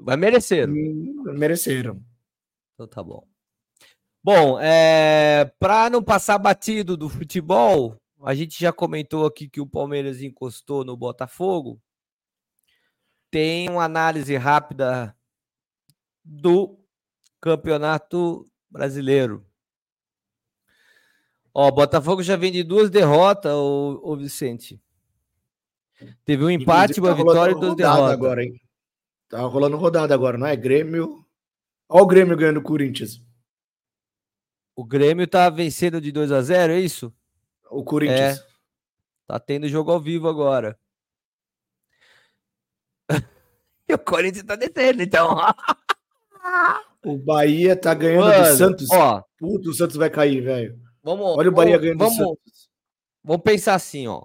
Vai 0.02 0.16
merecer. 0.16 0.68
Mereceram. 0.68 2.02
Então 2.74 2.86
tá 2.86 3.02
bom. 3.02 3.26
Bom, 4.22 4.58
é, 4.60 5.52
para 5.58 5.90
não 5.90 6.02
passar 6.02 6.38
batido 6.38 6.96
do 6.96 7.08
futebol, 7.08 7.96
a 8.22 8.34
gente 8.34 8.60
já 8.60 8.72
comentou 8.72 9.26
aqui 9.26 9.48
que 9.48 9.60
o 9.60 9.66
Palmeiras 9.66 10.22
encostou 10.22 10.84
no 10.84 10.96
Botafogo. 10.96 11.80
Tem 13.30 13.68
uma 13.68 13.84
análise 13.84 14.36
rápida 14.36 15.16
do 16.24 16.78
Campeonato 17.40 18.46
Brasileiro. 18.70 19.44
Ó, 21.54 21.68
o 21.68 21.72
Botafogo 21.72 22.22
já 22.22 22.36
vem 22.36 22.52
de 22.52 22.62
duas 22.62 22.90
derrotas, 22.90 23.52
ô 23.52 24.16
Vicente. 24.16 24.80
Teve 26.24 26.44
um 26.44 26.50
empate, 26.50 26.98
uma 26.98 27.10
tá 27.10 27.14
rolando 27.14 27.32
vitória 27.32 27.52
e 27.52 27.60
duas 27.60 27.76
derrotas. 27.76 28.12
agora, 28.12 28.44
hein? 28.44 28.60
Tá 29.32 29.40
rolando 29.46 29.78
rodada 29.78 30.12
agora, 30.12 30.36
não 30.36 30.46
é? 30.46 30.54
Grêmio. 30.54 31.24
Olha 31.88 32.02
o 32.02 32.06
Grêmio 32.06 32.36
ganhando 32.36 32.59
o 32.59 32.62
Corinthians. 32.62 33.18
O 34.76 34.84
Grêmio 34.84 35.26
tá 35.26 35.48
vencendo 35.48 36.02
de 36.02 36.12
2 36.12 36.30
a 36.30 36.42
0 36.42 36.74
é 36.74 36.80
isso? 36.80 37.10
O 37.70 37.82
Corinthians. 37.82 38.38
É. 38.40 38.46
Tá 39.26 39.40
tendo 39.40 39.66
jogo 39.68 39.90
ao 39.90 39.98
vivo 39.98 40.28
agora. 40.28 40.78
e 43.88 43.94
o 43.94 43.98
Corinthians 43.98 44.44
tá 44.44 44.54
descendo, 44.54 45.02
então. 45.02 45.34
O 47.04 47.16
Bahia 47.18 47.74
tá 47.74 47.94
ganhando 47.94 48.26
Mano, 48.26 48.48
do 48.50 48.56
Santos. 48.56 48.88
ó. 48.92 49.24
Puta, 49.36 49.70
o 49.70 49.74
Santos 49.74 49.96
vai 49.96 50.09
cair, 50.09 50.40
velho. 50.40 50.78
Vamos, 51.02 51.36
Olha 51.36 51.48
o 51.48 51.52
Bahia 51.52 51.72
vamos- 51.78 51.80
ganhando 51.82 51.98
do 51.98 52.04
vamos, 52.04 52.16
Santos. 52.16 52.70
vamos 53.24 53.42
pensar 53.42 53.74
assim, 53.74 54.06
ó. 54.06 54.24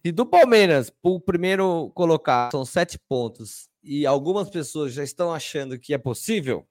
Se 0.00 0.10
do 0.10 0.24
Palmeiras, 0.24 0.88
pro 0.88 1.20
primeiro 1.20 1.90
colocar, 1.94 2.50
são 2.50 2.64
sete 2.64 2.98
pontos, 2.98 3.68
e 3.82 4.06
algumas 4.06 4.48
pessoas 4.50 4.92
já 4.92 5.02
estão 5.02 5.32
achando 5.32 5.78
que 5.78 5.92
é 5.94 5.98
possível, 5.98 6.66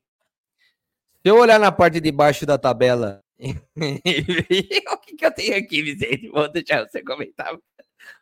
se 1.22 1.30
eu 1.30 1.38
olhar 1.38 1.60
na 1.60 1.72
parte 1.72 2.00
de 2.00 2.12
baixo 2.12 2.46
da 2.46 2.58
tabela, 2.58 3.24
o 3.40 4.98
que, 5.00 5.16
que 5.16 5.26
eu 5.26 5.34
tenho 5.34 5.58
aqui, 5.58 5.82
Vicente? 5.82 6.30
Vou 6.30 6.48
deixar 6.52 6.88
você 6.88 7.04
comentar. 7.04 7.58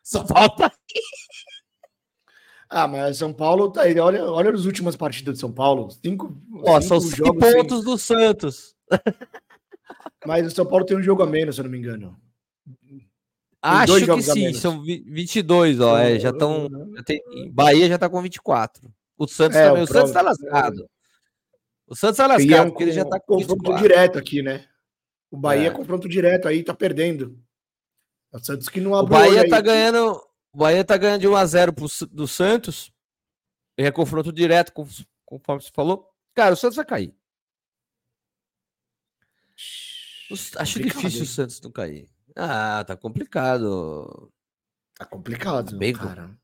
Só 0.03 0.25
falta. 0.25 0.71
Ah, 2.69 2.87
mas 2.87 3.17
São 3.17 3.33
Paulo 3.33 3.71
tá 3.71 3.81
aí. 3.81 3.97
Olha, 3.99 4.23
olha 4.25 4.51
as 4.51 4.65
últimas 4.65 4.95
partidas 4.95 5.35
de 5.35 5.39
São 5.39 5.51
Paulo. 5.51 5.89
Cinco, 5.91 6.37
Ó, 6.63 6.79
cinco 6.79 6.87
são 6.87 6.99
cinco 7.01 7.15
jogos 7.15 7.43
sem- 7.45 7.53
pontos 7.55 7.83
do 7.83 7.97
Santos. 7.97 8.75
Mas 10.25 10.45
o 10.47 10.51
São 10.51 10.65
Paulo 10.65 10.85
tem 10.85 10.97
um 10.97 11.01
jogo 11.01 11.23
a 11.23 11.25
menos, 11.25 11.55
se 11.55 11.61
eu 11.61 11.63
não 11.63 11.71
me 11.71 11.77
engano. 11.77 12.19
Acho 13.61 14.05
que 14.05 14.21
sim, 14.21 14.53
são 14.53 14.81
vi- 14.81 15.03
22, 15.05 15.79
ó. 15.81 15.97
é, 15.97 16.17
já 16.19 16.29
estão. 16.29 16.69
Bahia 17.51 17.87
já 17.89 17.97
tá 17.97 18.09
com 18.09 18.21
24. 18.21 18.91
O 19.17 19.27
Santos 19.27 19.57
É, 19.57 19.67
também. 19.67 19.81
o 19.81 19.83
O 19.83 19.87
Santos 19.87 20.11
tá 20.11 20.21
lascado. 20.21 20.89
O 21.87 21.95
Santos 21.95 22.17
tá 22.17 22.23
é 22.23 22.27
lascado, 22.27 22.67
um 22.67 22.69
porque 22.69 22.83
ele 22.83 22.91
já 22.93 23.03
tá 23.03 23.19
com 23.19 23.35
confronto 23.35 23.63
24. 23.63 23.81
direto 23.81 24.17
aqui, 24.17 24.41
né? 24.41 24.65
O 25.29 25.37
Bahia 25.37 25.65
é. 25.65 25.67
É. 25.67 25.71
confronto 25.71 26.07
direto 26.07 26.47
aí, 26.47 26.63
tá 26.63 26.73
perdendo. 26.73 27.37
O 28.31 28.39
Santos 28.39 28.69
que 28.69 28.79
não 28.79 28.91
O 28.91 28.95
abre 28.95 29.13
olho 29.15 29.25
Bahia 29.25 29.41
aí. 29.41 29.49
tá 29.49 29.59
ganhando. 29.59 30.21
O 30.53 30.57
Bahia 30.57 30.85
tá 30.85 30.95
ganhando 30.97 31.21
de 31.21 31.27
1 31.27 31.35
a 31.35 31.45
0 31.45 31.73
pro, 31.73 31.85
S- 31.85 32.05
do 32.05 32.27
Santos. 32.27 32.91
E 33.77 33.83
é 33.83 33.91
confronto 33.91 34.31
direto, 34.31 34.71
conforme 35.25 35.61
você 35.61 35.69
falou. 35.73 36.09
Cara, 36.33 36.53
o 36.53 36.57
Santos 36.57 36.77
vai 36.77 36.85
cair. 36.85 37.13
Acho 40.57 40.79
difícil 40.81 41.23
o 41.23 41.25
Santos 41.25 41.59
não 41.61 41.71
cair. 41.71 42.07
Ah, 42.35 42.83
tá 42.85 42.95
complicado. 42.95 44.31
Tá 44.97 45.05
complicado, 45.05 45.77
Bem 45.77 45.93
cara. 45.93 46.37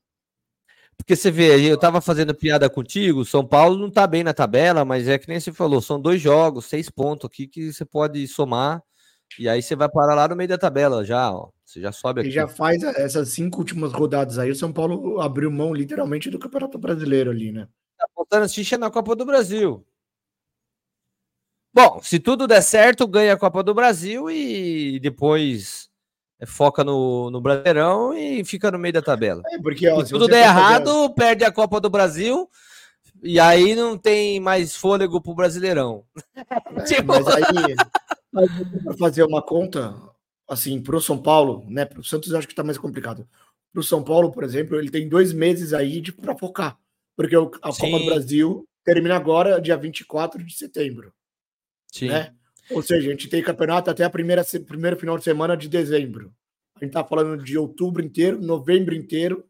Porque 0.97 1.15
você 1.15 1.29
vê, 1.29 1.59
eu 1.69 1.77
tava 1.77 1.99
fazendo 1.99 2.33
piada 2.33 2.69
contigo, 2.69 3.25
São 3.25 3.45
Paulo 3.45 3.77
não 3.77 3.91
tá 3.91 4.07
bem 4.07 4.23
na 4.23 4.33
tabela, 4.33 4.85
mas 4.85 5.07
é 5.07 5.19
que 5.19 5.27
nem 5.27 5.39
você 5.39 5.51
falou, 5.51 5.81
são 5.81 5.99
dois 5.99 6.21
jogos, 6.21 6.65
seis 6.65 6.89
pontos 6.89 7.29
aqui 7.29 7.47
que 7.47 7.71
você 7.73 7.83
pode 7.83 8.25
somar, 8.27 8.81
e 9.37 9.49
aí 9.49 9.61
você 9.61 9.75
vai 9.75 9.89
parar 9.89 10.15
lá 10.15 10.27
no 10.27 10.35
meio 10.35 10.47
da 10.47 10.57
tabela 10.57 11.03
já, 11.03 11.31
ó. 11.31 11.49
Você 11.65 11.81
já 11.81 11.91
sobe 11.91 12.21
E 12.21 12.23
aqui. 12.25 12.31
já 12.31 12.47
faz 12.47 12.81
essas 12.83 13.29
cinco 13.29 13.59
últimas 13.59 13.91
rodadas 13.91 14.39
aí, 14.39 14.49
o 14.49 14.55
São 14.55 14.71
Paulo 14.71 15.19
abriu 15.19 15.51
mão 15.51 15.73
literalmente 15.73 16.29
do 16.29 16.39
Campeonato 16.39 16.77
Brasileiro 16.77 17.29
ali, 17.29 17.51
né? 17.51 17.67
Tá 17.97 18.07
botando 18.15 18.47
ficha 18.49 18.77
na 18.77 18.89
Copa 18.89 19.15
do 19.15 19.25
Brasil. 19.25 19.85
Bom, 21.75 21.99
se 22.01 22.19
tudo 22.19 22.47
der 22.47 22.61
certo, 22.61 23.05
ganha 23.05 23.33
a 23.33 23.37
Copa 23.37 23.61
do 23.61 23.73
Brasil 23.73 24.31
e 24.31 24.97
depois 25.01 25.89
é, 26.39 26.45
foca 26.45 26.85
no, 26.85 27.29
no 27.29 27.41
Brasileirão 27.41 28.13
e 28.13 28.45
fica 28.45 28.71
no 28.71 28.79
meio 28.79 28.93
da 28.93 29.01
tabela. 29.01 29.43
É, 29.51 29.59
porque, 29.61 29.85
ó, 29.89 30.01
se 30.05 30.09
tudo 30.11 30.25
der 30.25 30.45
fazer 30.45 30.57
errado, 30.57 31.13
perde 31.13 31.43
a 31.43 31.51
Copa 31.51 31.81
do 31.81 31.89
Brasil 31.89 32.49
e 33.21 33.41
aí 33.41 33.75
não 33.75 33.97
tem 33.97 34.39
mais 34.39 34.73
fôlego 34.73 35.19
pro 35.19 35.35
Brasileirão. 35.35 36.05
Tipo, 36.87 37.07
Mas 37.07 37.27
aí, 37.27 37.75
para 38.81 38.97
fazer 38.97 39.23
uma 39.23 39.41
conta, 39.41 39.93
assim, 40.47 40.81
pro 40.81 41.01
São 41.01 41.17
Paulo, 41.17 41.65
né? 41.67 41.83
Pro 41.83 42.01
Santos 42.05 42.33
acho 42.33 42.47
que 42.47 42.55
tá 42.55 42.63
mais 42.63 42.77
complicado. 42.77 43.27
pro 43.73 43.83
São 43.83 44.01
Paulo, 44.01 44.31
por 44.31 44.45
exemplo, 44.45 44.79
ele 44.79 44.89
tem 44.89 45.09
dois 45.09 45.33
meses 45.33 45.73
aí 45.73 45.99
de 45.99 46.13
para 46.13 46.37
focar, 46.37 46.77
porque 47.17 47.35
a 47.35 47.39
Copa 47.39 47.73
Sim. 47.73 47.99
do 47.99 48.05
Brasil 48.05 48.65
termina 48.85 49.17
agora, 49.17 49.59
dia 49.59 49.75
24 49.75 50.41
de 50.41 50.55
setembro. 50.55 51.11
Sim. 51.95 52.09
né? 52.09 52.33
Ou 52.71 52.81
seja, 52.81 53.07
a 53.07 53.11
gente 53.11 53.29
tem 53.29 53.41
campeonato 53.41 53.89
até 53.89 54.03
a 54.03 54.09
primeira 54.09 54.43
primeiro 54.67 54.97
final 54.97 55.17
de 55.17 55.23
semana 55.23 55.55
de 55.55 55.69
dezembro. 55.69 56.33
A 56.75 56.83
gente 56.83 56.93
tá 56.93 57.03
falando 57.05 57.41
de 57.41 57.57
outubro 57.57 58.03
inteiro, 58.03 58.41
novembro 58.41 58.93
inteiro 58.93 59.45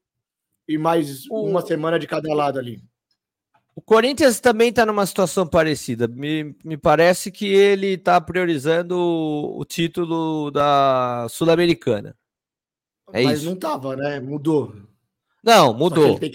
e 0.68 0.78
mais 0.78 1.26
uma 1.28 1.62
semana 1.66 1.98
de 1.98 2.06
cada 2.06 2.32
lado 2.36 2.60
ali. 2.60 2.84
O 3.76 3.82
Corinthians 3.82 4.40
também 4.40 4.70
está 4.70 4.86
numa 4.86 5.06
situação 5.06 5.48
parecida. 5.48 6.08
Me, 6.08 6.56
me 6.64 6.78
parece 6.78 7.32
que 7.32 7.48
ele 7.48 7.94
está 7.94 8.22
priorizando 8.22 8.96
o, 8.96 9.60
o 9.60 9.66
título 9.66 10.52
da 10.52 11.26
Sul-Americana. 11.30 12.16
É 13.12 13.24
Mas 13.24 13.40
isso. 13.40 13.50
não 13.50 13.56
tava, 13.56 13.96
né? 13.96 14.20
Mudou. 14.20 14.76
Não, 15.44 15.74
mudou. 15.74 16.08
ele 16.08 16.20
tem 16.20 16.32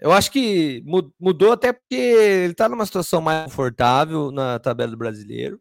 eu 0.00 0.12
acho 0.12 0.30
que 0.30 0.82
mu- 0.84 1.12
mudou 1.18 1.52
até 1.52 1.72
porque 1.72 1.94
ele 1.94 2.52
está 2.52 2.68
numa 2.68 2.86
situação 2.86 3.20
mais 3.20 3.44
confortável 3.44 4.30
na 4.30 4.58
tabela 4.58 4.90
do 4.92 4.96
brasileiro. 4.96 5.60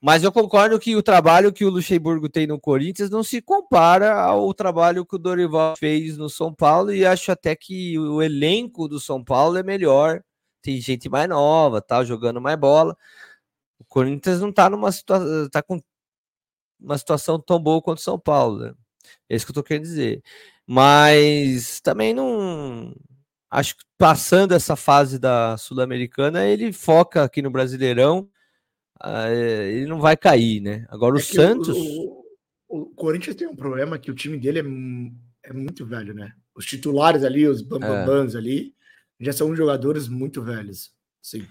Mas 0.00 0.22
eu 0.22 0.30
concordo 0.30 0.78
que 0.78 0.94
o 0.94 1.02
trabalho 1.02 1.52
que 1.52 1.64
o 1.64 1.70
Luxemburgo 1.70 2.28
tem 2.28 2.46
no 2.46 2.60
Corinthians 2.60 3.10
não 3.10 3.22
se 3.24 3.40
compara 3.40 4.14
ao 4.20 4.52
trabalho 4.52 5.06
que 5.06 5.16
o 5.16 5.18
Dorival 5.18 5.74
fez 5.78 6.16
no 6.18 6.28
São 6.28 6.54
Paulo 6.54 6.92
e 6.92 7.04
acho 7.04 7.32
até 7.32 7.56
que 7.56 7.98
o 7.98 8.22
elenco 8.22 8.86
do 8.88 9.00
São 9.00 9.24
Paulo 9.24 9.56
é 9.56 9.62
melhor. 9.62 10.22
Tem 10.62 10.80
gente 10.80 11.08
mais 11.08 11.28
nova, 11.28 11.80
tá 11.80 12.04
jogando 12.04 12.40
mais 12.40 12.58
bola. 12.58 12.96
O 13.78 13.84
Corinthians 13.86 14.40
não 14.40 14.52
tá 14.52 14.68
numa 14.70 14.92
situação, 14.92 15.48
tá 15.50 15.62
com 15.62 15.80
uma 16.78 16.98
situação 16.98 17.40
tão 17.40 17.58
boa 17.58 17.80
quanto 17.82 17.98
o 17.98 18.02
São 18.02 18.18
Paulo, 18.18 18.58
né? 18.58 18.74
É 19.28 19.36
isso 19.36 19.46
que 19.46 19.50
eu 19.50 19.54
tô 19.54 19.62
querendo 19.62 19.84
dizer. 19.84 20.22
Mas 20.66 21.80
também 21.80 22.12
não. 22.12 22.94
Acho 23.50 23.76
que 23.76 23.84
passando 23.96 24.52
essa 24.52 24.74
fase 24.76 25.18
da 25.18 25.56
Sul-Americana, 25.56 26.44
ele 26.44 26.72
foca 26.72 27.22
aqui 27.22 27.40
no 27.40 27.50
Brasileirão. 27.50 28.28
ah, 29.00 29.28
é, 29.28 29.70
ele 29.72 29.86
não 29.86 30.00
vai 30.00 30.16
cair, 30.16 30.60
né? 30.60 30.86
Agora 30.88 31.14
o 31.14 31.18
É 31.18 31.20
que 31.20 31.34
Santos. 31.34 31.68
O, 31.76 32.24
o- 32.68 32.80
o 32.80 32.86
Corinthians 32.94 33.36
tem 33.36 33.46
um 33.46 33.54
problema 33.54 33.98
que 33.98 34.10
o 34.10 34.14
time 34.14 34.38
dele 34.38 34.58
é, 34.60 35.50
é 35.50 35.52
muito 35.52 35.84
velho, 35.86 36.12
né? 36.14 36.32
Os 36.56 36.64
titulares 36.64 37.22
ali, 37.22 37.46
os 37.46 37.60
É. 37.60 37.64
bambambans 37.64 38.34
ali, 38.34 38.74
já 39.20 39.32
são 39.32 39.54
jogadores 39.54 40.08
muito 40.08 40.42
velhos. 40.42 40.90
Sim. 41.22 41.46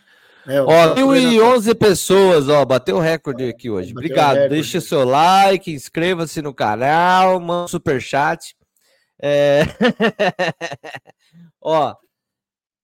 É, 0.47 0.59
o 0.61 0.65
Ó, 0.65 0.67
próprio 0.67 1.09
Renato- 1.11 1.29
1011 1.29 1.75
pessoas, 1.75 2.49
ó, 2.49 2.65
bateu 2.65 2.97
o 2.97 2.99
recorde 2.99 3.43
aqui 3.47 3.69
hoje. 3.69 3.93
Bateu 3.93 4.01
o 4.01 4.05
Obrigado. 4.11 4.33
recorde. 4.35 4.53
Deixa 4.55 4.81
seu 4.81 5.03
like, 5.05 5.71
inscreva-se 5.71 6.41
no 6.41 6.53
canal, 6.53 7.39
manda 7.39 7.65
um 7.65 7.67
superchat. 7.67 8.55
É... 9.21 9.61
ó, 11.61 11.95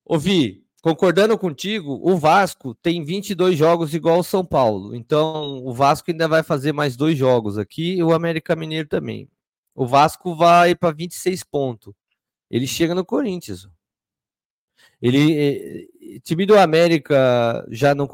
ouvi, 0.06 0.64
concordando 0.82 1.38
contigo, 1.38 2.00
o 2.04 2.18
Vasco 2.18 2.76
tem 2.76 3.04
22 3.04 3.58
jogos 3.58 3.94
igual 3.94 4.20
o 4.20 4.24
São 4.24 4.46
Paulo. 4.46 4.96
Então, 4.96 5.64
o 5.66 5.74
Vasco 5.74 6.12
ainda 6.12 6.28
vai 6.28 6.44
fazer 6.44 6.72
mais 6.72 6.96
dois 6.96 7.18
jogos 7.18 7.58
aqui 7.58 7.96
e 7.96 8.04
o 8.04 8.14
América 8.14 8.56
Mineiro 8.56 8.88
também. 8.88 9.30
O 9.76 9.86
Vasco 9.86 10.36
vai 10.36 10.76
para 10.76 10.94
26 10.94 11.44
pontos. 11.44 11.94
Ele 12.50 12.68
chega 12.68 12.94
no 12.94 13.06
Corinthians. 13.06 13.68
Ele, 15.02 15.88
eh, 16.16 16.20
time 16.24 16.46
do 16.46 16.58
América 16.58 17.66
já 17.70 17.96
não 17.96 18.08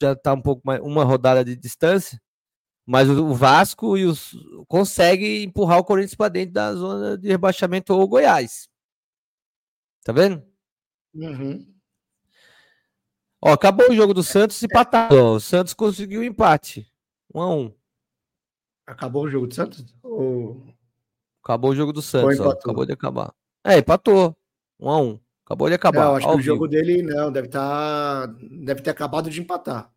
já 0.00 0.16
tá 0.16 0.32
um 0.32 0.42
pouco 0.42 0.62
mais 0.64 0.80
uma 0.80 1.04
rodada 1.04 1.44
de 1.44 1.56
distância, 1.56 2.20
mas 2.86 3.08
o, 3.08 3.26
o 3.26 3.34
Vasco 3.34 3.96
e 3.96 4.04
os 4.04 4.34
consegue 4.68 5.44
empurrar 5.44 5.78
o 5.78 5.84
Corinthians 5.84 6.14
para 6.14 6.28
dentro 6.28 6.54
da 6.54 6.74
zona 6.74 7.16
de 7.18 7.28
rebaixamento 7.28 7.94
ou 7.94 8.08
Goiás. 8.08 8.68
Tá 10.04 10.12
vendo? 10.12 10.42
Uhum. 11.14 11.66
Ó, 13.40 13.52
acabou 13.52 13.90
o 13.90 13.94
jogo 13.94 14.14
do 14.14 14.22
Santos 14.22 14.60
e 14.62 14.66
empatado. 14.66 15.16
ó. 15.16 15.34
O 15.34 15.40
Santos 15.40 15.74
conseguiu 15.74 16.20
o 16.20 16.24
empate. 16.24 16.86
1 17.34 17.40
a 17.40 17.54
1. 17.54 17.74
Acabou 18.86 19.24
o 19.24 19.30
jogo 19.30 19.46
do 19.46 19.54
Santos? 19.54 19.84
Ou... 20.02 20.62
Acabou 21.42 21.70
o 21.70 21.74
jogo 21.74 21.92
do 21.92 22.02
Santos, 22.02 22.38
ó. 22.40 22.50
Acabou 22.50 22.86
de 22.86 22.92
acabar. 22.92 23.34
É, 23.64 23.78
empatou. 23.78 24.36
1 24.78 24.90
a 24.90 25.00
1. 25.00 25.20
Acabou 25.44 25.68
de 25.68 25.74
acabar. 25.74 26.04
Não, 26.04 26.16
acho 26.16 26.28
que 26.28 26.36
o 26.36 26.40
jogo 26.40 26.68
vivo. 26.68 26.84
dele 26.84 27.02
não, 27.02 27.30
deve 27.32 27.48
estar. 27.48 28.26
deve 28.64 28.80
ter 28.80 28.90
acabado 28.90 29.28
de 29.28 29.40
empatar. 29.40 29.92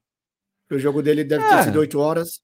O 0.71 0.79
jogo 0.79 1.01
dele 1.03 1.23
deve 1.23 1.47
ter 1.47 1.53
É. 1.55 1.63
sido 1.63 1.79
8 1.79 1.99
horas. 1.99 2.41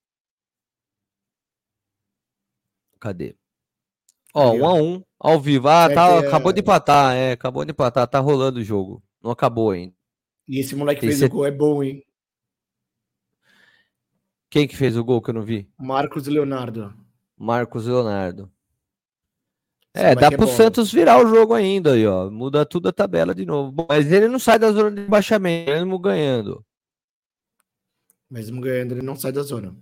Cadê? 3.01 3.35
Ó, 4.33 4.53
Aí, 4.53 4.61
1 4.61 4.63
ó. 4.63 4.69
a 4.69 4.73
1 4.75 5.03
ao 5.19 5.41
vivo. 5.41 5.67
Ah, 5.67 5.87
Deve 5.89 5.95
tá, 5.99 6.21
ter, 6.21 6.27
acabou 6.27 6.51
é. 6.51 6.53
de 6.53 6.59
empatar, 6.61 7.15
é, 7.15 7.31
acabou 7.33 7.65
de 7.65 7.71
empatar, 7.71 8.07
tá 8.07 8.19
rolando 8.19 8.59
o 8.59 8.63
jogo. 8.63 9.03
Não 9.21 9.31
acabou 9.31 9.71
ainda. 9.71 9.93
E 10.47 10.59
esse 10.59 10.75
moleque 10.75 11.01
Tem 11.01 11.09
fez 11.09 11.19
set- 11.19 11.31
o 11.31 11.35
gol, 11.35 11.45
é 11.45 11.51
bom, 11.51 11.83
hein? 11.83 12.05
Quem 14.49 14.67
que 14.67 14.75
fez 14.77 14.95
o 14.97 15.03
gol 15.03 15.21
que 15.21 15.29
eu 15.29 15.33
não 15.33 15.41
vi? 15.43 15.67
Marcos 15.77 16.27
Leonardo. 16.27 16.93
Marcos 17.37 17.85
Leonardo. 17.87 18.51
É, 19.93 20.15
dá 20.15 20.27
é 20.27 20.29
pro 20.37 20.45
bom. 20.45 20.51
Santos 20.53 20.91
virar 20.91 21.17
o 21.23 21.27
jogo 21.27 21.53
ainda 21.53 21.93
aí, 21.93 22.05
ó. 22.07 22.29
Muda 22.29 22.65
tudo 22.65 22.87
a 22.89 22.93
tabela 22.93 23.33
de 23.35 23.45
novo. 23.45 23.71
Bom, 23.71 23.85
Mas 23.89 24.11
ele 24.11 24.27
não 24.27 24.39
sai 24.39 24.57
da 24.59 24.71
zona 24.71 24.91
de 24.91 25.01
rebaixamento, 25.01 25.71
mesmo 25.71 25.99
ganhando. 25.99 26.65
Mesmo 28.29 28.61
ganhando, 28.61 28.93
ele 28.93 29.01
não 29.01 29.15
sai 29.15 29.31
da 29.31 29.41
zona. 29.41 29.75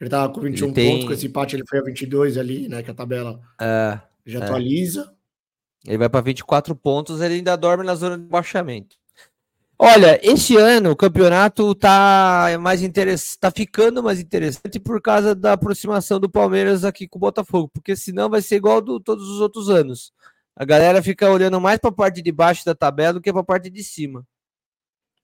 Ele 0.00 0.10
tava 0.10 0.32
com 0.32 0.40
21 0.40 0.72
tem- 0.72 0.90
pontos, 0.92 1.06
com 1.06 1.12
esse 1.14 1.26
empate 1.26 1.56
ele 1.56 1.64
foi 1.66 1.78
a 1.78 1.82
22 1.82 2.36
ali, 2.36 2.68
né? 2.68 2.82
Que 2.82 2.90
a 2.90 2.94
tabela 2.94 3.40
É, 3.60 3.98
já 4.26 4.40
é. 4.40 4.42
atualiza. 4.42 5.14
Ele 5.86 5.98
vai 5.98 6.08
para 6.08 6.20
24 6.20 6.74
pontos, 6.74 7.20
ele 7.20 7.34
ainda 7.34 7.56
dorme 7.56 7.84
na 7.84 7.94
zona 7.94 8.16
de 8.18 8.24
rebaixamento. 8.24 8.96
Olha, 9.78 10.18
esse 10.26 10.56
ano 10.56 10.90
o 10.90 10.96
campeonato 10.96 11.74
tá 11.74 12.46
mais 12.60 12.82
interessante, 12.82 13.38
tá 13.38 13.50
ficando 13.50 14.02
mais 14.02 14.18
interessante 14.18 14.80
por 14.80 15.00
causa 15.02 15.34
da 15.34 15.52
aproximação 15.52 16.18
do 16.18 16.30
Palmeiras 16.30 16.82
aqui 16.84 17.06
com 17.06 17.18
o 17.18 17.20
Botafogo, 17.20 17.68
porque 17.72 17.94
senão 17.94 18.28
vai 18.30 18.40
ser 18.40 18.56
igual 18.56 18.80
do 18.80 18.98
todos 18.98 19.28
os 19.28 19.38
outros 19.40 19.68
anos. 19.68 20.12
A 20.56 20.64
galera 20.64 21.02
fica 21.02 21.30
olhando 21.30 21.60
mais 21.60 21.78
para 21.78 21.90
a 21.90 21.92
parte 21.92 22.22
de 22.22 22.32
baixo 22.32 22.64
da 22.64 22.74
tabela 22.74 23.12
do 23.14 23.20
que 23.20 23.30
para 23.30 23.42
a 23.42 23.44
parte 23.44 23.68
de 23.68 23.84
cima. 23.84 24.26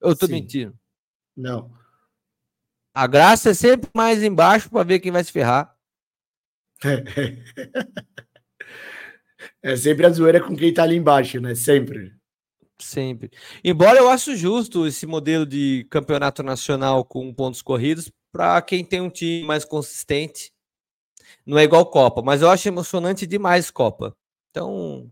Eu 0.00 0.14
tô 0.14 0.26
Sim. 0.26 0.32
mentindo. 0.32 0.74
Não. 1.34 1.70
A 2.94 3.06
graça 3.06 3.50
é 3.50 3.54
sempre 3.54 3.90
mais 3.94 4.22
embaixo 4.22 4.68
para 4.68 4.84
ver 4.84 5.00
quem 5.00 5.10
vai 5.12 5.24
se 5.24 5.32
ferrar. 5.32 5.74
É 9.60 9.76
sempre 9.76 10.06
a 10.06 10.10
zoeira 10.10 10.40
com 10.40 10.56
quem 10.56 10.72
tá 10.74 10.82
ali 10.82 10.96
embaixo, 10.96 11.40
né? 11.40 11.54
Sempre. 11.54 12.12
Sempre. 12.80 13.30
Embora 13.62 13.98
eu 13.98 14.08
acho 14.08 14.36
justo 14.36 14.86
esse 14.86 15.06
modelo 15.06 15.46
de 15.46 15.86
campeonato 15.88 16.42
nacional 16.42 17.04
com 17.04 17.32
pontos 17.32 17.62
corridos 17.62 18.10
para 18.32 18.60
quem 18.60 18.84
tem 18.84 19.00
um 19.00 19.10
time 19.10 19.44
mais 19.44 19.64
consistente. 19.64 20.50
Não 21.46 21.58
é 21.58 21.64
igual 21.64 21.86
Copa, 21.86 22.22
mas 22.22 22.42
eu 22.42 22.50
acho 22.50 22.66
emocionante 22.66 23.26
demais 23.26 23.70
Copa. 23.70 24.14
Então, 24.50 25.10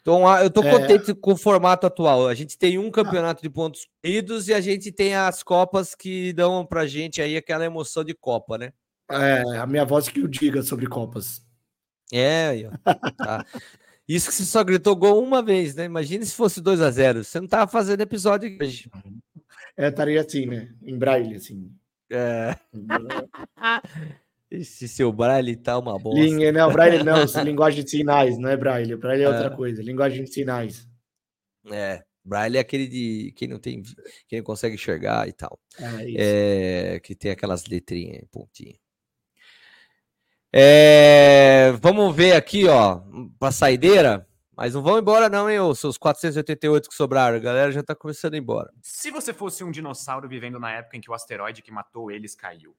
então 0.00 0.26
eu 0.40 0.50
tô 0.50 0.62
É. 0.62 0.70
contente 0.70 1.14
com 1.14 1.32
o 1.32 1.36
formato 1.36 1.86
atual. 1.86 2.26
A 2.28 2.34
gente 2.34 2.56
tem 2.56 2.78
um 2.78 2.90
campeonato 2.90 3.42
de 3.42 3.50
pontos 3.50 3.86
corridos 4.02 4.48
e 4.48 4.54
a 4.54 4.60
gente 4.60 4.90
tem 4.92 5.14
as 5.14 5.42
Copas 5.42 5.94
que 5.94 6.32
dão 6.32 6.64
pra 6.66 6.86
gente 6.86 7.20
aí 7.20 7.36
aquela 7.36 7.64
emoção 7.64 8.02
de 8.04 8.14
Copa, 8.14 8.56
né? 8.58 8.72
É, 9.10 9.42
a 9.58 9.66
minha 9.66 9.84
voz 9.84 10.08
que 10.08 10.20
o 10.20 10.28
diga 10.28 10.62
sobre 10.62 10.86
Copas. 10.86 11.42
É, 12.12 12.48
aí, 12.48 12.66
ó. 12.66 12.70
Tá. 13.16 13.44
Isso 14.08 14.28
que 14.28 14.34
você 14.34 14.44
só 14.44 14.64
gritou 14.64 14.96
gol 14.96 15.22
uma 15.22 15.42
vez, 15.42 15.74
né? 15.74 15.84
Imagina 15.84 16.24
se 16.24 16.34
fosse 16.34 16.62
2 16.62 16.80
a 16.80 16.90
0 16.90 17.22
Você 17.22 17.38
não 17.40 17.46
tava 17.46 17.70
fazendo 17.70 18.00
episódio 18.00 18.56
hoje. 18.60 18.90
É, 19.76 19.88
estaria 19.88 20.20
assim, 20.22 20.46
né? 20.46 20.74
Em 20.82 20.96
braille, 20.96 21.34
assim. 21.36 21.70
É. 22.10 22.56
Esse 24.50 24.88
seu 24.88 25.12
braille 25.12 25.56
tá 25.56 25.78
uma 25.78 25.98
bosta. 25.98 26.20
Linha, 26.20 26.50
não, 26.50 26.72
braille 26.72 27.02
não, 27.04 27.16
é 27.22 27.44
linguagem 27.44 27.84
de 27.84 27.90
sinais, 27.90 28.38
não 28.38 28.48
é 28.48 28.56
braille. 28.56 28.96
Braille 28.96 29.24
é 29.24 29.28
outra 29.28 29.46
É. 29.48 29.56
coisa, 29.56 29.82
linguagem 29.82 30.24
de 30.24 30.32
sinais. 30.32 30.88
É, 31.70 32.02
braille 32.24 32.56
é 32.56 32.60
aquele 32.60 32.86
de 32.86 33.32
quem 33.36 33.46
não 33.46 33.58
tem, 33.58 33.82
quem 34.26 34.38
não 34.38 34.44
consegue 34.44 34.74
enxergar 34.74 35.28
e 35.28 35.32
tal. 35.32 35.60
É 35.78 36.04
isso. 36.08 36.16
É, 36.18 37.00
que 37.00 37.14
tem 37.14 37.30
aquelas 37.30 37.66
letrinhas, 37.66 38.24
pontinha. 38.30 38.74
É, 40.50 41.72
vamos 41.82 42.14
ver 42.16 42.32
aqui, 42.32 42.66
ó, 42.66 43.02
pra 43.38 43.50
saideira. 43.52 44.26
Mas 44.56 44.74
não 44.74 44.82
vão 44.82 44.98
embora 44.98 45.28
não, 45.28 45.48
hein, 45.48 45.60
ô, 45.60 45.72
seus 45.72 45.96
488 45.96 46.88
que 46.88 46.94
sobraram. 46.94 47.36
A 47.36 47.40
galera 47.40 47.70
já 47.70 47.80
tá 47.82 47.94
começando 47.94 48.34
a 48.34 48.36
ir 48.38 48.40
embora. 48.40 48.72
Se 48.82 49.08
você 49.10 49.32
fosse 49.32 49.62
um 49.62 49.70
dinossauro 49.70 50.28
vivendo 50.28 50.58
na 50.58 50.72
época 50.72 50.96
em 50.96 51.00
que 51.00 51.08
o 51.10 51.14
asteroide 51.14 51.62
que 51.62 51.70
matou 51.70 52.10
eles 52.10 52.34
caiu, 52.34 52.74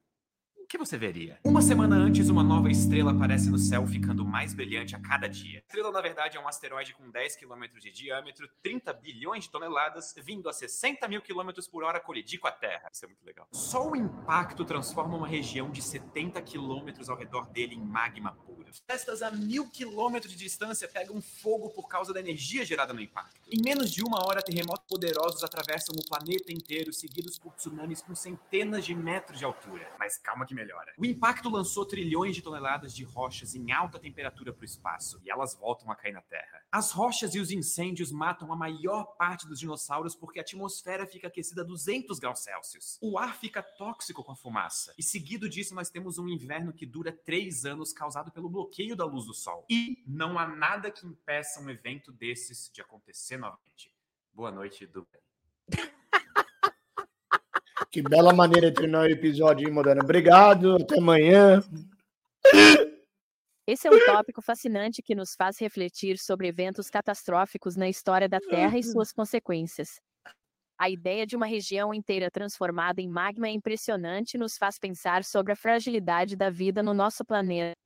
que 0.70 0.78
você 0.78 0.96
veria? 0.96 1.36
Uma 1.42 1.60
semana 1.60 1.96
antes, 1.96 2.28
uma 2.28 2.44
nova 2.44 2.70
estrela 2.70 3.10
aparece 3.10 3.50
no 3.50 3.58
céu, 3.58 3.84
ficando 3.88 4.24
mais 4.24 4.54
brilhante 4.54 4.94
a 4.94 5.00
cada 5.00 5.28
dia. 5.28 5.58
A 5.58 5.62
estrela, 5.62 5.90
na 5.90 6.00
verdade, 6.00 6.36
é 6.36 6.40
um 6.40 6.46
asteroide 6.46 6.94
com 6.94 7.10
10 7.10 7.34
km 7.34 7.64
de 7.80 7.90
diâmetro, 7.90 8.48
30 8.62 8.92
bilhões 8.92 9.44
de 9.44 9.50
toneladas, 9.50 10.14
vindo 10.18 10.48
a 10.48 10.52
60 10.52 11.08
mil 11.08 11.20
km 11.22 11.50
por 11.72 11.82
hora 11.82 11.98
colidir 11.98 12.38
com 12.38 12.46
a 12.46 12.52
Terra. 12.52 12.88
Isso 12.92 13.04
é 13.04 13.08
muito 13.08 13.26
legal. 13.26 13.48
Só 13.50 13.90
o 13.90 13.96
impacto 13.96 14.64
transforma 14.64 15.16
uma 15.16 15.26
região 15.26 15.72
de 15.72 15.82
70 15.82 16.40
km 16.42 16.88
ao 17.08 17.16
redor 17.16 17.48
dele 17.50 17.74
em 17.74 17.84
magma 17.84 18.30
puro. 18.46 18.70
Florestas 18.86 19.22
a 19.22 19.32
mil 19.32 19.68
quilômetros 19.68 20.32
de 20.32 20.38
distância 20.38 20.86
pegam 20.86 21.20
fogo 21.20 21.70
por 21.70 21.88
causa 21.88 22.12
da 22.12 22.20
energia 22.20 22.64
gerada 22.64 22.92
no 22.92 23.00
impacto. 23.00 23.40
Em 23.50 23.60
menos 23.60 23.90
de 23.90 24.04
uma 24.04 24.24
hora, 24.24 24.40
terremotos 24.40 24.86
poderosos 24.88 25.42
atravessam 25.42 25.94
o 25.98 26.08
planeta 26.08 26.52
inteiro, 26.52 26.92
seguidos 26.92 27.38
por 27.40 27.54
tsunamis 27.54 28.00
com 28.00 28.14
centenas 28.14 28.84
de 28.84 28.94
metros 28.94 29.40
de 29.40 29.44
altura. 29.44 29.90
Mas 29.98 30.16
calma 30.16 30.46
que 30.46 30.54
melhora. 30.60 30.92
O 30.98 31.04
impacto 31.04 31.48
lançou 31.48 31.86
trilhões 31.86 32.36
de 32.36 32.42
toneladas 32.42 32.94
de 32.94 33.04
rochas 33.04 33.54
em 33.54 33.72
alta 33.72 33.98
temperatura 33.98 34.52
para 34.52 34.62
o 34.62 34.64
espaço, 34.64 35.20
e 35.24 35.30
elas 35.30 35.54
voltam 35.54 35.90
a 35.90 35.96
cair 35.96 36.12
na 36.12 36.20
Terra. 36.20 36.62
As 36.70 36.92
rochas 36.92 37.34
e 37.34 37.40
os 37.40 37.50
incêndios 37.50 38.12
matam 38.12 38.52
a 38.52 38.56
maior 38.56 39.04
parte 39.16 39.46
dos 39.46 39.58
dinossauros 39.58 40.14
porque 40.14 40.38
a 40.38 40.42
atmosfera 40.42 41.06
fica 41.06 41.28
aquecida 41.28 41.62
a 41.62 41.64
200 41.64 42.18
graus 42.18 42.40
Celsius. 42.40 42.98
O 43.00 43.18
ar 43.18 43.36
fica 43.36 43.62
tóxico 43.62 44.22
com 44.22 44.32
a 44.32 44.36
fumaça, 44.36 44.94
e 44.98 45.02
seguido 45.02 45.48
disso 45.48 45.74
nós 45.74 45.90
temos 45.90 46.18
um 46.18 46.28
inverno 46.28 46.72
que 46.72 46.86
dura 46.86 47.12
três 47.12 47.64
anos 47.64 47.92
causado 47.92 48.30
pelo 48.30 48.48
bloqueio 48.48 48.94
da 48.94 49.04
luz 49.04 49.26
do 49.26 49.34
Sol. 49.34 49.64
E 49.70 50.02
não 50.06 50.38
há 50.38 50.46
nada 50.46 50.90
que 50.90 51.06
impeça 51.06 51.60
um 51.60 51.70
evento 51.70 52.12
desses 52.12 52.70
de 52.72 52.80
acontecer 52.80 53.36
novamente. 53.36 53.92
Boa 54.32 54.50
noite, 54.50 54.86
Dubai. 54.86 55.20
Que 57.90 58.02
bela 58.02 58.32
maneira 58.32 58.70
de 58.70 58.76
terminar 58.76 59.08
o 59.08 59.10
episódio, 59.10 59.66
hein, 59.66 59.74
Moderno? 59.74 60.02
Obrigado, 60.02 60.76
até 60.76 60.98
amanhã. 60.98 61.60
Esse 63.66 63.88
é 63.88 63.90
um 63.90 64.06
tópico 64.06 64.40
fascinante 64.40 65.02
que 65.02 65.14
nos 65.14 65.34
faz 65.34 65.58
refletir 65.58 66.16
sobre 66.18 66.46
eventos 66.46 66.88
catastróficos 66.88 67.76
na 67.76 67.88
história 67.88 68.28
da 68.28 68.38
Terra 68.38 68.78
e 68.78 68.82
suas 68.82 69.12
consequências. 69.12 70.00
A 70.78 70.88
ideia 70.88 71.26
de 71.26 71.36
uma 71.36 71.46
região 71.46 71.92
inteira 71.92 72.30
transformada 72.30 73.00
em 73.00 73.08
magma 73.08 73.48
é 73.48 73.50
impressionante 73.50 74.34
e 74.34 74.38
nos 74.38 74.56
faz 74.56 74.78
pensar 74.78 75.24
sobre 75.24 75.52
a 75.52 75.56
fragilidade 75.56 76.36
da 76.36 76.48
vida 76.48 76.82
no 76.82 76.94
nosso 76.94 77.24
planeta. 77.24 77.76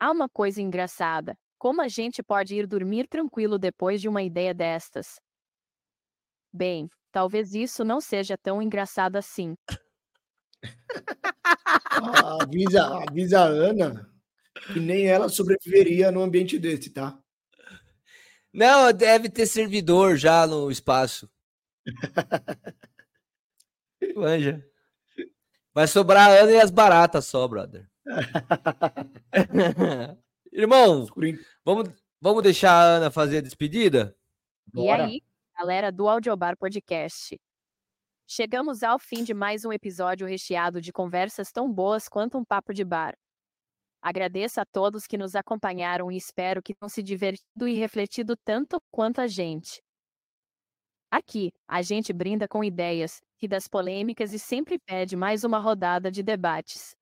Há 0.00 0.10
uma 0.10 0.28
coisa 0.28 0.60
engraçada: 0.60 1.36
como 1.58 1.80
a 1.80 1.88
gente 1.88 2.22
pode 2.22 2.54
ir 2.54 2.66
dormir 2.66 3.06
tranquilo 3.08 3.58
depois 3.58 4.00
de 4.00 4.08
uma 4.08 4.22
ideia 4.22 4.52
destas? 4.52 5.20
Bem, 6.52 6.88
talvez 7.12 7.54
isso 7.54 7.84
não 7.84 8.00
seja 8.00 8.36
tão 8.36 8.62
engraçado 8.62 9.16
assim. 9.16 9.56
Ah, 11.64 12.42
avisa, 12.42 12.86
avisa 13.08 13.40
a 13.40 13.46
Ana 13.46 14.08
que 14.72 14.80
nem 14.80 15.06
ela 15.06 15.28
sobreviveria 15.28 16.10
num 16.10 16.22
ambiente 16.22 16.58
desse, 16.58 16.90
tá? 16.90 17.18
Não, 18.52 18.92
deve 18.92 19.28
ter 19.28 19.46
servidor 19.46 20.16
já 20.16 20.46
no 20.46 20.70
espaço. 20.70 21.30
Manja. 24.16 24.64
Vai 25.74 25.86
sobrar 25.86 26.30
a 26.30 26.40
Ana 26.40 26.52
e 26.52 26.60
as 26.60 26.70
baratas 26.70 27.26
só, 27.26 27.46
brother. 27.46 27.88
Irmão, 30.52 31.06
vamos, 31.64 31.90
vamos 32.20 32.42
deixar 32.42 32.72
a 32.72 32.96
Ana 32.96 33.10
fazer 33.10 33.38
a 33.38 33.42
despedida? 33.42 34.16
E 34.74 34.88
aí, 34.88 35.22
galera 35.58 35.90
do 35.90 36.08
Audiobar 36.08 36.56
Podcast. 36.56 37.36
Chegamos 38.28 38.84
ao 38.84 38.96
fim 38.96 39.24
de 39.24 39.34
mais 39.34 39.64
um 39.64 39.72
episódio 39.72 40.24
recheado 40.24 40.80
de 40.80 40.92
conversas 40.92 41.50
tão 41.50 41.68
boas 41.68 42.08
quanto 42.08 42.38
um 42.38 42.44
papo 42.44 42.72
de 42.72 42.84
bar. 42.84 43.18
Agradeço 44.00 44.60
a 44.60 44.64
todos 44.64 45.04
que 45.04 45.18
nos 45.18 45.34
acompanharam 45.34 46.12
e 46.12 46.16
espero 46.16 46.62
que 46.62 46.72
tenham 46.72 46.88
se 46.88 47.02
divertido 47.02 47.66
e 47.66 47.74
refletido 47.74 48.36
tanto 48.36 48.80
quanto 48.88 49.20
a 49.20 49.26
gente. 49.26 49.82
Aqui, 51.10 51.50
a 51.66 51.82
gente 51.82 52.12
brinda 52.12 52.46
com 52.46 52.62
ideias, 52.62 53.20
e 53.42 53.48
das 53.48 53.66
polêmicas 53.66 54.32
e 54.32 54.38
sempre 54.38 54.78
pede 54.78 55.16
mais 55.16 55.42
uma 55.42 55.58
rodada 55.58 56.08
de 56.08 56.22
debates. 56.22 56.94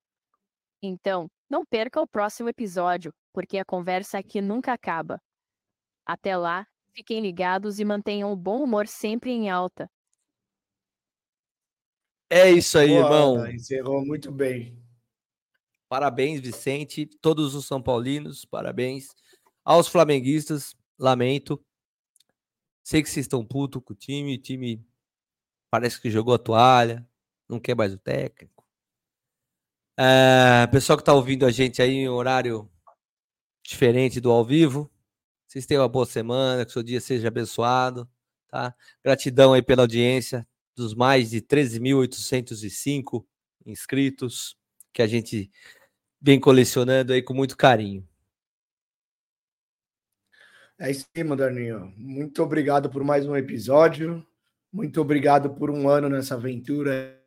Então, 0.81 1.27
não 1.47 1.63
perca 1.63 2.01
o 2.01 2.07
próximo 2.07 2.49
episódio, 2.49 3.13
porque 3.31 3.59
a 3.59 3.65
conversa 3.65 4.17
aqui 4.17 4.41
nunca 4.41 4.73
acaba. 4.73 5.19
Até 6.07 6.35
lá, 6.35 6.65
fiquem 6.97 7.21
ligados 7.21 7.79
e 7.79 7.85
mantenham 7.85 8.31
o 8.31 8.35
bom 8.35 8.63
humor 8.63 8.87
sempre 8.87 9.29
em 9.29 9.51
alta. 9.51 9.87
É 12.27 12.49
isso 12.49 12.77
aí, 12.79 12.89
Boa, 12.89 12.99
irmão. 13.01 13.35
Ana, 13.35 13.53
Encerrou 13.53 14.03
muito 14.03 14.31
bem. 14.31 14.75
Parabéns, 15.87 16.41
Vicente. 16.41 17.05
Todos 17.21 17.53
os 17.53 17.67
São 17.67 17.81
Paulinos, 17.81 18.45
parabéns. 18.45 19.15
Aos 19.63 19.87
flamenguistas, 19.87 20.75
lamento. 20.97 21.63
Sei 22.83 23.03
que 23.03 23.09
vocês 23.09 23.25
estão 23.25 23.45
putos 23.45 23.81
com 23.85 23.93
o 23.93 23.95
time. 23.95 24.35
O 24.35 24.41
time 24.41 24.83
parece 25.69 26.01
que 26.01 26.09
jogou 26.09 26.33
a 26.33 26.39
toalha. 26.39 27.07
Não 27.47 27.59
quer 27.59 27.75
mais 27.75 27.93
o 27.93 27.99
técnico. 27.99 28.65
É, 29.99 30.65
pessoal 30.67 30.97
que 30.97 31.03
está 31.03 31.13
ouvindo 31.13 31.45
a 31.45 31.51
gente 31.51 31.81
aí 31.81 31.91
em 31.91 32.09
horário 32.09 32.69
diferente 33.63 34.19
do 34.19 34.31
ao 34.31 34.43
vivo. 34.43 34.91
Vocês 35.57 35.65
tenham 35.65 35.81
uma 35.81 35.89
boa 35.89 36.05
semana, 36.05 36.63
que 36.63 36.69
o 36.69 36.73
seu 36.73 36.83
dia 36.83 37.01
seja 37.01 37.29
abençoado. 37.29 38.07
Tá? 38.47 38.75
Gratidão 39.03 39.53
aí 39.53 39.61
pela 39.63 39.81
audiência 39.81 40.47
dos 40.75 40.93
mais 40.93 41.31
de 41.31 41.41
13.805 41.41 43.25
inscritos 43.65 44.55
que 44.93 45.01
a 45.01 45.07
gente 45.07 45.49
vem 46.21 46.39
colecionando 46.39 47.11
aí 47.11 47.23
com 47.23 47.33
muito 47.33 47.57
carinho. 47.57 48.07
É 50.77 50.91
isso 50.91 51.07
aí, 51.15 51.23
Moderninho. 51.23 51.91
Muito 51.97 52.43
obrigado 52.43 52.87
por 52.87 53.03
mais 53.03 53.25
um 53.25 53.35
episódio. 53.35 54.23
Muito 54.71 55.01
obrigado 55.01 55.55
por 55.55 55.71
um 55.71 55.89
ano 55.89 56.07
nessa 56.07 56.35
aventura, 56.35 57.19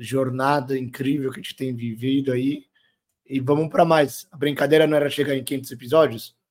jornada 0.00 0.78
incrível 0.78 1.32
que 1.32 1.40
a 1.40 1.42
gente 1.42 1.56
tem 1.56 1.74
vivido 1.74 2.30
aí. 2.30 2.66
E 3.24 3.40
vamos 3.40 3.70
para 3.70 3.86
mais. 3.86 4.28
A 4.30 4.36
brincadeira 4.36 4.86
não 4.86 4.98
era 4.98 5.08
chegar 5.08 5.34
em 5.34 5.42
500 5.42 5.70
episódios? 5.70 6.41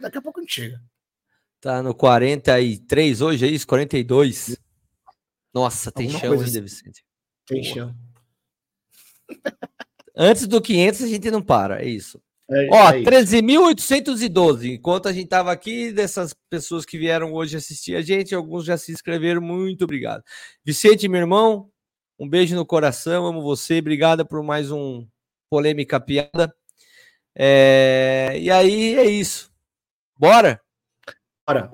Daqui 0.00 0.18
a 0.18 0.22
pouco 0.22 0.40
a 0.40 0.42
gente 0.42 0.54
chega. 0.54 0.80
Tá 1.60 1.82
no 1.82 1.94
43 1.94 3.20
hoje, 3.20 3.46
é 3.46 3.48
isso? 3.48 3.66
42. 3.66 4.56
Nossa, 5.52 5.90
tem 5.90 6.06
Alguma 6.06 6.20
chão 6.20 6.32
ainda, 6.32 6.44
assim. 6.44 6.60
Vicente. 6.62 7.04
Tem 7.46 7.62
Boa. 7.62 7.74
chão. 7.74 7.96
Antes 10.16 10.46
do 10.46 10.60
500 10.60 11.02
a 11.02 11.06
gente 11.06 11.30
não 11.30 11.42
para, 11.42 11.82
é 11.82 11.88
isso. 11.88 12.20
É, 12.50 12.68
Ó, 12.70 12.92
é 12.92 13.00
isso. 13.00 13.10
13.812. 13.10 14.74
Enquanto 14.74 15.06
a 15.06 15.12
gente 15.12 15.28
tava 15.28 15.52
aqui, 15.52 15.92
dessas 15.92 16.34
pessoas 16.48 16.84
que 16.84 16.98
vieram 16.98 17.32
hoje 17.32 17.56
assistir 17.56 17.94
a 17.94 18.02
gente, 18.02 18.34
alguns 18.34 18.64
já 18.64 18.76
se 18.76 18.92
inscreveram. 18.92 19.40
Muito 19.40 19.84
obrigado. 19.84 20.22
Vicente, 20.64 21.08
meu 21.08 21.20
irmão, 21.20 21.70
um 22.18 22.28
beijo 22.28 22.56
no 22.56 22.64
coração, 22.66 23.26
amo 23.26 23.42
você. 23.42 23.78
Obrigado 23.78 24.26
por 24.26 24.42
mais 24.42 24.70
um 24.70 25.06
polêmica 25.50 26.00
piada. 26.00 26.54
É, 27.36 28.36
E 28.40 28.50
aí 28.50 28.94
é 28.94 29.04
isso. 29.04 29.47
Bora? 30.18 30.60
Bora. 31.46 31.70